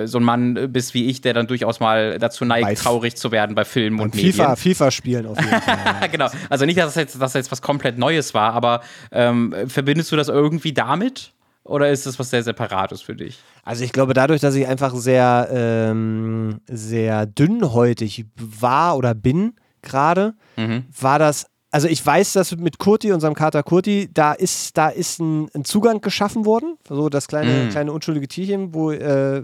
so 0.05 0.17
ein 0.17 0.23
Mann 0.23 0.71
bist 0.71 0.93
wie 0.93 1.07
ich, 1.07 1.21
der 1.21 1.33
dann 1.33 1.47
durchaus 1.47 1.79
mal 1.79 2.19
dazu 2.19 2.45
neigt, 2.45 2.67
Weiß. 2.67 2.79
traurig 2.79 3.15
zu 3.15 3.31
werden 3.31 3.55
bei 3.55 3.65
Filmen 3.65 3.99
und 3.99 4.15
FIFA, 4.15 4.49
Medien. 4.49 4.55
FIFA 4.55 4.91
spielen 4.91 5.25
auf 5.25 5.39
jeden 5.39 5.61
Fall. 5.61 6.09
genau. 6.11 6.29
Also 6.49 6.65
nicht, 6.65 6.77
dass 6.77 6.85
das, 6.85 6.95
jetzt, 6.95 7.15
dass 7.15 7.19
das 7.19 7.33
jetzt 7.33 7.51
was 7.51 7.61
komplett 7.61 7.97
Neues 7.97 8.33
war, 8.33 8.53
aber 8.53 8.81
ähm, 9.11 9.53
verbindest 9.67 10.11
du 10.11 10.15
das 10.15 10.27
irgendwie 10.27 10.73
damit? 10.73 11.33
Oder 11.67 11.89
ist 11.89 12.05
das 12.05 12.17
was 12.17 12.29
sehr 12.29 12.43
Separates 12.43 13.01
für 13.01 13.15
dich? 13.15 13.39
Also 13.63 13.83
ich 13.83 13.91
glaube, 13.91 14.13
dadurch, 14.13 14.39
dass 14.39 14.55
ich 14.55 14.67
einfach 14.67 14.95
sehr, 14.95 15.49
ähm, 15.51 16.61
sehr 16.67 17.25
dünnhäutig 17.25 18.25
war 18.35 18.97
oder 18.97 19.13
bin 19.13 19.53
gerade, 19.81 20.33
mhm. 20.55 20.85
war 20.99 21.19
das 21.19 21.47
also 21.69 21.87
ich 21.87 22.05
weiß, 22.05 22.33
dass 22.33 22.55
mit 22.55 22.79
Kurti, 22.79 23.11
unserem 23.11 23.33
Kater 23.33 23.61
Kurti, 23.61 24.09
da 24.13 24.31
ist, 24.33 24.77
da 24.77 24.87
ist 24.87 25.19
ein, 25.19 25.49
ein 25.53 25.65
Zugang 25.65 25.99
geschaffen 25.99 26.45
worden, 26.45 26.77
so 26.87 27.09
das 27.09 27.27
kleine, 27.27 27.65
mm. 27.65 27.69
kleine 27.69 27.91
unschuldige 27.91 28.27
Tierchen, 28.27 28.73
wo, 28.73 28.91
äh, 28.91 29.43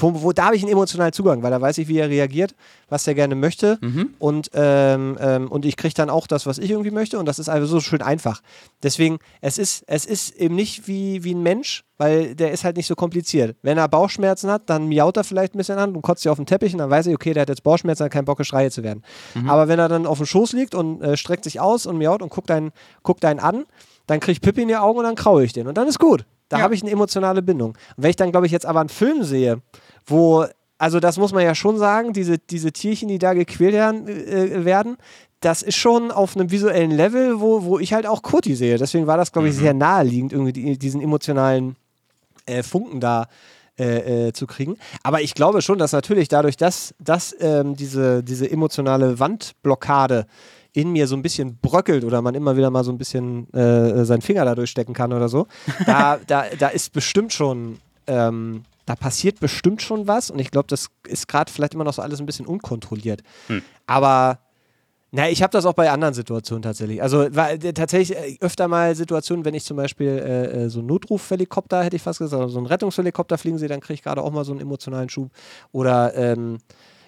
wo, 0.00 0.22
wo, 0.22 0.32
da 0.32 0.46
habe 0.46 0.56
ich 0.56 0.62
einen 0.62 0.72
emotionalen 0.72 1.12
Zugang, 1.12 1.42
weil 1.42 1.52
da 1.52 1.60
weiß 1.60 1.78
ich, 1.78 1.86
wie 1.86 1.98
er 1.98 2.08
reagiert, 2.08 2.56
was 2.88 3.06
er 3.06 3.14
gerne 3.14 3.36
möchte 3.36 3.78
mhm. 3.80 4.14
und, 4.18 4.50
ähm, 4.54 5.16
ähm, 5.20 5.50
und 5.50 5.64
ich 5.64 5.76
kriege 5.76 5.94
dann 5.94 6.10
auch 6.10 6.26
das, 6.26 6.46
was 6.46 6.58
ich 6.58 6.70
irgendwie 6.70 6.90
möchte 6.90 7.18
und 7.18 7.26
das 7.26 7.38
ist 7.38 7.48
einfach 7.48 7.68
so 7.68 7.80
schön 7.80 8.02
einfach. 8.02 8.42
Deswegen, 8.82 9.18
es 9.40 9.56
ist, 9.58 9.84
es 9.86 10.04
ist 10.04 10.34
eben 10.36 10.56
nicht 10.56 10.88
wie, 10.88 11.22
wie 11.22 11.34
ein 11.34 11.42
Mensch, 11.42 11.84
weil 12.02 12.34
der 12.34 12.50
ist 12.50 12.64
halt 12.64 12.76
nicht 12.76 12.88
so 12.88 12.96
kompliziert. 12.96 13.56
Wenn 13.62 13.78
er 13.78 13.86
Bauchschmerzen 13.86 14.50
hat, 14.50 14.68
dann 14.68 14.88
miaut 14.88 15.16
er 15.16 15.22
vielleicht 15.22 15.54
ein 15.54 15.58
bisschen 15.58 15.78
an 15.78 15.94
und 15.94 16.02
kotzt 16.02 16.22
sich 16.22 16.30
auf 16.30 16.36
den 16.36 16.46
Teppich 16.46 16.72
und 16.72 16.78
dann 16.78 16.90
weiß 16.90 17.06
ich, 17.06 17.14
okay, 17.14 17.32
der 17.32 17.42
hat 17.42 17.48
jetzt 17.48 17.62
Bauchschmerzen, 17.62 18.04
hat 18.04 18.12
keinen 18.12 18.24
Bock, 18.24 18.38
geschreie 18.38 18.72
zu 18.72 18.82
werden. 18.82 19.04
Mhm. 19.34 19.48
Aber 19.48 19.68
wenn 19.68 19.78
er 19.78 19.88
dann 19.88 20.06
auf 20.06 20.18
dem 20.18 20.26
Schoß 20.26 20.52
liegt 20.52 20.74
und 20.74 21.00
äh, 21.00 21.16
streckt 21.16 21.44
sich 21.44 21.60
aus 21.60 21.86
und 21.86 21.98
miaut 21.98 22.20
und 22.20 22.30
guckt 22.30 22.50
einen, 22.50 22.72
guckt 23.04 23.24
einen 23.24 23.38
an, 23.38 23.66
dann 24.08 24.18
kriege 24.18 24.32
ich 24.32 24.40
Pippi 24.40 24.62
in 24.62 24.68
die 24.68 24.76
Augen 24.76 24.98
und 24.98 25.04
dann 25.04 25.14
kraue 25.14 25.44
ich 25.44 25.52
den 25.52 25.68
und 25.68 25.78
dann 25.78 25.86
ist 25.86 26.00
gut. 26.00 26.24
Da 26.48 26.58
ja. 26.58 26.64
habe 26.64 26.74
ich 26.74 26.82
eine 26.82 26.90
emotionale 26.90 27.40
Bindung. 27.40 27.70
Und 27.70 28.02
wenn 28.02 28.10
ich 28.10 28.16
dann, 28.16 28.32
glaube 28.32 28.46
ich, 28.46 28.52
jetzt 28.52 28.66
aber 28.66 28.80
einen 28.80 28.88
Film 28.88 29.22
sehe, 29.22 29.62
wo 30.04 30.44
also 30.78 30.98
das 30.98 31.16
muss 31.16 31.32
man 31.32 31.44
ja 31.44 31.54
schon 31.54 31.78
sagen, 31.78 32.12
diese, 32.12 32.38
diese 32.38 32.72
Tierchen, 32.72 33.06
die 33.06 33.20
da 33.20 33.34
gequält 33.34 33.74
werden, 33.74 34.08
äh, 34.08 34.64
werden, 34.64 34.96
das 35.38 35.62
ist 35.62 35.76
schon 35.76 36.10
auf 36.10 36.36
einem 36.36 36.50
visuellen 36.50 36.90
Level, 36.90 37.40
wo, 37.40 37.62
wo 37.62 37.78
ich 37.78 37.92
halt 37.92 38.06
auch 38.06 38.22
Kurti 38.22 38.56
sehe. 38.56 38.78
Deswegen 38.78 39.06
war 39.06 39.16
das, 39.16 39.30
glaube 39.30 39.48
ich, 39.48 39.54
mhm. 39.54 39.60
sehr 39.60 39.74
naheliegend, 39.74 40.32
irgendwie 40.32 40.52
die, 40.52 40.78
diesen 40.78 41.00
emotionalen 41.00 41.76
äh, 42.46 42.62
Funken 42.62 43.00
da 43.00 43.26
äh, 43.78 44.28
äh, 44.28 44.32
zu 44.32 44.46
kriegen. 44.46 44.76
Aber 45.02 45.22
ich 45.22 45.34
glaube 45.34 45.62
schon, 45.62 45.78
dass 45.78 45.92
natürlich 45.92 46.28
dadurch, 46.28 46.56
dass, 46.56 46.94
dass 46.98 47.34
ähm, 47.40 47.74
diese, 47.74 48.22
diese 48.22 48.50
emotionale 48.50 49.18
Wandblockade 49.18 50.26
in 50.74 50.92
mir 50.92 51.06
so 51.06 51.16
ein 51.16 51.22
bisschen 51.22 51.56
bröckelt 51.56 52.04
oder 52.04 52.22
man 52.22 52.34
immer 52.34 52.56
wieder 52.56 52.70
mal 52.70 52.84
so 52.84 52.92
ein 52.92 52.98
bisschen 52.98 53.52
äh, 53.52 54.04
seinen 54.04 54.22
Finger 54.22 54.44
da 54.44 54.54
durchstecken 54.54 54.94
kann 54.94 55.12
oder 55.12 55.28
so, 55.28 55.46
da, 55.86 56.18
da, 56.26 56.44
da 56.58 56.68
ist 56.68 56.92
bestimmt 56.92 57.32
schon, 57.32 57.78
ähm, 58.06 58.64
da 58.86 58.94
passiert 58.94 59.40
bestimmt 59.40 59.82
schon 59.82 60.06
was 60.06 60.30
und 60.30 60.38
ich 60.38 60.50
glaube, 60.50 60.66
das 60.68 60.88
ist 61.06 61.28
gerade 61.28 61.50
vielleicht 61.50 61.74
immer 61.74 61.84
noch 61.84 61.94
so 61.94 62.02
alles 62.02 62.20
ein 62.20 62.26
bisschen 62.26 62.46
unkontrolliert. 62.46 63.22
Hm. 63.46 63.62
Aber 63.86 64.38
na, 65.14 65.28
ich 65.28 65.42
habe 65.42 65.50
das 65.50 65.66
auch 65.66 65.74
bei 65.74 65.90
anderen 65.90 66.14
Situationen 66.14 66.62
tatsächlich. 66.62 67.02
Also 67.02 67.26
war, 67.34 67.52
äh, 67.52 67.74
tatsächlich 67.74 68.16
äh, 68.16 68.38
öfter 68.40 68.66
mal 68.66 68.96
Situationen, 68.96 69.44
wenn 69.44 69.52
ich 69.52 69.64
zum 69.64 69.76
Beispiel 69.76 70.08
äh, 70.08 70.64
äh 70.64 70.68
so 70.70 70.78
einen 70.78 70.88
Notrufhelikopter, 70.88 71.84
hätte 71.84 71.96
ich 71.96 72.02
fast 72.02 72.18
gesagt, 72.18 72.50
so 72.50 72.56
einen 72.58 72.66
Rettungshelikopter 72.66 73.36
fliegen 73.36 73.58
sehe, 73.58 73.68
dann 73.68 73.80
kriege 73.80 73.94
ich 73.94 74.02
gerade 74.02 74.22
auch 74.22 74.30
mal 74.32 74.46
so 74.46 74.52
einen 74.52 74.62
emotionalen 74.62 75.10
Schub. 75.10 75.30
Oder 75.70 76.14
ähm, 76.14 76.60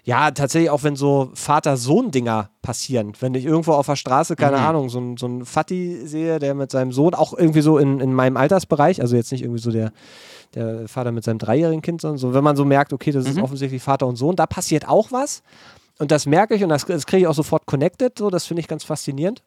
ja, 0.03 0.31
tatsächlich 0.33 0.69
auch 0.69 0.83
wenn 0.83 0.97
so 0.97 1.31
Vater-Sohn-Dinger 1.33 2.51
passieren. 2.61 3.15
Wenn 3.21 3.35
ich 3.35 3.47
irgendwo 3.47 3.73
auf 3.73 3.87
der 3.87 3.97
Straße, 3.97 4.37
keine 4.37 4.59
mhm. 4.59 4.65
Ahnung, 4.65 4.89
so, 4.91 5.15
so 5.19 5.25
einen 5.25 5.47
Fatti 5.47 6.07
sehe, 6.07 6.39
der 6.39 6.55
mit 6.55 6.71
seinem 6.71 6.93
Sohn, 6.93 7.15
auch 7.15 7.33
irgendwie 7.33 7.63
so 7.63 7.79
in, 7.79 8.01
in 8.01 8.13
meinem 8.13 8.37
Altersbereich, 8.37 9.01
also 9.01 9.17
jetzt 9.17 9.33
nicht 9.33 9.41
irgendwie 9.41 9.63
so 9.63 9.71
der, 9.71 9.93
der 10.55 10.89
Vater 10.89 11.11
mit 11.11 11.25
seinem 11.25 11.39
dreijährigen 11.39 11.81
Kind, 11.81 12.03
sondern 12.03 12.19
so, 12.19 12.35
wenn 12.35 12.45
man 12.45 12.55
so 12.55 12.67
merkt, 12.67 12.93
okay, 12.93 13.13
das 13.13 13.25
ist 13.25 13.39
mhm. 13.39 13.45
offensichtlich 13.45 13.83
Vater 13.83 14.07
und 14.07 14.17
Sohn, 14.17 14.37
da 14.37 14.47
passiert 14.47 14.87
auch 14.87 15.11
was. 15.11 15.43
Und 15.99 16.11
das 16.11 16.27
merke 16.27 16.55
ich 16.55 16.63
und 16.63 16.69
das, 16.71 16.85
das 16.85 17.07
kriege 17.07 17.23
ich 17.23 17.27
auch 17.27 17.35
sofort 17.35 17.67
connected. 17.67 18.19
So, 18.19 18.31
das 18.31 18.47
finde 18.47 18.61
ich 18.61 18.69
ganz 18.69 18.85
faszinierend. 18.85 19.43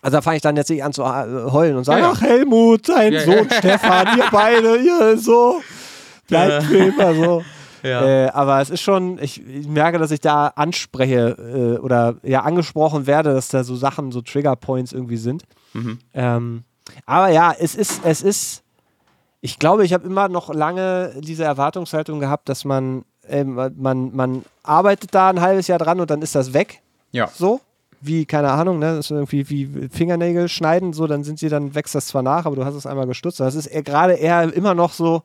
Also 0.00 0.16
da 0.16 0.22
fange 0.22 0.36
ich 0.36 0.42
dann 0.42 0.56
jetzt 0.56 0.70
nicht 0.70 0.84
an 0.84 0.92
zu 0.92 1.02
äh, 1.02 1.50
heulen 1.50 1.76
und 1.76 1.84
sage, 1.84 2.00
ja, 2.00 2.06
ja. 2.06 2.12
ach 2.14 2.20
Helmut, 2.20 2.88
dein 2.88 3.12
ja, 3.12 3.20
Sohn 3.20 3.50
Stefan, 3.50 4.16
ihr 4.16 4.24
beide, 4.32 4.76
ihr 4.76 5.18
so, 5.18 5.60
bleibt 6.28 6.64
für 6.64 6.78
immer 6.78 7.14
so. 7.14 7.44
Äh, 7.82 8.28
aber 8.28 8.60
es 8.60 8.70
ist 8.70 8.80
schon, 8.80 9.18
ich, 9.22 9.44
ich, 9.46 9.66
merke, 9.68 9.98
dass 9.98 10.10
ich 10.10 10.20
da 10.20 10.48
anspreche 10.48 11.76
äh, 11.78 11.78
oder 11.78 12.16
ja 12.22 12.42
angesprochen 12.42 13.06
werde, 13.06 13.34
dass 13.34 13.48
da 13.48 13.64
so 13.64 13.76
Sachen, 13.76 14.10
so 14.12 14.20
Trigger 14.20 14.56
Points 14.56 14.92
irgendwie 14.92 15.16
sind. 15.16 15.44
Mhm. 15.74 15.98
Ähm, 16.14 16.64
aber 17.06 17.28
ja, 17.30 17.54
es 17.56 17.74
ist, 17.74 18.04
es 18.04 18.22
ist, 18.22 18.62
ich 19.40 19.58
glaube, 19.58 19.84
ich 19.84 19.92
habe 19.92 20.06
immer 20.06 20.28
noch 20.28 20.52
lange 20.52 21.14
diese 21.20 21.44
Erwartungshaltung 21.44 22.20
gehabt, 22.20 22.48
dass 22.48 22.64
man, 22.64 23.04
äh, 23.28 23.44
man, 23.44 24.14
man 24.14 24.44
arbeitet 24.62 25.14
da 25.14 25.30
ein 25.30 25.40
halbes 25.40 25.68
Jahr 25.68 25.78
dran 25.78 26.00
und 26.00 26.10
dann 26.10 26.22
ist 26.22 26.34
das 26.34 26.52
weg. 26.52 26.80
Ja. 27.12 27.28
So 27.32 27.60
wie, 28.00 28.26
keine 28.26 28.50
Ahnung, 28.50 28.78
ne, 28.78 28.96
das 28.96 29.06
ist 29.06 29.10
irgendwie 29.10 29.48
wie 29.50 29.88
Fingernägel 29.88 30.48
schneiden, 30.48 30.92
so, 30.92 31.06
dann 31.06 31.24
sind 31.24 31.38
sie, 31.38 31.48
dann 31.48 31.74
wächst 31.74 31.94
das 31.94 32.06
zwar 32.06 32.22
nach, 32.22 32.46
aber 32.46 32.56
du 32.56 32.64
hast 32.64 32.74
es 32.74 32.86
einmal 32.86 33.06
gestutzt. 33.06 33.40
Das 33.40 33.54
ist 33.54 33.70
gerade 33.84 34.14
eher 34.14 34.52
immer 34.54 34.74
noch 34.74 34.92
so, 34.92 35.22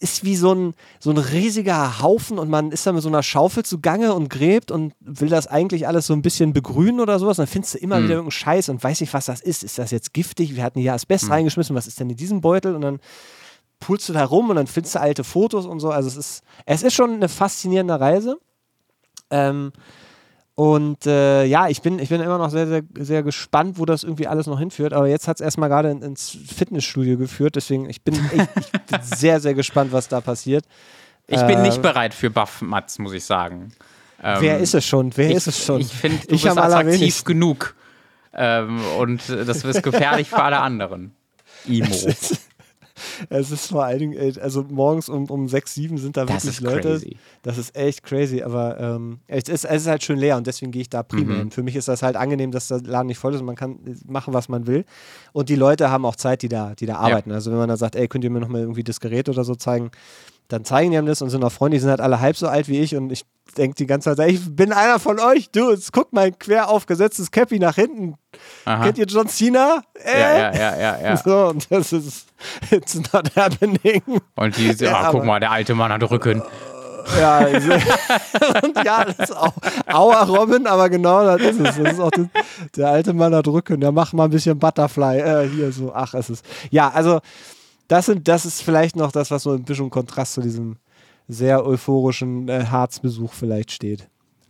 ist 0.00 0.24
wie 0.24 0.34
so 0.34 0.54
ein, 0.54 0.74
so 0.98 1.10
ein 1.10 1.18
riesiger 1.18 2.00
Haufen 2.00 2.38
und 2.38 2.48
man 2.48 2.72
ist 2.72 2.86
da 2.86 2.92
mit 2.92 3.02
so 3.02 3.08
einer 3.08 3.22
Schaufel 3.22 3.64
zugange 3.64 4.14
und 4.14 4.30
gräbt 4.30 4.70
und 4.70 4.94
will 5.00 5.28
das 5.28 5.46
eigentlich 5.46 5.86
alles 5.86 6.06
so 6.06 6.14
ein 6.14 6.22
bisschen 6.22 6.54
begrünen 6.54 7.00
oder 7.00 7.18
sowas. 7.18 7.38
Und 7.38 7.42
dann 7.42 7.52
findest 7.52 7.74
du 7.74 7.78
immer 7.78 7.98
mhm. 7.98 8.04
wieder 8.04 8.14
irgendeinen 8.14 8.30
Scheiß 8.30 8.70
und 8.70 8.82
weiß 8.82 9.02
nicht, 9.02 9.12
was 9.12 9.26
das 9.26 9.42
ist. 9.42 9.62
Ist 9.62 9.78
das 9.78 9.90
jetzt 9.90 10.14
giftig? 10.14 10.56
Wir 10.56 10.62
hatten 10.62 10.80
hier 10.80 10.94
Asbest 10.94 11.26
mhm. 11.26 11.32
reingeschmissen. 11.32 11.76
Was 11.76 11.86
ist 11.86 12.00
denn 12.00 12.08
in 12.08 12.16
diesem 12.16 12.40
Beutel? 12.40 12.74
Und 12.74 12.80
dann 12.80 12.98
pulst 13.80 14.08
du 14.08 14.12
da 14.12 14.24
rum 14.24 14.50
und 14.50 14.56
dann 14.56 14.66
findest 14.66 14.94
du 14.94 15.00
alte 15.00 15.24
Fotos 15.24 15.66
und 15.66 15.80
so. 15.80 15.90
Also 15.90 16.08
es 16.08 16.16
ist, 16.16 16.44
es 16.66 16.82
ist 16.82 16.94
schon 16.94 17.14
eine 17.14 17.28
faszinierende 17.28 17.98
Reise. 17.98 18.38
Ähm, 19.30 19.72
und 20.54 21.06
äh, 21.06 21.44
ja, 21.44 21.68
ich 21.68 21.80
bin, 21.80 21.98
ich 21.98 22.10
bin 22.10 22.20
immer 22.20 22.36
noch 22.36 22.50
sehr, 22.50 22.66
sehr, 22.66 22.82
sehr 22.98 23.22
gespannt, 23.22 23.78
wo 23.78 23.86
das 23.86 24.04
irgendwie 24.04 24.26
alles 24.26 24.46
noch 24.46 24.58
hinführt. 24.58 24.92
Aber 24.92 25.08
jetzt 25.08 25.26
hat 25.26 25.38
es 25.38 25.40
erstmal 25.40 25.70
gerade 25.70 25.90
in, 25.90 26.02
ins 26.02 26.30
Fitnessstudio 26.30 27.16
geführt. 27.16 27.56
Deswegen, 27.56 27.88
ich 27.88 28.02
bin, 28.02 28.14
echt, 28.14 28.50
ich 28.56 28.70
bin 28.70 29.00
sehr, 29.02 29.40
sehr 29.40 29.54
gespannt, 29.54 29.92
was 29.92 30.08
da 30.08 30.20
passiert. 30.20 30.66
Ich 31.26 31.40
bin 31.46 31.62
nicht 31.62 31.76
ähm, 31.76 31.82
bereit 31.82 32.12
für 32.12 32.28
Buff-Mats, 32.28 32.98
muss 32.98 33.12
ich 33.12 33.24
sagen. 33.24 33.72
Ähm, 34.22 34.36
wer 34.40 34.58
ist 34.58 34.74
es 34.74 34.84
schon? 34.84 35.16
Wer 35.16 35.30
ich, 35.30 35.36
ist 35.36 35.46
es 35.46 35.64
schon? 35.64 35.80
Ich 35.80 35.92
finde, 35.92 36.18
du 36.26 36.34
ich 36.34 36.42
bist 36.42 36.58
attraktiv 36.58 37.24
genug. 37.24 37.74
Ähm, 38.34 38.80
und 38.98 39.22
das 39.28 39.64
ist 39.64 39.82
gefährlich 39.82 40.28
für 40.28 40.42
alle 40.42 40.60
anderen. 40.60 41.14
Imo. 41.66 41.96
Es 43.28 43.50
ist 43.50 43.66
vor 43.66 43.84
allen 43.84 43.98
Dingen, 43.98 44.38
also 44.40 44.64
morgens 44.68 45.08
um, 45.08 45.26
um 45.26 45.48
6, 45.48 45.74
7 45.74 45.98
sind 45.98 46.16
da 46.16 46.24
das 46.24 46.44
wirklich 46.44 46.60
Leute. 46.60 46.88
Crazy. 46.90 47.16
Das 47.42 47.58
ist 47.58 47.76
echt 47.76 48.02
crazy, 48.02 48.42
aber 48.42 48.78
ähm, 48.78 49.18
es, 49.26 49.48
ist, 49.48 49.64
es 49.64 49.82
ist 49.82 49.88
halt 49.88 50.02
schön 50.02 50.18
leer 50.18 50.36
und 50.36 50.46
deswegen 50.46 50.72
gehe 50.72 50.82
ich 50.82 50.90
da 50.90 51.02
primär 51.02 51.36
mhm. 51.36 51.38
hin. 51.38 51.50
Für 51.50 51.62
mich 51.62 51.76
ist 51.76 51.88
das 51.88 52.02
halt 52.02 52.16
angenehm, 52.16 52.50
dass 52.50 52.68
der 52.68 52.80
Laden 52.80 53.06
nicht 53.06 53.18
voll 53.18 53.34
ist 53.34 53.40
und 53.40 53.46
man 53.46 53.56
kann 53.56 53.78
machen, 54.06 54.34
was 54.34 54.48
man 54.48 54.66
will. 54.66 54.84
Und 55.32 55.48
die 55.48 55.56
Leute 55.56 55.90
haben 55.90 56.04
auch 56.04 56.16
Zeit, 56.16 56.42
die 56.42 56.48
da, 56.48 56.74
die 56.74 56.86
da 56.86 56.96
arbeiten. 56.96 57.30
Ja. 57.30 57.36
Also 57.36 57.50
wenn 57.50 57.58
man 57.58 57.68
da 57.68 57.76
sagt, 57.76 57.96
ey, 57.96 58.08
könnt 58.08 58.24
ihr 58.24 58.30
mir 58.30 58.40
nochmal 58.40 58.62
irgendwie 58.62 58.84
das 58.84 59.00
Gerät 59.00 59.28
oder 59.28 59.44
so 59.44 59.54
zeigen, 59.54 59.90
dann 60.48 60.64
zeigen 60.64 60.90
die 60.90 60.98
einem 60.98 61.06
das 61.06 61.22
und 61.22 61.30
sind 61.30 61.44
auch 61.44 61.52
Freunde, 61.52 61.76
die 61.76 61.80
sind 61.80 61.90
halt 61.90 62.00
alle 62.00 62.20
halb 62.20 62.36
so 62.36 62.48
alt 62.48 62.68
wie 62.68 62.80
ich 62.80 62.96
und 62.96 63.10
ich 63.12 63.24
denke 63.56 63.76
die 63.76 63.86
ganze 63.86 64.14
Zeit, 64.14 64.30
ich 64.30 64.54
bin 64.54 64.72
einer 64.72 64.98
von 64.98 65.18
euch, 65.18 65.50
du, 65.50 65.70
jetzt 65.70 65.92
guck 65.92 66.12
mein 66.12 66.38
quer 66.38 66.68
aufgesetztes 66.68 67.30
Cappy 67.30 67.58
nach 67.58 67.76
hinten. 67.76 68.14
Aha. 68.64 68.84
Kennt 68.84 68.98
ihr 68.98 69.06
John 69.06 69.28
Cena? 69.28 69.82
Äh? 69.94 70.20
Ja, 70.20 70.30
ja, 70.30 70.54
ja, 70.54 70.76
ja, 70.78 71.00
ja. 71.02 71.16
So, 71.16 71.48
und 71.48 71.70
das 71.70 71.92
ist, 71.92 72.26
it's 72.70 72.94
not 73.12 73.34
happening. 73.36 74.02
Und 74.36 74.56
die, 74.56 74.72
ja, 74.72 75.08
oh, 75.08 75.12
guck 75.12 75.24
mal, 75.24 75.40
der 75.40 75.50
alte 75.50 75.74
Mann 75.74 75.92
hat 75.92 76.08
Rücken. 76.10 76.42
Ja, 77.18 77.38
und 78.62 78.84
ja, 78.84 79.04
das 79.04 79.18
ist 79.18 79.36
auch 79.36 79.52
Aua 79.86 80.22
Robin, 80.22 80.66
aber 80.66 80.88
genau 80.88 81.24
das 81.24 81.40
ist 81.40 81.60
es. 81.60 81.76
Das 81.76 81.92
ist 81.94 82.00
auch 82.00 82.10
das, 82.10 82.26
der 82.76 82.88
alte 82.88 83.12
Mann 83.12 83.34
hat 83.34 83.48
Rücken. 83.48 83.80
Der 83.80 83.92
macht 83.92 84.12
mal 84.12 84.24
ein 84.24 84.30
bisschen 84.30 84.58
Butterfly. 84.58 85.18
Äh, 85.18 85.48
hier 85.48 85.72
so, 85.72 85.92
ach, 85.94 86.14
es 86.14 86.30
ist. 86.30 86.44
Ja, 86.70 86.90
also 86.90 87.20
das, 87.88 88.06
sind, 88.06 88.28
das 88.28 88.44
ist 88.44 88.62
vielleicht 88.62 88.96
noch 88.96 89.12
das, 89.12 89.30
was 89.30 89.42
so 89.42 89.52
ein 89.52 89.64
bisschen 89.64 89.90
Kontrast 89.90 90.34
zu 90.34 90.40
diesem 90.40 90.76
sehr 91.26 91.64
euphorischen 91.64 92.48
äh, 92.48 92.64
Harzbesuch 92.66 93.32
vielleicht 93.32 93.72
steht. 93.72 94.08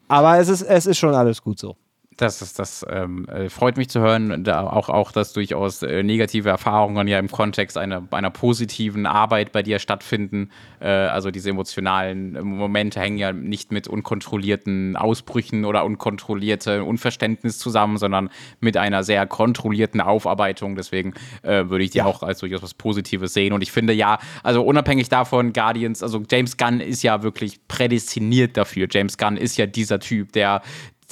Aber 0.08 0.38
es 0.38 0.48
ist, 0.48 0.62
es 0.62 0.86
ist 0.86 0.98
schon 0.98 1.14
alles 1.14 1.42
gut 1.42 1.58
so. 1.58 1.76
Das, 2.20 2.42
ist, 2.42 2.58
das 2.58 2.84
ähm, 2.90 3.26
äh, 3.30 3.48
freut 3.48 3.78
mich 3.78 3.88
zu 3.88 4.00
hören. 4.00 4.44
Da 4.44 4.68
auch, 4.68 4.90
auch, 4.90 5.10
dass 5.10 5.32
durchaus 5.32 5.82
äh, 5.82 6.02
negative 6.02 6.50
Erfahrungen 6.50 7.08
ja 7.08 7.18
im 7.18 7.30
Kontext 7.30 7.78
einer, 7.78 8.06
einer 8.10 8.28
positiven 8.28 9.06
Arbeit 9.06 9.52
bei 9.52 9.62
dir 9.62 9.78
stattfinden. 9.78 10.50
Äh, 10.80 10.88
also 10.88 11.30
diese 11.30 11.48
emotionalen 11.48 12.36
äh, 12.36 12.42
Momente 12.42 13.00
hängen 13.00 13.16
ja 13.16 13.32
nicht 13.32 13.72
mit 13.72 13.88
unkontrollierten 13.88 14.96
Ausbrüchen 14.96 15.64
oder 15.64 15.82
unkontrolliertem 15.86 16.86
Unverständnis 16.86 17.56
zusammen, 17.58 17.96
sondern 17.96 18.28
mit 18.60 18.76
einer 18.76 19.02
sehr 19.02 19.26
kontrollierten 19.26 20.02
Aufarbeitung. 20.02 20.76
Deswegen 20.76 21.14
äh, 21.40 21.70
würde 21.70 21.84
ich 21.84 21.90
die 21.90 21.98
ja. 21.98 22.04
auch 22.04 22.22
als 22.22 22.40
durchaus 22.40 22.62
was 22.62 22.74
Positives 22.74 23.32
sehen. 23.32 23.54
Und 23.54 23.62
ich 23.62 23.72
finde 23.72 23.94
ja, 23.94 24.18
also 24.42 24.62
unabhängig 24.62 25.08
davon, 25.08 25.54
Guardians, 25.54 26.02
also 26.02 26.22
James 26.30 26.58
Gunn 26.58 26.80
ist 26.80 27.02
ja 27.02 27.22
wirklich 27.22 27.66
prädestiniert 27.66 28.58
dafür. 28.58 28.88
James 28.90 29.16
Gunn 29.16 29.38
ist 29.38 29.56
ja 29.56 29.64
dieser 29.64 30.00
Typ, 30.00 30.32
der 30.32 30.60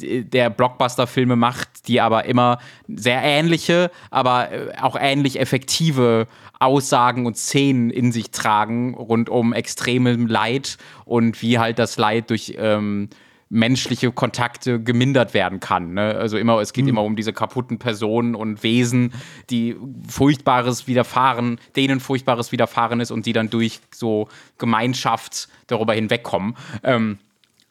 der 0.01 0.51
Blockbuster-Filme 0.51 1.37
macht, 1.37 1.89
die 1.89 2.01
aber 2.01 2.25
immer 2.25 2.59
sehr 2.89 3.23
ähnliche, 3.23 3.91
aber 4.11 4.53
äh, 4.53 4.73
auch 4.81 4.97
ähnlich 4.99 5.41
effektive 5.41 6.27
Aussagen 6.59 7.27
und 7.27 7.37
Szenen 7.37 7.91
in 7.91 8.13
sich 8.13 8.31
tragen, 8.31 8.95
rund 8.95 9.29
um 9.29 9.53
extremem 9.53 10.27
Leid 10.27 10.79
und 11.05 11.41
wie 11.43 11.59
halt 11.59 11.79
das 11.79 11.97
Leid 11.97 12.31
durch 12.31 12.55
ähm, 12.59 13.09
menschliche 13.51 14.13
Kontakte 14.13 14.83
gemindert 14.83 15.35
werden 15.35 15.61
kann. 15.61 15.95
Ne? 15.95 16.15
Also 16.17 16.37
immer, 16.37 16.61
es 16.61 16.73
geht 16.73 16.85
mhm. 16.85 16.91
immer 16.91 17.03
um 17.05 17.17
diese 17.17 17.33
kaputten 17.33 17.79
Personen 17.79 18.35
und 18.35 18.63
Wesen, 18.63 19.13
die 19.51 19.77
Furchtbares 20.07 20.87
widerfahren, 20.87 21.59
denen 21.77 22.01
Furchtbares 22.01 22.53
widerfahren 22.53 23.01
ist 23.01 23.11
und 23.11 23.27
die 23.27 23.33
dann 23.33 23.51
durch 23.51 23.81
so 23.95 24.29
Gemeinschaft 24.59 25.49
darüber 25.67 25.95
hinwegkommen. 25.95 26.57
Ähm, 26.83 27.19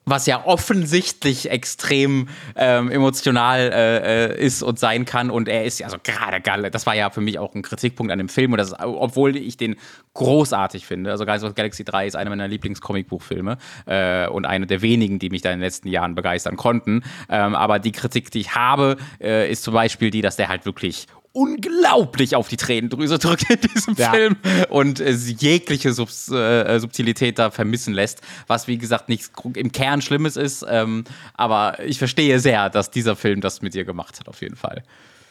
was 0.07 0.25
ja 0.25 0.45
offensichtlich 0.45 1.51
extrem 1.51 2.29
ähm, 2.55 2.89
emotional 2.89 3.59
äh, 3.59 4.27
äh, 4.27 4.45
ist 4.45 4.63
und 4.63 4.79
sein 4.79 5.03
kann. 5.03 5.29
Und 5.29 5.49
er 5.49 5.65
ist 5.65 5.79
ja 5.79 5.87
also 5.87 5.97
gerade 6.01 6.39
Galle. 6.39 6.71
Das 6.71 6.85
war 6.85 6.95
ja 6.95 7.09
für 7.09 7.21
mich 7.21 7.37
auch 7.39 7.53
ein 7.53 7.61
Kritikpunkt 7.61 8.11
an 8.11 8.17
dem 8.17 8.29
Film. 8.29 8.53
Und 8.53 8.57
das 8.57 8.69
ist, 8.69 8.79
obwohl 8.79 9.35
ich 9.35 9.57
den 9.57 9.75
großartig 10.13 10.85
finde. 10.85 11.11
Also 11.11 11.25
Guardians 11.25 11.49
of 11.49 11.55
Galaxy 11.55 11.83
3 11.83 12.07
ist 12.07 12.15
einer 12.15 12.29
meiner 12.29 12.47
Lieblingscomicbuchfilme 12.47 13.57
äh, 13.85 14.27
und 14.27 14.45
einer 14.45 14.65
der 14.65 14.81
wenigen, 14.81 15.19
die 15.19 15.29
mich 15.29 15.41
da 15.41 15.51
in 15.51 15.59
den 15.59 15.65
letzten 15.65 15.89
Jahren 15.89 16.15
begeistern 16.15 16.55
konnten. 16.55 17.03
Ähm, 17.29 17.53
aber 17.53 17.77
die 17.79 17.91
Kritik, 17.91 18.31
die 18.31 18.39
ich 18.39 18.55
habe, 18.55 18.97
äh, 19.21 19.51
ist 19.51 19.63
zum 19.63 19.73
Beispiel 19.73 20.09
die, 20.09 20.21
dass 20.21 20.37
der 20.37 20.47
halt 20.47 20.65
wirklich 20.65 21.07
unglaublich 21.37 22.35
auf 22.35 22.47
die 22.47 22.57
Tränendrüse 22.57 23.19
drückt 23.19 23.49
in 23.49 23.61
diesem 23.61 23.93
ja. 23.95 24.11
Film 24.11 24.35
und 24.69 24.99
äh, 24.99 25.11
jegliche 25.11 25.93
Sub 25.93 26.09
äh, 26.31 26.79
Subtilität 26.79 27.37
da 27.37 27.51
vermissen 27.51 27.93
lässt, 27.93 28.21
was 28.47 28.67
wie 28.67 28.77
gesagt 28.77 29.07
nichts 29.07 29.31
im 29.53 29.71
Kern 29.71 30.01
Schlimmes 30.01 30.35
ist, 30.35 30.65
ähm, 30.67 31.03
aber 31.35 31.83
ich 31.83 31.99
verstehe 31.99 32.39
sehr, 32.39 32.69
dass 32.69 32.89
dieser 32.89 33.15
Film 33.15 33.41
das 33.41 33.61
mit 33.61 33.75
dir 33.75 33.85
gemacht 33.85 34.19
hat, 34.19 34.27
auf 34.27 34.41
jeden 34.41 34.55
Fall. 34.55 34.83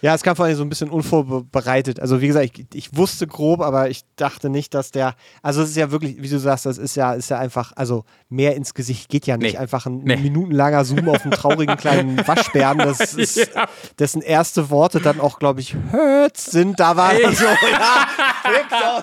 Ja, 0.07 0.15
es 0.15 0.23
kam 0.23 0.37
vor 0.37 0.45
allem 0.45 0.55
so 0.55 0.63
ein 0.63 0.69
bisschen 0.69 0.89
unvorbereitet. 0.89 1.99
Also 1.99 2.21
wie 2.21 2.29
gesagt, 2.29 2.45
ich, 2.45 2.67
ich, 2.75 2.97
wusste 2.97 3.27
grob, 3.27 3.61
aber 3.61 3.91
ich 3.91 4.03
dachte 4.15 4.49
nicht, 4.49 4.73
dass 4.73 4.93
der. 4.93 5.17
Also 5.43 5.63
es 5.63 5.71
ist 5.71 5.77
ja 5.77 5.91
wirklich, 5.91 6.23
wie 6.23 6.29
du 6.29 6.39
sagst, 6.39 6.65
das 6.65 6.79
ist 6.79 6.95
ja, 6.95 7.15
ist 7.15 7.29
ja 7.29 7.41
einfach, 7.41 7.73
also 7.75 8.05
mehr 8.29 8.55
ins 8.55 8.73
Gesicht 8.73 9.09
geht 9.09 9.27
ja 9.27 9.37
nicht. 9.37 9.55
Nee. 9.55 9.59
Einfach 9.59 9.85
ein 9.87 10.03
nee. 10.05 10.15
minutenlanger 10.15 10.85
Zoom 10.85 11.09
auf 11.09 11.23
einen 11.23 11.33
traurigen 11.33 11.77
kleinen 11.77 12.19
Waschbären, 12.29 12.79
das 12.79 13.15
ist, 13.15 13.53
ja. 13.53 13.67
dessen 13.99 14.23
erste 14.23 14.71
Worte 14.71 15.01
dann 15.01 15.19
auch, 15.19 15.41
glaube 15.41 15.59
ich, 15.59 15.75
hört 15.91 16.37
sind. 16.37 16.79
Da 16.79 16.97
war 16.97 17.13
dann 17.13 17.35
so, 17.35 17.45
ja. 17.45 18.07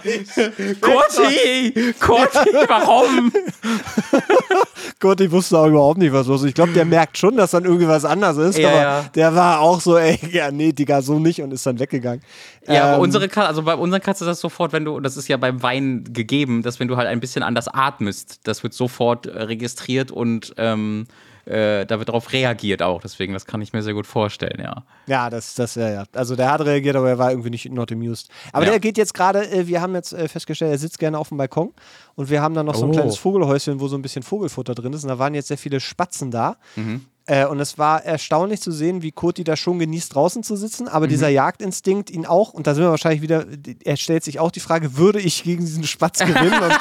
Kurti, 0.80 1.94
Kurti, 2.00 2.50
warum? 2.70 3.30
Kurti 5.02 5.30
wusste 5.30 5.58
auch 5.60 5.68
überhaupt 5.68 5.98
nicht, 5.98 6.14
was 6.14 6.28
los 6.28 6.44
ist. 6.44 6.48
Ich 6.48 6.56
glaube, 6.56 6.72
der 6.72 6.86
merkt 6.86 7.18
schon, 7.18 7.36
dass 7.36 7.52
dann 7.52 7.66
irgendwie 7.66 7.90
was 7.90 8.06
anders 8.06 8.38
ist, 8.38 8.58
ja, 8.58 8.70
aber 8.70 9.10
der 9.16 9.36
war 9.36 9.60
auch 9.60 9.82
so, 9.82 9.98
ey, 9.98 10.18
ja, 10.32 10.50
nee, 10.50 10.72
die 10.72 10.86
Digga, 10.94 11.02
so 11.02 11.20
nicht 11.20 11.42
und 11.42 11.52
ist 11.52 11.66
dann 11.66 11.80
weggegangen. 11.80 12.22
Ja, 12.68 12.74
ähm, 12.74 12.82
aber 12.82 13.00
unsere 13.00 13.28
Katze, 13.28 13.48
also 13.48 13.64
bei 13.64 13.76
unseren 13.76 14.02
Katze 14.02 14.24
ist 14.24 14.30
das 14.30 14.40
sofort, 14.40 14.74
wenn 14.74 14.86
du, 14.86 15.00
das 15.00 15.18
ist 15.18 15.28
ja 15.28 15.38
beim 15.38 15.62
Wein 15.64 16.04
gegeben, 16.12 16.62
dass 16.62 16.80
wenn 16.80 16.88
du 16.88 16.98
halt 16.98 17.08
ein 17.08 17.20
bisschen 17.20 17.44
anders 17.44 17.68
atmest, 17.68 18.42
das 18.44 18.64
wird 18.64 18.74
sofort 18.74 19.26
äh, 19.26 19.44
registriert 19.44 20.12
und 20.12 20.54
ähm, 20.58 21.06
äh, 21.46 21.86
da 21.86 22.00
wird 22.00 22.10
darauf 22.10 22.32
reagiert 22.32 22.82
auch. 22.82 23.02
Deswegen, 23.02 23.34
das 23.34 23.46
kann 23.46 23.62
ich 23.62 23.74
mir 23.74 23.82
sehr 23.82 23.94
gut 23.94 24.08
vorstellen, 24.08 24.62
ja. 24.62 24.84
Ja, 25.08 25.30
das, 25.30 25.56
das, 25.56 25.76
ja, 25.76 25.90
ja. 25.90 26.04
Also 26.14 26.36
der 26.36 26.52
hat 26.52 26.62
reagiert, 26.62 26.96
aber 26.96 27.10
er 27.10 27.18
war 27.18 27.32
irgendwie 27.32 27.50
nicht 27.50 27.70
not 27.70 27.92
amused. 27.92 28.30
Aber 28.54 28.66
ja. 28.66 28.72
der 28.72 28.80
geht 28.80 28.98
jetzt 28.98 29.14
gerade, 29.14 29.50
äh, 29.52 29.68
wir 29.68 29.82
haben 29.82 29.94
jetzt 29.94 30.14
äh, 30.14 30.28
festgestellt, 30.28 30.72
er 30.72 30.78
sitzt 30.78 31.00
gerne 31.00 31.18
auf 31.18 31.30
dem 31.30 31.38
Balkon 31.38 31.74
und 32.16 32.30
wir 32.30 32.42
haben 32.42 32.54
dann 32.54 32.66
noch 32.66 32.76
so 32.76 32.86
ein 32.86 32.92
oh. 32.92 32.94
kleines 32.94 33.18
Vogelhäuschen, 33.18 33.80
wo 33.80 33.88
so 33.88 33.98
ein 33.98 34.02
bisschen 34.02 34.24
Vogelfutter 34.24 34.76
drin 34.76 34.94
ist. 34.94 35.04
Und 35.04 35.10
da 35.10 35.20
waren 35.20 35.34
jetzt 35.34 35.48
sehr 35.48 35.58
viele 35.58 35.80
Spatzen 35.80 36.30
da. 36.30 36.58
Mhm. 36.76 37.06
Äh, 37.26 37.46
und 37.46 37.60
es 37.60 37.78
war 37.78 38.04
erstaunlich 38.04 38.62
zu 38.62 38.72
sehen, 38.72 39.02
wie 39.02 39.12
Koti 39.12 39.46
da 39.46 39.56
schon 39.56 39.80
genießt, 39.80 40.14
draußen 40.14 40.44
zu 40.44 40.58
sitzen, 40.58 40.90
aber 40.90 41.06
mhm. 41.06 41.12
dieser 41.12 41.30
Jagdinstinkt 41.30 42.10
ihn 42.12 42.26
auch, 42.26 42.54
und 42.54 42.68
da 42.68 42.76
sind 42.76 42.84
wir 42.84 42.90
wahrscheinlich 42.90 43.22
wieder, 43.22 43.46
er 43.86 43.96
stellt 43.96 44.26
sich 44.26 44.40
auch 44.42 44.52
die 44.52 44.60
Frage, 44.60 44.98
würde 44.98 45.22
ich 45.22 45.44
gegen 45.44 45.62
diesen 45.62 45.86
Spatz 45.86 46.20
gewinnen? 46.20 46.62
und 46.62 46.80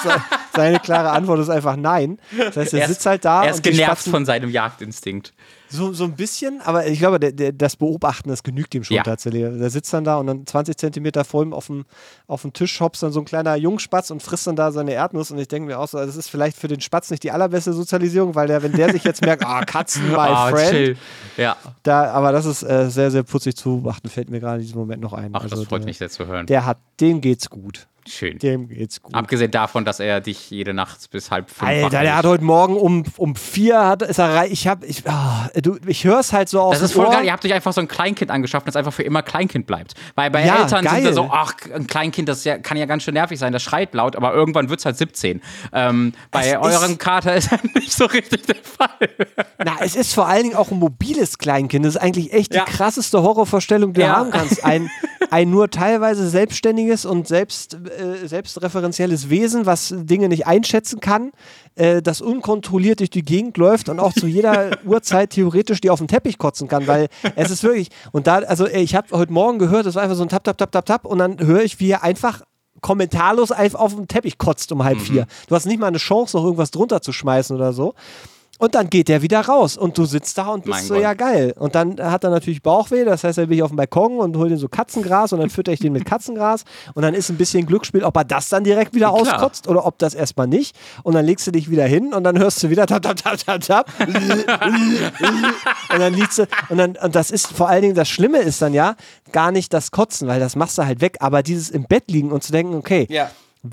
seine 0.55 0.81
klare 0.81 1.11
Antwort 1.11 1.39
ist 1.39 1.49
einfach 1.49 1.77
nein. 1.77 2.19
Das 2.37 2.57
heißt, 2.57 2.75
er, 2.75 2.81
er 2.83 2.89
sitzt 2.89 3.07
halt 3.07 3.25
da. 3.25 3.45
Er 3.45 3.53
ist 3.53 3.63
genervt 3.63 4.09
von 4.09 4.25
seinem 4.27 4.51
Jagdinstinkt. 4.51 5.33
So, 5.73 5.93
so 5.93 6.05
ein 6.05 6.15
bisschen, 6.15 6.61
aber 6.61 6.87
ich 6.87 6.99
glaube, 6.99 7.19
der, 7.19 7.33
der, 7.33 7.53
das 7.53 7.77
Beobachten, 7.77 8.29
das 8.29 8.43
genügt 8.43 8.75
ihm 8.75 8.85
schon 8.85 8.97
ja. 8.97 9.03
tatsächlich. 9.03 9.43
Der 9.43 9.71
sitzt 9.71 9.93
dann 9.93 10.05
da 10.05 10.17
und 10.17 10.27
dann 10.27 10.47
20 10.47 10.77
Zentimeter 10.77 11.25
vor 11.25 11.43
ihm 11.43 11.55
auf 11.55 11.67
dem, 11.67 11.85
auf 12.27 12.43
dem 12.43 12.53
Tisch 12.53 12.79
hopst 12.81 13.03
dann 13.03 13.13
so 13.13 13.21
ein 13.21 13.25
kleiner 13.25 13.57
Jungspatz 13.57 14.11
und 14.11 14.23
frisst 14.23 14.47
dann 14.47 14.57
da 14.57 14.71
seine 14.71 14.93
Erdnuss 14.93 15.31
und 15.31 15.39
ich 15.39 15.49
denke 15.49 15.67
mir 15.67 15.79
auch 15.79 15.89
so, 15.89 15.99
das 15.99 16.17
ist 16.17 16.29
vielleicht 16.29 16.57
für 16.59 16.69
den 16.69 16.81
Spatz 16.81 17.11
nicht 17.11 17.23
die 17.23 17.31
allerbeste 17.31 17.73
Sozialisierung, 17.73 18.35
weil 18.35 18.49
der, 18.49 18.63
wenn 18.63 18.73
der 18.73 18.93
sich 18.93 19.05
jetzt 19.05 19.23
merkt, 19.23 19.45
ah, 19.47 19.61
oh, 19.61 19.65
Katzen, 19.67 20.09
my 20.09 20.17
oh, 20.19 20.47
friend. 20.51 20.71
Chill. 20.71 20.97
Ja. 21.37 21.57
Da, 21.83 22.13
aber 22.13 22.33
das 22.33 22.45
ist 22.45 22.63
äh, 22.63 22.91
sehr, 22.91 23.11
sehr 23.11 23.23
putzig 23.23 23.57
zu 23.57 23.77
beobachten, 23.77 24.09
fällt 24.09 24.31
mir 24.31 24.41
gerade 24.41 24.57
in 24.57 24.63
diesem 24.63 24.79
Moment 24.79 25.03
noch 25.03 25.15
ein. 25.15 25.31
Ach, 25.33 25.43
also, 25.43 25.57
das 25.57 25.65
freut 25.67 25.81
der, 25.81 25.87
mich 25.87 25.99
sehr 25.99 26.11
zu 26.11 26.27
hören. 26.27 26.47
Der 26.47 26.67
hat, 26.67 26.79
dem 27.01 27.21
geht's 27.21 27.49
gut. 27.49 27.89
Schön. 28.09 28.39
Dem 28.39 28.69
geht's 28.69 29.01
gut. 29.01 29.15
Abgesehen 29.15 29.51
davon, 29.51 29.85
dass 29.85 30.01
er 30.01 30.21
dich 30.21 30.51
jede 30.51 30.75
Nacht 30.75 31.11
bis 31.11 31.31
halb 31.31 31.51
fünf 31.51 31.71
Alter, 31.71 32.03
der 32.03 32.17
hat 32.17 32.27
heute 32.27 32.43
Morgen 32.43 32.77
um, 32.77 33.05
um 33.17 33.37
vier 33.37 33.87
hat, 33.87 34.03
ist 34.03 34.19
er 34.19 34.35
rein. 34.35 34.51
Ich 34.51 34.67
hab, 34.67 34.83
ich, 34.85 35.05
oh, 35.07 35.61
du, 35.61 35.79
ich 35.87 36.05
hör's 36.05 36.33
halt 36.33 36.49
so 36.49 36.61
aus. 36.61 36.75
Das 36.75 36.83
ist 36.83 36.93
voll 36.95 37.07
Ohr. 37.07 37.13
geil. 37.13 37.25
Ihr 37.25 37.33
habt 37.33 37.45
euch 37.45 37.53
einfach 37.53 37.73
so 37.73 37.81
ein 37.81 37.89
Kleinkind 37.89 38.31
angeschafft, 38.31 38.67
das 38.67 38.75
einfach 38.75 38.93
für 38.93 39.05
immer 39.05 39.23
Kleinkind 39.23 39.67
bleibt. 39.67 39.95
Weil 40.17 40.31
bei 40.31 40.45
ja, 40.45 40.63
Eltern 40.63 40.85
geil. 40.85 40.97
sind 40.97 41.05
da 41.07 41.13
so, 41.13 41.31
ach, 41.31 41.55
ein 41.73 41.87
Kleinkind, 41.87 42.29
das 42.29 42.43
ja, 42.45 42.59
kann 42.59 42.77
ja 42.77 42.87
ganz 42.87 43.05
schön 43.05 43.15
nervig 43.15 43.39
sein, 43.39 43.53
das 43.53 43.63
schreit 43.63 43.95
laut, 43.95 44.17
aber 44.17 44.35
irgendwann 44.35 44.69
wird's 44.69 44.85
halt 44.85 44.97
17. 44.97 45.41
Ähm, 45.73 46.13
bei 46.31 46.59
eurem 46.59 46.99
Kater 46.99 47.37
ist 47.37 47.53
das 47.53 47.63
nicht 47.75 47.93
so 47.93 48.07
richtig 48.07 48.47
der 48.47 48.57
Fall. 48.57 49.11
Na, 49.65 49.77
es 49.81 49.95
ist 49.95 50.13
vor 50.15 50.27
allen 50.27 50.43
Dingen 50.43 50.57
auch 50.57 50.71
ein 50.71 50.79
mobiles 50.79 51.39
Kleinkind. 51.39 51.85
Das 51.85 51.95
ist 51.95 52.01
eigentlich 52.01 52.33
echt 52.33 52.55
ja. 52.55 52.65
die 52.65 52.73
krasseste 52.73 53.23
Horrorvorstellung, 53.23 53.93
die 53.93 54.01
du 54.01 54.09
haben 54.09 54.31
kannst. 54.31 54.65
Ein, 54.65 54.91
ein 55.31 55.51
nur 55.51 55.71
teilweise 55.71 56.29
selbstständiges 56.29 57.05
und 57.05 57.29
selbst, 57.29 57.75
äh, 57.75 58.27
selbstreferenzielles 58.27 59.31
Wesen, 59.31 59.67
was 59.67 59.95
Dinge 59.97 60.29
nicht 60.29 60.47
einschätzen 60.47 61.01
kann, 61.01 61.33
äh, 61.75 62.03
das 62.03 62.21
unkontrolliert 62.21 63.01
durch 63.01 63.11
die 63.11 63.25
Gegend 63.25 63.57
läuft 63.57 63.89
und 63.89 64.01
auch 64.01 64.13
zu 64.13 64.27
jeder 64.27 64.79
Uhrzeit 64.85 65.31
theoretisch 65.31 65.81
die 65.81 65.91
auf 65.91 65.99
den 65.99 66.09
Teppich 66.09 66.39
kotzen 66.39 66.69
kann, 66.69 66.87
weil 66.87 67.09
es 67.37 67.51
ist 67.51 67.63
wirklich, 67.63 67.89
und 68.13 68.27
da, 68.27 68.37
also 68.39 68.67
ich 68.67 68.95
habe 68.95 69.09
heute 69.13 69.33
Morgen 69.33 69.59
gehört, 69.59 69.87
das 69.87 69.95
war 69.95 70.03
einfach 70.03 70.17
so 70.17 70.23
ein 70.23 70.29
Tap, 70.29 70.45
Tap, 70.45 70.59
Tap, 70.59 70.73
Tap, 70.73 70.87
Tap 70.87 71.05
und 71.05 71.19
dann 71.19 71.39
höre 71.39 71.63
ich, 71.63 71.81
wie 71.81 71.91
er 71.91 72.03
einfach 72.03 72.43
kommentarlos 72.81 73.53
auf 73.53 73.95
den 73.95 74.09
Teppich 74.09 74.39
kotzt 74.39 74.73
um 74.73 74.85
halb 74.85 74.99
mhm. 74.99 75.03
vier. 75.03 75.27
Du 75.47 75.55
hast 75.55 75.67
nicht 75.67 75.81
mal 75.81 75.87
eine 75.87 75.99
Chance, 75.99 76.37
noch 76.37 76.45
irgendwas 76.45 76.71
drunter 76.71 77.01
zu 77.01 77.13
schmeißen 77.13 77.57
oder 77.57 77.73
so. 77.73 77.95
Und 78.63 78.77
dann 78.77 78.91
geht 78.91 79.09
der 79.09 79.23
wieder 79.23 79.41
raus 79.41 79.77
und 79.77 79.99
du 79.99 80.05
sitzt 80.05 80.39
da 80.39 80.51
und 80.51 80.65
bist 80.65 80.77
mein 80.77 80.85
so, 80.85 80.95
Gott. 80.95 81.03
ja 81.03 81.15
geil. 81.15 81.53
Und 81.59 81.75
dann 81.75 82.01
hat 82.01 82.23
er 82.23 82.31
natürlich 82.31 82.63
Bauchweh, 82.63 83.05
das 83.05 83.25
heißt, 83.25 83.39
er 83.39 83.47
bin 83.47 83.57
ich 83.57 83.63
auf 83.65 83.73
dem 83.73 83.77
Balkon 83.77 84.21
und 84.21 84.37
hole 84.37 84.51
den 84.51 84.59
so 84.59 84.69
Katzengras 84.69 85.33
und 85.33 85.41
dann 85.41 85.51
fütter 85.51 85.73
ich 85.73 85.81
den 85.81 85.93
mit 85.93 86.05
Katzengras 86.05 86.63
und 86.95 87.03
dann 87.03 87.13
ist 87.13 87.29
ein 87.29 87.37
bisschen 87.37 87.67
Glücksspiel, 87.67 88.05
ob 88.05 88.17
er 88.17 88.23
das 88.23 88.51
dann 88.51 88.63
direkt 88.63 88.95
wieder 88.95 89.07
ja, 89.07 89.11
auskotzt 89.11 89.67
oder 89.67 89.85
ob 89.85 89.99
das 89.99 90.15
erstmal 90.15 90.47
nicht. 90.47 90.77
Und 91.03 91.15
dann 91.15 91.27
legst 91.27 91.45
du 91.45 91.51
dich 91.51 91.73
wieder 91.73 91.87
hin 91.87 92.15
und 92.15 92.23
dann 92.23 92.39
hörst 92.39 92.63
du 92.63 92.71
wieder 92.71 92.87
tap, 92.87 93.03
tap, 93.03 93.17
tap, 93.17 93.37
tap, 93.45 93.63
tap. 93.63 93.91
und 93.99 95.99
dann 95.99 96.15
liegst 96.15 96.39
du, 96.39 96.47
und 96.69 96.79
dann, 96.79 96.97
und 97.03 97.17
das 97.17 97.33
ist 97.33 97.49
vor 97.49 97.69
allen 97.69 97.83
Dingen, 97.83 97.97
das 97.97 98.09
Schlimme 98.09 98.39
ist 98.39 98.63
dann 98.63 98.75
ja 98.75 98.95
gar 99.33 99.51
nicht 99.51 99.75
das 99.75 99.91
Kotzen, 99.91 100.29
weil 100.29 100.39
das 100.39 100.55
machst 100.55 100.79
du 100.79 100.87
halt 100.87 101.01
weg, 101.01 101.17
aber 101.19 101.43
dieses 101.43 101.69
im 101.69 101.83
Bett 101.83 102.13
liegen 102.13 102.31
und 102.31 102.45
zu 102.45 102.53
denken, 102.53 102.77
okay, 102.77 103.09
ja 103.11 103.29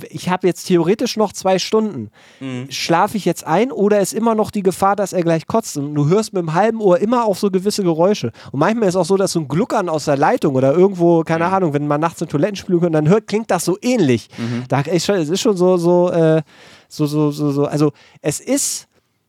ich 0.09 0.29
habe 0.29 0.45
jetzt 0.45 0.65
theoretisch 0.65 1.17
noch 1.17 1.33
zwei 1.33 1.57
Stunden. 1.57 2.11
Mhm. 2.39 2.67
Schlafe 2.69 3.17
ich 3.17 3.25
jetzt 3.25 3.43
ein 3.43 3.71
oder 3.71 3.99
ist 3.99 4.13
immer 4.13 4.35
noch 4.35 4.51
die 4.51 4.61
Gefahr, 4.61 4.95
dass 4.95 5.13
er 5.13 5.23
gleich 5.23 5.47
kotzt? 5.47 5.77
Und 5.77 5.95
du 5.95 6.07
hörst 6.07 6.31
mit 6.33 6.43
dem 6.43 6.53
halben 6.53 6.79
Ohr 6.79 6.99
immer 6.99 7.25
auch 7.25 7.35
so 7.35 7.49
gewisse 7.49 7.83
Geräusche. 7.83 8.31
Und 8.51 8.59
manchmal 8.59 8.87
ist 8.87 8.95
es 8.95 9.01
auch 9.01 9.05
so, 9.05 9.17
dass 9.17 9.31
so 9.31 9.39
ein 9.39 9.47
Gluckern 9.47 9.89
aus 9.89 10.05
der 10.05 10.17
Leitung 10.17 10.53
oder 10.53 10.73
irgendwo, 10.73 11.23
keine 11.23 11.47
mhm. 11.47 11.53
Ahnung, 11.53 11.73
wenn 11.73 11.87
man 11.87 11.99
nachts 11.99 12.21
eine 12.21 12.29
Toilettenspülung 12.29 12.81
hört, 12.81 12.93
dann 12.93 13.09
hört, 13.09 13.25
klingt 13.25 13.49
das 13.49 13.65
so 13.65 13.77
ähnlich. 13.81 14.29
Mhm. 14.37 14.65
Da, 14.67 14.81
ich, 14.81 15.09
es 15.09 15.29
ist 15.29 15.41
schon 15.41 15.57
so, 15.57 15.77
so, 15.77 16.11
äh, 16.11 16.43
so, 16.87 17.07
so, 17.07 17.31
so, 17.31 17.51
so. 17.51 17.65
Also 17.65 17.91
es 18.21 18.39
ist 18.39 18.87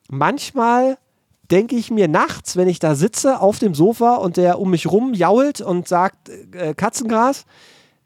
manchmal 0.09 0.99
denke 1.51 1.75
ich 1.75 1.91
mir 1.91 2.07
nachts, 2.07 2.57
wenn 2.57 2.69
ich 2.69 2.79
da 2.79 2.95
sitze 2.95 3.41
auf 3.41 3.59
dem 3.59 3.75
Sofa 3.75 4.15
und 4.17 4.37
der 4.37 4.61
um 4.61 4.71
mich 4.71 4.87
rum 4.87 5.15
jault 5.15 5.61
und 5.61 5.89
sagt 5.89 6.29
äh, 6.29 6.75
Katzengras, 6.75 7.45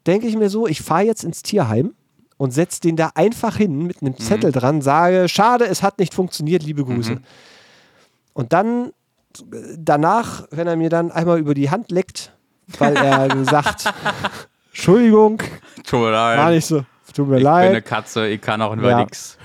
denke 0.07 0.25
ich 0.25 0.35
mir 0.35 0.49
so, 0.49 0.65
ich 0.65 0.81
fahre 0.81 1.03
jetzt 1.03 1.23
ins 1.23 1.43
Tierheim 1.43 1.93
und 2.37 2.51
setze 2.51 2.81
den 2.81 2.95
da 2.95 3.11
einfach 3.15 3.57
hin 3.57 3.85
mit 3.85 4.01
einem 4.01 4.13
mhm. 4.13 4.23
Zettel 4.23 4.51
dran, 4.51 4.81
sage, 4.81 5.29
schade, 5.29 5.65
es 5.65 5.83
hat 5.83 5.99
nicht 5.99 6.13
funktioniert, 6.13 6.63
liebe 6.63 6.83
Grüße. 6.83 7.15
Mhm. 7.15 7.23
Und 8.33 8.53
dann 8.53 8.91
danach, 9.77 10.45
wenn 10.51 10.67
er 10.67 10.75
mir 10.75 10.89
dann 10.89 11.11
einmal 11.11 11.39
über 11.39 11.53
die 11.53 11.69
Hand 11.69 11.91
leckt, 11.91 12.31
weil 12.79 12.95
er 12.95 13.27
gesagt, 13.35 13.85
Entschuldigung, 14.69 15.41
tut 15.85 15.99
mir 15.99 16.11
leid. 16.11 16.37
War 16.37 16.51
nicht 16.51 16.65
so. 16.65 16.83
Tut 17.15 17.29
mir 17.29 17.37
ich 17.37 17.43
leid. 17.43 17.63
Ich 17.63 17.69
bin 17.69 17.75
eine 17.75 17.81
Katze, 17.81 18.27
ich 18.27 18.41
kann 18.41 18.61
auch 18.61 18.75
über 18.75 18.89
ja. 18.89 18.99
nichts. 18.99 19.37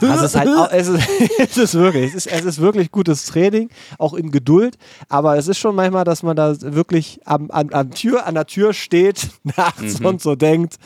Also 0.00 0.06
es 0.06 0.22
ist 0.22 0.36
halt 0.36 0.48
es 0.72 0.88
ist, 0.88 1.08
es 1.38 1.56
ist 1.58 1.74
wirklich, 1.74 2.14
es 2.14 2.26
ist, 2.26 2.26
es 2.26 2.44
ist 2.44 2.58
wirklich 2.58 2.90
gutes 2.90 3.26
Training, 3.26 3.68
auch 3.98 4.14
in 4.14 4.30
Geduld. 4.30 4.78
Aber 5.10 5.36
es 5.36 5.46
ist 5.46 5.58
schon 5.58 5.74
manchmal, 5.74 6.04
dass 6.04 6.22
man 6.22 6.36
da 6.36 6.54
wirklich 6.58 7.20
am, 7.26 7.50
an, 7.50 7.70
an, 7.74 7.90
Tür, 7.90 8.26
an 8.26 8.34
der 8.34 8.46
Tür 8.46 8.72
steht 8.72 9.28
nachts 9.42 10.00
mhm. 10.00 10.06
und 10.06 10.22
so 10.22 10.36
denkt, 10.36 10.76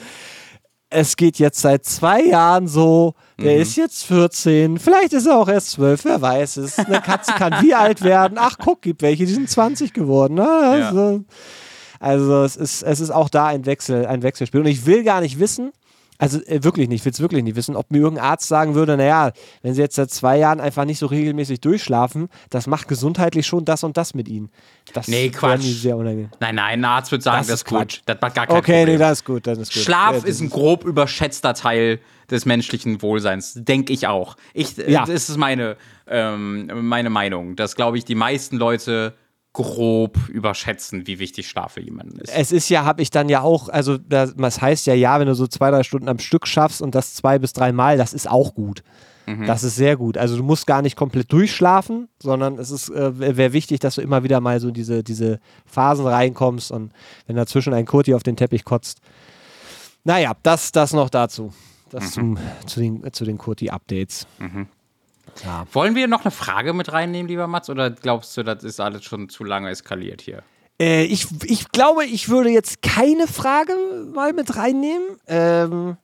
es 0.92 1.16
geht 1.16 1.38
jetzt 1.38 1.60
seit 1.60 1.84
zwei 1.84 2.22
Jahren 2.22 2.68
so, 2.68 3.14
der 3.38 3.56
mhm. 3.56 3.62
ist 3.62 3.76
jetzt 3.76 4.04
14, 4.04 4.78
vielleicht 4.78 5.12
ist 5.12 5.26
er 5.26 5.38
auch 5.38 5.48
erst 5.48 5.72
12, 5.72 6.04
wer 6.04 6.20
weiß 6.20 6.58
es. 6.58 6.78
Eine 6.78 7.00
Katze 7.00 7.32
kann 7.32 7.62
wie 7.62 7.74
alt 7.74 8.02
werden? 8.02 8.38
Ach, 8.38 8.56
guck, 8.58 8.82
gibt 8.82 9.02
welche, 9.02 9.26
die 9.26 9.32
sind 9.32 9.50
20 9.50 9.92
geworden. 9.92 10.38
Also, 10.38 11.10
ja. 11.10 11.20
also 11.98 12.44
es, 12.44 12.56
ist, 12.56 12.82
es 12.82 13.00
ist 13.00 13.10
auch 13.10 13.28
da 13.28 13.46
ein 13.46 13.66
Wechsel, 13.66 14.06
ein 14.06 14.22
Wechselspiel. 14.22 14.60
Und 14.60 14.66
ich 14.66 14.86
will 14.86 15.02
gar 15.02 15.20
nicht 15.20 15.38
wissen, 15.38 15.72
also 16.22 16.40
äh, 16.44 16.62
wirklich 16.62 16.88
nicht, 16.88 17.00
ich 17.00 17.04
will 17.04 17.12
es 17.12 17.18
wirklich 17.18 17.42
nicht 17.42 17.56
wissen, 17.56 17.74
ob 17.74 17.90
mir 17.90 17.98
irgendein 17.98 18.24
Arzt 18.24 18.46
sagen 18.46 18.76
würde, 18.76 18.96
naja, 18.96 19.32
wenn 19.62 19.74
sie 19.74 19.80
jetzt 19.80 19.96
seit 19.96 20.08
zwei 20.12 20.38
Jahren 20.38 20.60
einfach 20.60 20.84
nicht 20.84 21.00
so 21.00 21.06
regelmäßig 21.06 21.60
durchschlafen, 21.60 22.28
das 22.48 22.68
macht 22.68 22.86
gesundheitlich 22.86 23.44
schon 23.44 23.64
das 23.64 23.82
und 23.82 23.96
das 23.96 24.14
mit 24.14 24.28
ihnen. 24.28 24.48
Das 24.92 25.08
nee, 25.08 25.30
Quatsch. 25.30 25.62
Sehr 25.62 25.96
unangenehm. 25.96 26.30
Nein, 26.38 26.54
nein, 26.54 26.78
ein 26.78 26.84
Arzt 26.84 27.10
würde 27.10 27.24
sagen, 27.24 27.38
das, 27.38 27.48
das 27.48 27.56
ist 27.56 27.64
Quatsch. 27.64 27.96
gut. 27.96 28.02
Das 28.06 28.18
macht 28.20 28.36
gar 28.36 28.46
kein 28.46 28.56
okay, 28.56 28.62
Problem. 28.62 28.82
Okay, 28.82 28.92
nee, 28.92 28.98
das 28.98 29.18
ist 29.18 29.24
gut, 29.24 29.46
das 29.48 29.58
ist 29.58 29.74
gut. 29.74 29.82
Schlaf 29.82 30.22
ja, 30.22 30.28
ist 30.28 30.40
ein 30.40 30.50
grob 30.50 30.84
überschätzter 30.84 31.54
Teil 31.54 31.98
des 32.30 32.46
menschlichen 32.46 33.02
Wohlseins, 33.02 33.54
denke 33.56 33.92
ich 33.92 34.06
auch. 34.06 34.36
Ich, 34.54 34.76
ja. 34.76 35.04
Das 35.04 35.28
ist 35.28 35.36
meine, 35.36 35.76
ähm, 36.06 36.70
meine 36.86 37.10
Meinung, 37.10 37.56
dass, 37.56 37.74
glaube 37.74 37.98
ich, 37.98 38.04
die 38.04 38.14
meisten 38.14 38.58
Leute 38.58 39.16
grob 39.52 40.28
überschätzen, 40.28 41.06
wie 41.06 41.18
wichtig 41.18 41.48
Schlaf 41.48 41.72
für 41.72 41.82
jemanden 41.82 42.18
ist. 42.20 42.32
Es 42.34 42.52
ist 42.52 42.68
ja, 42.70 42.84
habe 42.84 43.02
ich 43.02 43.10
dann 43.10 43.28
ja 43.28 43.42
auch, 43.42 43.68
also 43.68 43.98
das, 43.98 44.34
das, 44.34 44.62
heißt 44.62 44.86
ja, 44.86 44.94
ja, 44.94 45.20
wenn 45.20 45.26
du 45.26 45.34
so 45.34 45.46
zwei, 45.46 45.70
drei 45.70 45.82
Stunden 45.82 46.08
am 46.08 46.18
Stück 46.18 46.46
schaffst 46.46 46.80
und 46.80 46.94
das 46.94 47.14
zwei 47.14 47.38
bis 47.38 47.52
drei 47.52 47.72
Mal, 47.72 47.98
das 47.98 48.14
ist 48.14 48.30
auch 48.30 48.54
gut. 48.54 48.82
Mhm. 49.26 49.46
Das 49.46 49.62
ist 49.62 49.76
sehr 49.76 49.96
gut. 49.96 50.16
Also 50.16 50.36
du 50.36 50.42
musst 50.42 50.66
gar 50.66 50.82
nicht 50.82 50.96
komplett 50.96 51.30
durchschlafen, 51.32 52.08
sondern 52.20 52.58
es 52.58 52.70
ist 52.70 52.88
äh, 52.88 53.36
wäre 53.36 53.52
wichtig, 53.52 53.80
dass 53.80 53.96
du 53.96 54.00
immer 54.00 54.24
wieder 54.24 54.40
mal 54.40 54.58
so 54.58 54.68
in 54.68 54.74
diese, 54.74 55.04
diese 55.04 55.38
Phasen 55.66 56.06
reinkommst 56.06 56.72
und 56.72 56.92
wenn 57.26 57.36
dazwischen 57.36 57.74
ein 57.74 57.86
Kurti 57.86 58.14
auf 58.14 58.22
den 58.22 58.36
Teppich 58.36 58.64
kotzt. 58.64 59.00
Naja, 60.04 60.32
das, 60.42 60.72
das 60.72 60.92
noch 60.92 61.10
dazu. 61.10 61.52
Das 61.90 62.04
mhm. 62.04 62.08
zum, 62.10 62.38
zu 62.66 62.80
den, 62.80 63.12
zu 63.12 63.24
den 63.24 63.38
Kurti-Updates. 63.38 64.26
Mhm. 64.38 64.66
Ja. 65.44 65.64
Wollen 65.72 65.94
wir 65.94 66.08
noch 66.08 66.24
eine 66.24 66.30
Frage 66.30 66.72
mit 66.72 66.92
reinnehmen, 66.92 67.28
lieber 67.28 67.46
Mats, 67.46 67.70
oder 67.70 67.90
glaubst 67.90 68.36
du, 68.36 68.42
das 68.42 68.64
ist 68.64 68.80
alles 68.80 69.04
schon 69.04 69.28
zu 69.28 69.44
lange 69.44 69.70
eskaliert 69.70 70.20
hier? 70.20 70.42
Äh, 70.80 71.04
ich, 71.04 71.26
ich 71.44 71.70
glaube, 71.70 72.04
ich 72.04 72.28
würde 72.28 72.50
jetzt 72.50 72.82
keine 72.82 73.26
Frage 73.26 73.74
mal 74.12 74.32
mit 74.32 74.56
reinnehmen. 74.56 75.18
Ähm, 75.26 75.96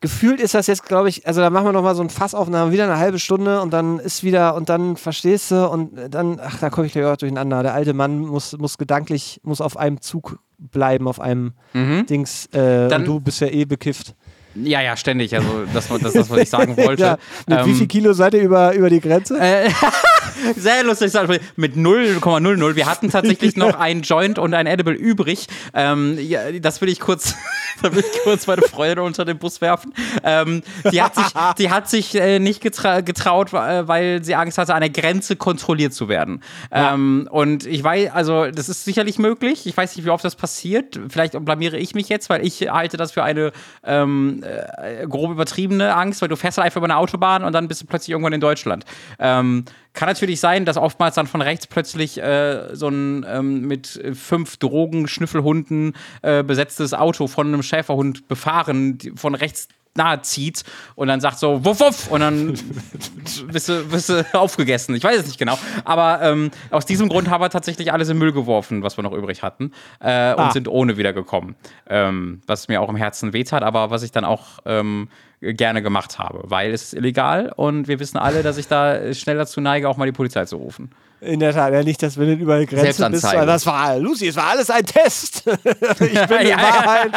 gefühlt 0.00 0.40
ist 0.40 0.54
das 0.54 0.66
jetzt, 0.66 0.84
glaube 0.84 1.08
ich, 1.08 1.26
also 1.26 1.40
da 1.40 1.50
machen 1.50 1.66
wir 1.66 1.72
noch 1.72 1.82
mal 1.82 1.94
so 1.94 2.02
ein 2.02 2.10
Fass 2.10 2.34
auf 2.34 2.46
und 2.46 2.52
dann 2.52 2.62
haben 2.62 2.68
wir 2.68 2.74
wieder 2.74 2.84
eine 2.84 2.98
halbe 2.98 3.18
Stunde 3.18 3.60
und 3.60 3.72
dann 3.72 3.98
ist 3.98 4.24
wieder 4.24 4.54
und 4.54 4.68
dann 4.68 4.96
verstehst 4.96 5.50
du 5.50 5.68
und 5.68 5.92
dann, 6.10 6.40
ach, 6.42 6.58
da 6.58 6.70
komme 6.70 6.86
ich 6.86 6.92
gleich 6.92 7.04
auch 7.04 7.16
durcheinander. 7.16 7.62
Der 7.62 7.74
alte 7.74 7.92
Mann 7.92 8.20
muss, 8.20 8.56
muss 8.56 8.78
gedanklich, 8.78 9.40
muss 9.44 9.60
auf 9.60 9.76
einem 9.76 10.00
Zug 10.00 10.38
bleiben, 10.58 11.06
auf 11.06 11.20
einem 11.20 11.52
mhm. 11.74 12.06
Dings. 12.06 12.46
Äh, 12.46 12.88
dann, 12.88 13.02
und 13.02 13.08
du 13.08 13.20
bist 13.20 13.40
ja 13.40 13.48
eh 13.48 13.64
bekifft. 13.64 14.14
Ja, 14.54 14.80
ja, 14.80 14.96
ständig. 14.96 15.34
Also, 15.34 15.64
das, 15.72 15.88
das 15.88 16.02
ist 16.02 16.16
das, 16.16 16.30
was 16.30 16.38
ich 16.38 16.50
sagen 16.50 16.76
wollte. 16.76 17.02
ja, 17.02 17.18
mit 17.46 17.58
ähm, 17.58 17.66
wie 17.66 17.74
viel 17.74 17.86
Kilo 17.86 18.12
seid 18.12 18.34
ihr 18.34 18.42
über, 18.42 18.72
über 18.74 18.90
die 18.90 19.00
Grenze? 19.00 19.38
Äh, 19.38 19.70
sehr 20.56 20.84
lustig. 20.84 21.12
Mit 21.56 21.74
0,00. 21.74 22.74
Wir 22.74 22.86
hatten 22.86 23.10
tatsächlich 23.10 23.56
noch 23.56 23.74
ein 23.74 24.02
Joint 24.02 24.38
und 24.38 24.54
ein 24.54 24.66
Edible 24.66 24.94
übrig. 24.94 25.46
Ähm, 25.74 26.18
ja, 26.18 26.52
das 26.52 26.80
will 26.80 26.88
ich 26.88 27.00
kurz, 27.00 27.34
da 27.82 27.94
will 27.94 28.04
ich 28.04 28.22
kurz 28.22 28.46
meine 28.46 28.62
Freundin 28.62 29.00
unter 29.00 29.24
den 29.24 29.38
Bus 29.38 29.60
werfen. 29.60 29.92
Ähm, 30.24 30.62
die 30.90 31.02
hat 31.02 31.14
sich, 31.14 31.26
die 31.58 31.70
hat 31.70 31.88
sich 31.88 32.14
äh, 32.14 32.38
nicht 32.38 32.60
getra 32.60 33.00
getraut, 33.00 33.52
äh, 33.52 33.86
weil 33.88 34.24
sie 34.24 34.34
Angst 34.34 34.58
hatte, 34.58 34.74
an 34.74 34.80
der 34.80 34.90
Grenze 34.90 35.36
kontrolliert 35.36 35.92
zu 35.92 36.08
werden. 36.08 36.42
Ja. 36.72 36.94
Ähm, 36.94 37.28
und 37.30 37.66
ich 37.66 37.82
weiß, 37.82 38.10
also, 38.12 38.50
das 38.50 38.68
ist 38.68 38.84
sicherlich 38.84 39.18
möglich. 39.18 39.66
Ich 39.66 39.76
weiß 39.76 39.96
nicht, 39.96 40.04
wie 40.04 40.10
oft 40.10 40.24
das 40.24 40.36
passiert. 40.36 40.98
Vielleicht 41.08 41.42
blamiere 41.44 41.76
ich 41.76 41.94
mich 41.94 42.08
jetzt, 42.08 42.30
weil 42.30 42.44
ich 42.46 42.70
halte 42.70 42.96
das 42.96 43.12
für 43.12 43.22
eine 43.22 43.52
ähm, 43.84 44.42
äh, 44.42 45.06
grob 45.06 45.30
übertriebene 45.30 45.94
Angst, 45.94 46.22
weil 46.22 46.28
du 46.28 46.36
fährst 46.36 46.58
halt 46.58 46.66
einfach 46.66 46.78
über 46.78 46.86
eine 46.86 46.96
Autobahn 46.96 47.44
und 47.44 47.52
dann 47.52 47.68
bist 47.68 47.82
du 47.82 47.86
plötzlich 47.86 48.10
irgendwann 48.10 48.32
in 48.32 48.40
Deutschland. 48.40 48.84
Ähm, 49.18 49.64
kann 49.92 50.08
natürlich 50.08 50.40
sein, 50.40 50.64
dass 50.64 50.76
oftmals 50.76 51.16
dann 51.16 51.26
von 51.26 51.42
rechts 51.42 51.66
plötzlich 51.66 52.22
äh, 52.22 52.74
so 52.74 52.88
ein 52.88 53.26
ähm, 53.28 53.62
mit 53.62 54.00
fünf 54.14 54.56
Drogen-Schnüffelhunden 54.58 55.94
äh, 56.22 56.42
besetztes 56.42 56.94
Auto 56.94 57.26
von 57.26 57.48
einem 57.48 57.62
Schäferhund 57.62 58.28
befahren, 58.28 58.98
von 59.16 59.34
rechts 59.34 59.68
nahe 59.96 60.22
zieht 60.22 60.62
und 60.94 61.08
dann 61.08 61.20
sagt 61.20 61.38
so, 61.38 61.64
wuff, 61.64 61.80
wuff, 61.80 62.10
und 62.10 62.20
dann 62.20 62.52
bist 63.52 63.68
du, 63.68 63.84
bist 63.84 64.08
du 64.08 64.24
aufgegessen. 64.32 64.94
Ich 64.94 65.04
weiß 65.04 65.20
es 65.20 65.26
nicht 65.26 65.38
genau. 65.38 65.58
Aber 65.84 66.22
ähm, 66.22 66.50
aus 66.70 66.86
diesem 66.86 67.08
Grund 67.08 67.28
haben 67.28 67.42
wir 67.42 67.50
tatsächlich 67.50 67.92
alles 67.92 68.08
in 68.08 68.18
Müll 68.18 68.32
geworfen, 68.32 68.82
was 68.82 68.96
wir 68.96 69.02
noch 69.02 69.12
übrig 69.12 69.42
hatten, 69.42 69.72
äh, 70.00 70.32
und 70.32 70.40
ah. 70.40 70.50
sind 70.52 70.68
ohne 70.68 70.96
wiedergekommen. 70.96 71.56
Ähm, 71.88 72.40
was 72.46 72.68
mir 72.68 72.80
auch 72.80 72.88
im 72.88 72.96
Herzen 72.96 73.32
wehtat, 73.32 73.62
aber 73.62 73.90
was 73.90 74.02
ich 74.02 74.12
dann 74.12 74.24
auch 74.24 74.60
ähm, 74.64 75.08
gerne 75.40 75.82
gemacht 75.82 76.18
habe, 76.18 76.42
weil 76.44 76.72
es 76.72 76.84
ist 76.84 76.94
illegal 76.94 77.52
und 77.56 77.88
wir 77.88 77.98
wissen 77.98 78.18
alle, 78.18 78.42
dass 78.42 78.58
ich 78.58 78.68
da 78.68 79.12
schnell 79.14 79.36
dazu 79.36 79.60
neige, 79.60 79.88
auch 79.88 79.96
mal 79.96 80.06
die 80.06 80.12
Polizei 80.12 80.44
zu 80.44 80.56
rufen. 80.56 80.90
In 81.22 81.38
der 81.38 81.52
Tat, 81.52 81.72
ja 81.74 81.82
nicht, 81.82 82.02
dass 82.02 82.16
wenn 82.16 82.28
du 82.28 82.32
überall 82.34 82.64
Grenzen 82.64 83.12
bist, 83.12 83.24
weil 83.24 83.44
das 83.44 83.66
war, 83.66 83.98
Lucy, 83.98 84.28
es 84.28 84.36
war 84.36 84.48
alles 84.48 84.70
ein 84.70 84.86
Test. 84.86 85.42
ich 85.46 85.46
bin 86.28 86.46
ja, 86.46 86.56
Wahrheit. 86.56 87.12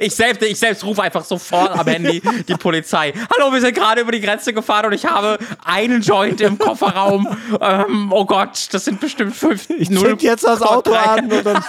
ich 0.00 0.14
selbst, 0.14 0.42
ich 0.42 0.58
selbst 0.58 0.82
rufe 0.84 1.02
einfach 1.02 1.24
sofort 1.24 1.70
am 1.78 1.86
Handy 1.86 2.22
die 2.48 2.54
Polizei. 2.54 3.12
Hallo, 3.34 3.52
wir 3.52 3.60
sind 3.60 3.74
gerade 3.74 4.00
über 4.00 4.12
die 4.12 4.22
Grenze 4.22 4.54
gefahren 4.54 4.86
und 4.86 4.92
ich 4.94 5.04
habe 5.04 5.38
einen 5.62 6.00
Joint 6.00 6.40
im 6.40 6.56
Kofferraum. 6.56 7.28
ähm, 7.60 8.10
oh 8.10 8.24
Gott, 8.24 8.68
das 8.72 8.86
sind 8.86 9.00
bestimmt 9.00 9.36
fünf. 9.36 9.68
Ich 9.68 9.90
zünd 9.90 10.22
jetzt 10.22 10.44
das 10.44 10.62
Auto 10.62 10.94
an 10.94 11.30
und 11.30 11.44
dann 11.44 11.62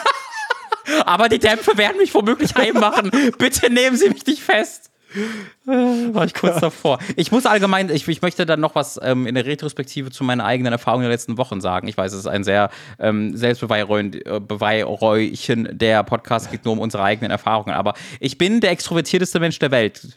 Aber 1.06 1.28
die 1.28 1.40
Dämpfe 1.40 1.78
werden 1.78 1.98
mich 1.98 2.14
womöglich 2.14 2.56
heimmachen. 2.56 3.12
Bitte 3.38 3.70
nehmen 3.70 3.98
Sie 3.98 4.10
mich 4.10 4.26
nicht 4.26 4.42
fest. 4.42 4.90
War 5.68 6.24
ich 6.24 6.34
kurz 6.34 6.62
davor. 6.62 6.98
Ich 7.18 7.34
muss 7.34 7.46
allgemein, 7.46 7.90
ich, 7.90 8.08
ich 8.08 8.22
möchte 8.22 8.46
dann 8.46 8.62
noch 8.62 8.76
was 8.76 8.98
ähm, 9.04 9.28
in 9.28 9.36
der 9.36 9.46
Retrospektive 9.46 10.12
zu 10.12 10.24
meinen 10.24 10.40
eigenen 10.40 10.72
Erfahrungen 10.72 11.04
der 11.04 11.12
letzten 11.12 11.38
Wochen 11.38 11.60
sagen. 11.60 11.90
Ich 11.90 11.98
weiß, 11.98 12.14
es 12.14 12.20
ist 12.20 12.28
ein 12.28 12.46
sehr 12.46 12.70
ähm, 13.00 13.36
selbstbeweihräuchen, 13.36 15.78
der 15.78 16.04
Podcast 16.04 16.52
geht 16.52 16.64
nur 16.64 16.72
um 16.72 16.80
unsere 16.80 17.04
eigenen 17.04 17.32
Erfahrungen. 17.32 17.76
Aber 17.76 17.96
ich 18.22 18.38
bin 18.38 18.62
der 18.62 18.72
extrovertierteste 18.72 19.42
Mensch 19.42 19.60
der 19.60 19.72
Welt, 19.72 20.08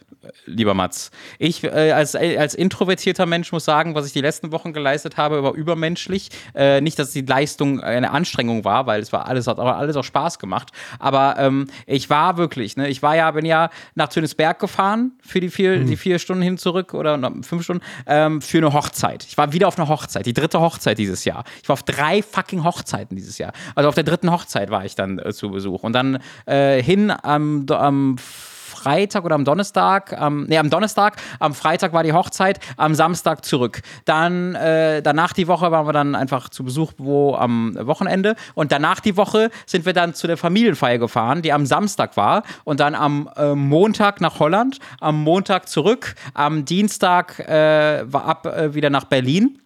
lieber 0.47 0.74
Mats. 0.74 1.10
Ich 1.40 1.64
äh, 1.64 1.90
als, 1.90 2.14
als 2.14 2.55
introvertierter 2.55 3.27
Mensch 3.27 3.51
muss 3.51 3.64
sagen, 3.64 3.97
was 3.97 4.06
ich 4.06 4.12
die 4.12 4.20
letzten 4.20 4.52
Wochen 4.52 4.72
geleistet 4.72 5.16
habe, 5.16 5.43
war 5.43 5.55
übermenschlich. 5.55 6.28
Äh, 6.55 6.81
nicht, 6.81 6.97
dass 6.97 7.10
die 7.10 7.22
Leistung 7.22 7.81
eine 7.81 8.12
Anstrengung 8.12 8.64
war, 8.64 8.86
weil 8.86 9.01
es 9.01 9.12
war 9.12 9.27
alles, 9.27 9.48
hat 9.48 9.59
alles 9.59 9.97
auch 9.97 10.05
Spaß 10.05 10.39
gemacht. 10.39 10.68
Aber 11.01 11.35
ähm, 11.39 11.66
ich 11.86 12.09
war 12.09 12.36
wirklich, 12.36 12.77
ne, 12.77 12.89
ich 12.89 13.02
war 13.02 13.16
ja, 13.16 13.28
bin 13.32 13.44
ja 13.44 13.70
nach 13.97 14.09
Tönisberg 14.09 14.60
gefahren 14.60 15.10
für 15.22 15.40
für 15.41 15.47
die 15.47 15.51
vier, 15.51 15.79
mhm. 15.79 15.87
die 15.87 15.97
vier 15.97 16.19
Stunden 16.19 16.43
hin 16.43 16.59
zurück 16.59 16.95
oder 16.95 17.19
fünf 17.43 17.65
Stunden 17.65 17.83
ähm, 18.07 18.43
für 18.43 18.59
eine 18.59 18.73
Hochzeit. 18.73 19.25
Ich 19.25 19.39
war 19.39 19.53
wieder 19.53 19.69
auf 19.69 19.79
einer 19.79 19.89
Hochzeit, 19.89 20.27
die 20.27 20.35
dritte 20.35 20.61
Hochzeit 20.61 20.99
dieses 20.99 21.25
Jahr. 21.25 21.45
Ich 21.62 21.69
war 21.69 21.75
auf 21.75 21.83
drei 21.83 22.23
fucking 22.23 22.65
Hochzeiten 22.65 23.17
dieses 23.17 23.39
Jahr. 23.39 23.53
Also 23.75 23.89
auf 23.89 23.95
der 23.95 24.05
dritten 24.05 24.31
Hochzeit 24.31 24.71
war 24.71 24.85
ich 24.85 24.95
dann 24.95 25.19
äh, 25.19 25.33
zu 25.33 25.51
Besuch. 25.51 25.83
Und 25.83 25.95
dann 25.95 26.19
äh, 26.47 26.83
hin 26.83 27.11
am, 27.11 27.67
am 27.71 28.17
Freitag 28.82 29.24
oder 29.24 29.35
am 29.35 29.44
Donnerstag, 29.44 30.19
am, 30.19 30.44
nee, 30.44 30.57
am 30.57 30.70
Donnerstag, 30.70 31.16
am 31.39 31.52
Freitag 31.52 31.93
war 31.93 32.02
die 32.02 32.15
Hochzeit, 32.15 32.61
am 32.78 32.94
Samstag 32.94 33.44
zurück. 33.44 33.82
Dann, 34.07 34.55
äh, 34.55 35.02
danach 35.02 35.35
die 35.35 35.48
Woche 35.48 35.70
waren 35.70 35.86
wir 35.86 35.93
dann 35.93 36.15
einfach 36.15 36.48
zu 36.48 36.65
Besuch 36.65 36.93
wo 36.97 37.35
am 37.35 37.77
Wochenende 37.86 38.36
und 38.55 38.73
danach 38.73 39.01
die 39.01 39.16
Woche 39.16 39.51
sind 39.66 39.85
wir 39.85 39.93
dann 39.93 40.15
zu 40.15 40.27
der 40.27 40.36
Familienfeier 40.36 40.98
gefahren, 40.98 41.43
die 41.43 41.52
am 41.52 41.66
Samstag 41.66 42.16
war 42.16 42.43
und 42.65 42.81
dann 42.81 42.94
am 42.94 43.28
äh, 43.36 43.55
Montag 43.55 44.20
nach 44.23 44.39
Holland, 44.39 44.78
am 45.01 45.23
Montag 45.23 45.69
zurück, 45.69 46.15
am 46.32 46.65
Dienstag 46.65 47.39
äh, 47.40 48.02
war 48.11 48.24
ab 48.24 48.47
äh, 48.47 48.74
wieder 48.74 48.89
nach 48.89 49.05
Berlin 49.05 49.59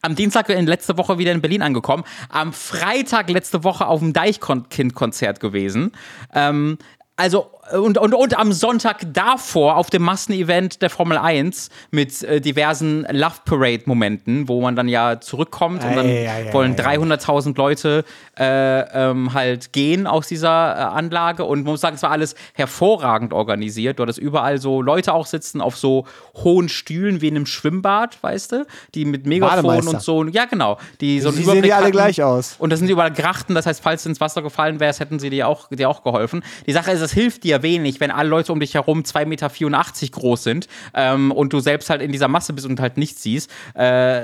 am 0.00 0.14
Dienstag 0.14 0.48
in 0.48 0.66
letzte 0.66 0.96
Woche 0.96 1.18
wieder 1.18 1.32
in 1.32 1.40
Berlin 1.40 1.60
angekommen. 1.60 2.04
Am 2.28 2.52
Freitag 2.52 3.28
letzte 3.30 3.64
Woche 3.64 3.86
auf 3.86 3.98
dem 3.98 4.12
Deichkind-Konzert 4.12 5.40
gewesen. 5.40 5.90
Ähm, 6.32 6.78
also 7.16 7.50
und, 7.72 7.98
und, 7.98 8.14
und 8.14 8.38
am 8.38 8.52
Sonntag 8.52 9.06
davor 9.12 9.76
auf 9.76 9.90
dem 9.90 10.02
Massenevent 10.02 10.82
der 10.82 10.90
Formel 10.90 11.18
1 11.18 11.70
mit 11.90 12.22
äh, 12.22 12.40
diversen 12.40 13.06
Love 13.10 13.40
Parade-Momenten, 13.44 14.48
wo 14.48 14.60
man 14.60 14.76
dann 14.76 14.88
ja 14.88 15.20
zurückkommt 15.20 15.84
und 15.84 15.96
dann 15.96 16.06
ei, 16.06 16.48
wollen 16.52 16.76
300.000 16.76 17.56
Leute 17.56 18.04
äh, 18.38 18.80
ähm, 19.10 19.34
halt 19.34 19.72
gehen 19.72 20.06
aus 20.06 20.28
dieser 20.28 20.48
äh, 20.48 20.80
Anlage. 20.80 21.44
Und 21.44 21.64
man 21.64 21.72
muss 21.72 21.80
sagen, 21.80 21.96
es 21.96 22.02
war 22.02 22.10
alles 22.10 22.34
hervorragend 22.54 23.32
organisiert. 23.32 23.98
Dort 23.98 24.10
ist 24.10 24.18
überall 24.18 24.58
so 24.58 24.82
Leute 24.82 25.12
auch 25.12 25.26
sitzen 25.26 25.60
auf 25.60 25.76
so 25.76 26.06
hohen 26.34 26.68
Stühlen 26.68 27.20
wie 27.20 27.28
in 27.28 27.36
einem 27.36 27.46
Schwimmbad, 27.46 28.22
weißt 28.22 28.52
du, 28.52 28.66
die 28.94 29.04
mit 29.04 29.26
Megafon 29.26 29.88
und 29.88 30.02
so. 30.02 30.24
Ja, 30.26 30.44
genau. 30.46 30.78
Die 31.00 31.20
so 31.20 31.30
Sie 31.30 31.42
sehen 31.42 31.62
die 31.62 31.72
alle 31.72 31.90
gleich 31.90 32.22
aus. 32.22 32.56
Und 32.58 32.70
das 32.70 32.78
sind 32.78 32.88
überall 32.88 33.12
Grachten, 33.12 33.54
das 33.54 33.66
heißt, 33.66 33.82
falls 33.82 34.02
du 34.02 34.10
ins 34.10 34.20
Wasser 34.20 34.42
gefallen 34.42 34.80
wärst, 34.80 35.00
hätten 35.00 35.18
sie 35.18 35.30
dir 35.30 35.48
auch, 35.48 35.68
dir 35.68 35.88
auch 35.88 36.02
geholfen. 36.02 36.42
Die 36.66 36.72
Sache 36.72 36.92
ist, 36.92 37.00
es 37.00 37.12
hilft 37.12 37.44
dir 37.44 37.57
wenig, 37.62 38.00
wenn 38.00 38.10
alle 38.10 38.28
Leute 38.28 38.52
um 38.52 38.60
dich 38.60 38.74
herum 38.74 39.02
2,84 39.02 39.26
Meter 39.26 39.48
groß 40.10 40.42
sind 40.42 40.68
ähm, 40.94 41.32
und 41.32 41.52
du 41.52 41.60
selbst 41.60 41.90
halt 41.90 42.02
in 42.02 42.12
dieser 42.12 42.28
Masse 42.28 42.52
bist 42.52 42.66
und 42.66 42.80
halt 42.80 42.96
nichts 42.96 43.22
siehst. 43.22 43.50
Äh, 43.74 44.22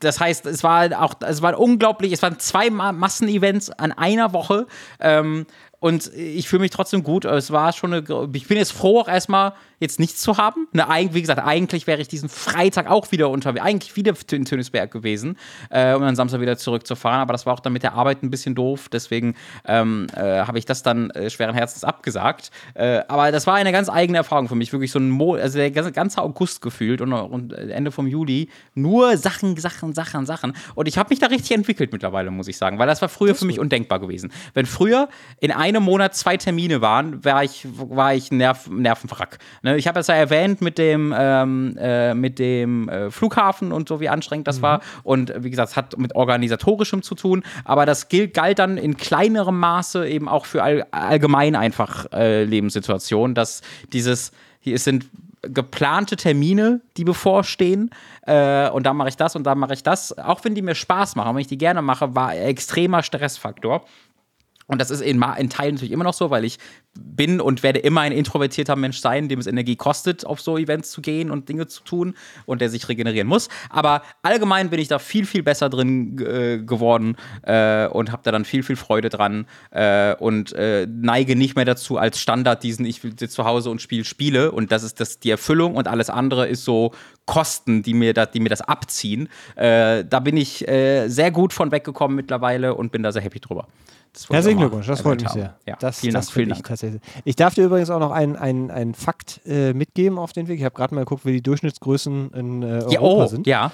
das 0.00 0.20
heißt, 0.20 0.46
es 0.46 0.62
war 0.62 1.00
auch, 1.02 1.14
es 1.26 1.42
war 1.42 1.58
unglaublich, 1.58 2.12
es 2.12 2.22
waren 2.22 2.38
zwei 2.38 2.70
Massenevents 2.70 3.70
an 3.70 3.92
einer 3.92 4.32
Woche. 4.32 4.66
Ähm, 5.00 5.46
und 5.80 6.14
ich 6.14 6.46
fühle 6.46 6.60
mich 6.60 6.70
trotzdem 6.70 7.02
gut. 7.02 7.24
Es 7.24 7.50
war 7.50 7.72
schon 7.72 7.94
eine. 7.94 8.28
Ich 8.34 8.46
bin 8.46 8.58
jetzt 8.58 8.72
froh, 8.72 9.00
auch 9.00 9.08
erstmal 9.08 9.54
jetzt 9.78 9.98
nichts 9.98 10.20
zu 10.20 10.36
haben. 10.36 10.68
Ne, 10.72 10.86
wie 11.12 11.22
gesagt, 11.22 11.40
eigentlich 11.42 11.86
wäre 11.86 12.02
ich 12.02 12.08
diesen 12.08 12.28
Freitag 12.28 12.88
auch 12.88 13.10
wieder 13.12 13.30
unterwegs, 13.30 13.64
eigentlich 13.64 13.96
wieder 13.96 14.12
in 14.30 14.44
Tönisberg 14.44 14.90
gewesen, 14.90 15.38
äh, 15.70 15.94
um 15.94 16.02
dann 16.02 16.16
Samstag 16.16 16.42
wieder 16.42 16.58
zurückzufahren. 16.58 17.20
Aber 17.20 17.32
das 17.32 17.46
war 17.46 17.54
auch 17.54 17.60
dann 17.60 17.72
mit 17.72 17.82
der 17.82 17.94
Arbeit 17.94 18.22
ein 18.22 18.28
bisschen 18.28 18.54
doof. 18.54 18.90
Deswegen 18.92 19.34
ähm, 19.64 20.06
äh, 20.14 20.42
habe 20.42 20.58
ich 20.58 20.66
das 20.66 20.82
dann 20.82 21.08
äh, 21.10 21.30
schweren 21.30 21.54
Herzens 21.54 21.82
abgesagt. 21.82 22.50
Äh, 22.74 23.00
aber 23.08 23.32
das 23.32 23.46
war 23.46 23.54
eine 23.54 23.72
ganz 23.72 23.88
eigene 23.88 24.18
Erfahrung 24.18 24.48
für 24.48 24.54
mich. 24.54 24.70
Wirklich 24.72 24.92
so 24.92 24.98
ein 24.98 25.08
Mo 25.08 25.34
also 25.34 25.58
der 25.58 25.70
ganze 25.70 26.20
August 26.20 26.60
gefühlt 26.60 27.00
und, 27.00 27.14
und 27.14 27.54
Ende 27.54 27.90
vom 27.90 28.06
Juli 28.06 28.50
nur 28.74 29.16
Sachen, 29.16 29.56
Sachen, 29.56 29.94
Sachen, 29.94 30.26
Sachen. 30.26 30.52
Und 30.74 30.88
ich 30.88 30.98
habe 30.98 31.08
mich 31.08 31.20
da 31.20 31.28
richtig 31.28 31.52
entwickelt 31.52 31.90
mittlerweile, 31.90 32.30
muss 32.30 32.48
ich 32.48 32.58
sagen, 32.58 32.78
weil 32.78 32.86
das 32.86 33.00
war 33.00 33.08
früher 33.08 33.30
das 33.30 33.38
für 33.38 33.46
mich 33.46 33.58
undenkbar 33.58 33.98
gewesen. 33.98 34.30
Wenn 34.52 34.66
früher 34.66 35.08
in 35.38 35.52
einem 35.52 35.69
Monat 35.78 36.16
zwei 36.16 36.36
Termine 36.36 36.82
waren, 36.82 37.24
war 37.24 37.44
ich, 37.44 37.66
war 37.72 38.12
ich 38.14 38.32
Nerv, 38.32 38.68
Nervenwrack. 38.68 39.38
Ne? 39.62 39.70
Ne, 39.70 39.76
ich 39.76 39.86
habe 39.86 40.00
es 40.00 40.08
ja 40.08 40.14
erwähnt 40.14 40.60
mit 40.60 40.78
dem, 40.78 41.14
ähm, 41.16 41.76
äh, 41.78 42.12
mit 42.14 42.38
dem 42.38 42.88
äh, 42.88 43.10
Flughafen 43.10 43.70
und 43.70 43.88
so, 43.88 44.00
wie 44.00 44.08
anstrengend 44.08 44.48
das 44.48 44.58
mhm. 44.58 44.62
war. 44.62 44.80
Und 45.04 45.32
wie 45.38 45.50
gesagt, 45.50 45.70
es 45.70 45.76
hat 45.76 45.96
mit 45.96 46.16
organisatorischem 46.16 47.02
zu 47.02 47.14
tun, 47.14 47.44
aber 47.64 47.86
das 47.86 48.08
gilt, 48.08 48.34
galt 48.34 48.58
dann 48.58 48.76
in 48.76 48.96
kleinerem 48.96 49.58
Maße 49.58 50.08
eben 50.08 50.28
auch 50.28 50.46
für 50.46 50.62
all, 50.62 50.86
allgemein 50.90 51.54
einfach 51.54 52.06
äh, 52.12 52.44
Lebenssituationen, 52.44 53.34
dass 53.34 53.62
dieses, 53.92 54.32
hier 54.60 54.78
sind 54.78 55.06
geplante 55.42 56.16
Termine, 56.16 56.80
die 56.96 57.04
bevorstehen. 57.04 57.90
Äh, 58.26 58.68
und 58.70 58.84
da 58.84 58.92
mache 58.92 59.08
ich 59.08 59.16
das 59.16 59.36
und 59.36 59.44
da 59.44 59.54
mache 59.54 59.74
ich 59.74 59.82
das. 59.82 60.18
Auch 60.18 60.44
wenn 60.44 60.54
die 60.54 60.62
mir 60.62 60.74
Spaß 60.74 61.16
machen, 61.16 61.34
wenn 61.34 61.40
ich 61.40 61.46
die 61.46 61.58
gerne 61.58 61.80
mache, 61.80 62.14
war 62.14 62.36
extremer 62.36 63.02
Stressfaktor. 63.02 63.84
Und 64.70 64.80
das 64.80 64.90
ist 64.92 65.00
in, 65.00 65.20
in 65.36 65.50
Teilen 65.50 65.74
natürlich 65.74 65.90
immer 65.90 66.04
noch 66.04 66.14
so, 66.14 66.30
weil 66.30 66.44
ich 66.44 66.58
bin 66.94 67.40
und 67.40 67.64
werde 67.64 67.80
immer 67.80 68.02
ein 68.02 68.12
introvertierter 68.12 68.76
Mensch 68.76 69.00
sein, 69.00 69.28
dem 69.28 69.40
es 69.40 69.48
Energie 69.48 69.74
kostet, 69.74 70.24
auf 70.24 70.40
so 70.40 70.56
Events 70.56 70.92
zu 70.92 71.02
gehen 71.02 71.32
und 71.32 71.48
Dinge 71.48 71.66
zu 71.66 71.82
tun 71.82 72.14
und 72.46 72.60
der 72.60 72.70
sich 72.70 72.88
regenerieren 72.88 73.26
muss. 73.26 73.48
Aber 73.68 74.02
allgemein 74.22 74.70
bin 74.70 74.78
ich 74.78 74.86
da 74.86 75.00
viel, 75.00 75.26
viel 75.26 75.42
besser 75.42 75.70
drin 75.70 76.18
äh, 76.20 76.58
geworden 76.58 77.16
äh, 77.42 77.88
und 77.88 78.12
habe 78.12 78.22
da 78.22 78.30
dann 78.30 78.44
viel, 78.44 78.62
viel 78.62 78.76
Freude 78.76 79.08
dran 79.08 79.46
äh, 79.72 80.14
und 80.14 80.52
äh, 80.52 80.86
neige 80.88 81.34
nicht 81.34 81.56
mehr 81.56 81.64
dazu 81.64 81.96
als 81.98 82.20
Standard 82.20 82.62
diesen, 82.62 82.86
ich 82.86 83.00
sitze 83.00 83.28
zu 83.28 83.44
Hause 83.44 83.70
und 83.70 83.82
spiele 83.82 84.04
Spiele 84.04 84.52
und 84.52 84.70
das 84.70 84.84
ist 84.84 85.00
das 85.00 85.18
die 85.18 85.30
Erfüllung 85.30 85.74
und 85.74 85.88
alles 85.88 86.10
andere 86.10 86.46
ist 86.46 86.64
so 86.64 86.92
Kosten, 87.26 87.82
die 87.82 87.94
mir, 87.94 88.14
da, 88.14 88.26
die 88.26 88.40
mir 88.40 88.48
das 88.48 88.60
abziehen. 88.60 89.28
Äh, 89.56 90.04
da 90.04 90.20
bin 90.20 90.36
ich 90.36 90.66
äh, 90.68 91.08
sehr 91.08 91.32
gut 91.32 91.52
von 91.52 91.72
weggekommen 91.72 92.16
mittlerweile 92.16 92.74
und 92.74 92.92
bin 92.92 93.02
da 93.02 93.10
sehr 93.10 93.22
happy 93.22 93.40
drüber. 93.40 93.66
Herzlichen 94.28 94.58
Glückwunsch, 94.58 94.86
das 94.86 95.00
freut 95.00 95.20
mich 95.20 95.30
sehr. 95.30 95.56
Ja, 95.66 95.76
das, 95.78 96.00
vielen 96.00 96.14
das 96.14 96.26
Dank. 96.26 96.34
Vielen 96.34 96.50
ich, 96.50 96.62
Tatsächlich. 96.62 97.02
ich 97.24 97.36
darf 97.36 97.54
dir 97.54 97.64
übrigens 97.64 97.90
auch 97.90 98.00
noch 98.00 98.10
einen 98.10 98.36
ein 98.70 98.94
Fakt 98.94 99.40
äh, 99.46 99.72
mitgeben 99.72 100.18
auf 100.18 100.32
den 100.32 100.48
Weg. 100.48 100.58
Ich 100.58 100.64
habe 100.64 100.74
gerade 100.74 100.94
mal 100.94 101.02
geguckt, 101.02 101.24
wie 101.24 101.32
die 101.32 101.42
Durchschnittsgrößen 101.42 102.32
in 102.32 102.62
äh, 102.62 102.66
Europa 102.66 102.92
ja, 102.92 103.00
oh, 103.00 103.26
sind. 103.26 103.46
Ja. 103.46 103.72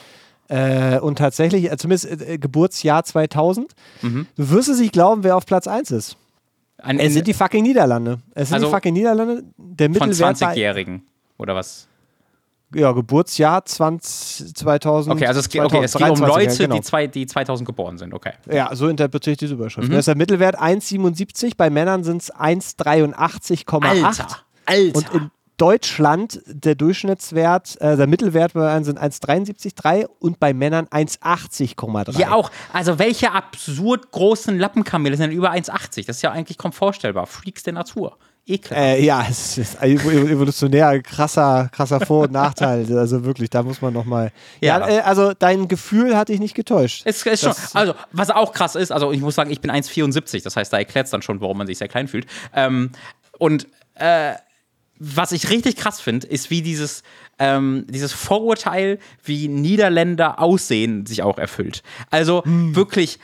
Äh, 0.48 1.00
und 1.00 1.18
tatsächlich, 1.18 1.70
äh, 1.70 1.76
zumindest 1.76 2.22
äh, 2.22 2.38
Geburtsjahr 2.38 3.02
2000, 3.04 3.72
mhm. 4.02 4.26
du 4.36 4.50
wirst 4.50 4.68
es 4.68 4.78
nicht 4.78 4.92
glauben, 4.92 5.24
wer 5.24 5.36
auf 5.36 5.46
Platz 5.46 5.66
1 5.66 5.90
ist. 5.90 6.16
Ein, 6.78 7.00
es 7.00 7.14
sind 7.14 7.26
die 7.26 7.34
fucking 7.34 7.62
Niederlande. 7.62 8.20
Es 8.34 8.48
sind 8.48 8.56
also 8.56 8.66
die 8.66 8.72
fucking 8.72 8.92
Niederlande. 8.92 9.42
Der 9.56 9.88
Mittelwert 9.88 10.38
von 10.38 10.48
20-Jährigen 10.48 11.02
oder 11.38 11.54
was? 11.54 11.88
Ja, 12.74 12.92
Geburtsjahr 12.92 13.64
20, 13.64 14.54
2000. 14.54 15.14
Okay, 15.14 15.26
also 15.26 15.40
es, 15.40 15.48
geht, 15.48 15.62
okay, 15.62 15.84
es 15.84 15.94
geht 15.94 16.10
um 16.10 16.18
Leute, 16.18 16.56
genau. 16.56 16.74
die, 16.74 16.82
zwei, 16.82 17.06
die 17.06 17.26
2000 17.26 17.66
geboren 17.66 17.96
sind, 17.96 18.12
okay. 18.12 18.32
Ja, 18.50 18.74
so 18.74 18.88
interpretiere 18.88 19.32
ich 19.32 19.38
diese 19.38 19.54
Überschrift. 19.54 19.88
Mhm. 19.88 19.92
Das 19.92 20.00
ist 20.00 20.08
der 20.08 20.16
Mittelwert 20.16 20.60
1,77, 20.60 21.52
bei 21.56 21.70
Männern 21.70 22.02
sind 22.02 22.22
es 22.22 22.34
1,83,8. 22.34 24.04
Alter, 24.04 24.26
Alter. 24.66 24.96
Und 24.96 25.14
in 25.14 25.30
Deutschland 25.56 26.42
der 26.46 26.74
Durchschnittswert, 26.74 27.80
äh, 27.80 27.96
der 27.96 28.06
Mittelwert 28.06 28.52
bei 28.52 28.60
Männern 28.60 28.84
sind 28.84 29.00
1,73,3 29.00 30.06
und 30.18 30.38
bei 30.38 30.52
Männern 30.52 30.86
1,80,3. 30.86 32.18
Ja, 32.18 32.32
auch. 32.32 32.50
Also 32.72 32.98
welche 32.98 33.32
absurd 33.32 34.10
großen 34.10 34.58
Lappenkamele 34.58 35.16
sind 35.16 35.30
denn 35.30 35.36
über 35.36 35.52
1,80? 35.52 36.06
Das 36.06 36.16
ist 36.16 36.22
ja 36.22 36.32
eigentlich 36.32 36.58
kaum 36.58 36.72
vorstellbar. 36.72 37.26
Freaks 37.26 37.62
der 37.62 37.72
Natur. 37.72 38.18
Ekelhaft. 38.46 38.86
Äh, 38.86 39.02
ja, 39.02 39.26
es 39.28 39.58
ist 39.58 39.82
evolutionär 39.82 41.02
krasser, 41.02 41.68
krasser 41.72 42.00
Vor- 42.00 42.24
und 42.24 42.32
Nachteil. 42.32 42.86
Also 42.96 43.24
wirklich, 43.24 43.50
da 43.50 43.62
muss 43.62 43.82
man 43.82 43.92
nochmal. 43.92 44.32
Ja, 44.60 44.78
ja 44.78 44.98
äh, 44.98 45.00
also 45.00 45.32
dein 45.38 45.68
Gefühl 45.68 46.16
hat 46.16 46.28
dich 46.28 46.40
nicht 46.40 46.54
getäuscht. 46.54 47.02
Es 47.04 47.24
ist 47.24 47.42
schon, 47.42 47.52
also, 47.74 47.94
was 48.12 48.30
auch 48.30 48.52
krass 48.52 48.74
ist, 48.74 48.90
also 48.90 49.12
ich 49.12 49.20
muss 49.20 49.34
sagen, 49.34 49.50
ich 49.50 49.60
bin 49.60 49.70
1,74, 49.70 50.42
das 50.42 50.56
heißt, 50.56 50.72
da 50.72 50.78
erklärt 50.78 51.06
es 51.06 51.10
dann 51.10 51.22
schon, 51.22 51.40
warum 51.40 51.58
man 51.58 51.66
sich 51.66 51.78
sehr 51.78 51.88
klein 51.88 52.08
fühlt. 52.08 52.26
Ähm, 52.54 52.90
und 53.38 53.66
äh, 53.94 54.34
was 54.98 55.32
ich 55.32 55.50
richtig 55.50 55.76
krass 55.76 56.00
finde, 56.00 56.26
ist, 56.26 56.50
wie 56.50 56.62
dieses, 56.62 57.02
ähm, 57.38 57.86
dieses 57.88 58.12
Vorurteil, 58.12 58.98
wie 59.22 59.48
Niederländer 59.48 60.40
aussehen, 60.40 61.04
sich 61.06 61.22
auch 61.22 61.38
erfüllt. 61.38 61.82
Also 62.10 62.44
hm. 62.44 62.74
wirklich 62.74 63.18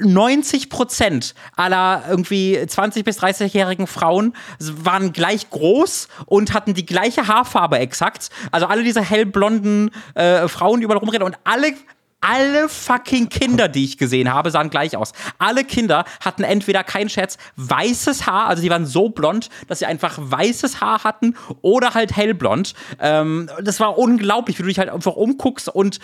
90 0.00 0.70
Prozent 0.70 1.34
aller 1.56 2.04
irgendwie 2.08 2.56
20- 2.58 3.04
bis 3.04 3.20
30-jährigen 3.20 3.86
Frauen 3.86 4.34
waren 4.60 5.12
gleich 5.12 5.50
groß 5.50 6.08
und 6.26 6.54
hatten 6.54 6.74
die 6.74 6.86
gleiche 6.86 7.26
Haarfarbe 7.26 7.78
exakt. 7.78 8.30
Also 8.52 8.66
alle 8.66 8.84
diese 8.84 9.02
hellblonden 9.02 9.90
äh, 10.14 10.46
Frauen, 10.48 10.80
die 10.80 10.84
überall 10.84 11.00
rumrennen 11.00 11.26
und 11.26 11.36
alle 11.44 11.74
alle 12.20 12.68
fucking 12.68 13.28
Kinder, 13.28 13.68
die 13.68 13.84
ich 13.84 13.98
gesehen 13.98 14.32
habe, 14.32 14.50
sahen 14.50 14.70
gleich 14.70 14.96
aus. 14.96 15.12
Alle 15.38 15.64
Kinder 15.64 16.04
hatten 16.20 16.42
entweder 16.42 16.82
kein 16.82 17.08
Scherz 17.08 17.38
weißes 17.56 18.26
Haar, 18.26 18.46
also 18.48 18.62
die 18.62 18.70
waren 18.70 18.86
so 18.86 19.08
blond, 19.08 19.48
dass 19.68 19.78
sie 19.78 19.86
einfach 19.86 20.16
weißes 20.18 20.80
Haar 20.80 21.04
hatten 21.04 21.34
oder 21.62 21.94
halt 21.94 22.16
hellblond. 22.16 22.74
Ähm, 23.00 23.48
das 23.62 23.78
war 23.80 23.98
unglaublich, 23.98 24.58
wie 24.58 24.62
du 24.62 24.68
dich 24.68 24.78
halt 24.78 24.88
einfach 24.88 25.14
umguckst 25.14 25.68
und 25.68 26.00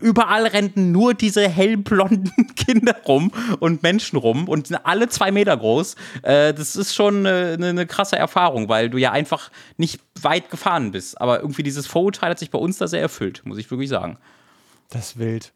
überall 0.00 0.46
rennten 0.46 0.92
nur 0.92 1.14
diese 1.14 1.48
hellblonden 1.48 2.54
Kinder 2.56 2.96
rum 3.06 3.32
und 3.60 3.82
Menschen 3.82 4.18
rum 4.18 4.48
und 4.48 4.68
sind 4.68 4.76
alle 4.84 5.08
zwei 5.08 5.30
Meter 5.30 5.56
groß. 5.56 5.96
Äh, 6.22 6.54
das 6.54 6.76
ist 6.76 6.94
schon 6.94 7.26
eine, 7.26 7.58
eine 7.60 7.86
krasse 7.86 8.16
Erfahrung, 8.16 8.68
weil 8.68 8.90
du 8.90 8.98
ja 8.98 9.12
einfach 9.12 9.50
nicht 9.76 10.00
weit 10.22 10.50
gefahren 10.50 10.92
bist. 10.92 11.20
Aber 11.20 11.40
irgendwie 11.40 11.62
dieses 11.62 11.86
Vorurteil 11.86 12.30
hat 12.30 12.38
sich 12.38 12.50
bei 12.50 12.58
uns 12.58 12.78
da 12.78 12.88
sehr 12.88 13.00
erfüllt, 13.00 13.42
muss 13.44 13.58
ich 13.58 13.70
wirklich 13.70 13.90
sagen. 13.90 14.18
Das 14.90 15.10
ist 15.10 15.18
wild. 15.18 15.52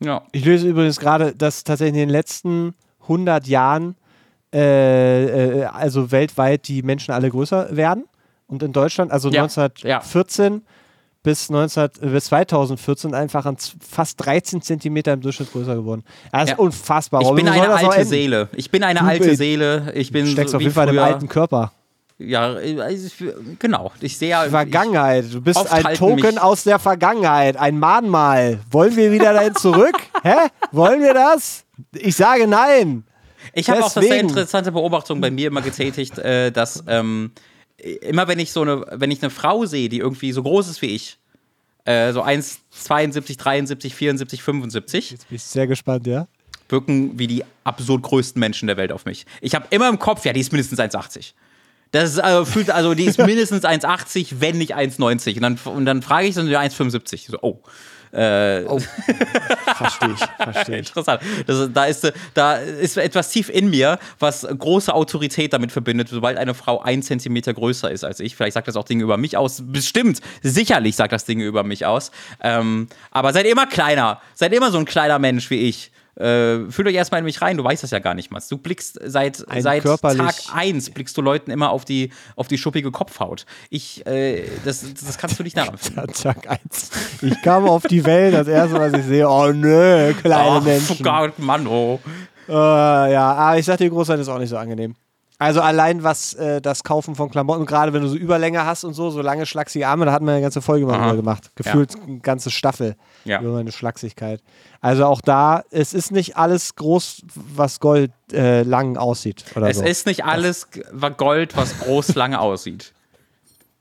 Ja. 0.00 0.22
Ich 0.32 0.44
löse 0.44 0.68
übrigens 0.68 0.98
gerade, 0.98 1.34
dass 1.34 1.64
tatsächlich 1.64 1.94
in 1.94 2.08
den 2.08 2.10
letzten 2.10 2.74
100 3.02 3.46
Jahren, 3.46 3.96
äh, 4.52 5.60
äh, 5.60 5.64
also 5.64 6.10
weltweit, 6.10 6.68
die 6.68 6.82
Menschen 6.82 7.12
alle 7.12 7.30
größer 7.30 7.76
werden. 7.76 8.04
Und 8.46 8.62
in 8.62 8.72
Deutschland, 8.72 9.10
also 9.10 9.30
ja. 9.30 9.42
1914 9.42 10.54
ja. 10.54 10.60
Bis, 11.22 11.48
19, 11.48 11.88
bis 12.02 12.26
2014 12.26 13.14
einfach 13.14 13.46
an 13.46 13.56
fast 13.56 14.22
13 14.24 14.60
Zentimeter 14.60 15.14
im 15.14 15.22
Durchschnitt 15.22 15.50
größer 15.52 15.74
geworden. 15.74 16.04
Das 16.30 16.44
ist 16.44 16.50
ja. 16.50 16.56
unfassbar. 16.58 17.22
Ich 17.22 17.30
bin 17.30 17.48
eine 17.48 17.70
alte 17.70 18.04
Seele. 18.04 18.50
Ich 18.54 18.70
bin 18.70 18.82
eine 18.82 19.00
du 19.00 19.06
alte 19.06 19.34
Seele. 19.34 19.90
Ich 19.94 20.12
bin 20.12 20.26
steckst 20.26 20.50
so 20.50 20.58
auf 20.58 20.62
jeden 20.62 20.74
Fall 20.74 20.90
in 20.90 20.98
einem 20.98 21.14
alten 21.14 21.28
Körper. 21.28 21.72
Ja, 22.18 22.56
genau. 23.58 23.92
Ich 24.00 24.16
sehe 24.16 24.36
Vergangenheit. 24.48 25.32
Du 25.32 25.40
bist 25.40 25.66
ein 25.72 25.94
Token 25.94 26.38
aus 26.38 26.62
der 26.62 26.78
Vergangenheit, 26.78 27.56
ein 27.56 27.78
Mahnmal. 27.78 28.60
Wollen 28.70 28.96
wir 28.96 29.10
wieder 29.10 29.32
dahin 29.32 29.54
zurück? 29.56 29.96
Hä? 30.22 30.48
Wollen 30.70 31.00
wir 31.02 31.12
das? 31.12 31.64
Ich 31.92 32.14
sage 32.14 32.46
nein. 32.46 33.04
Ich 33.52 33.68
habe 33.68 33.84
auch 33.84 33.92
das 33.92 34.04
sehr 34.04 34.20
interessante 34.20 34.70
Beobachtung 34.70 35.20
bei 35.20 35.30
mir 35.30 35.48
immer 35.48 35.60
getätigt, 35.60 36.18
äh, 36.18 36.50
dass 36.52 36.84
ähm, 36.86 37.32
immer 37.78 38.28
wenn 38.28 38.38
ich 38.38 38.52
so 38.52 38.62
eine, 38.62 38.86
wenn 38.92 39.10
ich 39.10 39.22
eine 39.22 39.30
Frau 39.30 39.66
sehe, 39.66 39.88
die 39.88 39.98
irgendwie 39.98 40.32
so 40.32 40.42
groß 40.42 40.68
ist 40.68 40.82
wie 40.82 40.94
ich, 40.94 41.18
äh, 41.84 42.12
so 42.12 42.22
1, 42.22 42.60
72, 42.70 43.36
73, 43.36 43.94
74, 43.94 44.42
75. 44.42 45.10
Jetzt 45.10 45.28
bin 45.28 45.36
ich 45.36 45.42
sehr 45.42 45.66
gespannt, 45.66 46.06
ja. 46.06 46.26
Wirken 46.68 47.18
wie 47.18 47.26
die 47.26 47.44
absurd 47.64 48.02
größten 48.02 48.40
Menschen 48.40 48.68
der 48.68 48.76
Welt 48.76 48.92
auf 48.92 49.04
mich. 49.04 49.26
Ich 49.40 49.54
habe 49.54 49.66
immer 49.70 49.88
im 49.88 49.98
Kopf, 49.98 50.24
ja, 50.24 50.32
die 50.32 50.40
ist 50.40 50.52
mindestens 50.52 50.78
1,80. 50.78 51.32
Das 51.94 52.10
ist, 52.10 52.18
also, 52.18 52.44
fühlt, 52.44 52.70
also 52.70 52.92
die 52.94 53.04
ist 53.04 53.18
mindestens 53.18 53.62
1,80, 53.62 54.40
wenn 54.40 54.58
nicht 54.58 54.76
1,90. 54.76 55.36
Und 55.36 55.42
dann, 55.42 55.58
und 55.76 55.86
dann 55.86 56.02
frage 56.02 56.26
ich, 56.26 56.34
die 56.34 56.40
1,75. 56.40 57.30
So, 57.30 57.38
oh. 57.40 57.62
Äh, 58.10 58.64
oh. 58.66 58.80
verstehe 59.76 60.14
ich, 60.14 60.44
verstehe 60.44 60.80
ich. 60.80 60.88
Interessant. 60.88 61.22
Das, 61.46 61.68
da, 61.72 61.84
ist, 61.84 62.12
da 62.34 62.54
ist 62.56 62.96
etwas 62.96 63.28
tief 63.30 63.48
in 63.48 63.70
mir, 63.70 64.00
was 64.18 64.44
große 64.44 64.92
Autorität 64.92 65.52
damit 65.52 65.70
verbindet, 65.70 66.08
sobald 66.08 66.36
eine 66.36 66.54
Frau 66.54 66.80
ein 66.80 67.00
Zentimeter 67.00 67.54
größer 67.54 67.92
ist 67.92 68.02
als 68.02 68.18
ich. 68.18 68.34
Vielleicht 68.34 68.54
sagt 68.54 68.66
das 68.66 68.74
auch 68.74 68.84
Dinge 68.84 69.04
über 69.04 69.16
mich 69.16 69.36
aus. 69.36 69.62
Bestimmt, 69.64 70.20
sicherlich 70.42 70.96
sagt 70.96 71.12
das 71.12 71.26
Dinge 71.26 71.44
über 71.44 71.62
mich 71.62 71.86
aus. 71.86 72.10
Ähm, 72.42 72.88
aber 73.12 73.32
seid 73.32 73.46
immer 73.46 73.66
kleiner. 73.66 74.20
Seid 74.34 74.52
immer 74.52 74.72
so 74.72 74.78
ein 74.78 74.84
kleiner 74.84 75.20
Mensch 75.20 75.48
wie 75.48 75.68
ich. 75.68 75.92
Äh, 76.16 76.70
fühl 76.70 76.86
euch 76.86 76.94
erstmal 76.94 77.18
in 77.18 77.24
mich 77.24 77.42
rein, 77.42 77.56
du 77.56 77.64
weißt 77.64 77.82
das 77.82 77.90
ja 77.90 77.98
gar 77.98 78.14
nicht, 78.14 78.30
Mats. 78.30 78.48
Du 78.48 78.56
blickst 78.56 79.00
seit, 79.04 79.36
seit 79.36 79.82
Tag 79.82 80.34
1 80.52 80.90
blickst 80.90 81.16
du 81.16 81.22
Leuten 81.22 81.50
immer 81.50 81.70
auf 81.70 81.84
die, 81.84 82.12
auf 82.36 82.46
die 82.46 82.58
schuppige 82.58 82.92
Kopfhaut. 82.92 83.46
Ich, 83.70 84.06
äh, 84.06 84.44
das, 84.64 84.84
das 84.94 85.18
kannst 85.18 85.38
du 85.38 85.42
nicht 85.42 85.56
nachempfinden. 85.56 86.12
Tag 86.12 86.48
1. 86.48 86.90
Ich 87.22 87.42
kam 87.42 87.68
auf 87.68 87.82
die 87.84 88.04
Welt, 88.04 88.34
das 88.34 88.48
erste, 88.48 88.78
was 88.78 88.92
ich 88.92 89.04
sehe, 89.06 89.28
oh 89.28 89.50
nö, 89.52 90.14
kleine 90.14 90.58
oh, 90.58 90.60
Menschen. 90.60 91.02
Gott, 91.02 91.38
Mann, 91.38 91.66
oh. 91.66 91.98
Uh, 92.46 92.52
ja, 92.52 93.32
aber 93.32 93.58
ich 93.58 93.64
sag 93.64 93.78
dir, 93.78 93.88
Großteil 93.88 94.20
ist 94.20 94.28
auch 94.28 94.38
nicht 94.38 94.50
so 94.50 94.58
angenehm. 94.58 94.94
Also 95.38 95.60
allein 95.60 96.04
was 96.04 96.34
äh, 96.34 96.60
das 96.60 96.84
Kaufen 96.84 97.16
von 97.16 97.28
Klamotten, 97.28 97.66
gerade 97.66 97.92
wenn 97.92 98.02
du 98.02 98.08
so 98.08 98.16
Überlänge 98.16 98.64
hast 98.64 98.84
und 98.84 98.94
so, 98.94 99.10
so 99.10 99.20
lange 99.20 99.46
schlachsige 99.46 99.88
Arme, 99.88 100.06
da 100.06 100.12
hat 100.12 100.22
man 100.22 100.34
eine 100.34 100.42
ganze 100.42 100.62
Folge 100.62 100.86
mal 100.86 101.16
gemacht. 101.16 101.50
Gefühlt 101.56 101.94
ja. 101.94 102.02
eine 102.02 102.18
ganze 102.20 102.50
Staffel 102.50 102.94
ja. 103.24 103.40
über 103.40 103.52
meine 103.52 103.72
Schlachsigkeit. 103.72 104.40
Also 104.80 105.06
auch 105.06 105.20
da, 105.20 105.64
es 105.70 105.92
ist 105.92 106.12
nicht 106.12 106.36
alles 106.36 106.76
groß, 106.76 107.22
was 107.34 107.80
Gold 107.80 108.12
äh, 108.32 108.62
lang 108.62 108.96
aussieht. 108.96 109.44
es 109.56 109.78
so. 109.78 109.84
ist 109.84 110.06
nicht 110.06 110.24
alles 110.24 110.68
Gold, 111.16 111.56
was 111.56 111.80
groß 111.80 112.14
lang 112.14 112.34
aussieht. 112.34 112.92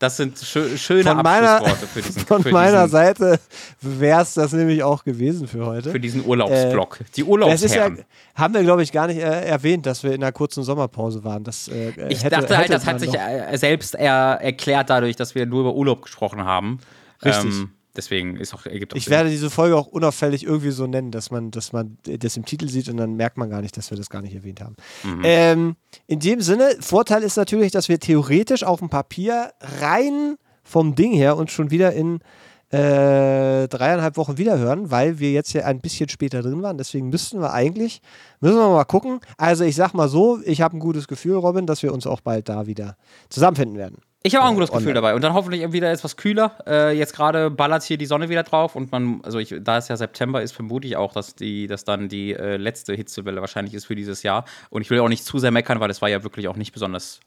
Das 0.04 0.18
sind 0.18 0.38
schö 0.38 0.76
schöne 0.76 1.04
von 1.06 1.24
meiner, 1.24 1.66
für 1.66 2.02
diesen 2.02 2.22
Von 2.28 2.44
für 2.44 2.52
meiner 2.52 2.84
diesen, 2.84 2.92
Seite 2.92 3.40
wäre 3.80 4.22
es 4.22 4.34
das 4.34 4.52
nämlich 4.52 4.84
auch 4.84 5.06
gewesen 5.06 5.48
für 5.48 5.66
heute. 5.66 5.92
Für 5.92 6.00
diesen 6.02 6.26
Urlaubsblock. 6.26 7.00
Äh, 7.00 7.06
Die 7.16 7.24
Urlaubsherren. 7.24 8.00
Ja, 8.00 8.04
haben 8.36 8.54
wir, 8.54 8.64
glaube 8.64 8.84
ich, 8.84 8.92
gar 8.92 9.08
nicht 9.08 9.20
äh, 9.20 9.46
erwähnt, 9.46 9.86
dass 9.86 10.04
wir 10.04 10.12
in 10.12 10.22
einer 10.22 10.34
kurzen 10.34 10.62
Sommerpause 10.66 11.24
waren. 11.24 11.46
Das, 11.46 11.70
äh, 11.70 11.92
ich 12.10 12.22
hätte, 12.22 12.36
dachte 12.36 12.58
halt, 12.58 12.70
das 12.70 12.86
hat 12.86 13.00
sich 13.00 13.14
äh, 13.14 13.56
selbst 13.56 13.96
er 13.96 14.40
erklärt 14.42 14.90
dadurch, 14.90 15.16
dass 15.16 15.36
wir 15.36 15.46
nur 15.46 15.62
über 15.62 15.74
Urlaub 15.74 16.02
gesprochen 16.02 16.44
haben. 16.44 16.80
Richtig. 17.24 17.54
Ähm, 17.54 17.70
Deswegen 17.96 18.38
ist 18.38 18.54
auch, 18.54 18.66
ergibt 18.66 18.94
auch 18.94 18.98
Ich 18.98 19.06
Sinn. 19.06 19.12
werde 19.12 19.30
diese 19.30 19.50
Folge 19.50 19.78
auch 19.78 19.88
unauffällig 19.88 20.44
irgendwie 20.44 20.72
so 20.72 20.88
nennen, 20.88 21.12
dass 21.12 21.30
man, 21.30 21.52
dass 21.52 21.74
man 21.74 21.98
das 22.04 22.38
im 22.38 22.46
Titel 22.46 22.68
sieht 22.68 22.90
und 22.90 22.98
dann 22.98 23.16
merkt 23.16 23.38
man 23.38 23.50
gar 23.50 23.62
nicht, 23.62 23.78
dass 23.78 23.92
wir 23.92 23.98
das 23.98 24.10
gar 24.10 24.22
nicht 24.22 24.34
erwähnt 24.34 24.62
haben. 24.62 24.76
Mhm. 25.04 25.22
Ähm, 25.24 25.76
in 26.08 26.20
dem 26.20 26.42
Sinne, 26.42 26.76
Vorteil 26.80 27.22
ist 27.24 27.38
natürlich, 27.38 27.72
dass 27.72 27.90
wir 27.90 28.00
theoretisch 28.00 28.64
auf 28.64 28.80
dem 28.80 28.90
Papier 28.90 29.52
rein 29.80 30.38
vom 30.64 30.96
Ding 30.96 31.14
her 31.14 31.38
uns 31.38 31.52
schon 31.52 31.70
wieder 31.70 31.94
in 31.94 32.20
äh, 32.74 33.68
dreieinhalb 33.68 34.18
Wochen 34.18 34.40
wiederhören, 34.40 34.90
weil 34.90 35.20
wir 35.20 35.32
jetzt 35.32 35.54
ja 35.54 35.66
ein 35.66 35.80
bisschen 35.80 36.10
später 36.10 36.42
drin 36.42 36.64
waren. 36.64 36.80
Deswegen 36.80 37.10
müssten 37.10 37.40
wir 37.40 37.54
eigentlich, 37.54 38.02
müssen 38.40 38.56
wir 38.58 38.68
mal 38.70 38.84
gucken. 38.86 39.20
Also 39.38 39.64
ich 39.64 39.76
sag 39.76 39.94
mal 39.94 40.10
so, 40.10 40.40
ich 40.44 40.62
habe 40.62 40.76
ein 40.78 40.80
gutes 40.80 41.08
Gefühl, 41.08 41.36
Robin, 41.36 41.68
dass 41.68 41.84
wir 41.84 41.94
uns 41.94 42.08
auch 42.08 42.22
bald 42.22 42.50
da 42.50 42.66
wieder 42.66 42.98
zusammenfinden 43.30 43.78
werden. 43.78 43.98
Ich 44.26 44.36
habe 44.36 44.46
auch 44.46 44.50
ein 44.50 44.56
gutes 44.56 44.72
Gefühl 44.72 44.94
dabei. 44.94 45.16
Und 45.16 45.22
dann 45.22 45.34
hoffentlich 45.34 45.70
wieder 45.74 45.92
etwas 45.92 46.16
kühler. 46.16 46.56
Äh, 46.66 46.98
jetzt 46.98 47.14
gerade 47.14 47.52
ballert 47.52 47.84
hier 47.84 47.98
die 47.98 48.06
Sonne 48.06 48.30
wieder 48.30 48.44
drauf 48.44 48.74
und 48.74 48.90
man, 48.90 49.20
also 49.24 49.38
ich, 49.38 49.54
da 49.60 49.78
es 49.78 49.90
ja 49.90 49.98
September 49.98 50.42
ist, 50.42 50.54
vermute 50.54 50.88
ich 50.88 50.96
auch, 50.96 51.12
dass 51.12 51.36
die, 51.36 51.68
dass 51.68 51.84
dann 51.84 52.08
die 52.08 52.32
äh, 52.34 52.56
letzte 52.56 52.94
Hitzewelle 52.94 53.42
wahrscheinlich 53.42 53.74
ist 53.74 53.84
für 53.84 53.96
dieses 53.96 54.24
Jahr. 54.24 54.46
Und 54.70 54.82
ich 54.82 54.90
will 54.90 55.00
auch 55.02 55.10
nicht 55.10 55.26
zu 55.26 55.40
sehr 55.40 55.52
meckern, 55.52 55.82
weil 55.82 55.90
es 55.90 56.02
war 56.02 56.08
ja 56.08 56.24
wirklich 56.24 56.48
auch 56.48 56.56
nicht 56.56 56.72
besonders 56.72 57.20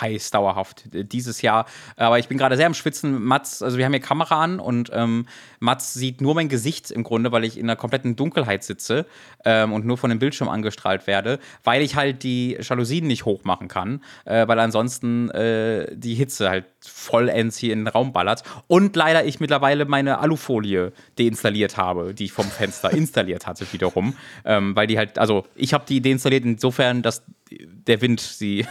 heiß 0.00 0.30
dauerhaft 0.30 0.94
äh, 0.94 1.04
dieses 1.04 1.42
Jahr. 1.42 1.66
Aber 1.96 2.18
ich 2.18 2.28
bin 2.28 2.38
gerade 2.38 2.56
sehr 2.56 2.66
am 2.66 2.74
Schwitzen. 2.74 3.22
Mats, 3.22 3.62
also 3.62 3.78
wir 3.78 3.84
haben 3.84 3.92
hier 3.92 4.00
Kamera 4.00 4.42
an 4.42 4.60
und 4.60 4.90
ähm, 4.92 5.26
Mats 5.60 5.94
sieht 5.94 6.20
nur 6.20 6.34
mein 6.34 6.48
Gesicht 6.48 6.90
im 6.90 7.04
Grunde, 7.04 7.32
weil 7.32 7.44
ich 7.44 7.58
in 7.58 7.66
der 7.66 7.76
kompletten 7.76 8.16
Dunkelheit 8.16 8.64
sitze 8.64 9.06
ähm, 9.44 9.72
und 9.72 9.86
nur 9.86 9.98
von 9.98 10.10
dem 10.10 10.18
Bildschirm 10.18 10.48
angestrahlt 10.48 11.06
werde, 11.06 11.38
weil 11.62 11.82
ich 11.82 11.96
halt 11.96 12.22
die 12.22 12.58
Jalousien 12.60 13.06
nicht 13.06 13.24
hochmachen 13.24 13.68
kann, 13.68 14.02
äh, 14.24 14.46
weil 14.46 14.58
ansonsten 14.58 15.30
äh, 15.30 15.94
die 15.96 16.14
Hitze 16.14 16.50
halt 16.50 16.66
vollends 16.80 17.56
hier 17.56 17.72
in 17.72 17.80
den 17.80 17.88
Raum 17.88 18.12
ballert. 18.12 18.42
Und 18.66 18.96
leider 18.96 19.24
ich 19.24 19.40
mittlerweile 19.40 19.84
meine 19.84 20.18
Alufolie 20.18 20.92
deinstalliert 21.18 21.76
habe, 21.76 22.14
die 22.14 22.24
ich 22.24 22.32
vom 22.32 22.46
Fenster 22.46 22.90
installiert 22.92 23.46
hatte 23.46 23.66
wiederum, 23.72 24.14
ähm, 24.44 24.76
weil 24.76 24.86
die 24.86 24.98
halt, 24.98 25.18
also 25.18 25.46
ich 25.54 25.74
habe 25.74 25.84
die 25.88 26.00
deinstalliert 26.00 26.44
insofern, 26.44 27.02
dass 27.02 27.22
der 27.50 28.00
Wind 28.00 28.20
sie 28.20 28.66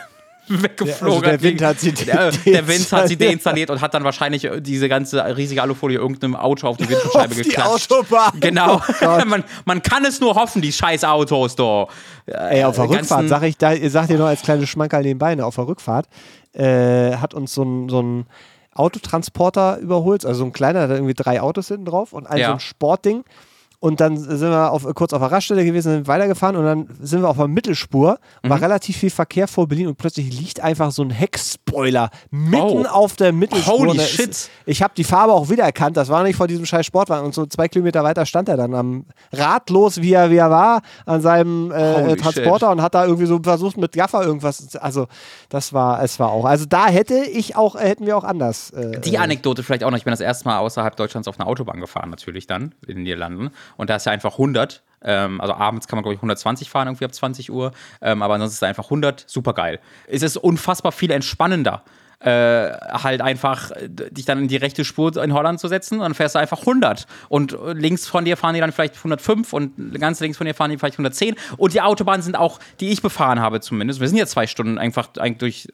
weggeflogen. 0.48 1.15
Also 1.15 1.22
der, 1.22 1.41
Wind 1.41 1.61
hat 1.61 1.80
sie 1.80 1.91
der, 1.91 2.32
der 2.32 2.68
Wind 2.68 2.91
hat 2.91 3.07
sie 3.07 3.18
deinstalliert 3.18 3.70
und 3.70 3.82
hat 3.82 3.94
dann 3.94 4.03
wahrscheinlich 4.03 4.49
diese 4.60 4.90
ganze 4.90 5.24
riesige 5.36 5.61
Alufolie 5.61 5.98
irgendeinem 5.98 6.36
Auto 6.36 6.68
auf 6.68 6.78
die 6.78 6.90
Windschutzscheibe 6.90 7.36
geklatscht. 7.44 7.90
Die 7.90 7.95
Autobahn. 7.95 8.40
Genau. 8.40 8.82
Oh 9.02 9.26
man, 9.26 9.44
man, 9.65 9.82
kann 9.82 10.06
es 10.06 10.20
nur 10.20 10.36
hoffen, 10.36 10.61
die 10.61 10.72
scheiß 10.72 11.03
Autos 11.03 11.56
da. 11.56 11.88
Ey, 12.26 12.64
auf 12.64 12.76
der 12.76 12.90
Rückfahrt, 12.90 13.28
sag 13.28 13.44
ich, 13.44 13.57
da, 13.57 13.74
sag 13.90 14.07
dir 14.07 14.18
noch 14.18 14.28
als 14.28 14.41
kleine 14.41 14.68
Schmankerl 14.68 15.03
nebenbei, 15.03 15.36
ne, 15.36 15.45
auf 15.45 15.56
der 15.56 15.68
Rückfahrt 15.68 16.07
äh, 16.53 17.18
hat 17.18 17.34
uns 17.34 17.53
so 17.53 17.64
ein, 17.64 17.90
so 17.90 18.02
ein 18.02 18.26
Autotransporter 18.74 19.78
überholt, 19.80 20.26
also 20.26 20.40
so 20.40 20.45
ein 20.45 20.53
kleiner, 20.53 20.88
da 20.88 20.94
hat 20.94 20.98
irgendwie 20.98 21.14
drei 21.14 21.41
Autos 21.41 21.68
hinten 21.68 21.86
drauf 21.86 22.14
und 22.14 22.28
ein 22.28 22.40
ja. 22.40 22.48
so 22.48 22.53
ein 22.53 22.60
Sportding 22.60 23.24
Und 23.84 24.00
dann 24.00 24.16
sind 24.16 24.50
wir 24.50 24.72
auf, 24.72 24.88
kurz 24.96 25.12
auf 25.12 25.20
der 25.20 25.30
Raststelle 25.30 25.66
gewesen, 25.66 25.92
sind 25.92 26.08
weitergefahren 26.08 26.56
und 26.56 26.64
dann 26.64 26.88
sind 27.02 27.22
wir 27.22 27.28
auf 27.28 27.36
der 27.36 27.50
Mittelspur. 27.50 28.18
War 28.42 28.58
mhm. 28.58 28.64
relativ 28.64 28.96
viel 28.96 29.10
Verkehr 29.10 29.46
vor 29.46 29.68
Berlin 29.68 29.88
und 29.88 29.98
plötzlich 29.98 30.40
liegt 30.40 30.62
einfach 30.62 30.90
so 30.94 31.02
ein 31.02 31.10
Heckspoiler 31.74 32.10
mitten 32.32 32.86
oh. 32.86 32.90
auf 32.90 33.16
der 33.16 33.34
Mittelspur. 33.34 33.80
Holy 33.80 34.00
shit. 34.00 34.30
Ist, 34.30 34.52
ich 34.66 34.82
habe 34.82 34.94
die 34.95 35.04
Farbe 35.04 35.34
auch 35.34 35.50
wiedererkannt. 35.50 35.98
Das 35.98 36.10
war 36.10 36.24
nicht 36.24 36.36
vor 36.36 36.48
diesem 36.48 36.66
scheiß 36.66 36.86
Sportwagen. 36.86 37.26
Und 37.26 37.34
so 37.34 37.45
zwei 37.45 37.68
Kilometer 37.68 38.04
weiter 38.04 38.26
stand 38.26 38.50
er 38.50 38.58
dann 38.58 38.74
am 38.74 39.06
ratlos, 39.32 40.02
wie 40.02 40.14
er, 40.14 40.30
wie 40.30 40.38
er 40.38 40.50
war, 40.50 40.82
an 41.06 41.22
seinem 41.22 41.72
äh, 41.72 42.16
Transporter 42.16 42.68
shit. 42.68 42.78
und 42.78 42.82
hat 42.82 42.95
da 42.95 43.06
irgendwie 43.06 43.26
so 43.26 43.40
versucht 43.41 43.78
mit 43.78 43.94
Gaffer 43.94 44.24
irgendwas. 44.24 44.76
Also 44.78 45.08
das 45.50 45.74
war, 45.74 46.04
es 46.04 46.20
war 46.20 46.32
auch. 46.32 46.45
Also 46.45 46.66
da 46.66 46.88
hätte 46.88 47.16
ich 47.16 47.56
auch, 47.56 47.76
hätten 47.76 48.06
wir 48.06 48.18
auch 48.18 48.24
anders. 48.24 48.72
Äh, 48.72 49.00
die 49.00 49.18
Anekdote 49.18 49.64
vielleicht 49.64 49.84
auch 49.84 49.91
noch. 49.91 49.98
Ich 49.98 50.06
bin 50.06 50.12
das 50.12 50.22
erste 50.22 50.45
Mal 50.45 50.60
außerhalb 50.60 50.95
Deutschlands 50.95 51.28
auf 51.28 51.40
einer 51.40 51.48
Autobahn 51.48 51.80
gefahren, 51.80 52.10
natürlich 52.10 52.48
dann 52.48 52.76
in 52.88 52.95
den 52.95 53.04
Niederlanden. 53.04 53.52
Und 53.78 53.90
da 53.90 53.95
ist 53.95 54.06
ja 54.06 54.12
einfach 54.12 54.34
100. 54.34 54.84
Ähm, 55.04 55.42
also 55.42 55.54
abends 55.54 55.88
kann 55.88 55.98
man, 55.98 56.04
glaube 56.04 56.16
ich, 56.16 56.20
120 56.20 56.70
fahren, 56.70 56.88
irgendwie 56.88 57.06
ab 57.06 57.14
20 57.14 57.52
Uhr. 57.52 57.72
Ähm, 58.02 58.22
aber 58.22 58.36
ansonsten 58.36 58.54
ist 58.54 58.62
es 58.62 58.68
einfach 58.68 58.86
100. 58.86 59.26
Super 59.28 59.54
geil. 59.54 59.80
Es 60.08 60.22
ist 60.22 60.38
unfassbar 60.38 60.92
viel 60.92 61.12
entspannender 61.12 61.84
äh, 62.24 62.72
halt 62.92 63.22
einfach 63.22 63.72
dich 63.88 64.26
dann 64.26 64.40
in 64.40 64.48
die 64.48 64.56
rechte 64.56 64.86
Spur 64.86 65.16
in 65.22 65.34
Holland 65.34 65.60
zu 65.60 65.68
setzen 65.68 66.00
dann 66.00 66.14
fährst 66.14 66.36
du 66.36 66.40
einfach 66.40 66.60
100 66.60 67.06
und 67.30 67.58
links 67.74 68.08
von 68.08 68.24
dir 68.24 68.38
fahren 68.38 68.56
die 68.56 68.62
dann 68.62 68.72
vielleicht 68.72 68.96
105 68.96 69.52
und 69.54 70.00
ganz 70.00 70.20
links 70.22 70.38
von 70.38 70.48
dir 70.48 70.54
fahren 70.54 70.72
die 70.72 70.78
vielleicht 70.78 70.96
110 70.96 71.36
und 71.58 71.74
die 71.74 71.82
Autobahnen 71.82 72.22
sind 72.22 72.38
auch, 72.38 72.60
die 72.80 72.92
ich 72.92 73.02
befahren 73.02 73.42
habe 73.42 73.60
zumindest, 73.60 74.00
wir 74.00 74.08
sind 74.08 74.18
ja 74.18 74.26
zwei 74.26 74.48
Stunden 74.48 74.78
einfach 74.78 75.10
durch 75.38 75.68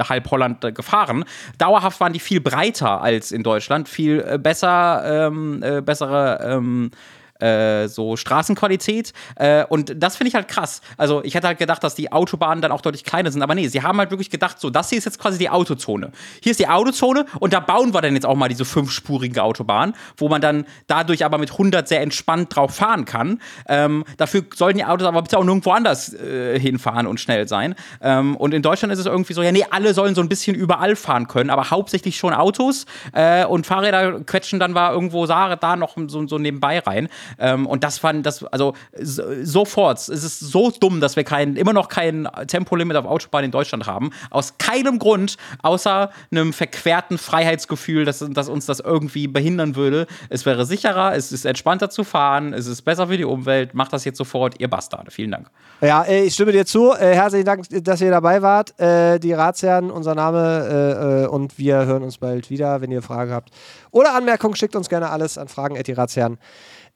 halb 0.00 0.30
Holland 0.30 0.74
gefahren, 0.74 1.24
dauerhaft 1.56 2.00
waren 2.00 2.12
die 2.12 2.20
viel 2.20 2.40
breiter 2.40 3.00
als 3.00 3.32
in 3.32 3.42
Deutschland, 3.42 3.88
viel 3.88 4.20
äh, 4.20 4.38
besser, 4.38 5.28
ähm, 5.28 5.62
äh, 5.62 5.80
bessere 5.80 6.40
ähm, 6.42 6.90
äh, 7.38 7.88
so 7.88 8.16
Straßenqualität. 8.16 9.12
Äh, 9.36 9.64
und 9.64 9.92
das 9.96 10.16
finde 10.16 10.28
ich 10.28 10.34
halt 10.34 10.48
krass. 10.48 10.80
Also 10.96 11.22
ich 11.24 11.34
hätte 11.34 11.46
halt 11.46 11.58
gedacht, 11.58 11.82
dass 11.84 11.94
die 11.94 12.12
Autobahnen 12.12 12.62
dann 12.62 12.72
auch 12.72 12.80
deutlich 12.80 13.04
kleiner 13.04 13.30
sind. 13.30 13.42
Aber 13.42 13.54
nee, 13.54 13.68
sie 13.68 13.82
haben 13.82 13.98
halt 13.98 14.10
wirklich 14.10 14.30
gedacht, 14.30 14.60
so, 14.60 14.70
das 14.70 14.88
hier 14.88 14.98
ist 14.98 15.04
jetzt 15.04 15.18
quasi 15.18 15.38
die 15.38 15.50
Autozone. 15.50 16.12
Hier 16.42 16.50
ist 16.50 16.60
die 16.60 16.68
Autozone 16.68 17.26
und 17.40 17.52
da 17.52 17.60
bauen 17.60 17.94
wir 17.94 18.00
dann 18.00 18.14
jetzt 18.14 18.26
auch 18.26 18.34
mal 18.34 18.48
diese 18.48 18.64
fünfspurige 18.64 19.42
Autobahn, 19.42 19.94
wo 20.16 20.28
man 20.28 20.40
dann 20.40 20.66
dadurch 20.86 21.24
aber 21.24 21.38
mit 21.38 21.52
100 21.52 21.86
sehr 21.88 22.00
entspannt 22.00 22.54
drauf 22.54 22.74
fahren 22.74 23.04
kann. 23.04 23.40
Ähm, 23.68 24.04
dafür 24.16 24.44
sollten 24.54 24.78
die 24.78 24.84
Autos 24.84 25.06
aber 25.06 25.22
bitte 25.22 25.38
auch 25.38 25.44
nirgendwo 25.44 25.70
anders 25.70 26.12
äh, 26.14 26.58
hinfahren 26.58 27.06
und 27.06 27.20
schnell 27.20 27.48
sein. 27.48 27.74
Ähm, 28.00 28.36
und 28.36 28.54
in 28.54 28.62
Deutschland 28.62 28.92
ist 28.92 28.98
es 28.98 29.06
irgendwie 29.06 29.32
so, 29.32 29.42
ja, 29.42 29.52
nee, 29.52 29.64
alle 29.70 29.94
sollen 29.94 30.14
so 30.14 30.20
ein 30.20 30.28
bisschen 30.28 30.54
überall 30.54 30.96
fahren 30.96 31.28
können, 31.28 31.50
aber 31.50 31.70
hauptsächlich 31.70 32.16
schon 32.16 32.32
Autos 32.32 32.86
äh, 33.12 33.44
und 33.44 33.66
Fahrräder 33.66 34.20
quetschen 34.20 34.58
dann 34.58 34.74
war 34.74 34.92
irgendwo 34.92 35.26
da 35.26 35.76
noch 35.76 35.96
so, 36.08 36.26
so 36.26 36.38
nebenbei 36.38 36.78
rein. 36.80 37.08
Ähm, 37.38 37.66
und 37.66 37.84
das 37.84 37.98
fand 37.98 38.26
das, 38.26 38.44
also 38.44 38.74
sofort, 39.00 39.98
es 39.98 40.08
ist 40.08 40.40
so 40.40 40.70
dumm, 40.70 41.00
dass 41.00 41.16
wir 41.16 41.24
kein, 41.24 41.56
immer 41.56 41.72
noch 41.72 41.88
kein 41.88 42.28
Tempolimit 42.46 42.96
auf 42.96 43.06
Autobahn 43.06 43.44
in 43.44 43.50
Deutschland 43.50 43.86
haben. 43.86 44.10
Aus 44.30 44.58
keinem 44.58 44.98
Grund, 44.98 45.36
außer 45.62 46.10
einem 46.30 46.52
verquerten 46.52 47.18
Freiheitsgefühl, 47.18 48.04
dass, 48.04 48.24
dass 48.30 48.48
uns 48.48 48.66
das 48.66 48.80
irgendwie 48.80 49.26
behindern 49.28 49.76
würde. 49.76 50.06
Es 50.28 50.46
wäre 50.46 50.64
sicherer, 50.66 51.14
es 51.14 51.32
ist 51.32 51.44
entspannter 51.44 51.90
zu 51.90 52.04
fahren, 52.04 52.52
es 52.52 52.66
ist 52.66 52.82
besser 52.82 53.08
für 53.08 53.16
die 53.16 53.24
Umwelt. 53.24 53.74
Macht 53.74 53.92
das 53.92 54.04
jetzt 54.04 54.18
sofort, 54.18 54.60
ihr 54.60 54.68
Bastarde. 54.68 55.10
Vielen 55.10 55.30
Dank. 55.30 55.50
Ja, 55.80 56.02
äh, 56.02 56.24
ich 56.24 56.34
stimme 56.34 56.52
dir 56.52 56.66
zu. 56.66 56.92
Äh, 56.92 57.14
herzlichen 57.14 57.46
Dank, 57.46 57.64
dass 57.68 58.00
ihr 58.00 58.10
dabei 58.10 58.42
wart. 58.42 58.78
Äh, 58.80 59.18
die 59.18 59.32
Ratsherren, 59.32 59.90
unser 59.90 60.14
Name 60.14 61.28
und 61.30 61.58
wir 61.58 61.86
hören 61.86 62.02
uns 62.02 62.18
bald 62.18 62.50
wieder. 62.50 62.80
Wenn 62.80 62.90
ihr 62.90 63.02
Fragen 63.02 63.32
habt 63.32 63.50
oder 63.90 64.14
Anmerkungen, 64.14 64.56
schickt 64.56 64.76
uns 64.76 64.88
gerne 64.88 65.10
alles 65.10 65.38
an 65.38 65.48
fragen.ratsherren.de 65.48 66.38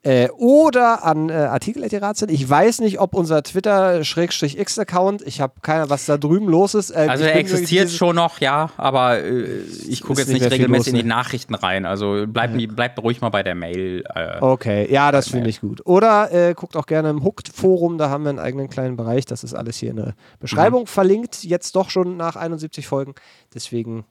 äh, 0.05 0.29
oder 0.31 1.05
an 1.05 1.29
äh, 1.29 1.33
Artikel.rat 1.33 2.21
Ich 2.23 2.49
weiß 2.49 2.81
nicht, 2.81 2.99
ob 2.99 3.15
unser 3.15 3.41
Twitter-X-Account, 3.41 5.21
ich 5.21 5.39
habe 5.39 5.53
keine, 5.61 5.89
was 5.89 6.05
da 6.05 6.17
drüben 6.17 6.49
los 6.49 6.73
ist. 6.73 6.91
Äh, 6.91 7.07
also 7.09 7.23
er 7.23 7.37
existiert 7.37 7.89
schon 7.89 8.17
noch, 8.17 8.41
ja, 8.41 8.69
aber 8.75 9.19
äh, 9.19 9.61
ich 9.87 10.01
gucke 10.01 10.19
jetzt 10.19 10.27
nicht, 10.27 10.43
regelmäßig 10.43 10.77
los, 10.77 10.87
in 10.87 10.95
die 10.95 11.03
ne? 11.03 11.09
Nachrichten 11.09 11.55
rein. 11.55 11.85
Also 11.85 12.25
bleibt 12.27 12.59
ja. 12.59 12.67
bleib 12.69 13.01
ruhig 13.01 13.21
mal 13.21 13.29
bei 13.29 13.43
der 13.43 13.55
Mail. 13.55 14.03
Äh, 14.13 14.41
okay, 14.41 14.91
ja, 14.91 15.13
das 15.13 15.29
finde 15.29 15.49
ich 15.49 15.61
gut. 15.61 15.85
Oder 15.85 16.33
äh, 16.33 16.53
guckt 16.53 16.75
auch 16.75 16.85
gerne 16.85 17.09
im 17.09 17.23
Hooked-Forum, 17.23 17.97
da 17.97 18.09
haben 18.09 18.25
wir 18.25 18.31
einen 18.31 18.39
eigenen 18.39 18.69
kleinen 18.69 18.97
Bereich. 18.97 19.25
Das 19.25 19.45
ist 19.45 19.53
alles 19.53 19.77
hier 19.77 19.91
in 19.91 19.95
der 19.95 20.15
Beschreibung 20.41 20.81
mhm. 20.81 20.87
verlinkt. 20.87 21.45
Jetzt 21.45 21.77
doch 21.77 21.89
schon 21.89 22.17
nach 22.17 22.35
71 22.35 22.87
Folgen. 22.87 23.15
Deswegen, 23.53 24.03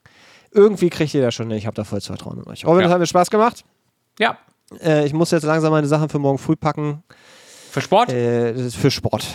irgendwie 0.52 0.88
kriegt 0.88 1.12
ihr 1.12 1.20
das 1.20 1.34
schon. 1.34 1.50
Ich 1.50 1.66
habe 1.66 1.74
da 1.74 1.84
vollstes 1.84 2.06
Vertrauen 2.06 2.38
in 2.42 2.50
euch. 2.50 2.64
Robin, 2.64 2.80
ja. 2.80 2.84
das 2.84 2.92
hat 2.94 3.00
mir 3.00 3.06
Spaß 3.06 3.30
gemacht. 3.30 3.62
Ja, 4.18 4.38
äh, 4.82 5.04
ich 5.04 5.12
muss 5.12 5.30
jetzt 5.30 5.44
langsam 5.44 5.72
meine 5.72 5.86
Sachen 5.86 6.08
für 6.08 6.18
morgen 6.18 6.38
früh 6.38 6.56
packen. 6.56 7.02
Für 7.70 7.80
Sport? 7.80 8.12
Äh, 8.12 8.70
für 8.70 8.90
Sport. 8.90 9.26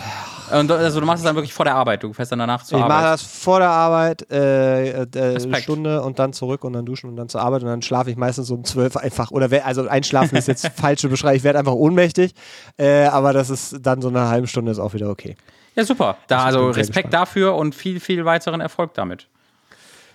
Und 0.52 0.70
also 0.70 1.00
du 1.00 1.06
machst 1.06 1.18
es 1.18 1.24
dann 1.24 1.34
wirklich 1.34 1.52
vor 1.52 1.64
der 1.64 1.74
Arbeit, 1.74 2.02
du 2.02 2.12
fährst 2.12 2.32
dann 2.32 2.38
danach 2.38 2.62
zur 2.62 2.78
ich 2.78 2.84
Arbeit. 2.84 2.96
Ich 2.96 3.02
mache 3.02 3.12
das 3.12 3.22
vor 3.22 3.58
der 3.58 3.70
Arbeit, 3.70 4.30
äh, 4.30 5.02
äh, 5.02 5.06
eine 5.12 5.56
Stunde 5.56 6.02
und 6.02 6.18
dann 6.18 6.32
zurück 6.32 6.64
und 6.64 6.72
dann 6.72 6.86
duschen 6.86 7.10
und 7.10 7.16
dann 7.16 7.28
zur 7.28 7.40
Arbeit 7.40 7.62
und 7.62 7.68
dann 7.68 7.82
schlafe 7.82 8.10
ich 8.10 8.16
meistens 8.16 8.50
um 8.50 8.64
zwölf 8.64 8.96
einfach. 8.96 9.30
Oder 9.30 9.48
also 9.66 9.88
einschlafen 9.88 10.36
ist 10.36 10.48
jetzt 10.48 10.66
falsche 10.76 11.08
Beschreibung, 11.08 11.36
ich 11.36 11.44
werde 11.44 11.58
einfach 11.58 11.72
ohnmächtig, 11.72 12.32
äh, 12.76 13.04
aber 13.06 13.32
das 13.32 13.50
ist 13.50 13.78
dann 13.82 14.00
so 14.00 14.08
eine 14.08 14.28
halbe 14.28 14.46
Stunde 14.46 14.70
ist 14.70 14.78
auch 14.78 14.94
wieder 14.94 15.10
okay. 15.10 15.36
Ja, 15.74 15.84
super. 15.84 16.16
Da, 16.28 16.44
also 16.44 16.70
Respekt 16.70 17.12
dafür 17.12 17.54
und 17.54 17.74
viel, 17.74 18.00
viel 18.00 18.24
weiteren 18.24 18.60
Erfolg 18.60 18.94
damit. 18.94 19.26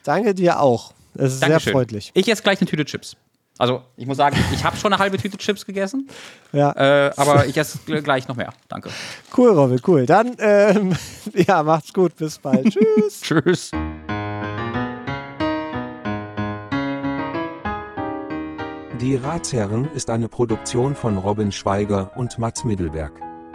Danke 0.04 0.34
dir 0.34 0.60
auch. 0.60 0.94
Es 1.16 1.34
ist 1.34 1.44
Dankeschön. 1.44 1.64
sehr 1.64 1.74
freundlich. 1.74 2.12
Ich 2.14 2.30
esse 2.30 2.42
gleich 2.42 2.60
eine 2.60 2.70
Tüte 2.70 2.86
Chips. 2.86 3.16
Also, 3.60 3.84
ich 3.98 4.08
muss 4.08 4.18
sagen, 4.18 4.36
ich 4.52 4.64
habe 4.64 4.76
schon 4.78 4.94
eine 4.94 5.02
halbe 5.02 5.18
Tüte 5.18 5.38
Chips 5.38 5.66
gegessen. 5.66 6.10
Ja. 6.52 6.72
Äh, 6.74 7.12
aber 7.18 7.48
ich 7.48 7.58
esse 7.58 7.80
gleich 7.80 8.28
noch 8.28 8.36
mehr. 8.36 8.54
Danke. 8.68 8.92
Cool, 9.36 9.50
Robin, 9.50 9.82
cool. 9.88 10.06
Dann, 10.06 10.36
ähm, 10.38 10.96
ja, 11.34 11.64
macht's 11.64 11.92
gut. 11.92 12.16
Bis 12.16 12.38
bald. 12.38 12.66
Tschüss. 12.70 13.22
Tschüss. 13.22 13.72
Die 19.02 19.16
Ratsherren 19.16 19.90
ist 19.96 20.12
eine 20.12 20.30
Produktion 20.30 20.94
von 20.94 21.18
Robin 21.18 21.52
Schweiger 21.52 22.12
und 22.16 22.38
Mats 22.38 22.64
Middelberg. 22.64 23.12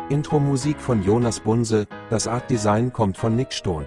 Intro-Musik 0.09 0.81
von 0.81 1.05
Jonas 1.05 1.39
Bunse, 1.39 1.87
das 2.11 2.27
Art-Design 2.27 2.93
kommt 2.93 3.17
von 3.17 3.37
Nick 3.37 3.53
Stohn. 3.53 3.87